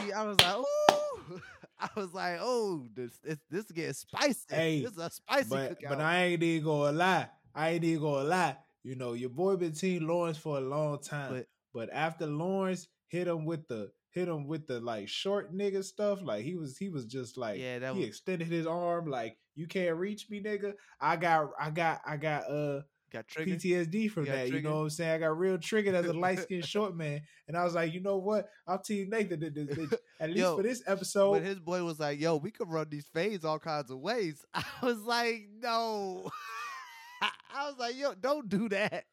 Yeah, 0.07 0.21
I 0.21 0.25
was 0.27 0.41
like, 0.41 0.57
ooh. 0.57 1.41
I 1.81 1.89
was 1.97 2.15
like, 2.15 2.39
oh, 2.41 2.87
this 2.95 3.19
this, 3.23 3.39
this 3.51 3.65
is 3.67 3.73
getting 3.73 3.93
spicy. 3.93 4.39
Hey, 4.49 4.83
this 4.83 4.93
is 4.93 4.99
a 4.99 5.11
spicy 5.11 5.49
but 5.51 5.71
cookout. 5.81 5.89
but 5.89 6.01
I 6.01 6.25
ain't 6.25 6.43
even 6.43 6.65
gonna 6.65 6.97
lie. 6.97 7.29
I 7.55 7.71
ain't 7.71 7.85
even 7.85 8.03
gonna 8.03 8.25
lie. 8.29 8.57
You 8.85 8.97
know, 8.97 9.13
your 9.15 9.31
boy 9.31 9.57
been 9.57 9.73
team 9.73 10.07
Lawrence 10.07 10.39
for 10.39 10.59
a 10.59 10.61
long 10.61 11.01
time. 11.01 11.33
But- 11.33 11.47
But, 11.75 11.89
after 11.93 12.27
Lawrence 12.27 12.89
hit 13.09 13.27
him 13.29 13.45
with 13.47 13.67
the 13.69 13.91
hit 14.13 14.29
him 14.29 14.47
with 14.47 14.67
the 14.67 14.79
like 14.81 15.09
short 15.09 15.55
nigga 15.55 15.83
stuff, 15.85 16.21
like 16.23 16.45
he 16.45 16.55
was 16.55 16.79
he 16.79 16.89
was 16.89 17.05
just 17.07 17.37
like 17.37 17.59
Yeah, 17.61 17.81
that 17.81 17.95
he 17.95 18.01
was- 18.01 18.09
extended 18.09 18.49
his 18.49 18.67
arm 18.67 19.09
like 19.11 19.37
you 19.55 19.67
can't 19.67 19.97
reach 19.97 20.31
me, 20.31 20.43
nigga. 20.43 20.75
I 21.01 21.17
got 21.17 21.51
I 21.61 21.71
got 21.71 22.01
I 22.07 22.17
got 22.17 22.51
uh 22.51 22.81
Got 23.13 23.29
triggered. 23.29 23.61
PTSD 23.61 24.11
from 24.11 24.25
that. 24.25 24.49
You 24.51 24.63
know 24.63 24.77
what 24.77 24.83
I'm 24.85 24.91
saying? 24.91 25.11
I 25.13 25.19
got 25.19 25.39
real 25.39 25.59
triggered 25.59 25.95
as 25.95 26.07
a 26.07 26.15
light 26.15 26.39
skinned 26.39 26.65
short 26.75 26.97
man. 26.97 27.21
And 27.47 27.59
I 27.59 27.63
was 27.65 27.75
like, 27.75 27.93
you 27.93 28.01
know 28.01 28.17
what? 28.17 28.49
I'll 28.67 28.79
team 28.79 29.11
Nathan 29.11 29.39
to 29.41 29.51
this 29.51 29.67
bitch. 29.69 29.93
At 30.19 30.31
least 30.31 30.39
Yo, 30.39 30.57
for 30.57 30.63
this 30.63 30.83
episode. 30.87 31.33
when 31.33 31.45
his 31.45 31.59
boy 31.59 31.85
was 31.85 32.01
like, 32.01 32.19
"Yo, 32.19 32.37
we 32.37 32.51
could 32.51 32.71
run 32.71 32.87
these 32.89 33.07
fades 33.13 33.45
all 33.45 33.59
kinds 33.59 33.91
of 33.91 33.99
ways," 33.99 34.43
I 34.55 34.65
was 34.83 35.01
like, 35.01 35.43
"No." 35.61 36.31
I 37.55 37.69
was 37.69 37.75
like, 37.79 37.97
"Yo, 37.99 38.15
don't 38.15 38.49
do 38.49 38.69
that." 38.71 39.05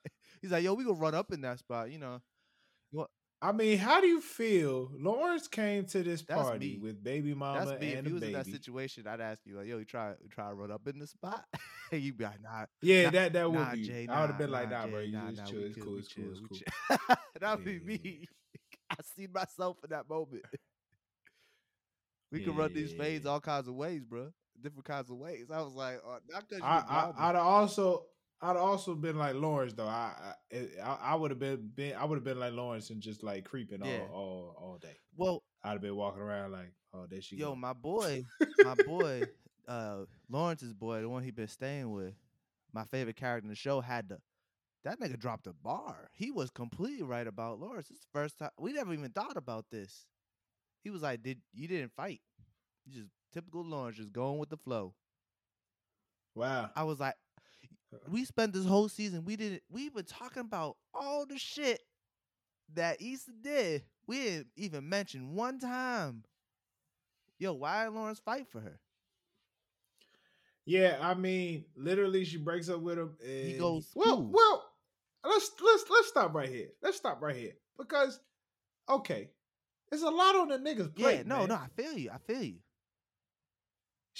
He's 0.42 0.52
like, 0.52 0.64
"Yo, 0.64 0.74
we 0.76 0.86
gonna 0.86 0.98
run 0.98 1.14
up 1.16 1.34
in 1.34 1.42
that 1.42 1.60
spot," 1.60 1.92
you 1.92 2.00
know. 2.00 2.22
I 3.42 3.52
mean, 3.54 3.78
how 3.78 4.02
do 4.02 4.08
you 4.08 4.20
feel? 4.22 4.92
Lawrence 4.94 5.48
came 5.48 5.86
to 5.88 6.04
this 6.04 6.22
That's 6.28 6.52
party 6.52 6.54
me. 6.54 6.78
with 6.78 7.02
baby 7.04 7.34
mama 7.34 7.70
That's 7.70 7.76
me. 7.76 7.94
If 7.94 8.00
and 8.00 8.06
he 8.06 8.12
a 8.12 8.12
was 8.12 8.26
in 8.26 8.34
that 8.34 8.46
baby. 8.46 8.48
situation, 8.48 9.08
I'd 9.08 9.22
ask 9.22 9.46
you, 9.46 9.58
like, 9.58 9.68
"Yo, 9.68 9.80
you 9.80 9.86
try, 9.86 10.12
you 10.22 10.30
try 10.30 10.50
to 10.50 10.54
run 10.54 10.72
up 10.72 10.88
in 10.88 11.00
the 11.00 11.08
spot?" 11.08 11.46
you'd 11.92 12.18
be 12.18 12.24
like, 12.26 12.42
"Nah, 12.42 12.66
Yeah, 12.82 13.10
Nah, 13.10 13.12
that 13.12 13.34
that 13.34 13.52
would 13.52 13.70
nah, 13.70 13.72
be. 13.72 13.96
Jay, 13.96 14.08
I 14.08 14.22
would 14.22 14.30
have 14.30 14.38
nah, 14.38 14.38
been 14.38 14.52
like, 14.52 14.70
nah, 14.70 14.76
Jay, 14.76 14.88
bro, 14.88 15.02
you 15.02 15.12
nah, 15.12 15.32
just 15.32 15.46
nah, 15.46 15.46
chill. 15.46 15.64
It's 15.64 15.78
cool. 15.78 15.98
It's 15.98 16.10
cool. 16.10 16.32
It's 16.32 16.42
cool. 16.42 16.64
That'd 17.40 17.64
Yeah, 17.64 17.66
be 17.66 17.80
me. 17.80 18.26
I 18.90 18.96
see 19.04 19.28
myself 19.28 19.78
in 19.84 19.90
that 19.92 20.10
moment. 20.10 20.46
we 22.32 22.40
could 22.42 22.56
Yeah, 22.56 22.56
run 22.56 22.74
these 22.74 22.92
fades 22.94 23.26
all 23.26 23.42
kinds 23.42 23.68
of 23.68 23.76
ways, 23.76 24.04
bro. 24.06 24.32
Different 24.62 24.86
kinds 24.86 25.10
of 25.10 25.18
ways. 25.18 25.48
I 25.52 25.62
was 25.62 25.74
like, 25.74 26.02
oh, 26.06 26.20
not 26.30 26.50
I, 26.62 26.84
I. 27.18 27.30
I'd 27.30 27.36
also 27.36 28.08
I'd 28.42 28.56
also 28.56 28.96
been 28.96 29.18
like 29.18 29.36
Lawrence 29.36 29.74
though. 29.74 29.88
I 29.88 30.34
I, 30.84 30.98
I, 31.02 31.16
would 31.16 31.32
have 31.32 31.40
been, 31.40 31.70
been 31.76 31.96
I 31.96 32.06
would 32.06 32.16
have 32.16 32.24
been 32.24 32.40
like 32.40 32.54
Lawrence 32.54 32.90
and 32.90 33.02
just 33.02 33.22
like 33.24 33.44
creeping 33.46 33.84
Yeah. 33.84 34.02
all, 34.12 34.56
all 34.56 34.56
all 34.72 34.78
day. 34.78 34.98
well, 35.18 35.44
I'd 35.64 35.72
have 35.74 35.82
been 35.82 35.96
walking 35.96 36.22
around 36.22 36.54
like, 36.54 36.72
oh, 36.94 37.06
there 37.10 37.22
she 37.22 37.36
yo, 37.36 37.50
go. 37.50 37.56
my 37.56 37.74
boy, 37.74 38.24
my 38.60 38.76
boy, 38.86 39.24
uh, 39.68 40.06
Lawrence's 40.30 40.74
boy, 40.74 41.02
the 41.02 41.10
one 41.10 41.24
he 41.24 41.32
been 41.32 41.50
staying 41.50 41.92
with, 41.92 42.14
my 42.74 42.86
favorite 42.86 43.18
character 43.18 43.44
in 43.46 43.50
the 43.50 43.56
show 43.56 43.82
had 43.82 44.08
to. 44.10 44.20
That 44.86 45.02
nigga 45.02 45.20
dropped 45.20 45.46
a 45.48 45.54
bar. 45.54 46.10
He 46.14 46.32
was 46.32 46.50
completely 46.50 47.04
right 47.04 47.28
about 47.28 47.60
Lawrence. 47.60 47.90
It's 47.92 48.00
the 48.00 48.08
first 48.14 48.38
time 48.40 48.52
we 48.58 48.72
never 48.72 48.94
even 48.94 49.12
thought 49.12 49.36
about 49.36 49.66
this. 49.70 50.06
He 50.82 50.90
was 50.90 51.02
like, 51.02 51.22
"Did 51.22 51.42
you 51.54 51.68
didn't 51.68 51.92
fight? 51.98 52.22
You 52.86 52.94
just 53.02 53.10
typical 53.34 53.66
Lawrence, 53.66 53.98
just 53.98 54.14
going 54.14 54.40
with 54.40 54.50
the 54.50 54.56
flow." 54.58 54.94
Wow. 56.36 56.70
I 56.76 56.84
was 56.84 57.00
like. 57.02 57.16
we 58.10 58.26
spent 58.26 58.54
this 58.54 58.66
whole 58.66 58.90
season. 58.90 59.26
We 59.26 59.36
didn't. 59.36 59.64
We 59.70 59.90
been 59.90 60.06
talking 60.06 60.42
about 60.42 60.78
all 60.94 61.26
the 61.26 61.38
shit 61.38 61.82
that 62.74 63.02
Issa 63.02 63.32
did. 63.42 63.84
We 64.08 64.18
didn't 64.18 64.48
even 64.56 64.90
mention 64.90 65.36
one 65.36 65.60
time. 65.60 66.24
Yo, 67.38 67.54
why 67.54 67.86
did 67.86 67.94
Lawrence 67.94 68.20
fight 68.20 68.48
for 68.48 68.60
her? 68.60 68.80
Yeah, 70.66 70.98
I 71.02 71.14
mean, 71.14 71.66
literally, 71.76 72.26
she 72.26 72.38
breaks 72.38 72.70
up 72.70 72.82
with 72.82 73.00
him. 73.00 73.16
And 73.24 73.48
he 73.48 73.54
goes, 73.54 73.90
well, 73.96 74.18
"Cool." 74.18 74.30
well. 74.32 74.66
Let's 75.24 75.52
let's 75.62 75.84
let's 75.90 76.08
stop 76.08 76.34
right 76.34 76.48
here. 76.48 76.68
Let's 76.82 76.98
stop 76.98 77.22
right 77.22 77.36
here 77.36 77.54
because, 77.78 78.20
okay, 78.88 79.30
there's 79.90 80.04
a 80.04 80.10
lot 80.10 80.36
on 80.36 80.48
the 80.48 80.58
nigga's 80.58 80.88
plate. 80.90 81.18
yeah, 81.18 81.24
no, 81.26 81.40
man. 81.40 81.50
no, 81.50 81.56
I 81.56 81.68
feel 81.76 81.94
you. 81.94 82.10
I 82.10 82.18
feel 82.20 82.42
you. 82.42 82.60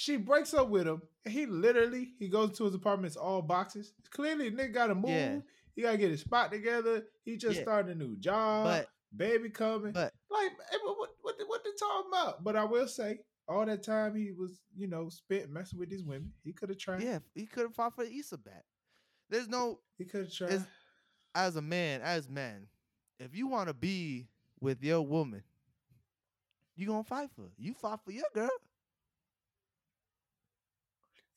She 0.00 0.16
breaks 0.16 0.54
up 0.54 0.68
with 0.70 0.86
him. 0.88 1.02
And 1.26 1.34
he 1.34 1.44
literally 1.44 2.12
he 2.18 2.28
goes 2.28 2.56
to 2.56 2.64
his 2.64 2.74
apartment. 2.74 3.08
It's 3.08 3.16
all 3.18 3.42
boxes. 3.42 3.92
Clearly, 4.10 4.50
nigga 4.50 4.72
got 4.72 4.86
to 4.86 4.94
move. 4.94 5.10
Yeah. 5.10 5.38
He 5.76 5.82
got 5.82 5.90
to 5.92 5.98
get 5.98 6.10
his 6.10 6.22
spot 6.22 6.50
together. 6.50 7.04
He 7.22 7.36
just 7.36 7.56
Yeah. 7.58 7.62
started 7.64 7.94
a 7.94 7.98
new 7.98 8.16
job. 8.16 8.64
But 8.64 8.88
baby 9.14 9.50
coming. 9.50 9.92
but 9.92 10.14
like, 10.30 10.52
eh, 10.72 10.76
what 10.84 10.96
what 10.96 11.10
what, 11.46 11.62
they- 11.64 11.70
talking 11.78 12.10
about? 12.10 12.42
But 12.42 12.56
I 12.56 12.64
will 12.64 12.88
say, 12.88 13.18
all 13.46 13.66
that 13.66 13.82
time 13.82 14.14
he 14.14 14.32
was, 14.32 14.60
you 14.74 14.86
know, 14.86 15.10
spent 15.10 15.50
messing 15.50 15.78
with 15.78 15.90
these 15.90 16.02
women. 16.02 16.32
He 16.44 16.52
could 16.54 16.70
have 16.70 16.78
tried. 16.78 17.02
yeah, 17.02 17.18
he 17.34 17.44
could 17.44 17.64
have 17.64 17.74
fought 17.74 17.94
for 17.94 18.04
Issa 18.04 18.38
back. 18.38 18.64
There's 19.28 19.48
no 19.48 19.80
He 19.98 20.06
could 20.06 20.22
have 20.22 20.32
tried. 20.32 20.52
It's- 20.52 20.66
as 21.34 21.56
a 21.56 21.62
man, 21.62 22.00
as 22.00 22.26
man, 22.26 22.68
if 23.18 23.36
you 23.36 23.48
want 23.48 23.68
to 23.68 23.74
be 23.74 24.28
with 24.60 24.82
your 24.82 25.02
woman, 25.02 25.42
you 26.74 26.86
gonna 26.86 27.04
fight 27.04 27.30
for 27.36 27.42
her. 27.42 27.52
You 27.58 27.74
fought 27.74 28.02
for 28.02 28.12
your 28.12 28.24
girl. 28.34 28.48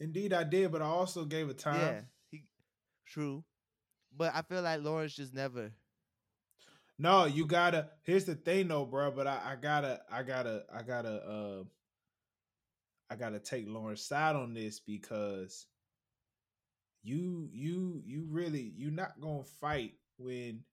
Indeed, 0.04 0.34
I 0.34 0.44
did, 0.44 0.70
but 0.70 0.82
I 0.82 0.86
also 0.86 1.24
gave 1.24 1.48
a 1.48 1.54
time. 1.54 1.80
Yeah, 1.80 2.02
he 2.30 2.44
true. 3.06 3.46
But 4.16 4.36
I 4.36 4.42
feel 4.42 4.62
like 4.62 4.82
Lawrence 4.82 5.16
just 5.16 5.34
never. 5.34 5.72
No, 7.00 7.24
you 7.24 7.46
gotta. 7.46 7.88
Here's 8.04 8.26
the 8.26 8.36
thing, 8.36 8.68
though, 8.68 8.84
bro. 8.84 9.12
But 9.12 9.28
I, 9.28 9.54
I 9.54 9.56
gotta, 9.56 10.02
I 10.12 10.24
gotta, 10.24 10.66
I 10.76 10.82
gotta, 10.84 11.14
uh, 11.26 11.64
I 13.10 13.16
gotta 13.16 13.40
take 13.40 13.66
Lawrence's 13.66 14.06
side 14.06 14.36
on 14.36 14.54
this 14.54 14.82
because 14.82 15.68
you, 17.02 17.48
you, 17.54 18.02
you 18.06 18.26
really, 18.30 18.74
you're 18.76 18.92
not 18.92 19.22
gonna 19.22 19.44
fight 19.62 19.94
when 20.18 20.66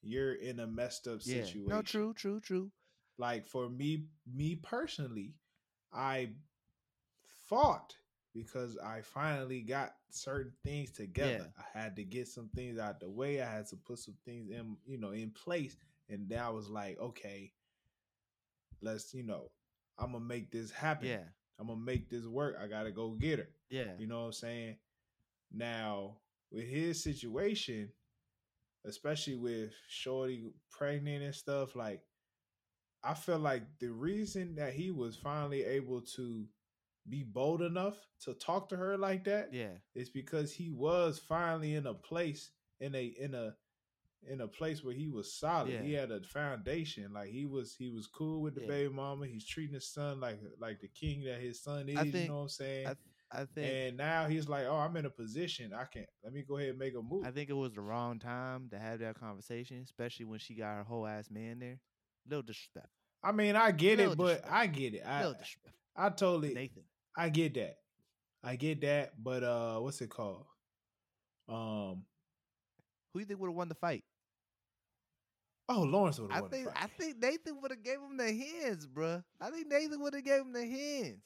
you're 0.00 0.32
in 0.36 0.60
a 0.60 0.66
messed 0.66 1.06
up 1.08 1.20
Yeah. 1.24 1.42
situation. 1.42 1.68
No, 1.68 1.82
true, 1.82 2.14
true, 2.14 2.40
true. 2.40 2.70
Like 3.18 3.44
for 3.44 3.68
me, 3.68 4.06
me 4.26 4.54
personally, 4.54 5.34
I 5.92 6.30
fought 7.48 7.94
because 8.34 8.76
I 8.78 9.00
finally 9.02 9.60
got 9.62 9.94
certain 10.10 10.52
things 10.64 10.90
together. 10.92 11.52
I 11.58 11.78
had 11.78 11.96
to 11.96 12.04
get 12.04 12.28
some 12.28 12.48
things 12.54 12.78
out 12.78 13.00
the 13.00 13.08
way. 13.10 13.40
I 13.42 13.50
had 13.50 13.66
to 13.68 13.76
put 13.76 13.98
some 13.98 14.14
things 14.24 14.50
in, 14.50 14.76
you 14.86 14.98
know, 14.98 15.10
in 15.10 15.30
place. 15.30 15.76
And 16.08 16.28
then 16.28 16.38
I 16.40 16.50
was 16.50 16.68
like, 16.68 16.98
okay, 17.00 17.52
let's, 18.80 19.12
you 19.14 19.22
know, 19.24 19.50
I'm 19.98 20.12
gonna 20.12 20.24
make 20.24 20.50
this 20.50 20.70
happen. 20.70 21.08
Yeah, 21.08 21.24
I'm 21.58 21.66
gonna 21.66 21.80
make 21.80 22.08
this 22.10 22.26
work. 22.26 22.56
I 22.62 22.66
gotta 22.68 22.90
go 22.92 23.10
get 23.10 23.38
her. 23.40 23.48
yeah, 23.70 23.92
You 23.98 24.06
know 24.06 24.20
what 24.20 24.26
I'm 24.26 24.32
saying? 24.32 24.76
Now, 25.52 26.18
with 26.50 26.64
his 26.64 27.02
situation, 27.02 27.90
especially 28.84 29.34
with 29.36 29.72
Shorty 29.88 30.44
pregnant 30.70 31.24
and 31.24 31.34
stuff, 31.34 31.74
like 31.74 32.02
I 33.02 33.14
feel 33.14 33.38
like 33.38 33.62
the 33.80 33.88
reason 33.88 34.54
that 34.56 34.72
he 34.72 34.90
was 34.90 35.16
finally 35.16 35.64
able 35.64 36.00
to 36.16 36.46
be 37.10 37.22
bold 37.22 37.62
enough 37.62 37.96
to 38.20 38.34
talk 38.34 38.68
to 38.68 38.76
her 38.76 38.96
like 38.96 39.24
that 39.24 39.52
yeah, 39.52 39.72
it's 39.94 40.10
because 40.10 40.52
he 40.52 40.70
was 40.70 41.18
finally 41.18 41.74
in 41.74 41.86
a 41.86 41.94
place 41.94 42.50
in 42.80 42.94
a 42.94 43.14
in 43.18 43.34
a 43.34 43.54
in 44.28 44.40
a 44.40 44.48
place 44.48 44.82
where 44.82 44.94
he 44.94 45.08
was 45.08 45.32
solid. 45.38 45.70
Yeah. 45.70 45.82
He 45.82 45.92
had 45.92 46.10
a 46.10 46.20
foundation. 46.22 47.12
Like 47.12 47.28
he 47.28 47.46
was 47.46 47.76
he 47.78 47.88
was 47.88 48.06
cool 48.06 48.42
with 48.42 48.54
the 48.54 48.62
Yeah. 48.62 48.66
baby 48.66 48.92
mama. 48.92 49.26
He's 49.26 49.46
treating 49.46 49.74
his 49.74 49.88
son 49.92 50.20
like 50.20 50.40
like 50.58 50.80
the 50.80 50.88
king 50.88 51.24
that 51.24 51.40
his 51.40 51.62
son 51.62 51.88
is. 51.88 51.96
I 51.96 52.02
you 52.02 52.28
know 52.28 52.36
what 52.36 52.42
I'm 52.42 52.48
saying? 52.48 52.88
I, 52.88 52.94
I 53.30 53.44
think 53.44 53.72
and 53.72 53.96
now 53.96 54.26
he's 54.26 54.48
like, 54.48 54.66
oh, 54.66 54.76
I'm 54.76 54.96
in 54.96 55.06
a 55.06 55.10
position. 55.10 55.72
I 55.72 55.84
can't. 55.84 56.08
let 56.24 56.32
me 56.32 56.42
go 56.42 56.56
ahead 56.56 56.70
and 56.70 56.78
make 56.78 56.94
a 56.94 57.02
move. 57.02 57.26
I 57.26 57.30
think 57.30 57.50
it 57.50 57.54
was 57.54 57.74
the 57.74 57.80
wrong 57.80 58.18
time 58.18 58.68
to 58.70 58.78
have 58.78 59.00
that 59.00 59.20
conversation, 59.20 59.82
especially 59.84 60.24
when 60.24 60.38
she 60.38 60.54
got 60.54 60.76
her 60.76 60.84
whole 60.84 61.06
ass 61.06 61.30
man 61.30 61.58
there. 61.58 61.78
Little 62.28 62.42
disrespect. 62.42 62.88
I 63.22 63.32
mean, 63.32 63.54
I 63.54 63.70
get 63.70 63.98
Little 63.98 64.12
it, 64.12 64.16
but. 64.16 64.44
I 64.50 64.66
get 64.66 64.94
it. 64.94 65.02
I. 65.06 65.32
I 65.96 66.10
totally 66.10 66.54
Nathan. 66.54 66.84
I 67.18 67.28
get 67.30 67.54
that. 67.54 67.78
I 68.44 68.54
get 68.56 68.80
that, 68.82 69.12
but 69.22 69.42
uh 69.42 69.78
what's 69.80 70.00
it 70.00 70.08
called? 70.10 70.46
Um 71.48 72.04
Who 73.12 73.20
you 73.20 73.24
think 73.26 73.40
would 73.40 73.48
have 73.48 73.56
won 73.56 73.68
the 73.68 73.74
fight? 73.74 74.04
oh 75.68 75.82
Lawrence 75.82 76.18
would 76.18 76.30
have 76.32 76.42
won 76.42 76.50
the 76.50 76.56
think 76.56 76.68
fight. 76.68 76.76
I 76.82 76.86
think 76.86 77.18
Nathan 77.18 77.60
would 77.60 77.70
have 77.72 77.82
gave 77.82 77.96
him 77.98 78.16
the 78.16 78.32
hands, 78.32 78.86
bruh. 78.86 79.22
I 79.40 79.50
think 79.50 79.66
Nathan 79.68 80.00
would 80.00 80.14
have 80.14 80.24
gave 80.24 80.40
him 80.42 80.52
the 80.52 80.64
hands. 80.66 81.24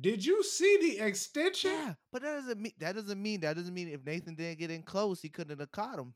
Did 0.00 0.24
you 0.24 0.42
see 0.42 0.78
the 0.80 1.04
extension? 1.04 1.70
Yeah, 1.72 1.94
but 2.12 2.22
that 2.22 2.32
doesn't 2.40 2.60
mean 2.60 2.72
that 2.78 2.94
doesn't 2.94 3.22
mean 3.22 3.40
that 3.40 3.56
doesn't 3.56 3.74
mean 3.74 3.88
if 3.88 4.04
Nathan 4.04 4.34
didn't 4.34 4.58
get 4.58 4.70
in 4.70 4.82
close, 4.82 5.20
he 5.20 5.28
couldn't 5.28 5.58
have 5.58 5.70
caught 5.72 5.98
him. 5.98 6.14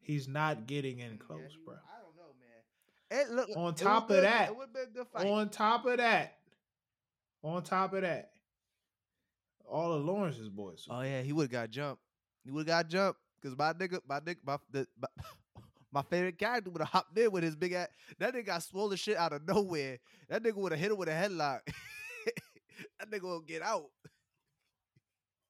He's 0.00 0.26
not 0.26 0.66
getting 0.66 0.98
in 0.98 1.12
Yeah, 1.12 1.16
close, 1.26 1.40
he- 1.52 1.58
bro. 1.64 1.74
I 1.74 2.00
don't 2.02 2.16
know, 2.16 2.34
man. 2.40 3.20
It 3.20 3.30
look 3.30 3.56
On 3.56 3.74
top 3.74 4.04
of 4.04 4.08
been- 4.08 4.24
that- 4.24 4.48
it 4.48 4.56
would 4.56 4.64
have 4.68 4.72
been 4.74 4.88
a 4.88 4.92
good 5.04 5.06
fight. 5.08 5.26
On 5.26 5.48
top 5.48 5.86
of 5.86 5.98
that, 5.98 6.38
on 7.42 7.62
top 7.62 7.92
of 7.94 8.02
that, 8.02 8.30
all 9.68 9.92
of 9.92 10.04
Lawrence's 10.04 10.48
boys. 10.48 10.86
oh 10.90 11.02
yeah, 11.02 11.22
he 11.22 11.32
would 11.32 11.44
have 11.44 11.50
got 11.50 11.70
jumped. 11.70 12.02
He 12.44 12.50
would 12.50 12.68
have 12.68 12.84
got 12.84 12.88
jumped 12.88 13.20
because 13.40 13.56
my 13.56 13.72
nigga, 13.72 14.00
my 14.08 14.20
nigga, 14.20 14.36
my 14.44 14.56
the, 14.70 14.86
my, 15.00 15.08
my 15.92 16.02
favorite 16.02 16.38
character 16.38 16.70
would 16.70 16.80
have 16.80 16.88
hopped 16.88 17.16
in 17.18 17.30
with 17.30 17.44
his 17.44 17.56
big 17.56 17.72
ass. 17.72 17.88
That 18.18 18.34
nigga 18.34 18.46
got 18.46 18.62
swollen 18.62 18.96
shit 18.96 19.16
out 19.16 19.32
of 19.32 19.46
nowhere. 19.46 19.98
That 20.28 20.42
nigga 20.42 20.56
would 20.56 20.72
have 20.72 20.80
hit 20.80 20.90
him 20.90 20.98
with 20.98 21.08
a 21.08 21.12
headlock. 21.12 21.60
that 22.98 23.10
nigga 23.10 23.22
will 23.22 23.40
get 23.40 23.62
out. 23.62 23.86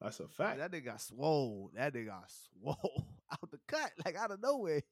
That's 0.01 0.19
a 0.21 0.27
fact. 0.27 0.59
That 0.59 0.73
nigga 0.73 0.87
got 0.87 1.01
swole. 1.01 1.71
That 1.75 1.95
nigga 1.95 2.07
got 2.07 2.25
swole 2.31 3.07
out 3.33 3.51
the 3.51 3.61
cut, 3.69 3.93
like 4.05 4.17
out 4.17 4.33
of 4.33 4.43
nowhere. 4.43 4.83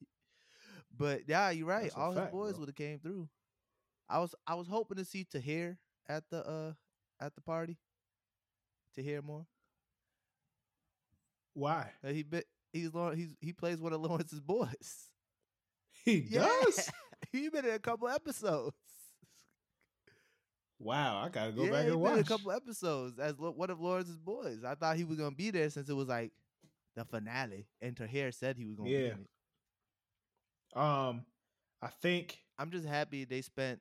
But 0.97 1.21
yeah, 1.27 1.49
you're 1.51 1.67
right. 1.67 1.83
That's 1.83 1.95
All 1.95 2.13
fact, 2.13 2.27
his 2.27 2.31
boys 2.31 2.59
would 2.59 2.69
have 2.69 2.75
came 2.75 2.99
through. 2.99 3.27
I 4.09 4.19
was 4.19 4.35
I 4.45 4.55
was 4.55 4.67
hoping 4.67 4.97
to 4.97 5.05
see 5.05 5.25
Tahir 5.29 5.77
at 6.07 6.23
the 6.29 6.47
uh 6.47 6.73
at 7.21 7.35
the 7.35 7.41
party. 7.41 7.77
To 8.95 9.03
hear 9.03 9.21
more. 9.21 9.45
Why? 11.53 11.91
He 12.05 12.23
bit 12.23 12.45
he's 12.73 12.89
he's 13.15 13.35
he 13.39 13.53
plays 13.53 13.79
one 13.79 13.93
of 13.93 14.01
Lawrence's 14.01 14.41
boys. 14.41 15.07
He 16.03 16.25
Yeah. 16.29 16.47
does. 16.63 16.89
he 17.31 17.47
been 17.49 17.65
in 17.65 17.75
a 17.75 17.79
couple 17.79 18.09
episodes. 18.09 18.75
Wow, 20.79 21.19
I 21.23 21.29
gotta 21.29 21.51
go 21.51 21.65
yeah, 21.65 21.71
back 21.71 21.85
and 21.87 22.01
been 22.03 22.13
in 22.13 22.19
a 22.19 22.23
couple 22.23 22.51
episodes 22.51 23.19
as 23.19 23.35
one 23.37 23.69
of 23.69 23.79
Lawrence's 23.79 24.17
boys. 24.17 24.63
I 24.63 24.73
thought 24.73 24.97
he 24.97 25.03
was 25.03 25.17
gonna 25.17 25.35
be 25.35 25.51
there 25.51 25.69
since 25.69 25.89
it 25.89 25.93
was 25.93 26.07
like 26.07 26.31
the 26.95 27.05
finale, 27.05 27.67
and 27.81 27.95
Tahir 27.95 28.31
said 28.31 28.57
he 28.57 28.65
was 28.65 28.75
gonna 28.75 28.89
Yeah. 28.89 28.97
be 28.99 29.05
in 29.05 29.27
it. 30.73 30.77
Um, 30.77 31.25
I 31.81 31.87
think 31.89 32.39
I'm 32.57 32.71
just 32.71 32.87
happy 32.87 33.25
they 33.25 33.41
spent. 33.41 33.79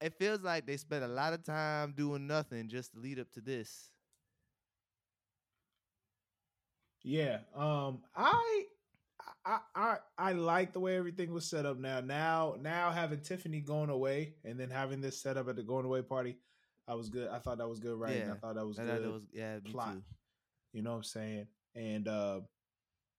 It 0.00 0.14
feels 0.14 0.42
like 0.42 0.66
they 0.66 0.76
spent 0.76 1.04
a 1.04 1.08
lot 1.08 1.32
of 1.32 1.42
time 1.44 1.92
doing 1.96 2.26
nothing 2.26 2.68
just 2.68 2.92
to 2.92 3.00
lead 3.00 3.18
up 3.18 3.30
to 3.32 3.40
this. 3.40 3.90
Yeah. 7.02 7.38
Um 7.54 8.00
I 8.16 8.64
I 9.44 9.58
I 9.74 9.96
I 10.18 10.32
like 10.32 10.72
the 10.72 10.80
way 10.80 10.96
everything 10.96 11.32
was 11.32 11.46
set 11.46 11.66
up 11.66 11.78
now. 11.78 12.00
Now 12.00 12.56
now 12.60 12.90
having 12.90 13.20
Tiffany 13.20 13.60
going 13.60 13.90
away 13.90 14.34
and 14.44 14.58
then 14.58 14.70
having 14.70 15.00
this 15.00 15.20
set 15.20 15.36
up 15.36 15.48
at 15.48 15.56
the 15.56 15.62
going 15.62 15.86
away 15.86 16.02
party, 16.02 16.36
I 16.86 16.94
was 16.94 17.08
good. 17.08 17.28
I 17.28 17.38
thought 17.38 17.58
that 17.58 17.68
was 17.68 17.80
good 17.80 17.98
writing. 17.98 18.30
I 18.30 18.34
thought 18.34 18.54
that 18.54 18.66
was 18.66 18.78
I 18.78 18.84
good. 18.84 19.04
that 19.04 19.12
was 19.12 19.22
yeah, 19.32 19.58
plot. 19.64 19.94
too. 19.94 20.02
you 20.72 20.82
know 20.82 20.90
what 20.90 20.96
I'm 20.96 21.04
saying? 21.04 21.46
And 21.74 22.06
uh 22.06 22.40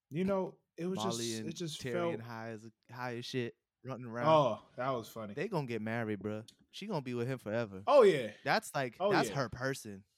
you 0.09 0.23
know, 0.23 0.55
it 0.77 0.85
was 0.85 0.97
Molly 0.97 1.25
just 1.25 1.41
it 1.41 1.55
just 1.55 1.81
Terry 1.81 1.93
felt 1.93 2.21
high 2.21 2.49
as 2.49 2.61
high 2.91 3.17
as 3.17 3.25
shit 3.25 3.55
running 3.83 4.05
around. 4.05 4.27
Oh, 4.27 4.59
that 4.77 4.89
was 4.89 5.07
funny. 5.07 5.33
They 5.33 5.47
gonna 5.47 5.67
get 5.67 5.81
married, 5.81 6.19
bruh. 6.19 6.43
She 6.71 6.85
gonna 6.87 7.01
be 7.01 7.13
with 7.13 7.27
him 7.27 7.37
forever. 7.39 7.81
oh 7.87 8.03
yeah. 8.03 8.27
That's 8.45 8.71
like 8.75 8.95
Oh, 8.99 9.11
that's 9.11 9.29
yeah. 9.29 9.35
her 9.35 9.49
person. 9.49 10.03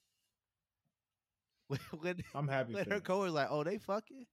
When 1.68 1.80
when, 2.02 2.24
I'm 2.36 2.48
happy 2.50 2.74
when 2.74 2.84
for 2.84 2.94
her 2.96 3.00
coworkers 3.00 3.34
like, 3.34 3.48
oh, 3.50 3.64
they 3.64 3.78
fucking. 3.78 4.26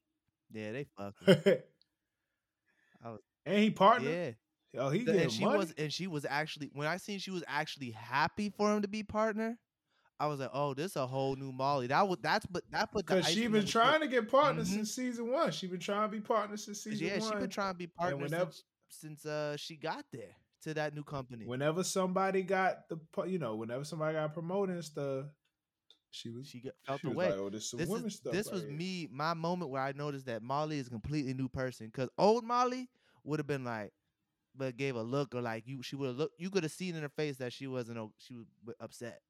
Yeah, 0.53 0.73
they 0.73 0.87
fucking. 0.97 1.37
Was- 3.05 3.21
and 3.47 3.59
he 3.59 3.71
partner. 3.71 4.11
yeah, 4.11 4.31
Oh, 4.81 4.91
he 4.91 5.07
and 5.09 5.31
she 5.33 5.45
money. 5.45 5.59
was 5.59 5.73
and 5.79 5.93
she 5.93 6.07
was 6.09 6.27
actually 6.29 6.71
when 6.75 6.87
I 6.89 6.97
seen 6.97 7.19
she 7.21 7.31
was 7.31 7.45
actually 7.47 7.93
happy 7.93 8.51
for 8.51 8.73
him 8.75 8.83
to 8.83 8.89
be 8.89 9.03
partner. 9.03 9.57
I 10.21 10.27
was 10.27 10.41
like, 10.41 10.51
oh, 10.53 10.75
this 10.75 10.91
is 10.91 10.97
a 10.97 11.07
whole 11.07 11.37
new 11.37 11.53
Molly. 11.53 11.87
That 11.87 12.09
was 12.09 12.19
that's 12.21 12.45
but 12.47 12.65
that 12.73 12.91
put 12.91 13.07
Because 13.07 13.27
she 13.29 13.47
been 13.47 13.65
trying 13.65 14.01
to 14.01 14.09
get 14.09 14.29
partners 14.29 14.69
Mhm. 14.69 14.75
since 14.75 14.91
season 14.93 15.31
one. 15.31 15.53
She 15.53 15.69
been 15.69 15.79
trying 15.79 16.11
to 16.11 16.17
be 16.17 16.21
partners 16.21 16.65
since 16.65 16.81
season 16.83 17.07
Yeah, 17.07 17.13
one. 17.15 17.23
Yeah, 17.23 17.29
she 17.31 17.37
been 17.37 17.51
trying 17.51 17.73
to 17.75 17.79
be 17.79 17.87
partner 17.87 18.17
whenever- 18.17 18.51
since, 18.51 18.65
since 18.89 19.25
uh 19.27 19.57
she 19.57 19.77
got 19.77 20.05
there 20.13 20.35
to 20.63 20.75
that 20.75 20.95
new 20.95 21.05
company. 21.05 21.47
whenever 21.47 21.85
somebody 21.85 22.43
got 22.43 22.89
the 22.89 22.99
you 23.27 23.39
know 23.39 23.55
whenever 23.57 23.85
somebody 23.85 24.15
got 24.15 24.33
promoted 24.35 24.75
and 24.75 24.85
stuff 24.85 25.27
she 26.11 26.31
was 26.31 26.49
she 26.49 26.61
got, 26.61 26.73
felt 26.87 27.01
she 27.01 27.09
the 27.09 27.15
way. 27.15 27.31
like 27.31 27.39
oh 27.39 27.51
this 27.51 27.71
this 27.71 27.89
is, 27.91 28.15
stuff 28.17 28.33
this 28.33 28.51
was 28.51 28.63
here." 28.63 28.73
me 28.73 29.09
my 29.11 29.35
moment 29.35 29.71
where 29.71 29.83
I 29.83 29.93
noticed 29.93 30.27
that 30.27 30.43
Molly 30.43 30.79
is 30.79 30.87
a 30.87 30.91
completely 30.91 31.35
new 31.35 31.49
person. 31.49 31.87
Because 31.87 32.09
old 32.17 32.45
Molly 32.45 32.89
would 33.25 33.39
have 33.39 33.47
been 33.47 33.65
like, 33.65 33.93
but 34.57 34.77
gave 34.77 34.97
a 34.97 35.03
look 35.03 35.35
or 35.35 35.43
like 35.43 35.67
you 35.67 35.83
she 35.83 35.97
would 35.97 36.09
have 36.09 36.17
looked. 36.17 36.41
You 36.41 36.51
could 36.51 36.63
have 36.63 36.73
seen 36.73 36.97
in 36.97 37.03
her 37.03 37.09
face 37.11 37.37
that 37.37 37.53
she 37.53 37.67
wasn't 37.67 37.99
she 38.17 38.35
was 38.35 38.47
upset, 38.81 39.21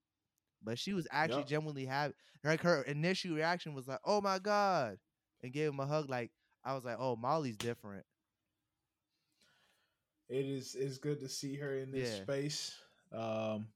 but 0.63 0.79
she 0.79 0.93
was 0.93 1.07
actually 1.11 1.41
Yup. 1.41 1.49
genuinely 1.49 1.85
happy. 1.85 2.15
Like 2.45 2.61
her 2.63 2.83
initial 2.83 3.35
reaction 3.35 3.75
was 3.75 3.89
like, 3.89 3.99
"Oh 4.05 4.21
my 4.21 4.39
god," 4.39 4.99
and 5.43 5.53
gave 5.53 5.71
him 5.71 5.81
a 5.81 5.87
hug. 5.87 6.09
Like 6.09 6.31
I 6.65 6.75
was 6.75 6.85
like, 6.85 6.97
"Oh, 6.99 7.17
Molly's 7.17 7.57
different." 7.57 8.05
It 10.29 10.45
is 10.45 10.75
it's 10.75 10.99
good 10.99 11.21
to 11.21 11.29
see 11.29 11.57
her 11.57 11.79
in 11.79 11.91
this 11.91 12.17
Yeah. 12.19 12.23
space. 12.23 12.77
Um 13.13 13.69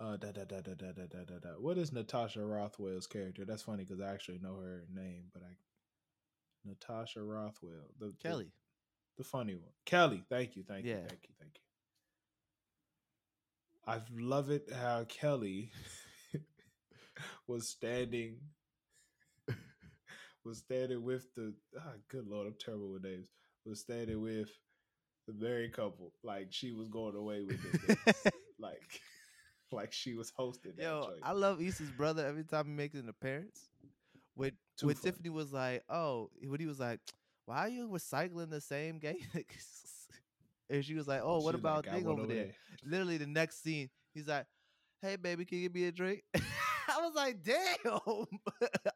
uh 0.00 0.16
da, 0.16 0.30
da, 0.32 0.44
da, 0.44 0.60
da, 0.60 0.74
da, 0.74 0.92
da, 0.92 1.06
da, 1.06 1.24
da, 1.24 1.38
da. 1.40 1.48
what 1.58 1.76
is 1.76 1.92
natasha 1.92 2.44
rothwell's 2.44 3.06
character? 3.06 3.44
That's 3.44 3.62
funny 3.62 3.84
because 3.84 4.00
i 4.00 4.10
actually 4.12 4.38
know 4.38 4.56
her 4.56 4.84
name 4.94 5.24
but 5.32 5.42
i 5.42 5.56
natasha 6.64 7.22
rothwell 7.22 7.90
the 7.98 8.06
the- 8.06 8.12
Kelly, 8.22 8.52
the, 9.16 9.24
funny 9.24 9.54
one. 9.56 9.72
Kelly. 9.86 10.22
Thank 10.28 10.54
you 10.56 10.62
thank 10.62 10.84
you 10.84 10.94
thank 10.94 11.28
you 11.28 11.34
thank 11.40 11.52
you. 11.56 11.62
I 13.92 14.00
love 14.20 14.50
it 14.50 14.70
how 14.72 15.04
kelly 15.08 15.72
was 17.48 17.68
standing 17.68 18.36
was 20.44 20.58
standing 20.58 21.02
with 21.02 21.34
the 21.34 21.54
ah, 21.78 21.94
good 22.08 22.28
lord 22.28 22.46
i'm 22.46 22.54
terrible 22.60 22.92
with 22.92 23.02
names 23.02 23.28
was 23.64 23.80
standing 23.80 24.20
with 24.20 24.50
the 25.28 25.34
married 25.34 25.74
couple 25.74 26.12
like 26.24 26.46
she 26.50 26.72
was 26.72 26.88
going 26.88 27.14
away 27.14 27.42
with 27.42 27.60
it 27.88 28.32
like 28.58 29.00
like 29.70 29.92
she 29.92 30.14
was 30.14 30.32
hosting 30.34 30.72
that 30.76 30.82
yo. 30.82 31.10
I 31.22 31.32
love 31.32 31.60
Issa's 31.60 31.90
brother 31.90 32.26
every 32.26 32.44
time 32.44 32.66
he 32.66 32.72
makes 32.72 32.94
an 32.94 33.08
appearance. 33.08 33.68
When 34.34 34.52
Too 34.78 34.86
when 34.86 34.96
funny. 34.96 35.12
Tiffany 35.12 35.30
was 35.30 35.52
like, 35.52 35.82
"Oh," 35.88 36.30
when 36.42 36.58
he 36.58 36.66
was 36.66 36.80
like, 36.80 37.00
"Why 37.44 37.58
are 37.58 37.68
you 37.68 37.88
recycling 37.88 38.50
the 38.50 38.60
same 38.60 38.98
game? 38.98 39.18
and 40.70 40.84
she 40.84 40.94
was 40.94 41.06
like, 41.06 41.20
"Oh, 41.22 41.40
what 41.40 41.54
about 41.54 41.86
like, 41.86 41.94
thing 41.94 42.06
over 42.06 42.26
there?" 42.26 42.52
Literally, 42.84 43.18
the 43.18 43.26
next 43.26 43.62
scene, 43.62 43.90
he's 44.14 44.28
like, 44.28 44.46
"Hey, 45.02 45.16
baby, 45.16 45.44
can 45.44 45.58
you 45.58 45.64
give 45.64 45.74
me 45.74 45.84
a 45.88 45.92
drink?" 45.92 46.22
I 46.34 47.00
was 47.00 47.14
like, 47.14 47.42
"Damn, 47.42 48.00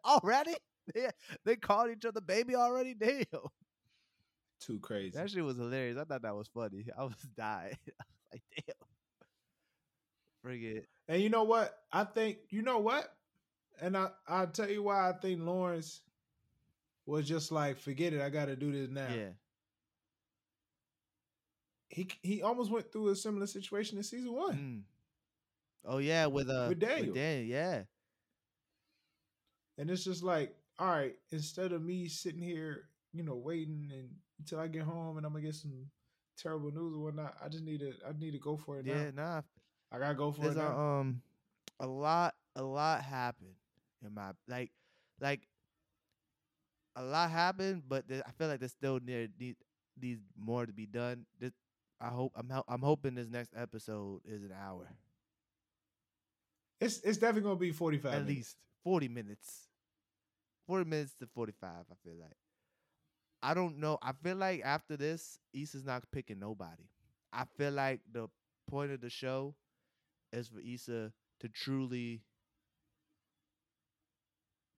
already? 0.04 0.54
They 0.94 1.10
they 1.44 1.56
called 1.56 1.90
each 1.90 2.06
other 2.06 2.20
baby 2.20 2.54
already? 2.54 2.94
Damn." 2.94 3.26
Too 4.64 4.78
crazy 4.78 5.10
That 5.16 5.30
shit 5.30 5.44
was 5.44 5.56
hilarious. 5.56 5.98
I 5.98 6.05
thought 6.05 6.22
that 6.22 6.34
was 6.36 6.48
funny. 6.48 6.84
I 6.98 7.02
was 7.05 7.14
dying. 7.36 7.76
I 7.89 8.05
was 8.32 8.40
like, 8.40 8.43
"Damn." 8.66 8.76
Forget. 10.43 10.84
and 11.09 11.22
you 11.22 11.28
know 11.28 11.44
what 11.44 11.72
i 11.93 12.02
think 12.02 12.39
you 12.51 12.62
know 12.62 12.78
what 12.78 13.14
and 13.80 13.97
i 13.97 14.09
i'll 14.26 14.48
tell 14.48 14.68
you 14.68 14.82
why 14.82 15.09
i 15.09 15.12
think 15.12 15.40
lawrence 15.40 16.01
was 17.06 17.28
just 17.28 17.52
like 17.52 17.78
forget 17.78 18.12
it 18.12 18.20
i 18.20 18.28
gotta 18.28 18.56
do 18.56 18.72
this 18.72 18.90
now 18.90 19.06
Yeah. 19.14 19.28
he 21.90 22.09
he 22.22 22.43
almost 22.43 22.70
went 22.72 22.90
through 22.90 23.09
a 23.10 23.16
similar 23.16 23.47
situation 23.47 23.98
in 23.98 24.05
season 24.05 24.32
one 24.32 24.56
Mm. 24.56 24.82
Oh 25.84 25.98
yeah, 25.98 26.26
with 26.26 26.48
uh 26.48 26.66
With 26.68 26.78
Daniel. 26.78 27.12
Daniel, 27.14 27.44
yeah. 27.47 27.82
And 29.78 29.90
it's 29.90 30.05
just 30.05 30.22
like, 30.22 30.55
all 30.78 30.86
right, 30.89 31.14
instead 31.32 31.72
of 31.72 31.82
me 31.82 32.06
sitting 32.06 32.40
here, 32.43 32.84
you 33.12 33.24
know, 33.24 33.34
waiting 33.34 33.90
and 33.93 34.09
until 34.43 34.59
I 34.60 34.66
get 34.66 34.82
home 34.82 35.16
and 35.16 35.24
I'm 35.27 35.32
gonna 35.32 35.44
get 35.44 35.55
some 35.55 35.86
terrible 36.36 36.70
news 36.73 36.94
or 36.97 37.05
whatnot, 37.05 37.36
I 37.44 37.48
just 37.48 37.64
need 37.64 37.81
to 37.81 37.93
I 38.06 38.12
need 38.19 38.32
to 38.32 38.39
go 38.39 38.56
for 38.56 38.78
it 38.78 38.86
Yeah, 38.86 39.10
now. 39.12 39.23
nah. 39.24 39.43
I 39.93 39.98
gotta 39.98 40.14
go 40.14 40.32
for 40.32 40.43
There's 40.43 40.56
it 40.56 40.59
a, 40.59 40.62
now. 40.62 40.98
um 40.98 41.23
a 41.81 41.86
lot 41.86 42.35
a 42.56 42.62
lot 42.62 43.02
happened 43.02 43.55
in 44.05 44.12
my 44.14 44.32
like 44.48 44.70
like 45.20 45.40
a 46.97 47.02
lot 47.02 47.31
happened, 47.31 47.82
but 47.89 48.06
there, 48.09 48.23
I 48.27 48.32
feel 48.32 48.48
like 48.48 48.59
there's 48.60 48.73
still 48.73 48.98
near 49.01 49.28
need 49.39 49.56
needs 50.01 50.20
more 50.36 50.66
to 50.66 50.73
be 50.73 50.86
done. 50.86 51.24
This, 51.39 51.52
I 52.01 52.09
hope 52.09 52.32
I'm 52.35 52.51
I'm 52.69 52.82
hoping 52.82 53.14
this 53.14 53.28
next 53.28 53.52
episode 53.56 54.20
is 54.27 54.43
an 54.43 54.52
hour. 54.52 54.89
it's 56.81 56.98
it's 57.01 57.19
definitely 57.19 57.43
gonna 57.43 57.56
be 57.56 57.70
45 57.70 58.12
At 58.12 58.23
minutes. 58.23 58.28
least 58.28 58.56
40 58.85 59.09
minutes. 59.09 59.69
40 60.66 60.89
minutes 60.89 61.14
to 61.20 61.27
45, 61.27 61.69
I 61.70 61.94
feel 62.05 62.14
like. 62.20 62.36
I 63.43 63.55
don't 63.55 63.78
know. 63.78 63.98
I 64.02 64.12
feel 64.12 64.36
like 64.36 64.62
after 64.64 64.97
this, 64.97 65.39
Issa's 65.52 65.85
not 65.85 66.05
picking 66.12 66.39
nobody. 66.39 66.85
I 67.32 67.44
feel 67.44 67.73
like 67.73 68.01
the 68.12 68.28
point 68.69 68.93
of 68.93 69.01
the 69.01 69.10
show 69.10 69.55
is 70.32 70.48
for 70.48 70.60
Issa 70.60 71.12
to 71.40 71.48
truly 71.48 72.23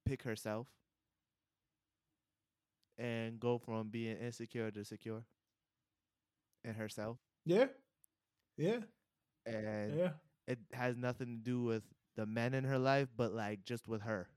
pick 0.04 0.22
herself 0.22 0.68
and 2.98 3.40
go 3.40 3.58
from 3.58 3.88
being 3.90 4.16
insecure 4.18 4.70
to 4.70 4.84
secure 4.84 5.24
in 6.64 6.74
herself. 6.74 7.18
Yeah. 7.44 7.68
Yeah. 8.56 8.80
And 9.46 9.94
Yeah. 9.96 10.12
it 10.46 10.58
has 10.72 10.96
nothing 10.96 11.26
to 11.38 11.42
do 11.42 11.62
with 11.62 11.84
the 12.16 12.26
men 12.26 12.54
in 12.54 12.64
her 12.64 12.78
life, 12.78 13.08
but 13.16 13.32
like 13.32 13.64
just 13.64 13.88
with 13.88 14.02
her. 14.02 14.28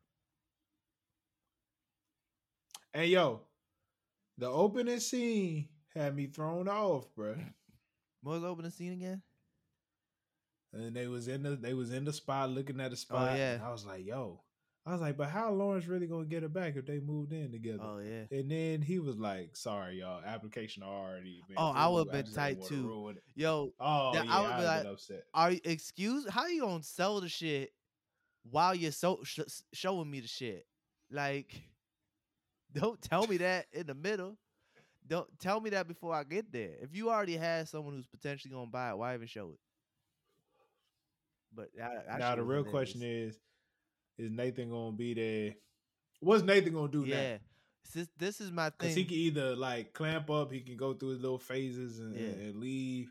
And 2.93 3.09
yo, 3.09 3.46
the 4.37 4.47
opening 4.47 4.99
scene 4.99 5.69
had 5.93 6.15
me 6.15 6.27
thrown 6.27 6.67
off, 6.67 7.07
bro. 7.15 7.35
What 8.23 8.33
was 8.33 8.41
the 8.41 8.47
opening 8.49 8.71
scene 8.71 8.93
again? 8.93 9.21
And 10.73 10.95
they 10.95 11.07
was 11.07 11.27
in 11.27 11.43
the 11.43 11.55
they 11.55 11.73
was 11.73 11.93
in 11.93 12.03
the 12.03 12.11
spot 12.11 12.49
looking 12.49 12.81
at 12.81 12.89
the 12.89 12.95
oh, 12.95 12.97
spot. 12.97 13.29
Oh, 13.31 13.35
yeah. 13.35 13.53
And 13.53 13.63
I 13.63 13.71
was 13.71 13.85
like, 13.85 14.05
yo. 14.05 14.41
I 14.85 14.91
was 14.91 15.01
like, 15.01 15.17
but 15.17 15.29
how 15.29 15.51
Lawrence 15.51 15.85
really 15.85 16.07
gonna 16.07 16.25
get 16.25 16.43
her 16.43 16.49
back 16.49 16.77
if 16.77 16.85
they 16.85 16.99
moved 16.99 17.33
in 17.33 17.51
together? 17.51 17.79
Oh 17.81 17.99
yeah. 17.99 18.23
And 18.31 18.49
then 18.49 18.81
he 18.81 18.99
was 18.99 19.17
like, 19.17 19.55
"Sorry, 19.55 19.99
y'all, 19.99 20.23
application 20.25 20.81
already." 20.81 21.41
Been 21.47 21.57
Oh, 21.59 21.73
I 21.75 21.87
would've 21.89 22.11
been 22.11 22.25
tight, 22.25 22.63
too. 22.63 23.13
Yo, 23.35 23.73
Oh 23.79 24.11
Yeah, 24.13 24.23
yeah, 24.23 24.33
I 24.33 24.41
would 24.41 24.47
would 24.49 24.57
be 24.57 24.63
like- 24.63 24.83
been 24.83 24.91
upset. 24.93 25.23
are 25.33 25.51
you 25.51 25.59
excuse? 25.65 26.27
How 26.29 26.47
you 26.47 26.61
gonna 26.61 26.83
sell 26.83 27.19
the 27.19 27.27
shit 27.27 27.71
while 28.49 28.73
you're 28.73 28.93
so 28.93 29.19
sh- 29.23 29.39
showing 29.73 30.09
me 30.09 30.21
the 30.21 30.27
shit? 30.27 30.65
Like, 31.11 31.53
don't 32.79 33.01
tell 33.01 33.27
me 33.27 33.37
that 33.37 33.65
in 33.73 33.87
the 33.87 33.93
middle. 33.95 34.37
Don't 35.07 35.27
tell 35.39 35.61
me 35.61 35.69
that 35.69 35.87
before 35.87 36.13
I 36.13 36.23
get 36.23 36.51
there. 36.51 36.71
If 36.81 36.93
you 36.95 37.09
already 37.09 37.37
had 37.37 37.67
someone 37.69 37.93
who's 37.95 38.07
potentially 38.07 38.53
gonna 38.53 38.67
buy 38.69 38.89
it, 38.91 38.97
why 38.97 39.13
even 39.15 39.27
show 39.27 39.51
it? 39.51 39.59
But 41.53 41.69
that, 41.77 42.05
that 42.07 42.19
now 42.19 42.35
the 42.35 42.43
real 42.43 42.63
question 42.63 43.01
is: 43.01 43.39
Is 44.17 44.29
Nathan 44.31 44.69
gonna 44.69 44.95
be 44.95 45.13
there? 45.13 45.55
What's 46.19 46.43
Nathan 46.43 46.73
gonna 46.73 46.91
do 46.91 47.05
now? 47.05 47.15
yeah, 47.15 47.37
this, 47.93 48.07
this 48.17 48.41
is 48.41 48.51
my 48.51 48.69
Because 48.69 48.93
thing. 48.93 49.03
he 49.03 49.05
can 49.05 49.15
either 49.17 49.55
like 49.55 49.93
clamp 49.93 50.29
up, 50.29 50.51
he 50.51 50.59
can 50.59 50.75
go 50.75 50.93
through 50.93 51.09
his 51.09 51.19
little 51.21 51.39
phases 51.39 51.99
and, 51.99 52.13
Yeah. 52.15 52.27
and 52.27 52.55
leave, 52.59 53.09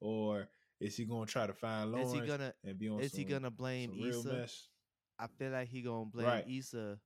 or 0.00 0.48
is 0.80 0.96
he 0.96 1.04
gonna 1.04 1.26
try 1.26 1.46
to 1.46 1.54
find 1.54 1.88
is 1.90 1.92
Lawrence 1.94 2.12
he 2.12 2.20
gonna 2.26 2.54
and 2.64 2.78
be 2.78 2.88
on 2.88 3.00
is 3.00 3.12
some, 3.12 3.18
he 3.18 3.24
gonna 3.24 3.50
blame 3.50 3.92
Issa? 3.96 4.48
I 5.18 5.26
feel 5.28 5.52
like 5.52 5.68
he 5.68 5.80
gonna 5.82 6.06
blame 6.06 6.26
Right. 6.26 6.44
Issa 6.48 6.98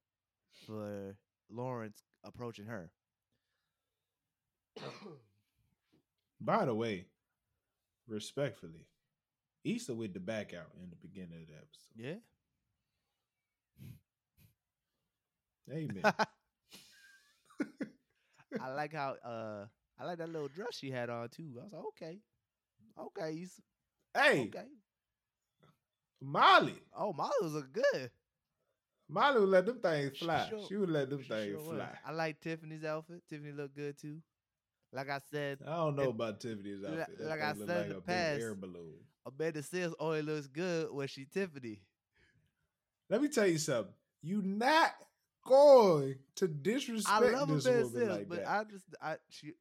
for 0.66 1.14
Lawrence 1.50 2.02
approaching 2.24 2.66
her. 2.66 2.90
By 6.40 6.64
the 6.64 6.74
way, 6.74 7.06
respectfully, 8.08 8.86
Issa 9.64 9.94
with 9.94 10.14
the 10.14 10.20
back 10.20 10.54
out 10.54 10.70
in 10.82 10.90
the 10.90 10.96
beginning 10.96 11.42
of 11.42 11.48
the 11.48 11.54
episode. 11.54 11.96
Yeah. 11.96 12.14
Amen. 15.72 16.02
I 18.60 18.72
like 18.72 18.92
how 18.92 19.14
uh 19.24 19.66
I 19.98 20.04
like 20.04 20.18
that 20.18 20.28
little 20.30 20.48
dress 20.48 20.74
she 20.76 20.90
had 20.90 21.08
on 21.10 21.28
too. 21.28 21.52
I 21.60 21.64
was 21.64 21.72
like, 21.72 21.84
okay. 21.88 22.18
Okay, 22.98 23.42
Issa. 23.42 23.62
hey, 24.14 24.48
Okay. 24.48 24.66
Molly. 26.20 26.82
Oh, 26.96 27.12
Molly 27.12 27.30
was 27.40 27.54
a 27.54 27.62
good. 27.62 28.10
Molly 29.12 29.40
would 29.40 29.48
let 29.48 29.66
them 29.66 29.78
things 29.80 30.16
She 30.16 30.24
fly. 30.24 30.48
sure- 30.48 30.66
she 30.68 30.76
would 30.76 30.90
let 30.90 31.10
them 31.10 31.22
things 31.24 31.44
sure 31.46 31.56
was. 31.58 31.66
fly. 31.68 31.98
I 32.04 32.12
like 32.12 32.40
Tiffany's 32.40 32.84
outfit. 32.84 33.22
Tiffany 33.28 33.52
looked 33.52 33.74
good 33.76 33.98
too. 33.98 34.22
Like 34.92 35.08
I 35.08 35.20
said, 35.30 35.58
I 35.66 35.76
don't 35.76 35.96
know 35.96 36.02
It- 36.04 36.08
about 36.10 36.40
Tiffany's 36.40 36.84
outfit. 36.84 37.18
That 37.18 37.26
like 37.28 37.40
I 37.40 37.54
said 37.54 37.86
in 37.86 37.92
the 37.94 38.00
past, 38.00 38.40
air 38.40 38.54
balloon. 38.54 38.94
Amanda 39.26 39.60
Seales 39.62 39.94
only 40.00 40.22
looks 40.22 40.46
good 40.48 40.90
when 40.92 41.06
she 41.08 41.24
Tiffany. 41.26 41.82
Let 43.08 43.22
me 43.22 43.28
tell 43.28 43.46
you 43.46 43.58
something. 43.58 43.92
You 44.22 44.42
not 44.42 44.92
going 45.46 46.16
to 46.36 46.48
disrespect 46.48 47.08
I 47.24 47.30
love 47.30 47.48
this 47.48 47.66
Amanda 47.66 47.84
woman 47.86 48.00
Seales, 48.02 48.10
like 48.18 48.28
but 48.28 48.38
that. 48.38 48.48
I 48.48 48.64
just 48.64 48.84
I 49.00 49.16
she 49.28 49.52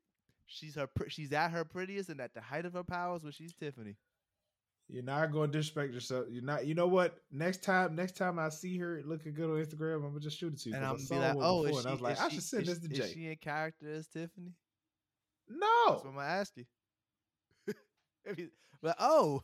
she's 0.45 0.75
her 0.75 0.89
she's 1.07 1.31
at 1.33 1.51
her 1.51 1.63
prettiest 1.63 2.09
and 2.09 2.19
at 2.21 2.33
the 2.33 2.41
height 2.41 2.65
of 2.65 2.73
her 2.73 2.83
powers 2.83 3.23
when 3.23 3.31
she's 3.31 3.53
Tiffany. 3.53 3.95
You're 4.91 5.03
not 5.03 5.31
going 5.31 5.51
to 5.51 5.57
disrespect 5.59 5.93
yourself. 5.93 6.25
You're 6.31 6.43
not. 6.43 6.65
You 6.65 6.73
know 6.73 6.87
what? 6.87 7.19
Next 7.31 7.61
time, 7.63 7.95
next 7.95 8.17
time 8.17 8.39
I 8.39 8.49
see 8.49 8.77
her 8.79 9.01
looking 9.05 9.35
good 9.35 9.45
on 9.49 9.63
Instagram, 9.63 9.97
I'm 9.97 10.07
gonna 10.09 10.19
just 10.19 10.39
shoot 10.39 10.53
it 10.53 10.59
to 10.61 10.69
you. 10.69 10.75
And 10.75 10.83
I'm 10.83 10.95
I 10.95 10.97
gonna 10.97 11.33
be 11.33 11.37
like, 11.39 11.45
oh, 11.47 11.65
is 11.65 11.77
and 11.77 11.87
I 11.87 11.91
was 11.91 11.99
she, 11.99 12.03
like, 12.03 12.13
is 12.13 12.19
I 12.19 12.27
she- 12.29 12.35
should 12.35 12.43
send 12.43 12.63
is, 12.63 12.79
this 12.79 12.89
to 12.89 12.93
is 12.95 12.99
Jay. 13.07 13.13
she 13.13 13.27
in 13.27 13.35
character 13.35 13.93
as 13.93 14.07
Tiffany? 14.07 14.53
No. 15.47 15.67
That's 15.87 16.03
what 16.03 16.09
I'm 16.09 16.15
gonna 16.15 16.27
ask 16.27 16.53
you. 16.57 16.65
If 18.25 18.39
you- 18.39 18.49
but 18.81 18.95
oh, 18.99 19.43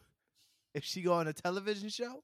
if 0.74 0.84
she 0.84 1.02
go 1.04 1.14
on 1.14 1.28
a 1.28 1.34
television 1.34 1.90
show, 1.90 2.24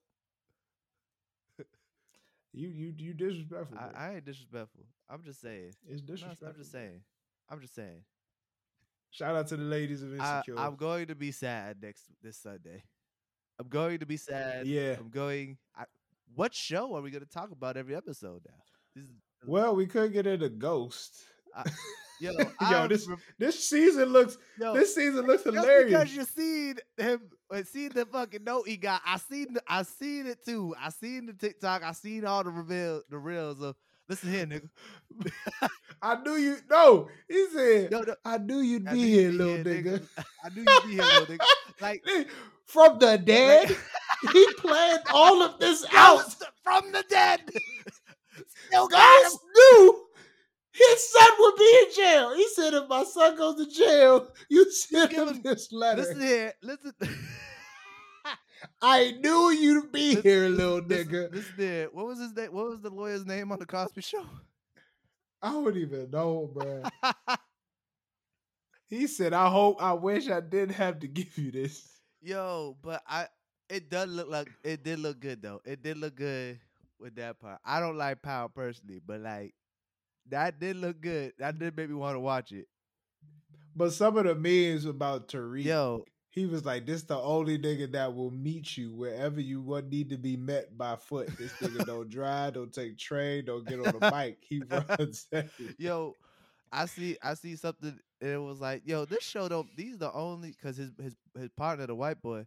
you 2.53 2.68
you 2.68 2.93
you 2.98 3.14
disrespectful. 3.14 3.77
I, 3.77 4.07
I 4.07 4.15
ain't 4.15 4.26
disrespectful. 4.26 4.84
I'm 5.10 5.23
just 5.23 5.41
saying. 5.41 5.73
it's 5.88 6.02
No, 6.02 6.07
disrespectful. 6.07 6.48
I'm 6.49 6.56
just 6.56 6.72
saying. 6.72 7.02
I'm 7.49 7.61
just 7.61 7.76
saying. 7.76 8.03
Shout 9.11 9.35
out 9.35 9.48
to 9.49 9.57
the 9.57 9.64
ladies 9.64 10.02
of 10.03 10.19
I, 10.19 10.38
Insecure. 10.38 10.57
I'm 10.60 10.76
going 10.76 11.07
to 11.07 11.15
be 11.15 11.31
sad 11.31 11.77
next 11.81 12.03
this 12.23 12.38
Sunday. 12.38 12.84
I'm 13.62 13.68
going 13.70 14.00
to 14.00 14.06
be 14.08 14.18
sad. 14.18 14.66
yeah. 14.66 14.96
I'm 15.00 15.10
going. 15.10 15.58
I, 15.78 15.84
what 16.34 16.54
show 16.56 16.96
are 16.96 17.02
we 17.02 17.12
going 17.12 17.24
to 17.24 17.30
talk 17.30 17.52
about 17.52 17.78
every 17.78 17.96
episode 17.96 18.42
now? 18.48 18.56
This 18.96 19.06
is, 19.06 19.12
Well, 19.46 19.76
we 19.76 19.86
could 19.86 20.14
get 20.14 20.26
into 20.26 20.50
Ghost. 20.50 21.22
I- 21.56 21.70
yo, 22.20 22.32
Yo, 22.40 22.46
I'm 22.62 22.90
this 22.90 23.08
this 23.38 23.70
season 23.70 24.06
looks 24.10 24.38
yo, 24.60 24.74
this 24.74 24.96
season 24.96 25.28
looks 25.28 25.44
hilarious. 25.44 25.92
because 25.92 26.16
you 26.16 26.24
seen 26.24 26.76
him, 26.98 27.22
uh, 27.54 27.62
seen 27.64 27.92
the 27.94 28.06
fucking 28.06 28.44
note 28.44 28.68
he 28.68 28.78
got. 28.78 29.02
I 29.06 29.18
seen, 29.18 29.54
the, 29.54 29.62
I 29.68 29.84
seen 29.84 30.26
it 30.26 30.44
too. 30.44 30.74
I 30.80 30.90
seen 30.90 31.28
the 31.28 31.34
TikTok. 31.34 31.84
I 31.84 31.92
seen 31.92 32.26
all 32.26 32.44
the 32.44 32.50
reveal, 32.50 33.04
the 33.10 33.18
reels 33.20 33.62
of. 33.62 33.76
Listen 34.12 34.30
here, 34.34 34.46
nigga. 34.46 35.70
I 36.02 36.22
knew 36.22 36.34
you. 36.36 36.58
No, 36.70 37.08
he 37.30 37.48
said. 37.54 37.92
No, 37.92 38.04
I 38.26 38.40
knew 38.40 38.60
you'd 38.60 38.86
I 38.86 38.92
be 38.92 38.98
knew 39.00 39.08
here, 39.08 39.32
be 39.32 39.38
little 39.38 39.54
here, 39.56 39.64
nigga. 39.64 40.08
I 40.44 40.50
knew 40.50 40.66
you'd 40.68 40.84
be 40.84 40.92
here, 40.96 41.04
little 41.04 41.26
nigga. 41.28 41.46
Like 41.80 42.04
From 42.66 43.00
the 43.00 43.18
dead, 43.18 43.70
he 44.34 44.54
planned 44.58 45.00
all 45.14 45.42
of 45.42 45.60
this 45.62 45.86
out. 45.94 46.26
From 46.62 46.92
the 46.92 47.06
dead. 47.10 47.40
Still 48.68 48.90
got. 48.90 49.32
Knew 49.56 50.06
his 50.74 51.10
son 51.10 51.30
would 51.40 51.56
be 51.56 51.84
in 51.86 51.96
jail. 51.96 52.36
He 52.36 52.48
said, 52.50 52.74
"If 52.74 52.90
my 52.90 53.06
son 53.06 53.38
goes 53.38 53.56
to 53.66 53.72
jail, 53.74 54.28
you 54.50 54.70
send 54.72 55.14
him 55.14 55.30
him- 55.30 55.42
this 55.42 55.72
letter." 55.72 56.02
Listen 56.02 56.20
here. 56.20 56.54
Listen. 56.62 56.94
I 58.82 59.12
knew 59.22 59.50
you'd 59.52 59.92
be 59.92 60.10
Listen- 60.16 60.24
here, 60.24 60.50
little 60.50 60.80
listen, 60.80 61.12
nigga. 61.14 61.32
This 61.32 61.46
here. 61.58 61.90
What 61.92 62.08
was 62.08 62.20
his 62.20 62.34
name? 62.36 62.54
What 62.54 62.68
was 62.70 62.82
the 62.82 62.90
lawyer's 62.90 63.26
name 63.26 63.52
on 63.52 63.60
the 63.60 63.66
Cosby 63.66 64.02
Show? 64.02 64.26
I 65.42 65.52
don't 65.52 65.76
even 65.78 66.12
know, 66.12 66.50
bro. 66.54 66.84
He 68.88 69.08
said, 69.08 69.32
"I 69.34 69.48
hope, 69.50 69.82
I 69.82 69.94
wish 69.94 70.30
I 70.30 70.42
didn't 70.42 70.76
have 70.76 71.00
to 71.00 71.08
give 71.08 71.38
you 71.38 71.52
this." 71.52 71.88
Yo, 72.22 72.76
but 72.82 73.02
I. 73.08 73.28
It 73.70 73.90
does 73.90 74.10
look 74.10 74.28
like 74.30 74.50
it 74.66 74.84
did 74.84 75.00
look 75.00 75.22
good 75.22 75.42
though. 75.42 75.62
It 75.64 75.82
did 75.82 75.98
look 75.98 76.16
good 76.16 76.60
with 77.00 77.16
that 77.16 77.40
part. 77.40 77.60
I 77.64 77.80
don't 77.80 77.98
like 77.98 78.22
Power 78.22 78.50
personally, 78.50 79.00
but 79.06 79.22
like 79.22 79.54
that 80.30 80.60
did 80.60 80.76
look 80.76 81.00
good. 81.00 81.32
That 81.40 81.58
did 81.58 81.78
make 81.78 81.88
me 81.88 81.96
want 81.96 82.16
to 82.18 82.20
watch 82.20 82.52
it. 82.52 82.68
But 83.74 83.94
some 83.94 84.18
of 84.18 84.26
the 84.26 84.36
memes 84.36 84.84
about 84.84 85.30
Tariq, 85.30 85.64
Yo, 85.64 86.04
he 86.32 86.45
was 86.45 86.66
like, 86.66 86.86
"This 86.86 87.03
the 87.03 87.20
only 87.20 87.60
nigga 87.60 87.91
that 87.91 88.16
will 88.16 88.32
meet 88.32 88.78
you 88.78 88.94
wherever 88.94 89.40
you 89.40 89.62
would 89.62 89.91
need 89.91 90.10
to 90.10 90.18
be 90.18 90.38
met 90.38 90.78
by 90.78 90.95
foot. 90.95 91.30
This 91.38 91.52
nigga 91.53 91.86
don't 91.86 92.10
drive, 92.10 92.53
don't 92.53 92.74
take 92.74 92.98
train, 92.98 93.45
don't 93.45 93.68
get 93.68 93.86
on 93.86 93.95
a 93.95 94.12
bike. 94.12 94.40
He 94.41 94.64
runs." 94.70 95.28
yo, 95.78 96.16
I 96.72 96.86
see 96.86 97.18
I 97.22 97.36
see 97.36 97.56
something 97.56 97.99
and 98.22 98.30
it 98.30 98.38
was 98.41 98.60
like, 98.62 98.84
yo, 98.86 99.06
this 99.06 99.24
show 99.24 99.49
don't 99.49 99.68
these 99.76 99.98
the 99.98 100.12
only 100.14 100.52
because 100.52 100.78
his 100.78 100.91
his 101.02 101.16
his 101.38 101.49
partner, 101.49 101.86
the 101.88 101.95
white 101.95 102.22
boy, 102.22 102.45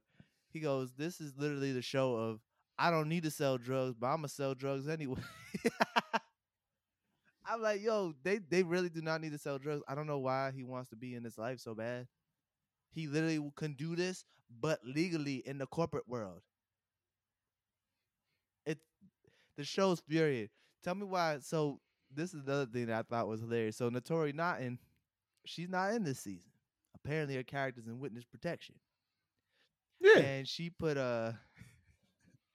he 0.50 0.60
goes, 0.60 0.92
This 0.96 1.20
is 1.20 1.34
literally 1.36 1.72
the 1.72 1.82
show 1.82 2.14
of 2.14 2.40
I 2.78 2.90
don't 2.90 3.08
need 3.08 3.24
to 3.24 3.30
sell 3.30 3.58
drugs, 3.58 3.96
but 3.98 4.06
I'ma 4.06 4.28
sell 4.28 4.54
drugs 4.54 4.88
anyway. 4.88 5.20
I'm 7.46 7.60
like, 7.60 7.82
yo, 7.82 8.14
they 8.22 8.38
they 8.38 8.62
really 8.62 8.88
do 8.88 9.02
not 9.02 9.20
need 9.20 9.32
to 9.32 9.38
sell 9.38 9.58
drugs. 9.58 9.82
I 9.86 9.94
don't 9.94 10.06
know 10.06 10.18
why 10.20 10.52
he 10.54 10.64
wants 10.64 10.88
to 10.90 10.96
be 10.96 11.14
in 11.14 11.22
this 11.22 11.36
life 11.36 11.60
so 11.60 11.74
bad. 11.74 12.06
He 12.94 13.06
literally 13.08 13.40
can 13.56 13.74
do 13.74 13.96
this, 13.96 14.24
but 14.60 14.80
legally 14.84 15.42
in 15.46 15.58
the 15.58 15.66
corporate 15.66 16.08
world. 16.08 16.42
It 18.66 18.78
the 19.56 19.64
show's 19.64 20.00
period. 20.00 20.50
Tell 20.84 20.94
me 20.94 21.04
why. 21.06 21.38
So 21.40 21.80
this 22.14 22.34
is 22.34 22.42
another 22.44 22.66
thing 22.66 22.86
that 22.86 22.98
I 22.98 23.02
thought 23.02 23.28
was 23.28 23.40
hilarious. 23.40 23.76
So 23.76 23.90
Naturi 23.90 24.34
Naughton, 24.34 24.78
she's 25.46 25.68
not 25.68 25.94
in 25.94 26.04
this 26.04 26.20
season. 26.20 26.52
Apparently, 26.94 27.36
her 27.36 27.42
character's 27.44 27.86
in 27.86 28.00
witness 28.00 28.24
protection, 28.24 28.76
Yeah, 30.00 30.18
and 30.20 30.48
she 30.48 30.70
put 30.70 30.96
a 30.96 31.38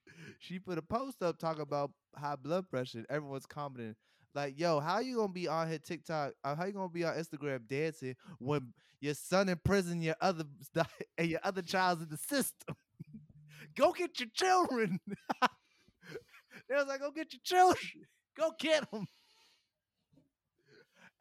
she 0.39 0.59
put 0.59 0.77
a 0.77 0.81
post 0.81 1.21
up 1.21 1.37
talking 1.37 1.61
about 1.61 1.91
high 2.15 2.35
blood 2.35 2.69
pressure. 2.69 3.05
Everyone's 3.09 3.45
commenting 3.45 3.95
like, 4.39 4.59
"Yo, 4.59 4.79
how 4.79 4.99
you 4.99 5.17
gonna 5.17 5.33
be 5.33 5.47
on 5.47 5.67
here 5.67 5.79
TikTok? 5.79 6.33
Uh, 6.43 6.55
how 6.55 6.65
you 6.65 6.73
gonna 6.73 6.89
be 6.89 7.03
on 7.03 7.15
Instagram 7.15 7.67
dancing 7.67 8.15
when 8.39 8.73
your 9.01 9.13
son 9.13 9.49
in 9.49 9.59
prison, 9.63 10.01
your 10.01 10.15
other 10.21 10.45
and 11.17 11.29
your 11.29 11.41
other 11.43 11.61
child's 11.61 12.03
in 12.03 12.09
the 12.09 12.17
system? 12.17 12.75
Go 13.75 13.91
get 13.91 14.19
your 14.19 14.29
children." 14.33 14.99
they 16.69 16.75
was 16.75 16.87
like, 16.87 17.01
"Go 17.01 17.11
get 17.11 17.33
your 17.33 17.41
children. 17.43 18.05
Go 18.37 18.51
get 18.57 18.89
them." 18.91 19.05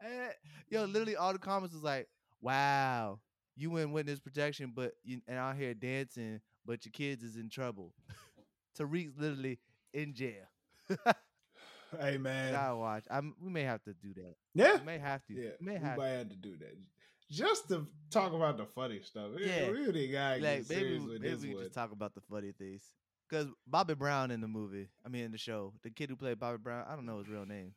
And, 0.00 0.32
yo, 0.70 0.84
literally 0.84 1.16
all 1.16 1.32
the 1.32 1.38
comments 1.38 1.74
was 1.74 1.82
like, 1.82 2.08
"Wow, 2.40 3.18
you 3.56 3.76
in 3.78 3.90
witness 3.92 4.20
protection, 4.20 4.72
but 4.74 4.92
you 5.02 5.20
and 5.26 5.38
out 5.38 5.56
here 5.56 5.74
dancing, 5.74 6.40
but 6.64 6.84
your 6.84 6.92
kids 6.92 7.24
is 7.24 7.36
in 7.36 7.48
trouble." 7.50 7.92
Tariq's 8.78 9.18
literally 9.18 9.58
in 9.92 10.14
jail. 10.14 10.46
Hey 12.00 12.18
man, 12.18 12.52
Gotta 12.52 12.76
watch. 12.76 13.04
I'm, 13.10 13.34
we 13.40 13.50
may 13.50 13.62
have 13.62 13.82
to 13.84 13.94
do 13.94 14.12
that. 14.14 14.34
yeah, 14.54 14.78
We 14.78 14.84
may 14.84 14.98
have 14.98 15.24
to. 15.26 15.34
yeah. 15.34 15.50
We 15.60 15.66
may 15.66 15.78
we 15.78 15.84
have 15.84 15.96
might 15.98 16.08
have 16.08 16.28
to 16.28 16.36
do 16.36 16.56
that 16.58 16.76
just 17.30 17.68
to 17.68 17.86
talk 18.10 18.32
about 18.32 18.56
the 18.58 18.66
funny 18.66 19.00
stuff. 19.00 19.30
Yeah, 19.38 19.66
we 19.70 19.78
really 19.78 20.08
gotta 20.08 20.40
like 20.42 20.42
get 20.42 20.68
maybe 20.68 20.80
serious 20.80 21.02
we- 21.02 21.18
maybe 21.18 21.48
we 21.48 21.54
one. 21.54 21.62
just 21.64 21.74
talk 21.74 21.92
about 21.92 22.14
the 22.14 22.20
funny 22.30 22.52
things. 22.52 22.82
Cause 23.30 23.46
Bobby 23.66 23.94
Brown 23.94 24.30
in 24.30 24.40
the 24.40 24.48
movie, 24.48 24.88
I 25.04 25.08
mean 25.08 25.24
in 25.24 25.32
the 25.32 25.38
show, 25.38 25.72
the 25.82 25.90
kid 25.90 26.08
who 26.10 26.16
played 26.16 26.38
Bobby 26.38 26.58
Brown, 26.58 26.84
I 26.88 26.94
don't 26.94 27.04
know 27.06 27.18
his 27.18 27.28
real 27.28 27.44
name. 27.46 27.72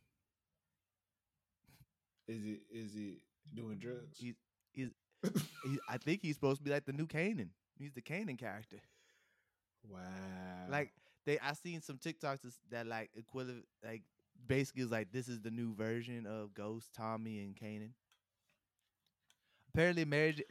Is 2.27 2.41
he 2.43 2.59
is 2.71 2.93
he 2.93 3.17
doing 3.53 3.77
drugs? 3.77 4.17
He- 4.19 4.35
He, 4.73 4.87
I 5.87 5.97
think 5.97 6.21
he's 6.23 6.35
supposed 6.35 6.57
to 6.59 6.63
be 6.63 6.71
like 6.71 6.85
the 6.85 6.93
new 6.93 7.05
Kanan. 7.05 7.49
He's 7.77 7.91
the 7.93 8.01
Kanan 8.01 8.39
character. 8.39 8.77
wow. 9.87 9.99
Like 10.69 10.91
they, 11.25 11.39
I 11.39 11.53
seen 11.53 11.81
some 11.81 11.97
TikToks 11.97 12.39
that 12.71 12.87
like 12.87 13.09
equivalent, 13.15 13.65
like 13.83 14.03
basically 14.47 14.83
is 14.83 14.91
like 14.91 15.11
this 15.11 15.27
is 15.27 15.41
the 15.41 15.51
new 15.51 15.73
version 15.75 16.25
of 16.25 16.53
Ghost, 16.53 16.91
Tommy, 16.95 17.39
and 17.39 17.55
Kanan. 17.55 17.91
Apparently, 19.73 20.05
Mary. 20.05 20.33
J- 20.33 20.43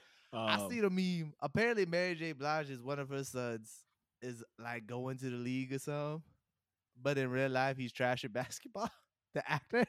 I 0.44 0.56
Um, 0.56 0.70
see 0.70 0.80
the 0.80 0.90
meme. 0.90 1.34
Apparently, 1.40 1.86
Mary 1.86 2.14
J. 2.14 2.32
Blige 2.32 2.70
is 2.70 2.82
one 2.82 2.98
of 2.98 3.08
her 3.10 3.24
sons 3.24 3.84
is 4.22 4.42
like 4.58 4.86
going 4.86 5.16
to 5.18 5.30
the 5.30 5.36
league 5.36 5.72
or 5.72 5.78
something, 5.78 6.22
but 7.00 7.18
in 7.18 7.30
real 7.30 7.50
life 7.50 7.76
he's 7.76 7.92
trash 7.92 8.24
at 8.24 8.32
basketball. 8.32 8.90
The 9.34 9.48
actor. 9.50 9.84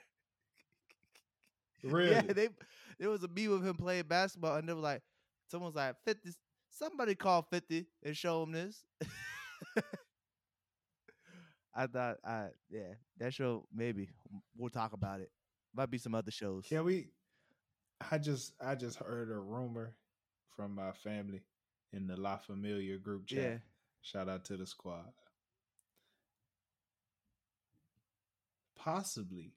really. 1.84 2.12
Yeah, 2.12 2.22
they 2.22 2.50
there 3.00 3.10
was 3.10 3.24
a 3.24 3.28
meme 3.28 3.52
of 3.52 3.66
him 3.66 3.76
playing 3.76 4.04
basketball, 4.08 4.56
and 4.58 4.68
they 4.68 4.74
were 4.74 4.80
like, 4.80 5.02
someone's 5.48 5.76
like 5.76 5.96
fifty. 6.06 6.32
Somebody 6.70 7.16
call 7.16 7.42
fifty 7.44 7.86
and 8.04 8.16
show 8.16 8.44
him 8.44 8.52
this. 8.52 8.84
I 11.74 11.88
thought, 11.88 12.18
I 12.26 12.48
yeah, 12.70 12.94
that 13.18 13.34
show 13.34 13.66
maybe 13.74 14.10
we'll 14.58 14.70
talk 14.70 14.94
about 14.94 15.22
it. 15.22 15.32
Might 15.74 15.90
be 15.90 15.98
some 15.98 16.16
other 16.16 16.32
shows. 16.32 16.66
Can 16.68 16.84
we? 16.84 17.08
I 18.12 18.18
just 18.18 18.54
I 18.60 18.76
just 18.76 18.98
heard 18.98 19.30
a 19.32 19.38
rumor 19.38 19.96
from 20.56 20.76
my 20.76 20.92
family 20.92 21.42
in 21.94 22.08
the 22.08 22.20
La 22.20 22.38
Familia 22.38 22.98
group 22.98 23.28
chat. 23.28 23.40
Yeah. 23.40 23.58
Shout 24.02 24.28
out 24.28 24.46
to 24.46 24.58
the 24.58 24.66
squad. 24.66 25.12
Possibly, 28.76 29.54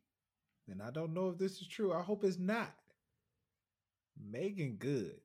and 0.69 0.83
I 0.83 0.91
don't 0.91 1.15
know 1.15 1.31
if 1.31 1.39
this 1.39 1.61
is 1.61 1.67
true. 1.67 1.93
I 1.93 2.03
hope 2.03 2.25
it's 2.25 2.39
not. 2.39 2.75
Meagan 4.23 4.77
Good. 4.79 5.17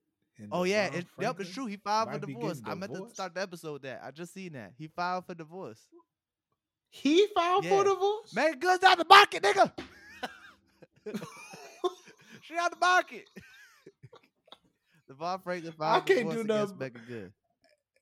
Oh 0.51 0.63
yeah, 0.63 0.85
it, 0.85 1.05
yep, 1.19 1.39
it's 1.39 1.49
true. 1.49 1.65
He 1.65 1.75
filed 1.75 2.11
for 2.11 2.19
divorce. 2.19 2.61
I 2.65 2.73
meant 2.73 2.93
to 2.93 3.09
start 3.13 3.35
the 3.35 3.41
episode 3.41 3.73
with 3.73 3.81
that. 3.83 4.01
I 4.03 4.11
just 4.11 4.33
seen 4.33 4.53
that. 4.53 4.71
He 4.77 4.87
filed 4.87 5.25
for 5.25 5.35
divorce. 5.35 5.85
He 6.89 7.27
filed 7.35 7.63
Yeah. 7.65 7.69
for 7.69 7.83
divorce. 7.83 8.33
Meagan 8.33 8.59
Good's 8.59 8.83
out 8.83 8.97
the 8.97 9.05
market, 9.05 9.43
nigga. 9.43 9.71
she 12.41 12.55
out 12.57 12.71
the 12.71 12.77
market. 12.79 13.25
Devon 15.07 15.39
Franklin 15.43 15.73
filed 15.73 16.07
for 16.07 16.13
can't 16.13 16.31
do 16.31 16.43
nothing. 16.43 16.77
Meagan 16.77 17.01
Good. 17.07 17.33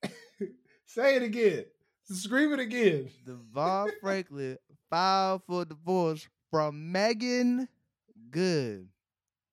Say 0.86 1.16
it 1.16 1.24
again. 1.24 1.66
Scream 2.04 2.54
it 2.54 2.60
again. 2.60 3.10
Devon 3.26 3.92
Franklin 4.02 4.58
filed 4.90 5.42
for 5.46 5.66
divorce 5.66 6.28
from 6.52 6.92
Meagan 6.92 7.68
Good. 8.32 8.88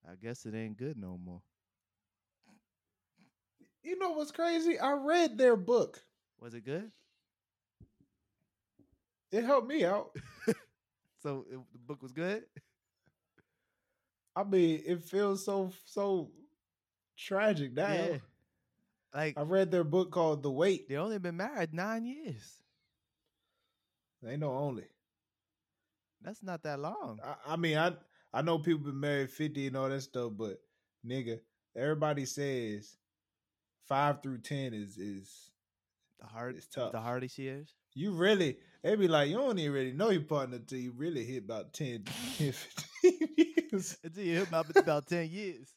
I 0.08 0.14
guess 0.20 0.44
it 0.46 0.54
ain't 0.54 0.76
good 0.76 0.96
no 0.96 1.18
more. 1.22 1.42
You 3.82 3.98
know 3.98 4.10
what's 4.12 4.30
crazy? 4.30 4.78
I 4.78 4.92
read 4.92 5.36
their 5.38 5.56
book. 5.56 6.02
Was 6.40 6.54
it 6.54 6.64
good? 6.64 6.90
It 9.34 9.44
helped 9.44 9.68
me 9.68 9.84
out. 9.84 10.10
So 11.22 11.46
it, 11.50 11.58
the 11.72 11.78
book 11.78 12.02
was 12.02 12.12
good. 12.12 12.42
I 14.36 14.44
mean, 14.44 14.82
it 14.84 15.02
feels 15.02 15.42
so 15.42 15.72
so 15.86 16.30
tragic 17.16 17.72
now. 17.72 17.92
Yeah. 17.94 18.16
Like 19.14 19.38
I 19.38 19.42
read 19.42 19.70
their 19.70 19.84
book 19.84 20.10
called 20.10 20.42
The 20.42 20.50
Wait. 20.50 20.86
they 20.86 20.96
only 20.96 21.18
been 21.18 21.38
married 21.38 21.72
nine 21.72 22.04
years. 22.04 22.60
They 24.22 24.36
know 24.36 24.52
only. 24.52 24.84
That's 26.20 26.42
not 26.42 26.62
that 26.64 26.78
long. 26.78 27.20
I, 27.24 27.54
I 27.54 27.56
mean, 27.56 27.78
I 27.78 27.92
I 28.34 28.42
know 28.42 28.58
people 28.58 28.84
been 28.90 29.00
married 29.00 29.30
fifty 29.30 29.66
and 29.66 29.76
all 29.78 29.88
that 29.88 30.02
stuff, 30.02 30.32
but 30.36 30.58
nigga, 31.06 31.40
everybody 31.74 32.26
says 32.26 32.98
five 33.88 34.22
through 34.22 34.38
ten 34.42 34.74
is 34.74 34.98
is 34.98 35.50
The 36.20 36.26
hard, 36.26 36.56
it's 36.56 36.66
tough. 36.66 36.92
the 36.92 37.00
hardest 37.00 37.38
years. 37.38 37.72
You 37.94 38.12
really 38.12 38.58
they 38.82 38.96
be 38.96 39.08
like 39.08 39.28
you 39.30 39.36
don't 39.36 39.58
even 39.58 39.72
really 39.72 39.92
know 39.92 40.10
your 40.10 40.22
partner 40.22 40.56
until 40.56 40.78
you 40.78 40.92
really 40.96 41.24
hit 41.24 41.44
about 41.44 41.72
10, 41.72 42.04
10 42.38 42.52
15 42.52 43.28
years. 43.36 43.96
Until 44.04 44.24
you 44.24 44.38
hit 44.38 44.48
about, 44.48 44.76
about 44.76 45.06
ten 45.06 45.28
years. 45.30 45.68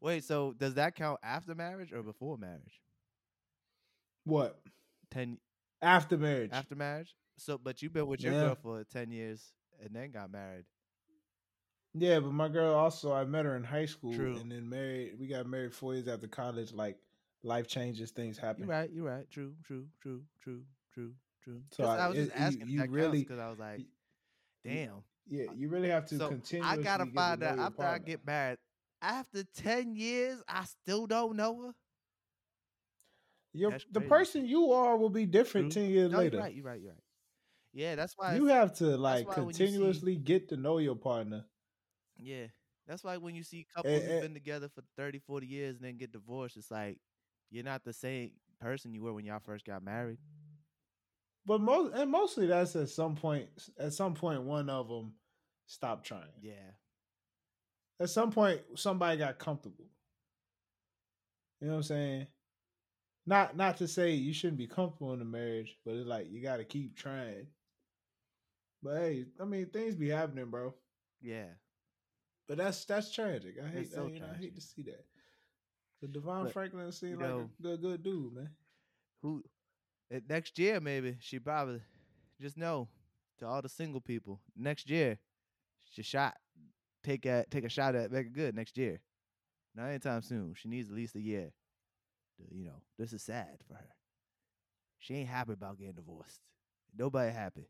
Wait, 0.00 0.24
so 0.24 0.52
does 0.58 0.74
that 0.74 0.94
count 0.94 1.18
after 1.22 1.54
marriage 1.54 1.92
or 1.92 2.02
before 2.02 2.36
marriage? 2.38 2.80
What 4.24 4.58
Ten 5.10 5.38
after 5.82 6.16
marriage? 6.16 6.50
after 6.52 6.74
marriage. 6.74 7.14
So, 7.36 7.58
but 7.58 7.82
you've 7.82 7.92
been 7.92 8.06
with 8.06 8.22
your 8.22 8.32
Yeah. 8.32 8.40
girl 8.40 8.54
for 8.54 8.84
ten 8.84 9.10
years 9.10 9.52
and 9.82 9.94
then 9.94 10.10
got 10.12 10.30
married. 10.30 10.64
Yeah, 11.96 12.20
but 12.20 12.32
my 12.32 12.48
girl 12.48 12.74
also 12.74 13.12
I 13.12 13.24
met 13.24 13.44
her 13.44 13.56
in 13.56 13.62
high 13.64 13.86
school 13.86 14.14
True. 14.14 14.36
and 14.36 14.50
then 14.50 14.68
married. 14.68 15.18
We 15.18 15.26
got 15.28 15.46
married 15.46 15.74
four 15.74 15.94
years 15.94 16.08
after 16.08 16.26
college. 16.26 16.72
Like 16.72 16.96
life 17.42 17.68
changes, 17.68 18.10
things 18.10 18.36
happen. 18.38 18.62
You're 18.64 18.70
right. 18.70 18.90
You're 18.90 19.04
right. 19.04 19.30
True. 19.30 19.54
True. 19.64 19.86
True. 20.00 20.22
True. 20.42 20.62
True. 20.92 21.12
True. 21.44 21.62
So 21.72 21.84
'Cause 21.84 21.98
I, 21.98 22.04
I- 22.04 22.08
was 22.08 22.16
just 22.16 22.30
it- 22.30 22.38
you- 22.38 22.44
asking 22.44 22.68
you 22.68 22.80
if 22.80 22.86
that 22.86 22.90
really- 22.90 23.18
because 23.20 23.38
I 23.38 23.50
was 23.50 23.58
like, 23.58 23.80
damn. 24.64 25.04
Yeah, 25.26 25.52
you 25.54 25.68
really 25.68 25.88
have 25.88 26.04
to 26.06 26.16
So 26.18 26.28
continue. 26.28 26.66
I 26.66 26.76
gotta 26.76 27.06
find 27.06 27.42
out 27.42 27.58
after 27.58 27.82
I 27.82 27.98
get 27.98 28.26
married. 28.26 28.58
After 29.00 29.42
ten 29.54 29.94
years, 29.94 30.42
I 30.48 30.64
still 30.64 31.06
don't 31.06 31.36
know 31.36 31.62
her. 31.66 31.74
Your, 33.52 33.78
the 33.92 34.00
person 34.00 34.46
you 34.46 34.72
are 34.72 34.96
will 34.96 35.10
be 35.10 35.26
different 35.26 35.72
True. 35.72 35.82
ten 35.82 35.90
years 35.90 36.10
No, 36.10 36.18
later. 36.18 36.36
you're 36.36 36.42
right. 36.42 36.54
You're 36.54 36.64
right. 36.64 36.80
You're 36.80 36.92
right. 36.92 37.02
Yeah, 37.72 37.94
that's 37.94 38.14
why. 38.16 38.34
You 38.36 38.46
have 38.46 38.74
to 38.76 38.96
like 38.96 39.28
why 39.28 39.36
when 39.36 39.46
you 39.48 39.52
see- 39.54 39.64
continuously 39.66 40.16
get 40.16 40.48
to 40.50 40.56
know 40.56 40.78
your 40.78 40.96
partner. 40.96 41.44
Yeah. 42.16 42.46
That's 42.86 43.02
why 43.02 43.16
when 43.16 43.34
you 43.34 43.42
see 43.44 43.66
couples 43.74 43.94
Eh, 43.94 44.00
who've 44.00 44.10
eh. 44.10 44.20
been 44.20 44.34
together 44.34 44.68
for 44.68 44.82
30, 44.96 45.20
40 45.20 45.46
years 45.46 45.76
and 45.76 45.84
then 45.84 45.96
get 45.96 46.12
divorced, 46.12 46.56
it's 46.56 46.70
like 46.70 46.98
you're 47.50 47.64
not 47.64 47.82
the 47.84 47.92
same 47.94 48.32
person 48.60 48.92
you 48.92 49.02
were 49.02 49.12
when 49.14 49.24
y'all 49.24 49.40
first 49.40 49.64
got 49.64 49.82
married. 49.82 50.18
But 51.46 51.60
most 51.60 51.94
and 51.94 52.10
mostly 52.10 52.46
that's 52.46 52.74
at 52.76 52.88
some 52.88 53.16
point. 53.16 53.48
At 53.78 53.92
some 53.92 54.14
point, 54.14 54.42
one 54.42 54.70
of 54.70 54.88
them 54.88 55.12
stopped 55.66 56.06
trying. 56.06 56.22
Yeah. 56.40 56.72
At 58.00 58.10
some 58.10 58.30
point, 58.30 58.60
somebody 58.76 59.18
got 59.18 59.38
comfortable. 59.38 59.86
You 61.60 61.68
know 61.68 61.74
what 61.74 61.78
I'm 61.78 61.82
saying? 61.84 62.26
Not 63.26 63.56
not 63.56 63.78
to 63.78 63.88
say 63.88 64.12
you 64.12 64.34
shouldn't 64.34 64.58
be 64.58 64.66
comfortable 64.66 65.12
in 65.12 65.20
a 65.20 65.24
marriage, 65.24 65.76
but 65.84 65.94
it's 65.94 66.06
like 66.06 66.30
you 66.30 66.42
got 66.42 66.58
to 66.58 66.64
keep 66.64 66.96
trying. 66.96 67.46
But 68.82 68.96
hey, 68.98 69.24
I 69.40 69.44
mean, 69.44 69.66
things 69.66 69.94
be 69.94 70.10
happening, 70.10 70.50
bro. 70.50 70.74
Yeah. 71.22 71.46
But 72.48 72.58
that's 72.58 72.84
that's 72.84 73.12
tragic. 73.12 73.56
I 73.62 73.68
hate 73.68 73.92
so 73.92 74.04
that. 74.04 74.12
You 74.12 74.20
know, 74.20 74.26
I 74.34 74.36
hate 74.36 74.54
to 74.54 74.60
see 74.60 74.82
that. 74.82 75.04
But 76.00 76.12
Devon 76.12 76.48
Franklin 76.48 76.92
seemed 76.92 77.12
you 77.12 77.18
like 77.18 77.28
know- 77.28 77.50
a 77.58 77.62
good 77.62 77.80
good 77.80 78.02
dude, 78.02 78.34
man. 78.34 78.50
Who 79.22 79.42
eh, 80.10 80.20
next 80.28 80.58
year 80.58 80.80
maybe 80.80 81.16
she 81.20 81.38
probably 81.38 81.80
just 82.40 82.56
know 82.56 82.88
to 83.38 83.46
all 83.46 83.62
the 83.62 83.68
single 83.68 84.00
people 84.00 84.40
next 84.56 84.88
year 84.90 85.18
she 85.90 86.02
shot 86.02 86.34
take 87.04 87.26
a 87.26 87.44
take 87.50 87.64
a 87.64 87.68
shot 87.68 87.94
at 87.94 88.10
Meagan 88.10 88.32
Good 88.32 88.56
next 88.56 88.76
year. 88.76 89.00
Not 89.76 89.88
anytime 89.88 90.22
soon. 90.22 90.54
She 90.56 90.68
needs 90.68 90.88
at 90.88 90.96
least 90.96 91.14
a 91.14 91.20
year. 91.20 91.52
you 92.50 92.64
know, 92.64 92.82
this 92.98 93.12
is 93.12 93.22
sad 93.22 93.58
for 93.68 93.74
her. 93.74 93.94
She 94.98 95.14
ain't 95.14 95.28
happy 95.28 95.52
about 95.52 95.78
getting 95.78 95.94
divorced. 95.94 96.40
Nobody 96.96 97.32
happy. 97.32 97.68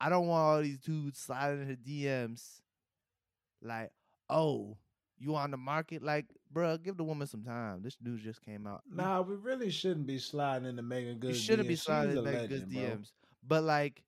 I 0.00 0.08
don't 0.10 0.26
want 0.26 0.42
all 0.42 0.62
these 0.62 0.78
dudes 0.78 1.18
sliding 1.18 1.62
in 1.62 1.68
her 1.68 1.76
DMs 1.76 2.60
like, 3.62 3.90
oh, 4.28 4.76
you 5.16 5.34
on 5.34 5.50
the 5.50 5.56
market? 5.56 6.02
Like, 6.02 6.26
bruh, 6.52 6.82
give 6.82 6.96
the 6.96 7.04
woman 7.04 7.26
some 7.26 7.42
time. 7.42 7.82
This 7.82 7.96
news 8.02 8.22
just 8.22 8.42
came 8.44 8.66
out. 8.66 8.82
Nah, 8.90 9.20
we 9.22 9.34
really 9.36 9.70
shouldn't 9.70 10.06
be 10.06 10.18
sliding 10.18 10.68
into 10.68 10.82
Meagan 10.82 11.14
you 11.14 11.18
Good's 11.20 11.40
shouldn't 11.40 11.68
be 11.68 11.76
sliding 11.76 12.16
a 12.16 12.22
Meagan 12.22 12.48
Good's. 12.48 12.64
DMs. 12.74 13.12
But 13.46 13.64
like, 13.64 14.02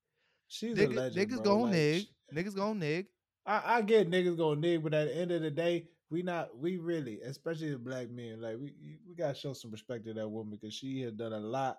She's 0.48 0.76
a 0.78 0.86
nigga, 0.86 0.94
legend, 0.96 1.30
niggas 1.30 1.34
bro. 1.36 1.44
gon' 1.44 1.62
Like, 1.62 1.72
nig. 1.72 2.06
Niggas 2.34 2.54
gon' 2.56 2.78
nig. 2.78 3.06
I, 3.46 3.62
I 3.76 3.82
get 3.82 4.10
niggas 4.10 4.36
gonna 4.36 4.60
nig, 4.60 4.82
but 4.82 4.92
at 4.94 5.08
the 5.08 5.16
end 5.16 5.30
of 5.32 5.42
the 5.42 5.50
day, 5.50 5.86
we 6.10 6.22
not 6.22 6.56
we 6.58 6.76
really, 6.76 7.20
especially 7.20 7.70
the 7.70 7.78
black 7.78 8.10
men, 8.10 8.40
like 8.40 8.56
we 8.58 8.74
we 9.08 9.14
gotta 9.14 9.34
show 9.34 9.52
some 9.52 9.70
respect 9.70 10.04
to 10.06 10.12
that 10.14 10.28
woman 10.28 10.58
because 10.60 10.74
she 10.74 11.00
has 11.02 11.12
done 11.12 11.32
a 11.32 11.38
lot 11.38 11.78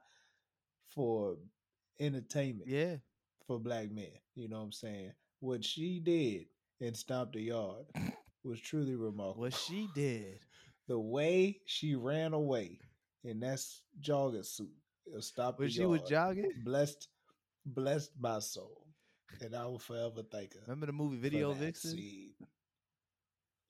for 0.90 1.38
entertainment 2.00 2.70
Yeah. 2.70 2.96
for 3.48 3.60
black 3.60 3.92
men. 3.92 4.12
You 4.36 4.48
know 4.48 4.58
what 4.58 4.64
I'm 4.66 4.72
saying? 4.72 5.12
What 5.40 5.64
she 5.64 6.00
did 6.00 6.46
and 6.80 6.96
stomped 6.96 7.34
the 7.34 7.42
yard 7.42 7.86
was 8.44 8.60
truly 8.60 8.96
remarkable. 8.96 9.42
What 9.42 9.54
she 9.54 9.88
did. 9.94 10.40
The 10.92 11.00
way 11.00 11.58
she 11.66 11.96
ran 11.96 12.34
away 12.34 12.78
in 13.24 13.40
that 13.40 13.64
jogging 14.02 14.44
suit, 14.44 14.68
it 15.06 15.24
stopped 15.24 15.58
When 15.58 15.70
she 15.70 15.86
was 15.86 16.02
jogging. 16.02 16.52
blessed, 16.66 17.08
blessed 17.66 18.12
my 18.20 18.40
soul, 18.40 18.86
and 19.40 19.56
I 19.56 19.66
will 19.68 19.80
forever 19.80 20.22
thank 20.30 20.54
her. 20.54 20.60
Remember 20.68 20.88
the 20.88 20.92
movie 20.92 21.16
Video 21.16 21.54
Vixen? 21.54 21.92
scene. 21.92 22.32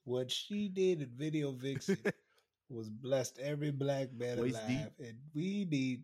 What 0.04 0.32
she 0.32 0.68
did 0.68 1.02
in 1.04 1.10
Video 1.16 1.52
Vixen 1.52 2.00
was 2.70 2.90
blessed 2.90 3.38
every 3.40 3.70
black 3.70 4.12
man 4.14 4.40
Waist 4.42 4.56
alive, 4.58 4.68
deep. 4.98 5.08
and 5.08 5.18
we 5.36 5.66
need 5.70 6.04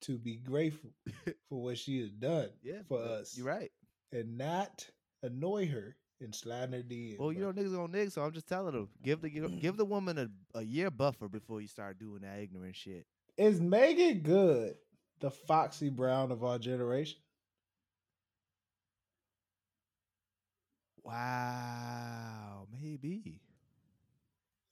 to 0.00 0.18
be 0.18 0.34
grateful 0.36 0.90
for 1.48 1.62
what 1.62 1.78
she 1.78 2.00
has 2.00 2.10
done 2.10 2.48
Yeah. 2.64 2.82
for 2.88 2.98
us, 3.00 3.38
You're 3.38 3.46
right. 3.46 3.70
and 4.12 4.36
not 4.36 4.84
annoy 5.22 5.68
her 5.68 5.94
and 6.20 6.32
DM. 6.32 7.18
Well, 7.18 7.32
you 7.32 7.40
know 7.40 7.52
niggas 7.52 7.74
gonna 7.74 7.92
nig, 7.96 8.10
so 8.10 8.22
I'm 8.22 8.32
just 8.32 8.48
telling 8.48 8.72
them 8.72 8.88
give 9.02 9.20
the 9.20 9.30
give 9.30 9.76
the 9.76 9.84
woman 9.84 10.18
a, 10.18 10.58
a 10.58 10.62
year 10.62 10.90
buffer 10.90 11.28
before 11.28 11.60
you 11.60 11.68
start 11.68 11.98
doing 11.98 12.22
that 12.22 12.38
ignorant 12.38 12.76
shit. 12.76 13.06
is 13.36 13.60
Meagan 13.60 14.20
Good 14.20 14.76
the 15.20 15.30
Foxy 15.30 15.88
Brown 15.88 16.30
of 16.30 16.44
our 16.44 16.58
generation? 16.58 17.18
Wow, 21.02 22.66
maybe. 22.82 23.40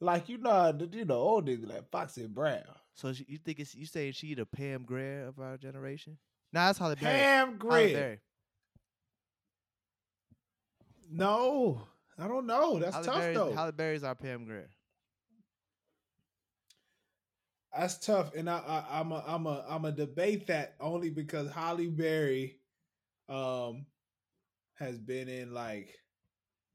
Like 0.01 0.29
you 0.29 0.39
know, 0.39 0.77
you 0.93 1.05
know, 1.05 1.15
old 1.15 1.47
niggas 1.47 1.69
like 1.69 1.91
Foxy 1.91 2.27
Brown, 2.27 2.62
So 2.95 3.12
you 3.27 3.39
think 3.39 3.61
it's 3.61 3.75
you 3.75 3.87
saying 3.87 4.12
she 4.12 4.35
the 4.35 4.45
Pam 4.45 4.83
Grier 4.83 5.27
of 5.27 5.39
our 5.39 5.57
generation? 5.57 6.19
Nah, 6.53 6.66
that's 6.66 6.79
Halle 6.79 6.97
Berry. 6.97 7.19
Pam 7.19 7.57
Grier. 7.57 8.21
No, 11.10 11.86
I 12.18 12.28
don't 12.28 12.47
know. 12.47 12.78
That's 12.78 12.94
Halle 12.94 13.05
tough 13.05 13.18
Berry's, 13.18 13.36
though. 13.36 13.52
Halle 13.52 13.72
Berry's 13.72 14.05
our 14.05 14.14
Pam 14.14 14.44
Grier. 14.44 14.70
That's 17.76 17.98
tough, 17.98 18.35
and 18.35 18.48
I, 18.48 18.59
I 18.59 19.01
I'm 19.01 19.10
a 19.10 19.24
I'm 19.26 19.47
a 19.47 19.64
I'm 19.68 19.85
a 19.85 19.93
debate 19.93 20.47
that 20.47 20.76
only 20.81 21.10
because 21.10 21.51
Halle 21.51 21.89
Berry 21.89 22.59
um 23.28 23.86
has 24.74 24.98
been 24.98 25.28
in 25.28 25.52
like 25.52 25.94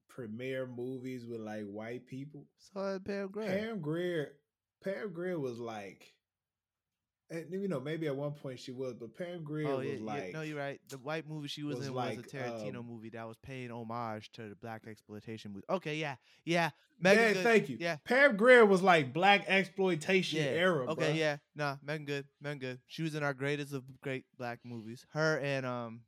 premiere 0.10 0.68
movies 0.68 1.26
with 1.26 1.40
like 1.40 1.64
white 1.64 2.06
people. 2.06 2.46
So 2.58 3.00
Pam 3.06 3.30
Grier. 3.30 3.48
Pam 3.48 3.80
Grier, 3.80 4.34
Pam 4.84 5.14
Grier 5.14 5.40
was 5.40 5.60
like, 5.60 6.14
and 7.32 7.46
you 7.52 7.68
know 7.68 7.80
maybe 7.80 8.08
at 8.08 8.16
one 8.16 8.32
point 8.32 8.60
she 8.60 8.72
was, 8.72 8.94
but 8.94 9.16
Pam 9.16 9.44
Grier 9.44 9.68
Oh 9.68 9.78
was 9.78 9.86
yeah, 9.86 9.94
yeah, 9.94 10.06
like, 10.06 10.34
no, 10.34 10.42
you're 10.42 10.58
right. 10.58 10.80
The 10.90 10.98
white 10.98 11.30
movie 11.30 11.48
she 11.48 11.64
was, 11.64 11.78
was 11.78 11.88
in 11.88 11.94
like, 11.94 12.18
was 12.18 12.26
a 12.26 12.38
Tarantino 12.38 12.78
um, 12.78 12.88
movie 12.88 13.10
that 13.10 13.28
was 13.28 13.38
paying 13.38 13.72
homage 13.72 14.32
to 14.34 14.50
the 14.50 14.56
black 14.56 14.88
exploitation 14.88 15.52
movie. 15.54 15.66
Okay, 15.70 15.96
yeah, 15.96 16.16
yeah. 16.44 16.72
Meagan 17.00 17.24
yeah, 17.24 17.34
Good. 17.34 17.44
thank 17.44 17.70
you. 17.70 17.78
Yeah. 17.80 17.98
Pam 18.04 18.36
Grier 18.36 18.66
was 18.66 18.82
like 18.82 19.14
black 19.14 19.46
exploitation 19.48 20.44
yeah. 20.44 20.50
era. 20.50 20.86
Okay, 20.92 21.14
bruh. 21.14 21.18
yeah. 21.18 21.38
Nah, 21.56 21.78
Meagan 21.86 22.06
Good. 22.06 22.26
Meagan 22.42 22.60
Good. 22.60 22.80
She 22.88 23.04
was 23.04 23.16
in 23.16 23.24
our 23.24 23.34
greatest 23.34 23.74
of 23.74 23.84
great 24.02 24.26
black 24.38 24.60
movies. 24.66 25.06
Her 25.14 25.38
and 25.40 25.66
um, 25.66 26.02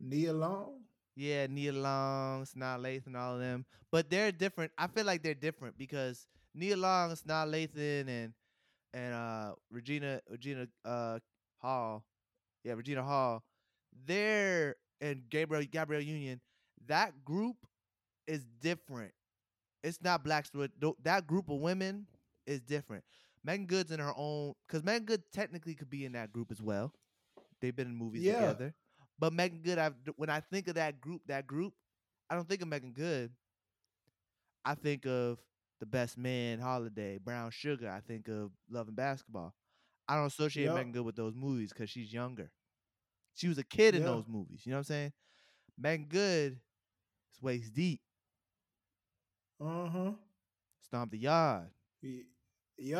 Nia 0.00 0.32
Long. 0.32 0.80
yeah, 1.16 1.46
Nia 1.46 1.72
Long, 1.72 2.44
Sanaa 2.44 2.78
Lathan, 2.78 3.16
all 3.16 3.34
of 3.34 3.40
them. 3.40 3.64
But 3.90 4.10
they're 4.10 4.32
different. 4.32 4.72
I 4.76 4.88
feel 4.88 5.04
like 5.04 5.22
they're 5.22 5.34
different 5.34 5.78
because 5.78 6.26
Nia 6.54 6.76
Long, 6.76 7.12
Sanaa 7.12 7.46
Lathan, 7.46 8.08
and 8.08 8.32
and 8.98 9.14
uh 9.14 9.52
Regina 9.70 10.20
Regina 10.28 10.66
uh 10.84 11.18
Hall, 11.58 12.04
yeah, 12.64 12.74
Regina 12.74 13.02
Hall, 13.02 13.42
they're 14.06 14.76
and 15.00 15.22
Gabriel 15.30 15.64
Gabrielle 15.70 16.02
Union. 16.02 16.40
That 16.86 17.24
group 17.24 17.56
is 18.26 18.44
different. 18.60 19.12
It's 19.82 20.00
not 20.02 20.24
black 20.24 20.40
exploit. 20.40 20.70
tho- 20.78 20.96
That 21.02 21.26
group 21.26 21.48
of 21.50 21.60
women 21.60 22.06
is 22.46 22.60
different. 22.60 23.04
Meagan 23.44 23.66
Good's 23.66 23.90
in 23.92 24.00
her 24.00 24.12
own 24.16 24.54
because 24.66 24.82
Meagan 24.84 25.04
Good 25.06 25.22
technically 25.32 25.74
could 25.74 25.90
be 25.90 26.04
in 26.04 26.12
that 26.12 26.32
group 26.32 26.50
as 26.50 26.60
well. 26.60 26.92
They've 27.60 27.74
been 27.74 27.88
in 27.88 27.94
movies 27.96 28.22
Yeah. 28.22 28.40
together. 28.40 28.74
But 29.18 29.32
Meagan 29.32 29.62
Good, 29.62 29.78
I 29.78 29.90
when 30.16 30.30
I 30.30 30.40
think 30.40 30.68
of 30.68 30.74
that 30.74 31.00
group, 31.00 31.22
that 31.26 31.46
group, 31.46 31.74
I 32.30 32.34
don't 32.34 32.48
think 32.48 32.62
of 32.62 32.68
Meagan 32.68 32.92
Good. 32.92 33.30
I 34.64 34.74
think 34.74 35.06
of 35.06 35.38
the 35.80 35.86
best 35.86 36.18
man, 36.18 36.58
Holiday, 36.58 37.18
Brown 37.18 37.50
Sugar. 37.50 37.88
I 37.90 38.00
think 38.00 38.28
of 38.28 38.50
Love 38.70 38.88
and 38.88 38.96
Basketball. 38.96 39.54
I 40.08 40.16
don't 40.16 40.26
associate 40.26 40.64
Yup. 40.64 40.76
Meagan 40.76 40.92
Good 40.92 41.04
with 41.04 41.16
those 41.16 41.34
movies 41.34 41.70
because 41.72 41.90
she's 41.90 42.12
younger. 42.12 42.50
She 43.34 43.48
was 43.48 43.58
a 43.58 43.64
kid 43.64 43.94
in 43.94 44.02
those 44.02 44.24
movies. 44.26 44.62
You 44.64 44.70
know 44.72 44.76
what 44.78 44.80
I'm 44.80 44.84
saying? 44.84 45.12
Meagan 45.78 46.06
Good 46.08 46.52
is 47.32 47.42
waist 47.42 47.72
deep. 47.72 48.00
Uh 49.60 49.88
huh. 49.88 50.10
Stomp 50.82 51.10
the 51.10 51.18
yard. 51.18 51.68
Yup. 52.02 52.24
You 52.78 52.94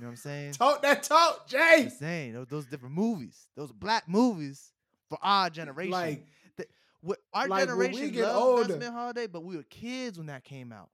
know 0.00 0.06
what 0.06 0.08
I'm 0.10 0.16
saying? 0.16 0.52
Talk 0.52 0.82
that 0.82 1.02
talk, 1.02 1.48
Jay. 1.48 1.84
Just 1.84 1.98
saying 1.98 2.34
those, 2.34 2.46
those 2.48 2.66
different 2.66 2.94
movies. 2.94 3.48
Those 3.56 3.72
black 3.72 4.08
movies 4.08 4.72
for 5.08 5.18
our 5.22 5.50
generation. 5.50 5.92
Like, 5.92 6.26
Wh- 7.04 7.12
our 7.32 7.48
like, 7.48 7.66
when 7.68 7.78
we 7.78 7.86
generation 7.88 8.10
get 8.12 8.26
loved 8.26 8.36
older- 8.36 8.68
Best 8.68 8.80
Man 8.80 8.92
Holiday, 8.92 9.26
but 9.26 9.42
we 9.42 9.56
were 9.56 9.64
kids 9.64 10.18
when 10.18 10.28
that 10.28 10.44
came 10.44 10.72
out. 10.72 10.90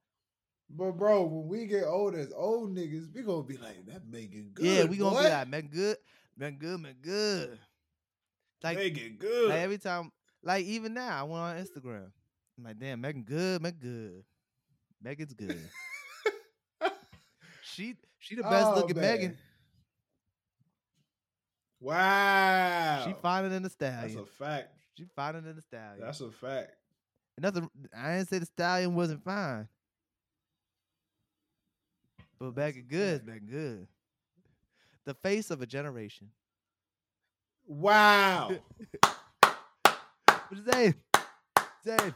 But 0.69 0.91
bro, 0.93 1.23
when 1.23 1.47
we 1.47 1.65
get 1.65 1.83
old 1.85 2.15
as 2.15 2.31
old 2.35 2.75
niggas, 2.75 3.13
we 3.13 3.23
gonna 3.23 3.43
be 3.43 3.57
like 3.57 3.85
that 3.87 4.07
Meagan 4.07 4.51
good. 4.53 4.65
yeah, 4.65 4.83
we 4.83 4.97
gonna 4.97 5.15
boy. 5.15 5.23
be 5.23 5.29
like, 5.29 5.47
man, 5.49 5.67
good, 5.67 5.97
man, 6.37 6.57
good, 6.59 6.79
man, 6.79 6.95
good. 7.01 7.57
Like, 8.63 8.77
Meagan 8.77 9.15
good. 9.17 9.49
like 9.49 9.59
every 9.59 9.77
time, 9.79 10.11
like 10.43 10.65
even 10.65 10.93
now, 10.93 11.21
I 11.21 11.23
went 11.23 11.41
on 11.41 11.57
Instagram. 11.57 12.11
I'm 12.57 12.63
like, 12.63 12.77
damn, 12.79 13.01
Meagan 13.01 13.23
good, 13.23 13.61
Meagan 13.61 13.79
good, 13.81 14.23
Meagan's 15.01 15.33
good. 15.33 15.69
she 17.63 17.95
she 18.19 18.35
the 18.35 18.43
best 18.43 18.67
Oh, 18.67 18.75
looking 18.75 18.97
Meagan. 18.97 19.37
Wow. 21.79 23.05
She 23.07 23.13
finer 23.21 23.49
than 23.49 23.63
the 23.63 23.69
stallion. 23.69 24.01
That's 24.01 24.15
a 24.15 24.25
fact. 24.25 24.75
She 24.97 25.05
finer 25.15 25.41
than 25.41 25.55
the 25.55 25.61
stallion. 25.61 26.01
That's 26.01 26.21
a 26.21 26.29
fact. 26.31 26.73
Nothing. 27.39 27.69
I 27.95 28.17
didn't 28.17 28.29
say 28.29 28.39
the 28.39 28.45
stallion 28.45 28.93
wasn't 28.95 29.23
fine, 29.23 29.67
but 32.39 32.55
That's 32.55 32.75
Meagan 32.75 32.85
a 32.87 32.91
good, 32.91 33.13
is 33.13 33.17
fact. 33.19 33.27
Meagan 33.27 33.47
good. 33.49 33.87
The 35.05 35.13
face 35.15 35.51
of 35.51 35.61
a 35.61 35.65
generation. 35.65 36.29
Wow. 37.67 38.51
Saying? 40.71 40.95
Saying. 41.85 42.15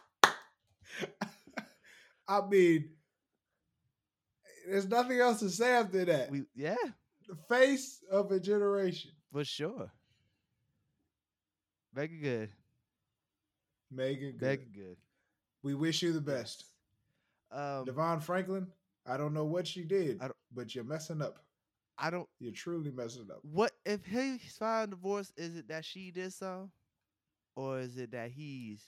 I 2.27 2.41
mean, 2.49 2.89
there's 4.67 4.87
nothing 4.87 5.19
else 5.19 5.39
to 5.39 5.49
say 5.49 5.71
after 5.71 6.05
that. 6.05 6.31
We 6.31 6.43
yeah, 6.55 6.75
the 7.27 7.35
face 7.49 8.01
of 8.11 8.31
a 8.31 8.39
generation. 8.39 9.11
for 9.31 9.43
sure. 9.43 9.91
Meagan 11.93 12.21
good. 12.21 12.49
Meagan 13.91 14.31
good. 14.31 14.41
Meagan 14.41 14.71
good. 14.73 14.97
We 15.61 15.75
wish 15.75 16.01
you 16.01 16.11
the 16.11 16.21
best. 16.21 16.65
Um, 17.51 17.85
Devon 17.85 18.19
Franklin, 18.19 18.67
I 19.05 19.17
don't 19.17 19.33
know 19.33 19.45
what 19.45 19.67
she 19.67 19.83
did, 19.83 20.21
I 20.21 20.29
but 20.53 20.73
you're 20.73 20.83
messing 20.83 21.21
up. 21.21 21.39
I 21.97 22.09
don't. 22.09 22.27
You're 22.39 22.53
truly 22.53 22.91
messing 22.91 23.27
up. 23.31 23.39
What 23.43 23.71
if 23.85 24.05
he's 24.05 24.57
filed 24.57 24.91
divorce? 24.91 25.31
Is 25.37 25.57
it 25.57 25.67
that 25.67 25.85
she 25.85 26.11
did 26.11 26.33
so, 26.33 26.69
or 27.55 27.79
is 27.79 27.97
it 27.97 28.11
that 28.11 28.31
he's 28.31 28.87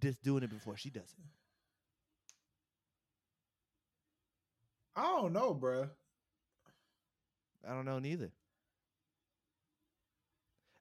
just 0.00 0.22
doing 0.22 0.42
it 0.42 0.50
before 0.50 0.76
she 0.76 0.90
does 0.90 1.14
it? 1.18 1.24
I 4.96 5.02
don't 5.02 5.32
know, 5.32 5.54
bruh. 5.54 5.90
I 7.68 7.72
don't 7.72 7.84
know 7.84 7.98
neither. 7.98 8.30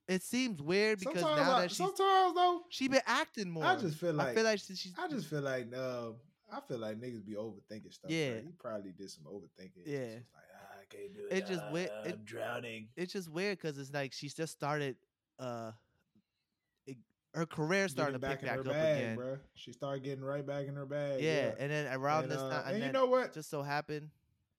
It 0.08 0.22
seems 0.22 0.62
weird 0.62 1.00
because 1.00 1.22
Sometimes, 1.22 1.48
now 1.48 1.56
I, 1.56 1.62
that 1.62 1.70
she's 1.72 1.78
sometimes 1.78 2.36
though, 2.36 2.62
she 2.70 2.88
been 2.90 3.02
acting 3.08 3.50
more. 3.50 3.64
I 3.64 3.78
just 3.78 3.98
feel 3.98 4.14
like 4.14 4.28
I 4.28 4.36
feel 4.36 4.44
like 4.44 4.60
she, 4.60 4.76
she's 4.76 4.94
I 4.98 5.08
just 5.08 5.28
feel 5.28 5.42
like 5.42 5.74
um, 5.76 6.16
I 6.52 6.60
feel 6.68 6.78
like 6.80 7.00
niggas 7.00 7.26
be 7.26 7.34
overthinking 7.36 7.94
stuff. 7.94 8.12
Yeah. 8.12 8.36
he 8.42 8.52
probably 8.60 8.92
did 8.92 9.10
some 9.10 9.24
overthinking. 9.24 9.86
Yeah. 9.86 9.98
It's 9.98 10.14
just 10.16 10.34
like 10.34 10.44
ah, 10.54 10.76
I 10.82 10.96
can't 10.96 11.14
do 11.14 11.20
it. 11.30 11.38
It 11.38 11.48
just 11.48 11.62
ah, 11.68 11.72
went- 11.72 11.92
I'm 12.04 12.10
it- 12.12 12.26
drowning. 12.26 12.88
it's 12.96 13.14
just 13.14 13.30
weird 13.30 13.58
because 13.60 13.78
it's 13.78 13.94
like 13.94 14.14
she's 14.14 14.34
just 14.34 14.54
started. 14.54 14.96
Uh, 15.40 15.72
it, 16.86 16.98
her 17.34 17.46
career 17.48 17.88
to 17.88 17.96
Getting 17.96 18.14
pick 18.14 18.22
back 18.22 18.44
in 18.44 18.50
up 18.50 18.58
her 18.58 18.64
bag, 18.64 18.98
again. 19.02 19.18
bruh. 19.18 19.40
She 19.56 19.72
started 19.74 20.04
getting 20.04 20.24
right 20.24 20.46
back 20.46 20.68
in 20.68 20.76
her 20.76 20.86
bag. 20.86 21.22
Yeah, 21.22 21.52
and 21.58 21.72
then 21.72 21.92
around 21.94 22.24
And, 22.24 22.32
this 22.32 22.40
uh, 22.40 22.50
time, 22.50 22.64
and 22.68 22.76
and, 22.76 22.86
you 22.86 22.92
know 22.92 23.08
what? 23.08 23.34
just 23.34 23.50
so 23.50 23.64
happened 23.64 24.10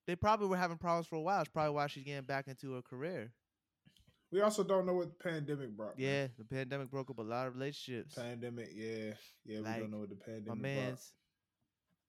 they 0.06 0.16
probably 0.16 0.48
were 0.48 0.56
having 0.56 0.77
problems 0.77 1.06
for 1.06 1.16
a 1.16 1.20
while. 1.20 1.40
It's 1.40 1.48
probably 1.48 1.74
why 1.74 1.86
she's 1.86 2.05
getting 2.05 2.24
back 2.27 2.47
into 2.48 2.73
her 2.74 2.82
career. 2.82 3.32
we 4.31 4.40
also 4.43 4.62
don't 4.65 4.85
know 4.85 4.94
what 4.94 5.09
the 5.16 5.31
pandemic 5.31 5.74
brought. 5.77 5.98
man. 5.98 6.06
Yeah, 6.06 6.27
the 6.36 6.44
pandemic 6.44 6.90
broke 6.90 7.09
up 7.11 7.19
a 7.19 7.23
lot 7.23 7.47
of 7.47 7.55
relationships. 7.55 8.15
pandemic. 8.15 8.69
Yeah, 8.74 9.12
yeah. 9.47 9.61
we 9.61 9.81
don't 9.81 9.90
know 9.90 9.98
what 10.01 10.11
the 10.11 10.16
pandemic. 10.16 10.48
My 10.48 10.55
brought. 10.55 10.62
man's 10.62 11.12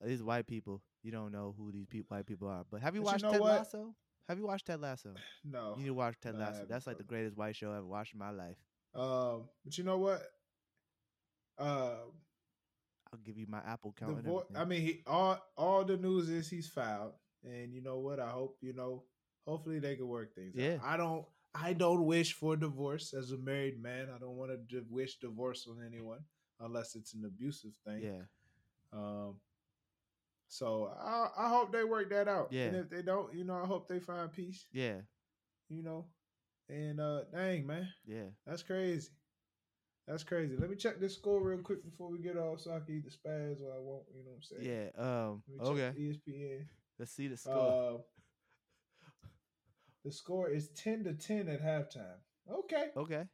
these 0.04 0.24
white 0.24 0.48
people. 0.48 0.82
You 1.04 1.12
don't 1.12 1.32
know 1.32 1.54
who 1.58 1.72
these 1.72 1.86
peop 1.86 2.06
white 2.10 2.26
people 2.26 2.48
are. 2.48 2.64
But 2.70 2.82
have 2.82 2.96
you 2.96 3.02
But 3.02 3.08
you 3.08 3.12
watched 3.14 3.24
know 3.24 3.32
Ted 3.32 3.42
what? 3.42 3.58
Lasso? 3.60 3.96
Have 4.28 4.38
you 4.40 4.48
watched 4.48 4.66
Ted 4.66 4.82
Lasso? 4.82 5.14
No. 5.44 5.74
You 5.78 5.84
need 5.84 5.88
to 5.90 5.94
watch 5.94 6.16
Ted 6.22 6.36
Lasso. 6.38 6.66
That's 6.68 6.88
like 6.88 6.98
the 6.98 7.04
greatest 7.04 7.38
white 7.38 7.56
show 7.56 7.72
I've 7.72 7.78
ever 7.78 7.86
watched 7.86 8.14
in 8.14 8.20
my 8.20 8.32
life. 8.32 8.58
Um, 8.96 9.44
but 9.64 9.78
you 9.78 9.84
know 9.84 9.98
what? 9.98 10.22
Um, 11.58 12.12
I'll 13.14 13.20
give 13.24 13.38
you 13.38 13.46
my 13.48 13.60
Apple 13.66 13.94
count. 13.98 14.24
vo- 14.24 14.46
I 14.56 14.66
mean, 14.66 14.82
he 14.82 15.02
all 15.08 15.40
all 15.58 15.86
the 15.86 15.96
news 15.98 16.30
is 16.30 16.50
he's 16.50 16.68
filed, 16.68 17.14
and 17.44 17.74
you 17.74 17.82
know 17.82 18.00
what? 18.00 18.20
I 18.20 18.30
hope 18.30 18.58
you 18.62 18.74
know. 18.74 19.04
Hopefully, 19.48 19.78
they 19.80 19.96
can 19.96 20.08
work 20.08 20.34
things. 20.34 20.54
Yeah. 20.56 20.76
out. 20.76 20.86
I 20.86 20.98
don't. 20.98 21.26
I 21.54 21.74
don't 21.74 22.06
wish 22.06 22.34
for 22.34 22.58
divorce 22.58 23.14
as 23.14 23.32
a 23.32 23.38
married 23.38 23.82
man. 23.82 24.08
I 24.14 24.18
don't 24.20 24.36
want 24.36 24.52
to 24.70 24.84
wish 24.90 25.18
divorce 25.20 25.68
on 25.70 25.82
anyone 25.86 26.20
unless 26.60 26.96
it's 26.96 27.14
an 27.14 27.24
abusive 27.26 27.72
thing. 27.86 28.02
yeah, 28.02 28.22
Um. 29.00 29.36
So 30.57 30.90
I 30.98 31.27
I 31.38 31.49
hope 31.49 31.73
they 31.73 31.84
work 31.84 32.10
that 32.11 32.30
out. 32.30 32.48
Yeah. 32.52 32.65
And 32.65 32.76
if 32.77 32.90
they 32.90 33.02
don't, 33.02 33.34
you 33.34 33.44
know, 33.44 33.60
I 33.61 33.65
hope 33.65 33.90
they 33.90 33.99
find 33.99 34.32
peace. 34.32 34.65
yeah, 34.72 35.02
You 35.69 35.84
know. 35.84 36.06
And 36.69 36.99
uh, 36.99 37.22
dang 37.32 37.68
man, 37.68 37.90
yeah. 38.07 38.30
that's 38.48 38.64
crazy. 38.64 39.10
That's 40.07 40.23
crazy. 40.23 40.56
Let 40.57 40.69
me 40.69 40.76
check 40.76 40.99
this 40.99 41.14
score 41.14 41.41
real 41.44 41.60
quick 41.60 41.84
before 41.84 42.10
we 42.10 42.19
get 42.19 42.38
off, 42.38 42.61
so 42.61 42.72
I 42.72 42.80
can 42.80 42.95
either 42.95 43.10
spaz 43.10 43.61
or 43.61 43.72
I 43.73 43.80
won't. 43.80 44.06
You 44.15 44.23
know 44.23 44.32
what 44.32 44.38
I'm 44.38 44.64
saying? 44.64 44.91
Yeah. 44.95 45.03
Um. 45.03 45.44
Let 45.48 45.73
me 45.73 45.82
check 45.82 45.95
Okay. 45.95 46.32
ESPN. 46.32 46.65
Let's 46.98 47.11
see 47.11 47.27
the 47.27 47.38
score. 47.38 47.98
Uh, 47.98 48.02
the 50.06 50.11
score 50.11 50.49
is 50.49 50.69
ten 50.69 51.03
to 51.03 51.14
ten 51.14 51.49
at 51.49 51.61
halftime. 51.61 52.19
Okay. 52.49 52.86
okay. 52.95 53.26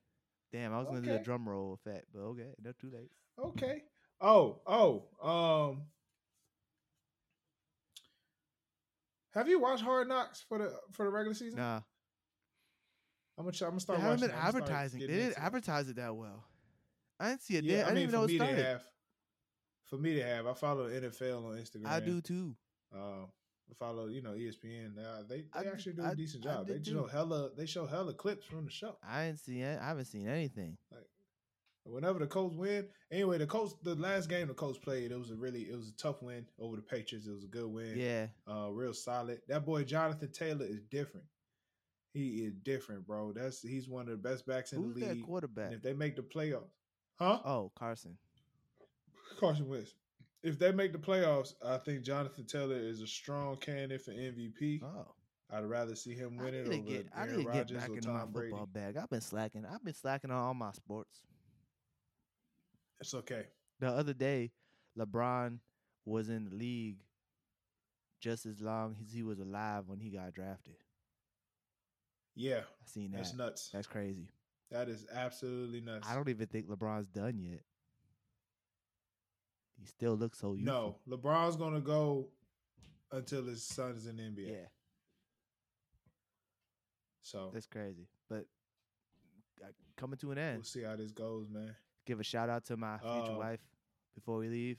Damn, 0.52 0.73
I 0.73 0.80
was 0.80 0.88
gonna 0.88 1.02
do 1.02 1.11
okay. 1.11 1.23
drum 1.23 1.48
roll 1.48 1.73
effect, 1.73 2.07
but 2.14 2.22
okay, 2.22 2.49
no, 2.61 2.72
too 2.72 2.91
late. 2.93 3.11
Okay. 3.39 3.84
Oh, 4.19 4.61
oh, 4.65 5.06
um. 5.22 5.84
Have 9.34 9.48
you 9.48 9.60
watched 9.60 9.84
Hard 9.84 10.08
Knocks 10.10 10.44
for 10.48 10.58
the 10.58 10.74
for 10.91 11.06
the 11.06 11.12
regular 11.12 11.34
season? 11.34 11.60
Nah, 11.60 11.82
I'm 13.38 13.45
gonna. 13.45 13.48
I'm 13.48 13.60
gonna 13.60 13.72
they 13.74 13.80
start 13.80 13.99
haven't 13.99 14.20
been 14.22 14.30
it. 14.30 14.34
I'ma 14.34 14.49
start 14.49 14.56
advertising. 14.64 14.99
They 15.02 15.08
didn't 15.08 15.38
advertise 15.38 15.90
it 15.90 15.95
that 15.98 16.16
well. 16.16 16.44
I 17.20 17.30
didn't 17.30 17.41
see 17.44 17.56
it. 17.58 17.64
Yeah. 17.64 17.78
I, 17.78 17.82
I 17.82 17.86
mean, 17.86 17.95
didn't 17.95 18.02
even 18.10 18.12
know 18.14 18.24
it 18.26 18.36
started. 18.36 18.66
have. 18.66 18.84
For 19.86 19.98
me, 19.98 20.16
to 20.16 20.24
have. 20.24 20.48
I 20.48 20.53
follow 20.53 20.90
NFL 20.90 21.45
on 21.45 21.58
Instagram. 21.58 21.88
I 21.88 21.99
do 21.99 22.22
too. 22.22 22.56
Um, 22.94 23.28
follow, 23.78 24.08
you 24.08 24.22
know, 24.22 24.32
ESPN. 24.32 24.98
Uh, 24.98 25.24
they 25.30 25.45
I 25.53 25.60
they 25.60 25.64
did- 25.64 25.74
actually 25.74 25.94
do 25.94 26.03
I- 26.03 26.12
a 26.12 26.16
decent 26.16 26.45
I 26.45 26.49
job. 26.53 26.68
They 26.68 26.84
show 26.84 27.02
too. 27.03 27.08
hella 27.08 27.49
they 27.56 27.66
show 27.66 27.86
hella 27.86 28.14
clips 28.14 28.45
from 28.45 28.66
the 28.66 28.72
show. 28.72 28.98
I 29.08 29.26
ain't 29.26 29.40
seen 29.40 29.62
it. 29.62 29.80
I 29.82 29.88
haven't 29.88 30.06
seen 30.06 30.28
anything. 30.28 30.78
Whenever 31.84 32.20
the 32.20 32.28
Colts 32.28 32.56
win, 32.56 32.88
anyway, 33.12 33.38
the 33.40 33.48
Colts 33.48 33.76
the 33.84 33.95
last 33.95 34.30
game 34.30 34.48
the 34.48 34.53
Colts 34.53 34.78
played, 34.78 35.12
it 35.12 35.18
was 35.18 35.32
a 35.32 35.36
really 35.36 35.62
it 35.62 35.76
was 35.76 35.90
a 35.90 35.98
tough 35.98 36.22
win 36.22 36.45
over 36.60 36.76
the 36.76 36.82
Patriots. 36.82 37.28
It 37.28 37.32
was 37.32 37.44
a 37.44 37.48
good 37.48 37.66
win. 37.68 37.94
Yeah. 37.98 38.28
uh, 38.48 38.70
real 38.70 38.94
solid. 38.94 39.41
That 39.48 39.66
boy 39.66 39.84
Jonathan 39.84 40.32
Taylor 40.32 40.66
is 40.66 40.84
different. 40.84 41.26
He 42.14 42.44
is 42.44 42.53
different, 42.64 43.08
bro. 43.08 43.32
That's 43.34 43.62
he's 43.62 43.90
one 43.90 44.03
of 44.10 44.22
the 44.22 44.30
best 44.30 44.45
backs 44.45 44.74
in 44.74 44.84
Who's 44.84 44.94
the 44.95 45.02
league. 45.02 45.10
And 45.10 45.26
quarterback? 45.26 45.72
if 45.72 45.82
they 45.82 45.94
make 45.94 46.16
the 46.16 46.22
playoffs, 46.22 46.76
huh? 47.18 47.40
Oh, 47.45 47.72
Carson. 47.76 48.18
Carson 49.40 49.68
Wentz. 49.68 49.95
If 50.44 50.60
they 50.60 50.72
make 50.72 50.91
the 50.91 50.99
playoffs, 50.99 51.53
I 51.66 51.78
think 51.78 52.03
Jonathan 52.03 52.45
Taylor 52.45 52.76
is 52.76 53.02
a 53.02 53.08
strong 53.08 53.58
candidate 53.58 54.02
for 54.02 54.12
MVP. 54.12 54.82
Oh. 54.84 55.14
I'd 55.53 55.66
rather 55.66 55.95
see 55.95 56.16
him 56.16 56.38
I 56.40 56.44
win 56.45 56.53
it 56.53 56.68
over 56.68 56.78
get, 56.78 57.08
I 57.16 57.24
Aaron 57.24 57.38
need 57.38 57.48
to 57.48 57.52
get 57.52 57.78
back 57.78 57.90
into 57.90 58.10
my 58.10 58.26
Brady. 58.26 58.52
football 58.52 58.68
bag. 58.68 58.98
I've 58.98 59.10
been 59.10 59.22
slacking. 59.22 59.66
I've 59.66 59.84
been 59.84 59.94
slacking 59.94 60.32
on 60.32 60.38
all 60.38 60.53
my 60.53 60.72
sports. 60.72 61.20
It's 63.02 63.14
okay. 63.14 63.45
The 63.80 63.88
other 63.88 64.14
day, 64.14 64.52
LeBron 64.98 65.57
was 66.06 66.30
in 66.30 66.45
the 66.45 66.56
league 66.56 66.98
just 68.19 68.45
as 68.45 68.61
long 68.61 68.95
as 69.03 69.11
he 69.11 69.23
was 69.23 69.40
alive 69.40 69.86
when 69.88 69.99
he 69.99 70.10
got 70.10 70.34
drafted. 70.34 70.76
Yeah, 72.36 72.60
I 72.60 72.86
seen 72.86 73.11
that. 73.11 73.18
that's 73.18 73.34
nuts. 73.34 73.69
That's 73.73 73.88
crazy. 73.88 74.30
That 74.69 74.88
is 74.88 75.06
absolutely 75.14 75.82
nuts. 75.82 76.07
I 76.10 76.15
don't 76.15 76.30
even 76.30 76.48
think 76.48 76.69
LeBron's 76.69 77.07
done 77.07 77.40
yet. 77.40 77.61
He 79.80 79.88
still 79.88 80.14
looks 80.15 80.40
so 80.40 80.53
youthful. 80.53 80.99
no, 81.07 81.18
LeBron's 81.18 81.56
gonna 81.56 81.82
go 81.82 82.28
until 83.11 83.44
his 83.45 83.64
son 83.64 83.95
is 83.95 84.06
in 84.06 84.15
the 84.18 84.23
NBA. 84.23 84.48
Yeah, 84.52 84.68
So 87.23 87.49
that's 87.52 87.65
crazy. 87.65 88.07
But 88.30 88.45
uh, 89.61 89.68
coming 89.98 90.18
to 90.19 90.32
an 90.32 90.38
end, 90.38 90.57
we'll 90.57 90.64
see 90.64 90.84
how 90.84 90.95
this 90.95 91.11
goes, 91.11 91.49
man. 91.49 91.76
Give 92.06 92.19
a 92.19 92.23
shout 92.23 92.49
out 92.49 92.65
to 92.65 92.78
my 92.78 92.98
future 92.98 93.32
Uh, 93.34 93.38
wife 93.38 93.61
before 94.15 94.38
we 94.38 94.48
leave. 94.48 94.78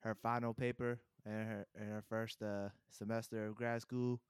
Her 0.00 0.14
final 0.14 0.54
paper 0.54 0.98
and 1.26 1.48
her 1.48 1.66
and 1.74 1.88
her 1.90 2.02
first 2.08 2.42
uh, 2.42 2.68
semester 2.88 3.46
of 3.46 3.54
grad 3.54 3.82
school 3.82 4.20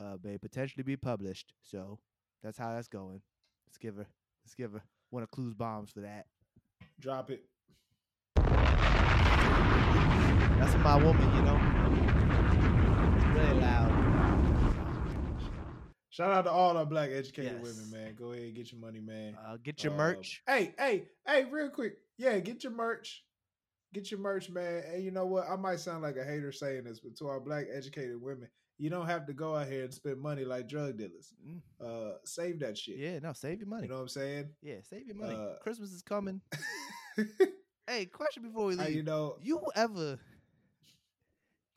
uh, 0.00 0.16
may 0.22 0.38
potentially 0.38 0.82
be 0.82 0.96
published. 0.96 1.52
So 1.62 1.98
that's 2.42 2.56
how 2.58 2.72
that's 2.74 2.88
going. 2.88 3.20
Let's 3.66 3.78
give 3.78 3.96
her 3.96 4.06
let's 4.44 4.54
give 4.54 4.72
her 4.72 4.82
one 5.10 5.22
of 5.22 5.30
Clue's 5.30 5.54
bombs 5.54 5.90
for 5.90 6.00
that. 6.00 6.26
Drop 6.98 7.30
it. 7.30 7.44
That's 10.58 10.76
my 10.78 10.96
woman, 11.02 11.36
you 11.36 11.42
know. 11.42 11.58
It's 13.16 13.26
Really 13.38 13.60
loud. 13.60 14.11
Shout 16.12 16.30
out 16.30 16.42
to 16.42 16.50
all 16.50 16.76
our 16.76 16.84
black 16.84 17.08
educated 17.10 17.54
Yes. 17.54 17.62
women, 17.62 17.90
man. 17.90 18.14
Go 18.14 18.32
ahead, 18.32 18.54
get 18.54 18.70
your 18.70 18.80
money, 18.82 19.00
man. 19.00 19.34
Uh, 19.34 19.56
get 19.56 19.82
your 19.82 19.94
Uh, 19.94 19.96
merch. 19.96 20.42
Hey, 20.46 20.74
hey, 20.78 21.08
hey, 21.26 21.44
real 21.46 21.70
quick. 21.70 21.94
Yeah, 22.18 22.38
get 22.38 22.62
your 22.62 22.72
merch. 22.72 23.24
Get 23.94 24.10
your 24.10 24.20
merch, 24.20 24.50
man. 24.50 24.84
And 24.92 25.02
you 25.02 25.10
know 25.10 25.24
what? 25.24 25.48
I 25.48 25.56
might 25.56 25.80
sound 25.80 26.02
like 26.02 26.16
a 26.18 26.24
hater 26.24 26.52
saying 26.52 26.84
this, 26.84 27.00
but 27.00 27.16
to 27.16 27.28
our 27.28 27.40
black 27.40 27.64
educated 27.72 28.20
women, 28.20 28.48
you 28.76 28.90
don't 28.90 29.06
have 29.06 29.26
to 29.26 29.32
go 29.32 29.56
out 29.56 29.68
here 29.68 29.84
and 29.84 29.94
spend 29.94 30.20
money 30.20 30.44
like 30.44 30.68
drug 30.68 30.98
dealers. 30.98 31.32
Mm, 31.46 31.62
Uh 31.80 32.18
save 32.26 32.60
that 32.60 32.76
shit. 32.76 32.98
Yeah, 32.98 33.18
no, 33.20 33.32
save 33.32 33.60
your 33.60 33.68
money. 33.68 33.84
You 33.84 33.88
know 33.88 33.94
what 33.96 34.02
I'm 34.02 34.08
saying? 34.08 34.50
yeah, 34.60 34.82
save 34.82 35.06
your 35.06 35.16
money. 35.16 35.34
Uh, 35.34 35.54
Christmas 35.62 35.92
is 35.92 36.02
coming. 36.02 36.42
Hey, 37.86 38.06
question 38.06 38.44
before 38.44 38.66
we 38.66 38.76
leave. 38.76 38.94
you 38.94 39.02
know 39.02 39.38
You 39.42 39.60
ever 39.74 40.18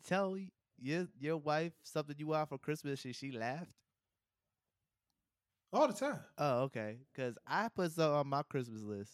tell 0.03 0.37
your 0.77 1.07
your 1.19 1.37
wife 1.37 1.73
something 1.83 2.15
you 2.19 2.27
want 2.27 2.47
for 2.49 2.57
Christmas 2.59 3.03
and 3.05 3.15
she 3.15 3.31
laughed? 3.31 3.71
All 5.75 5.87
the 5.87 5.93
time. 5.93 6.19
Oh, 6.37 6.63
okay. 6.63 6.97
Cause 7.15 7.37
I 7.45 7.69
put 7.69 7.91
something 7.91 8.13
on 8.15 8.27
my 8.27 8.43
Christmas 8.43 8.81
list, 8.81 9.11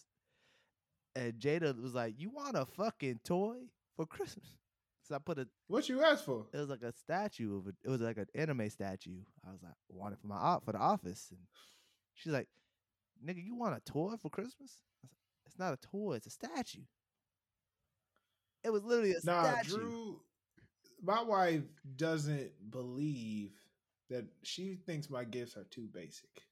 and 1.16 1.34
Jada 1.34 1.80
was 1.80 1.94
like, 1.94 2.14
"You 2.18 2.30
want 2.30 2.56
a 2.56 2.64
fucking 2.66 3.20
toy 3.24 3.56
for 3.96 4.06
Christmas?" 4.06 4.46
So 5.04 5.16
I 5.16 5.18
put 5.18 5.36
a. 5.40 5.48
What 5.66 5.88
you 5.88 6.00
asked 6.04 6.24
for? 6.26 6.46
It 6.54 6.58
was 6.58 6.68
like 6.68 6.82
a 6.82 6.92
statue 6.92 7.58
of 7.58 7.66
it. 7.66 7.74
It 7.84 7.90
was 7.90 8.00
like 8.00 8.18
an 8.18 8.28
anime 8.36 8.70
statue. 8.70 9.18
I 9.44 9.50
was 9.50 9.60
like, 9.60 9.72
I 9.72 9.96
want 9.96 10.14
it 10.14 10.20
for 10.20 10.28
my 10.28 10.58
for 10.64 10.70
the 10.70 10.78
office, 10.78 11.26
and 11.32 11.40
she's 12.14 12.32
like, 12.32 12.46
"Nigga, 13.26 13.44
you 13.44 13.56
want 13.56 13.76
a 13.76 13.80
toy 13.80 14.14
for 14.16 14.30
Christmas?" 14.30 14.80
Like, 15.02 15.10
"It's 15.44 15.58
not 15.58 15.72
a 15.74 15.76
toy. 15.76 16.14
It's 16.14 16.28
a 16.28 16.30
statue." 16.30 16.82
It 18.62 18.70
was 18.70 18.84
literally 18.84 19.10
a 19.10 19.20
Nah, 19.24 19.42
statue. 19.42 19.76
Drew. 19.76 20.20
My 21.02 21.20
wife 21.20 21.64
doesn't 21.96 22.52
believe 22.70 23.50
that 24.08 24.24
she 24.44 24.76
thinks 24.76 25.10
my 25.10 25.24
gifts 25.24 25.56
are 25.56 25.64
too 25.64 25.88
basic. 25.92 26.44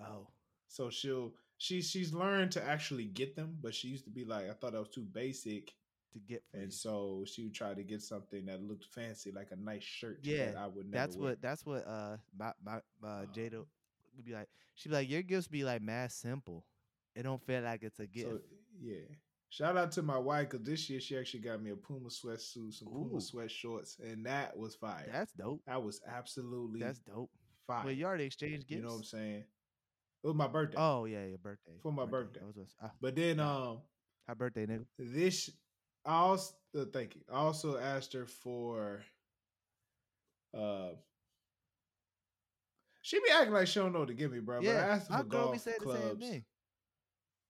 Oh, 0.00 0.28
So 0.68 0.90
she'll 0.90 1.32
she 1.58 1.80
she's 1.82 2.12
learned 2.12 2.52
to 2.52 2.62
actually 2.64 3.06
get 3.06 3.34
them, 3.36 3.56
but 3.62 3.74
she 3.74 3.88
used 3.88 4.04
to 4.04 4.10
be 4.10 4.24
like, 4.24 4.48
I 4.50 4.52
thought 4.52 4.72
that 4.72 4.78
was 4.80 4.88
too 4.90 5.06
basic. 5.12 5.72
to 6.12 6.18
get 6.20 6.42
for 6.50 6.56
you. 6.58 6.62
And 6.64 6.72
so 6.72 7.24
she 7.26 7.44
would 7.44 7.54
try 7.54 7.74
to 7.74 7.82
get 7.82 8.02
something 8.02 8.44
that 8.46 8.62
looked 8.62 8.84
fancy, 8.84 9.32
like 9.32 9.48
a 9.52 9.56
nice 9.56 9.82
shirt 9.82 10.20
Yeah, 10.22 10.52
I 10.58 10.66
would 10.66 10.86
never 10.90 11.02
That's 11.06 11.16
wear. 11.16 11.30
what 11.30 11.42
that's 11.42 11.64
what 11.64 11.86
uh 11.86 12.16
my 12.38 12.52
my 12.64 12.76
uh, 13.02 13.24
Jada 13.34 13.54
Um, 13.60 13.66
would 14.16 14.24
be 14.26 14.32
like. 14.34 14.48
She'd 14.74 14.90
be 14.90 14.94
like, 14.96 15.08
"Your 15.08 15.22
gifts 15.22 15.48
be 15.48 15.64
like 15.64 15.80
mad 15.80 16.12
simple. 16.12 16.64
It 17.14 17.22
don't 17.22 17.40
feel 17.46 17.62
like 17.62 17.82
it's 17.82 17.98
a 17.98 18.06
gift." 18.06 18.28
So 18.28 18.40
yeah. 18.78 19.06
Shout 19.48 19.76
out 19.78 19.92
to 19.92 20.02
my 20.02 20.18
wife 20.18 20.50
because 20.50 20.66
this 20.66 20.90
year 20.90 21.00
she 21.00 21.16
actually 21.16 21.40
got 21.40 21.62
me 21.62 21.70
a 21.70 21.76
Puma 21.76 22.10
sweatsuit, 22.10 22.74
some 22.74 22.88
Ooh. 22.88 23.08
Puma 23.08 23.20
sweat 23.22 23.50
shorts, 23.50 23.96
and 24.04 24.26
that 24.26 24.54
was 24.54 24.74
fire. 24.74 25.08
that's 25.10 25.32
dope. 25.32 25.62
that 25.66 25.82
was 25.82 26.02
absolutely 26.06 26.80
That's 26.80 26.98
dope. 26.98 27.30
fire. 27.66 27.84
Well, 27.86 27.94
you 27.94 28.04
already 28.04 28.24
exchanged 28.24 28.66
gifts. 28.66 28.76
you 28.80 28.82
know 28.82 28.90
what 28.92 28.96
I'm 28.98 29.04
saying? 29.04 29.44
It 30.26 30.30
was 30.30 30.36
my 30.36 30.48
birthday. 30.48 30.76
Oh 30.76 31.04
yeah, 31.04 31.24
your 31.24 31.38
birthday. 31.38 31.74
For 31.80 31.92
my 31.92 32.04
birthday. 32.04 32.40
That 32.40 32.56
was 32.56 32.74
ah, 32.82 32.90
But 33.00 33.14
then 33.14 33.36
Yeah. 33.38 33.48
um 33.56 33.78
happy 34.26 34.38
birthday, 34.38 34.66
nigga. 34.66 34.84
this 34.98 35.50
I 36.04 36.14
also 36.16 36.54
uh, 36.76 36.84
thank 36.92 37.14
you. 37.14 37.20
I 37.32 37.36
also 37.36 37.78
asked 37.78 38.12
her 38.14 38.26
for 38.26 39.02
uh 40.52 40.88
she 43.02 43.20
be 43.20 43.30
acting 43.32 43.54
like 43.54 43.68
she 43.68 43.78
don't 43.78 43.92
know 43.92 44.00
what 44.00 44.08
to 44.08 44.14
give 44.14 44.32
me, 44.32 44.40
bro. 44.40 44.60
but 44.60 44.68
I 44.68 44.72
yeah, 44.72 44.78
asked 44.80 45.12
her 45.12 45.18
for 45.18 45.24
golf 45.24 45.64
clubs. 45.80 46.24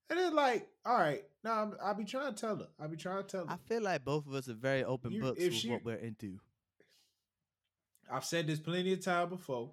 And 0.08 0.20
it's 0.20 0.34
like, 0.34 0.68
all 0.84 0.98
right, 0.98 1.24
now 1.42 1.72
I'll 1.82 1.94
be 1.94 2.04
trying 2.04 2.34
to 2.34 2.38
tell 2.38 2.56
her. 2.56 2.68
I'll 2.78 2.88
be 2.88 2.98
trying 2.98 3.22
to 3.22 3.26
tell 3.28 3.46
her. 3.46 3.52
I 3.54 3.56
feel 3.56 3.82
like 3.82 4.04
both 4.04 4.26
of 4.26 4.34
us 4.34 4.50
are 4.50 4.54
very 4.54 4.84
open 4.84 5.12
You- 5.12 5.22
books 5.22 5.40
if 5.40 5.46
with 5.48 5.54
she- 5.54 5.70
what 5.70 5.82
we're 5.82 5.94
into. 5.96 6.38
I've 8.12 8.24
said 8.26 8.46
this 8.46 8.60
plenty 8.60 8.92
of 8.92 9.00
time 9.02 9.30
before. 9.30 9.72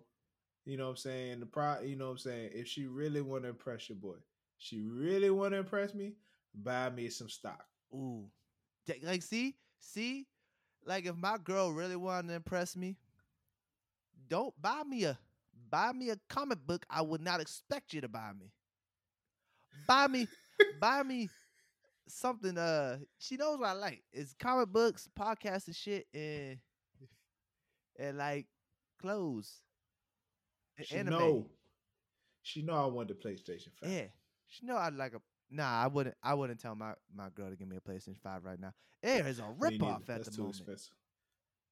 You 0.65 0.77
know 0.77 0.85
what 0.85 0.91
I'm 0.91 0.97
saying? 0.97 1.39
The 1.41 1.45
pro 1.45 1.81
you 1.81 1.95
know 1.95 2.05
what 2.05 2.11
I'm 2.11 2.17
saying? 2.19 2.51
If 2.53 2.67
she 2.67 2.85
really 2.85 3.21
want 3.21 3.43
to 3.43 3.49
impress 3.49 3.89
your 3.89 3.97
boy, 3.97 4.15
she 4.57 4.81
really 4.81 5.29
want 5.29 5.51
to 5.51 5.57
impress 5.57 5.93
me, 5.93 6.13
buy 6.53 6.89
me 6.89 7.09
some 7.09 7.29
stock. 7.29 7.65
Ooh, 7.93 8.25
like 9.03 9.21
see, 9.21 9.55
see, 9.79 10.25
like 10.85 11.05
if 11.05 11.15
my 11.15 11.37
girl 11.37 11.71
really 11.71 11.97
wanted 11.97 12.29
to 12.29 12.35
impress 12.35 12.75
me, 12.75 12.95
don't 14.29 14.53
buy 14.61 14.83
me 14.87 15.03
a 15.03 15.17
buy 15.69 15.91
me 15.91 16.09
a 16.11 16.17
comic 16.29 16.59
book. 16.65 16.85
I 16.89 17.01
would 17.01 17.21
not 17.21 17.41
expect 17.41 17.93
you 17.93 18.01
to 18.01 18.07
buy 18.07 18.31
me. 18.39 18.51
Buy 19.87 20.07
me, 20.07 20.27
buy 20.79 21.03
me 21.03 21.29
something. 22.07 22.57
Uh, 22.57 22.99
she 23.17 23.35
knows 23.35 23.59
what 23.59 23.69
I 23.69 23.73
like. 23.73 24.03
It's 24.13 24.33
comic 24.33 24.69
books, 24.69 25.09
podcasts, 25.19 25.67
and 25.67 25.75
shit, 25.75 26.07
and 26.13 26.57
and 27.99 28.17
like 28.17 28.47
clothes. 28.99 29.61
She 30.81 30.95
anime. 30.95 31.13
know. 31.19 31.49
She 32.41 32.61
know 32.61 32.73
I 32.73 32.85
want 32.87 33.07
the 33.07 33.13
PlayStation 33.13 33.69
5. 33.81 33.89
Yeah, 33.89 34.03
she 34.47 34.65
know 34.65 34.75
I'd 34.77 34.95
like 34.95 35.13
a. 35.13 35.21
Nah, 35.51 35.83
I 35.83 35.87
wouldn't. 35.87 36.15
I 36.23 36.33
wouldn't 36.33 36.59
tell 36.59 36.75
my, 36.75 36.93
my 37.15 37.29
girl 37.29 37.49
to 37.49 37.55
give 37.55 37.67
me 37.67 37.77
a 37.77 37.81
PlayStation 37.81 38.17
Five 38.21 38.43
right 38.43 38.59
now. 38.59 38.73
It 39.01 39.25
is 39.27 39.39
a 39.39 39.43
Me 39.43 39.49
rip 39.59 39.83
off 39.83 40.01
at 40.01 40.07
That's 40.07 40.29
the 40.29 40.35
too 40.35 40.41
moment. 40.43 40.57
expensive. 40.59 40.93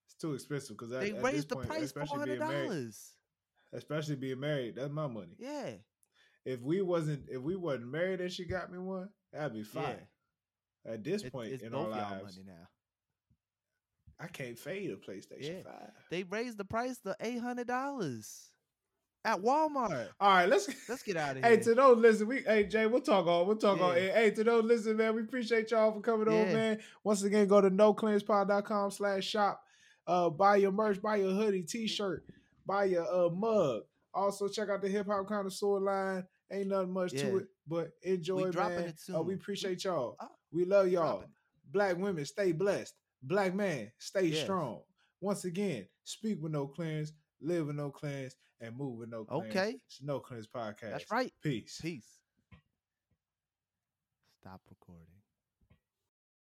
It's 0.06 0.16
too 0.16 0.34
expensive 0.34 0.78
because 0.78 0.90
They 0.92 1.14
raised 1.14 1.50
the 1.50 1.56
price 1.56 1.92
four 1.92 2.04
especially 2.04 2.18
hundred 2.20 2.40
being 2.40 2.50
married, 2.50 2.68
dollars. 2.68 3.12
especially 3.74 4.16
being 4.18 4.40
married. 4.40 4.76
That's 4.76 4.92
my 4.92 5.08
money. 5.08 5.36
Yeah, 5.40 5.72
If 6.46 6.62
we 6.62 6.82
wasn't, 6.82 7.24
if 7.30 7.42
we 7.42 7.56
wasn't 7.56 7.88
married 7.92 8.20
and 8.22 8.32
she 8.32 8.46
got 8.46 8.72
me 8.72 8.78
one, 8.80 9.10
that'd 9.32 9.54
be 9.54 9.64
fine. 9.64 9.98
yeah. 10.86 10.92
At 10.94 11.04
this 11.04 11.24
It- 11.24 11.32
point 11.32 11.54
it's 11.54 11.64
in 11.64 11.74
our 11.74 11.88
lives, 11.88 12.38
money 12.38 12.44
now. 12.48 12.68
I 14.20 14.28
can't 14.28 14.58
fade 14.60 14.92
a 14.92 14.98
PlayStation 14.98 15.40
Yeah. 15.40 15.64
Five. 15.64 15.92
They 16.12 16.24
raised 16.24 16.58
the 16.58 16.66
price 16.66 17.00
to 17.00 17.16
eight 17.22 17.40
hundred 17.40 17.68
dollars 17.68 18.51
at 19.24 19.40
Walmart. 19.40 20.10
All 20.20 20.30
right, 20.30 20.50
let's 20.50 20.68
Let's 20.90 21.04
get 21.04 21.18
out 21.18 21.38
of 21.38 21.44
here. 21.44 21.52
Hey, 21.52 21.58
to 21.64 21.76
those 21.76 21.98
listen, 21.98 22.28
we 22.28 22.42
hey 22.42 22.66
Jay, 22.66 22.88
we'll 22.88 23.02
talk 23.02 23.28
on, 23.28 23.48
we'll 23.48 23.58
talk 23.58 23.80
on. 23.80 23.96
Yeah. 23.96 24.02
Hey, 24.02 24.12
hey, 24.16 24.32
to 24.32 24.44
those 24.44 24.64
listen, 24.64 24.98
man, 24.98 25.16
we 25.16 25.22
appreciate 25.22 25.72
y'all 25.72 25.92
for 25.92 26.02
coming 26.02 26.28
on, 26.28 26.52
man. 26.54 26.80
Once 27.04 27.24
again, 27.24 27.48
go 27.48 27.62
to 27.62 27.70
noclearancepod.com 27.70 28.92
slash 28.92 29.26
shop. 29.26 29.62
Uh, 30.08 30.30
buy 30.30 30.56
your 30.58 30.72
merch, 30.72 31.02
buy 31.02 31.18
your 31.18 31.32
hoodie, 31.32 31.62
t-shirt, 31.64 32.26
buy 32.66 32.86
your 32.86 33.06
uh 33.14 33.30
mug. 33.30 33.84
Also, 34.14 34.48
check 34.48 34.70
out 34.70 34.82
the 34.82 34.90
hip 34.90 35.08
hop 35.08 35.28
connoisseur 35.28 35.80
line. 35.80 36.26
Ain't 36.52 36.68
nothing 36.68 36.92
much 36.92 37.14
Yeah. 37.14 37.22
to 37.30 37.38
it, 37.38 37.48
but 37.68 37.92
enjoy, 38.02 38.52
dropping 38.52 38.78
man. 38.78 38.94
Uh, 39.16 39.22
we 39.22 39.36
appreciate 39.36 39.84
y'all. 39.86 40.18
Ah, 40.20 40.28
we 40.52 40.66
love 40.66 40.90
y'all. 40.90 41.24
Black 41.72 41.98
women, 41.98 42.26
stay 42.26 42.52
blessed. 42.52 42.94
Black 43.24 43.54
man, 43.56 43.90
stay 44.00 44.26
Yes. 44.26 44.44
strong. 44.44 44.82
Once 45.22 45.46
again, 45.46 45.88
speak 46.04 46.42
with 46.42 46.52
no 46.52 46.68
clearance, 46.68 47.14
live 47.40 47.68
with 47.68 47.76
no 47.78 47.90
clearance, 47.90 48.36
and 48.62 48.78
move 48.78 48.98
with 49.00 49.10
no 49.10 49.26
clearance. 49.26 49.56
Okay. 49.56 49.80
It's 49.88 50.02
no 50.02 50.20
clearance 50.20 50.48
podcast. 50.48 50.92
That's 50.92 51.12
right. 51.12 51.34
Peace. 51.44 51.80
Peace. 51.82 52.20
Stop 54.42 54.62
recording. 54.70 55.11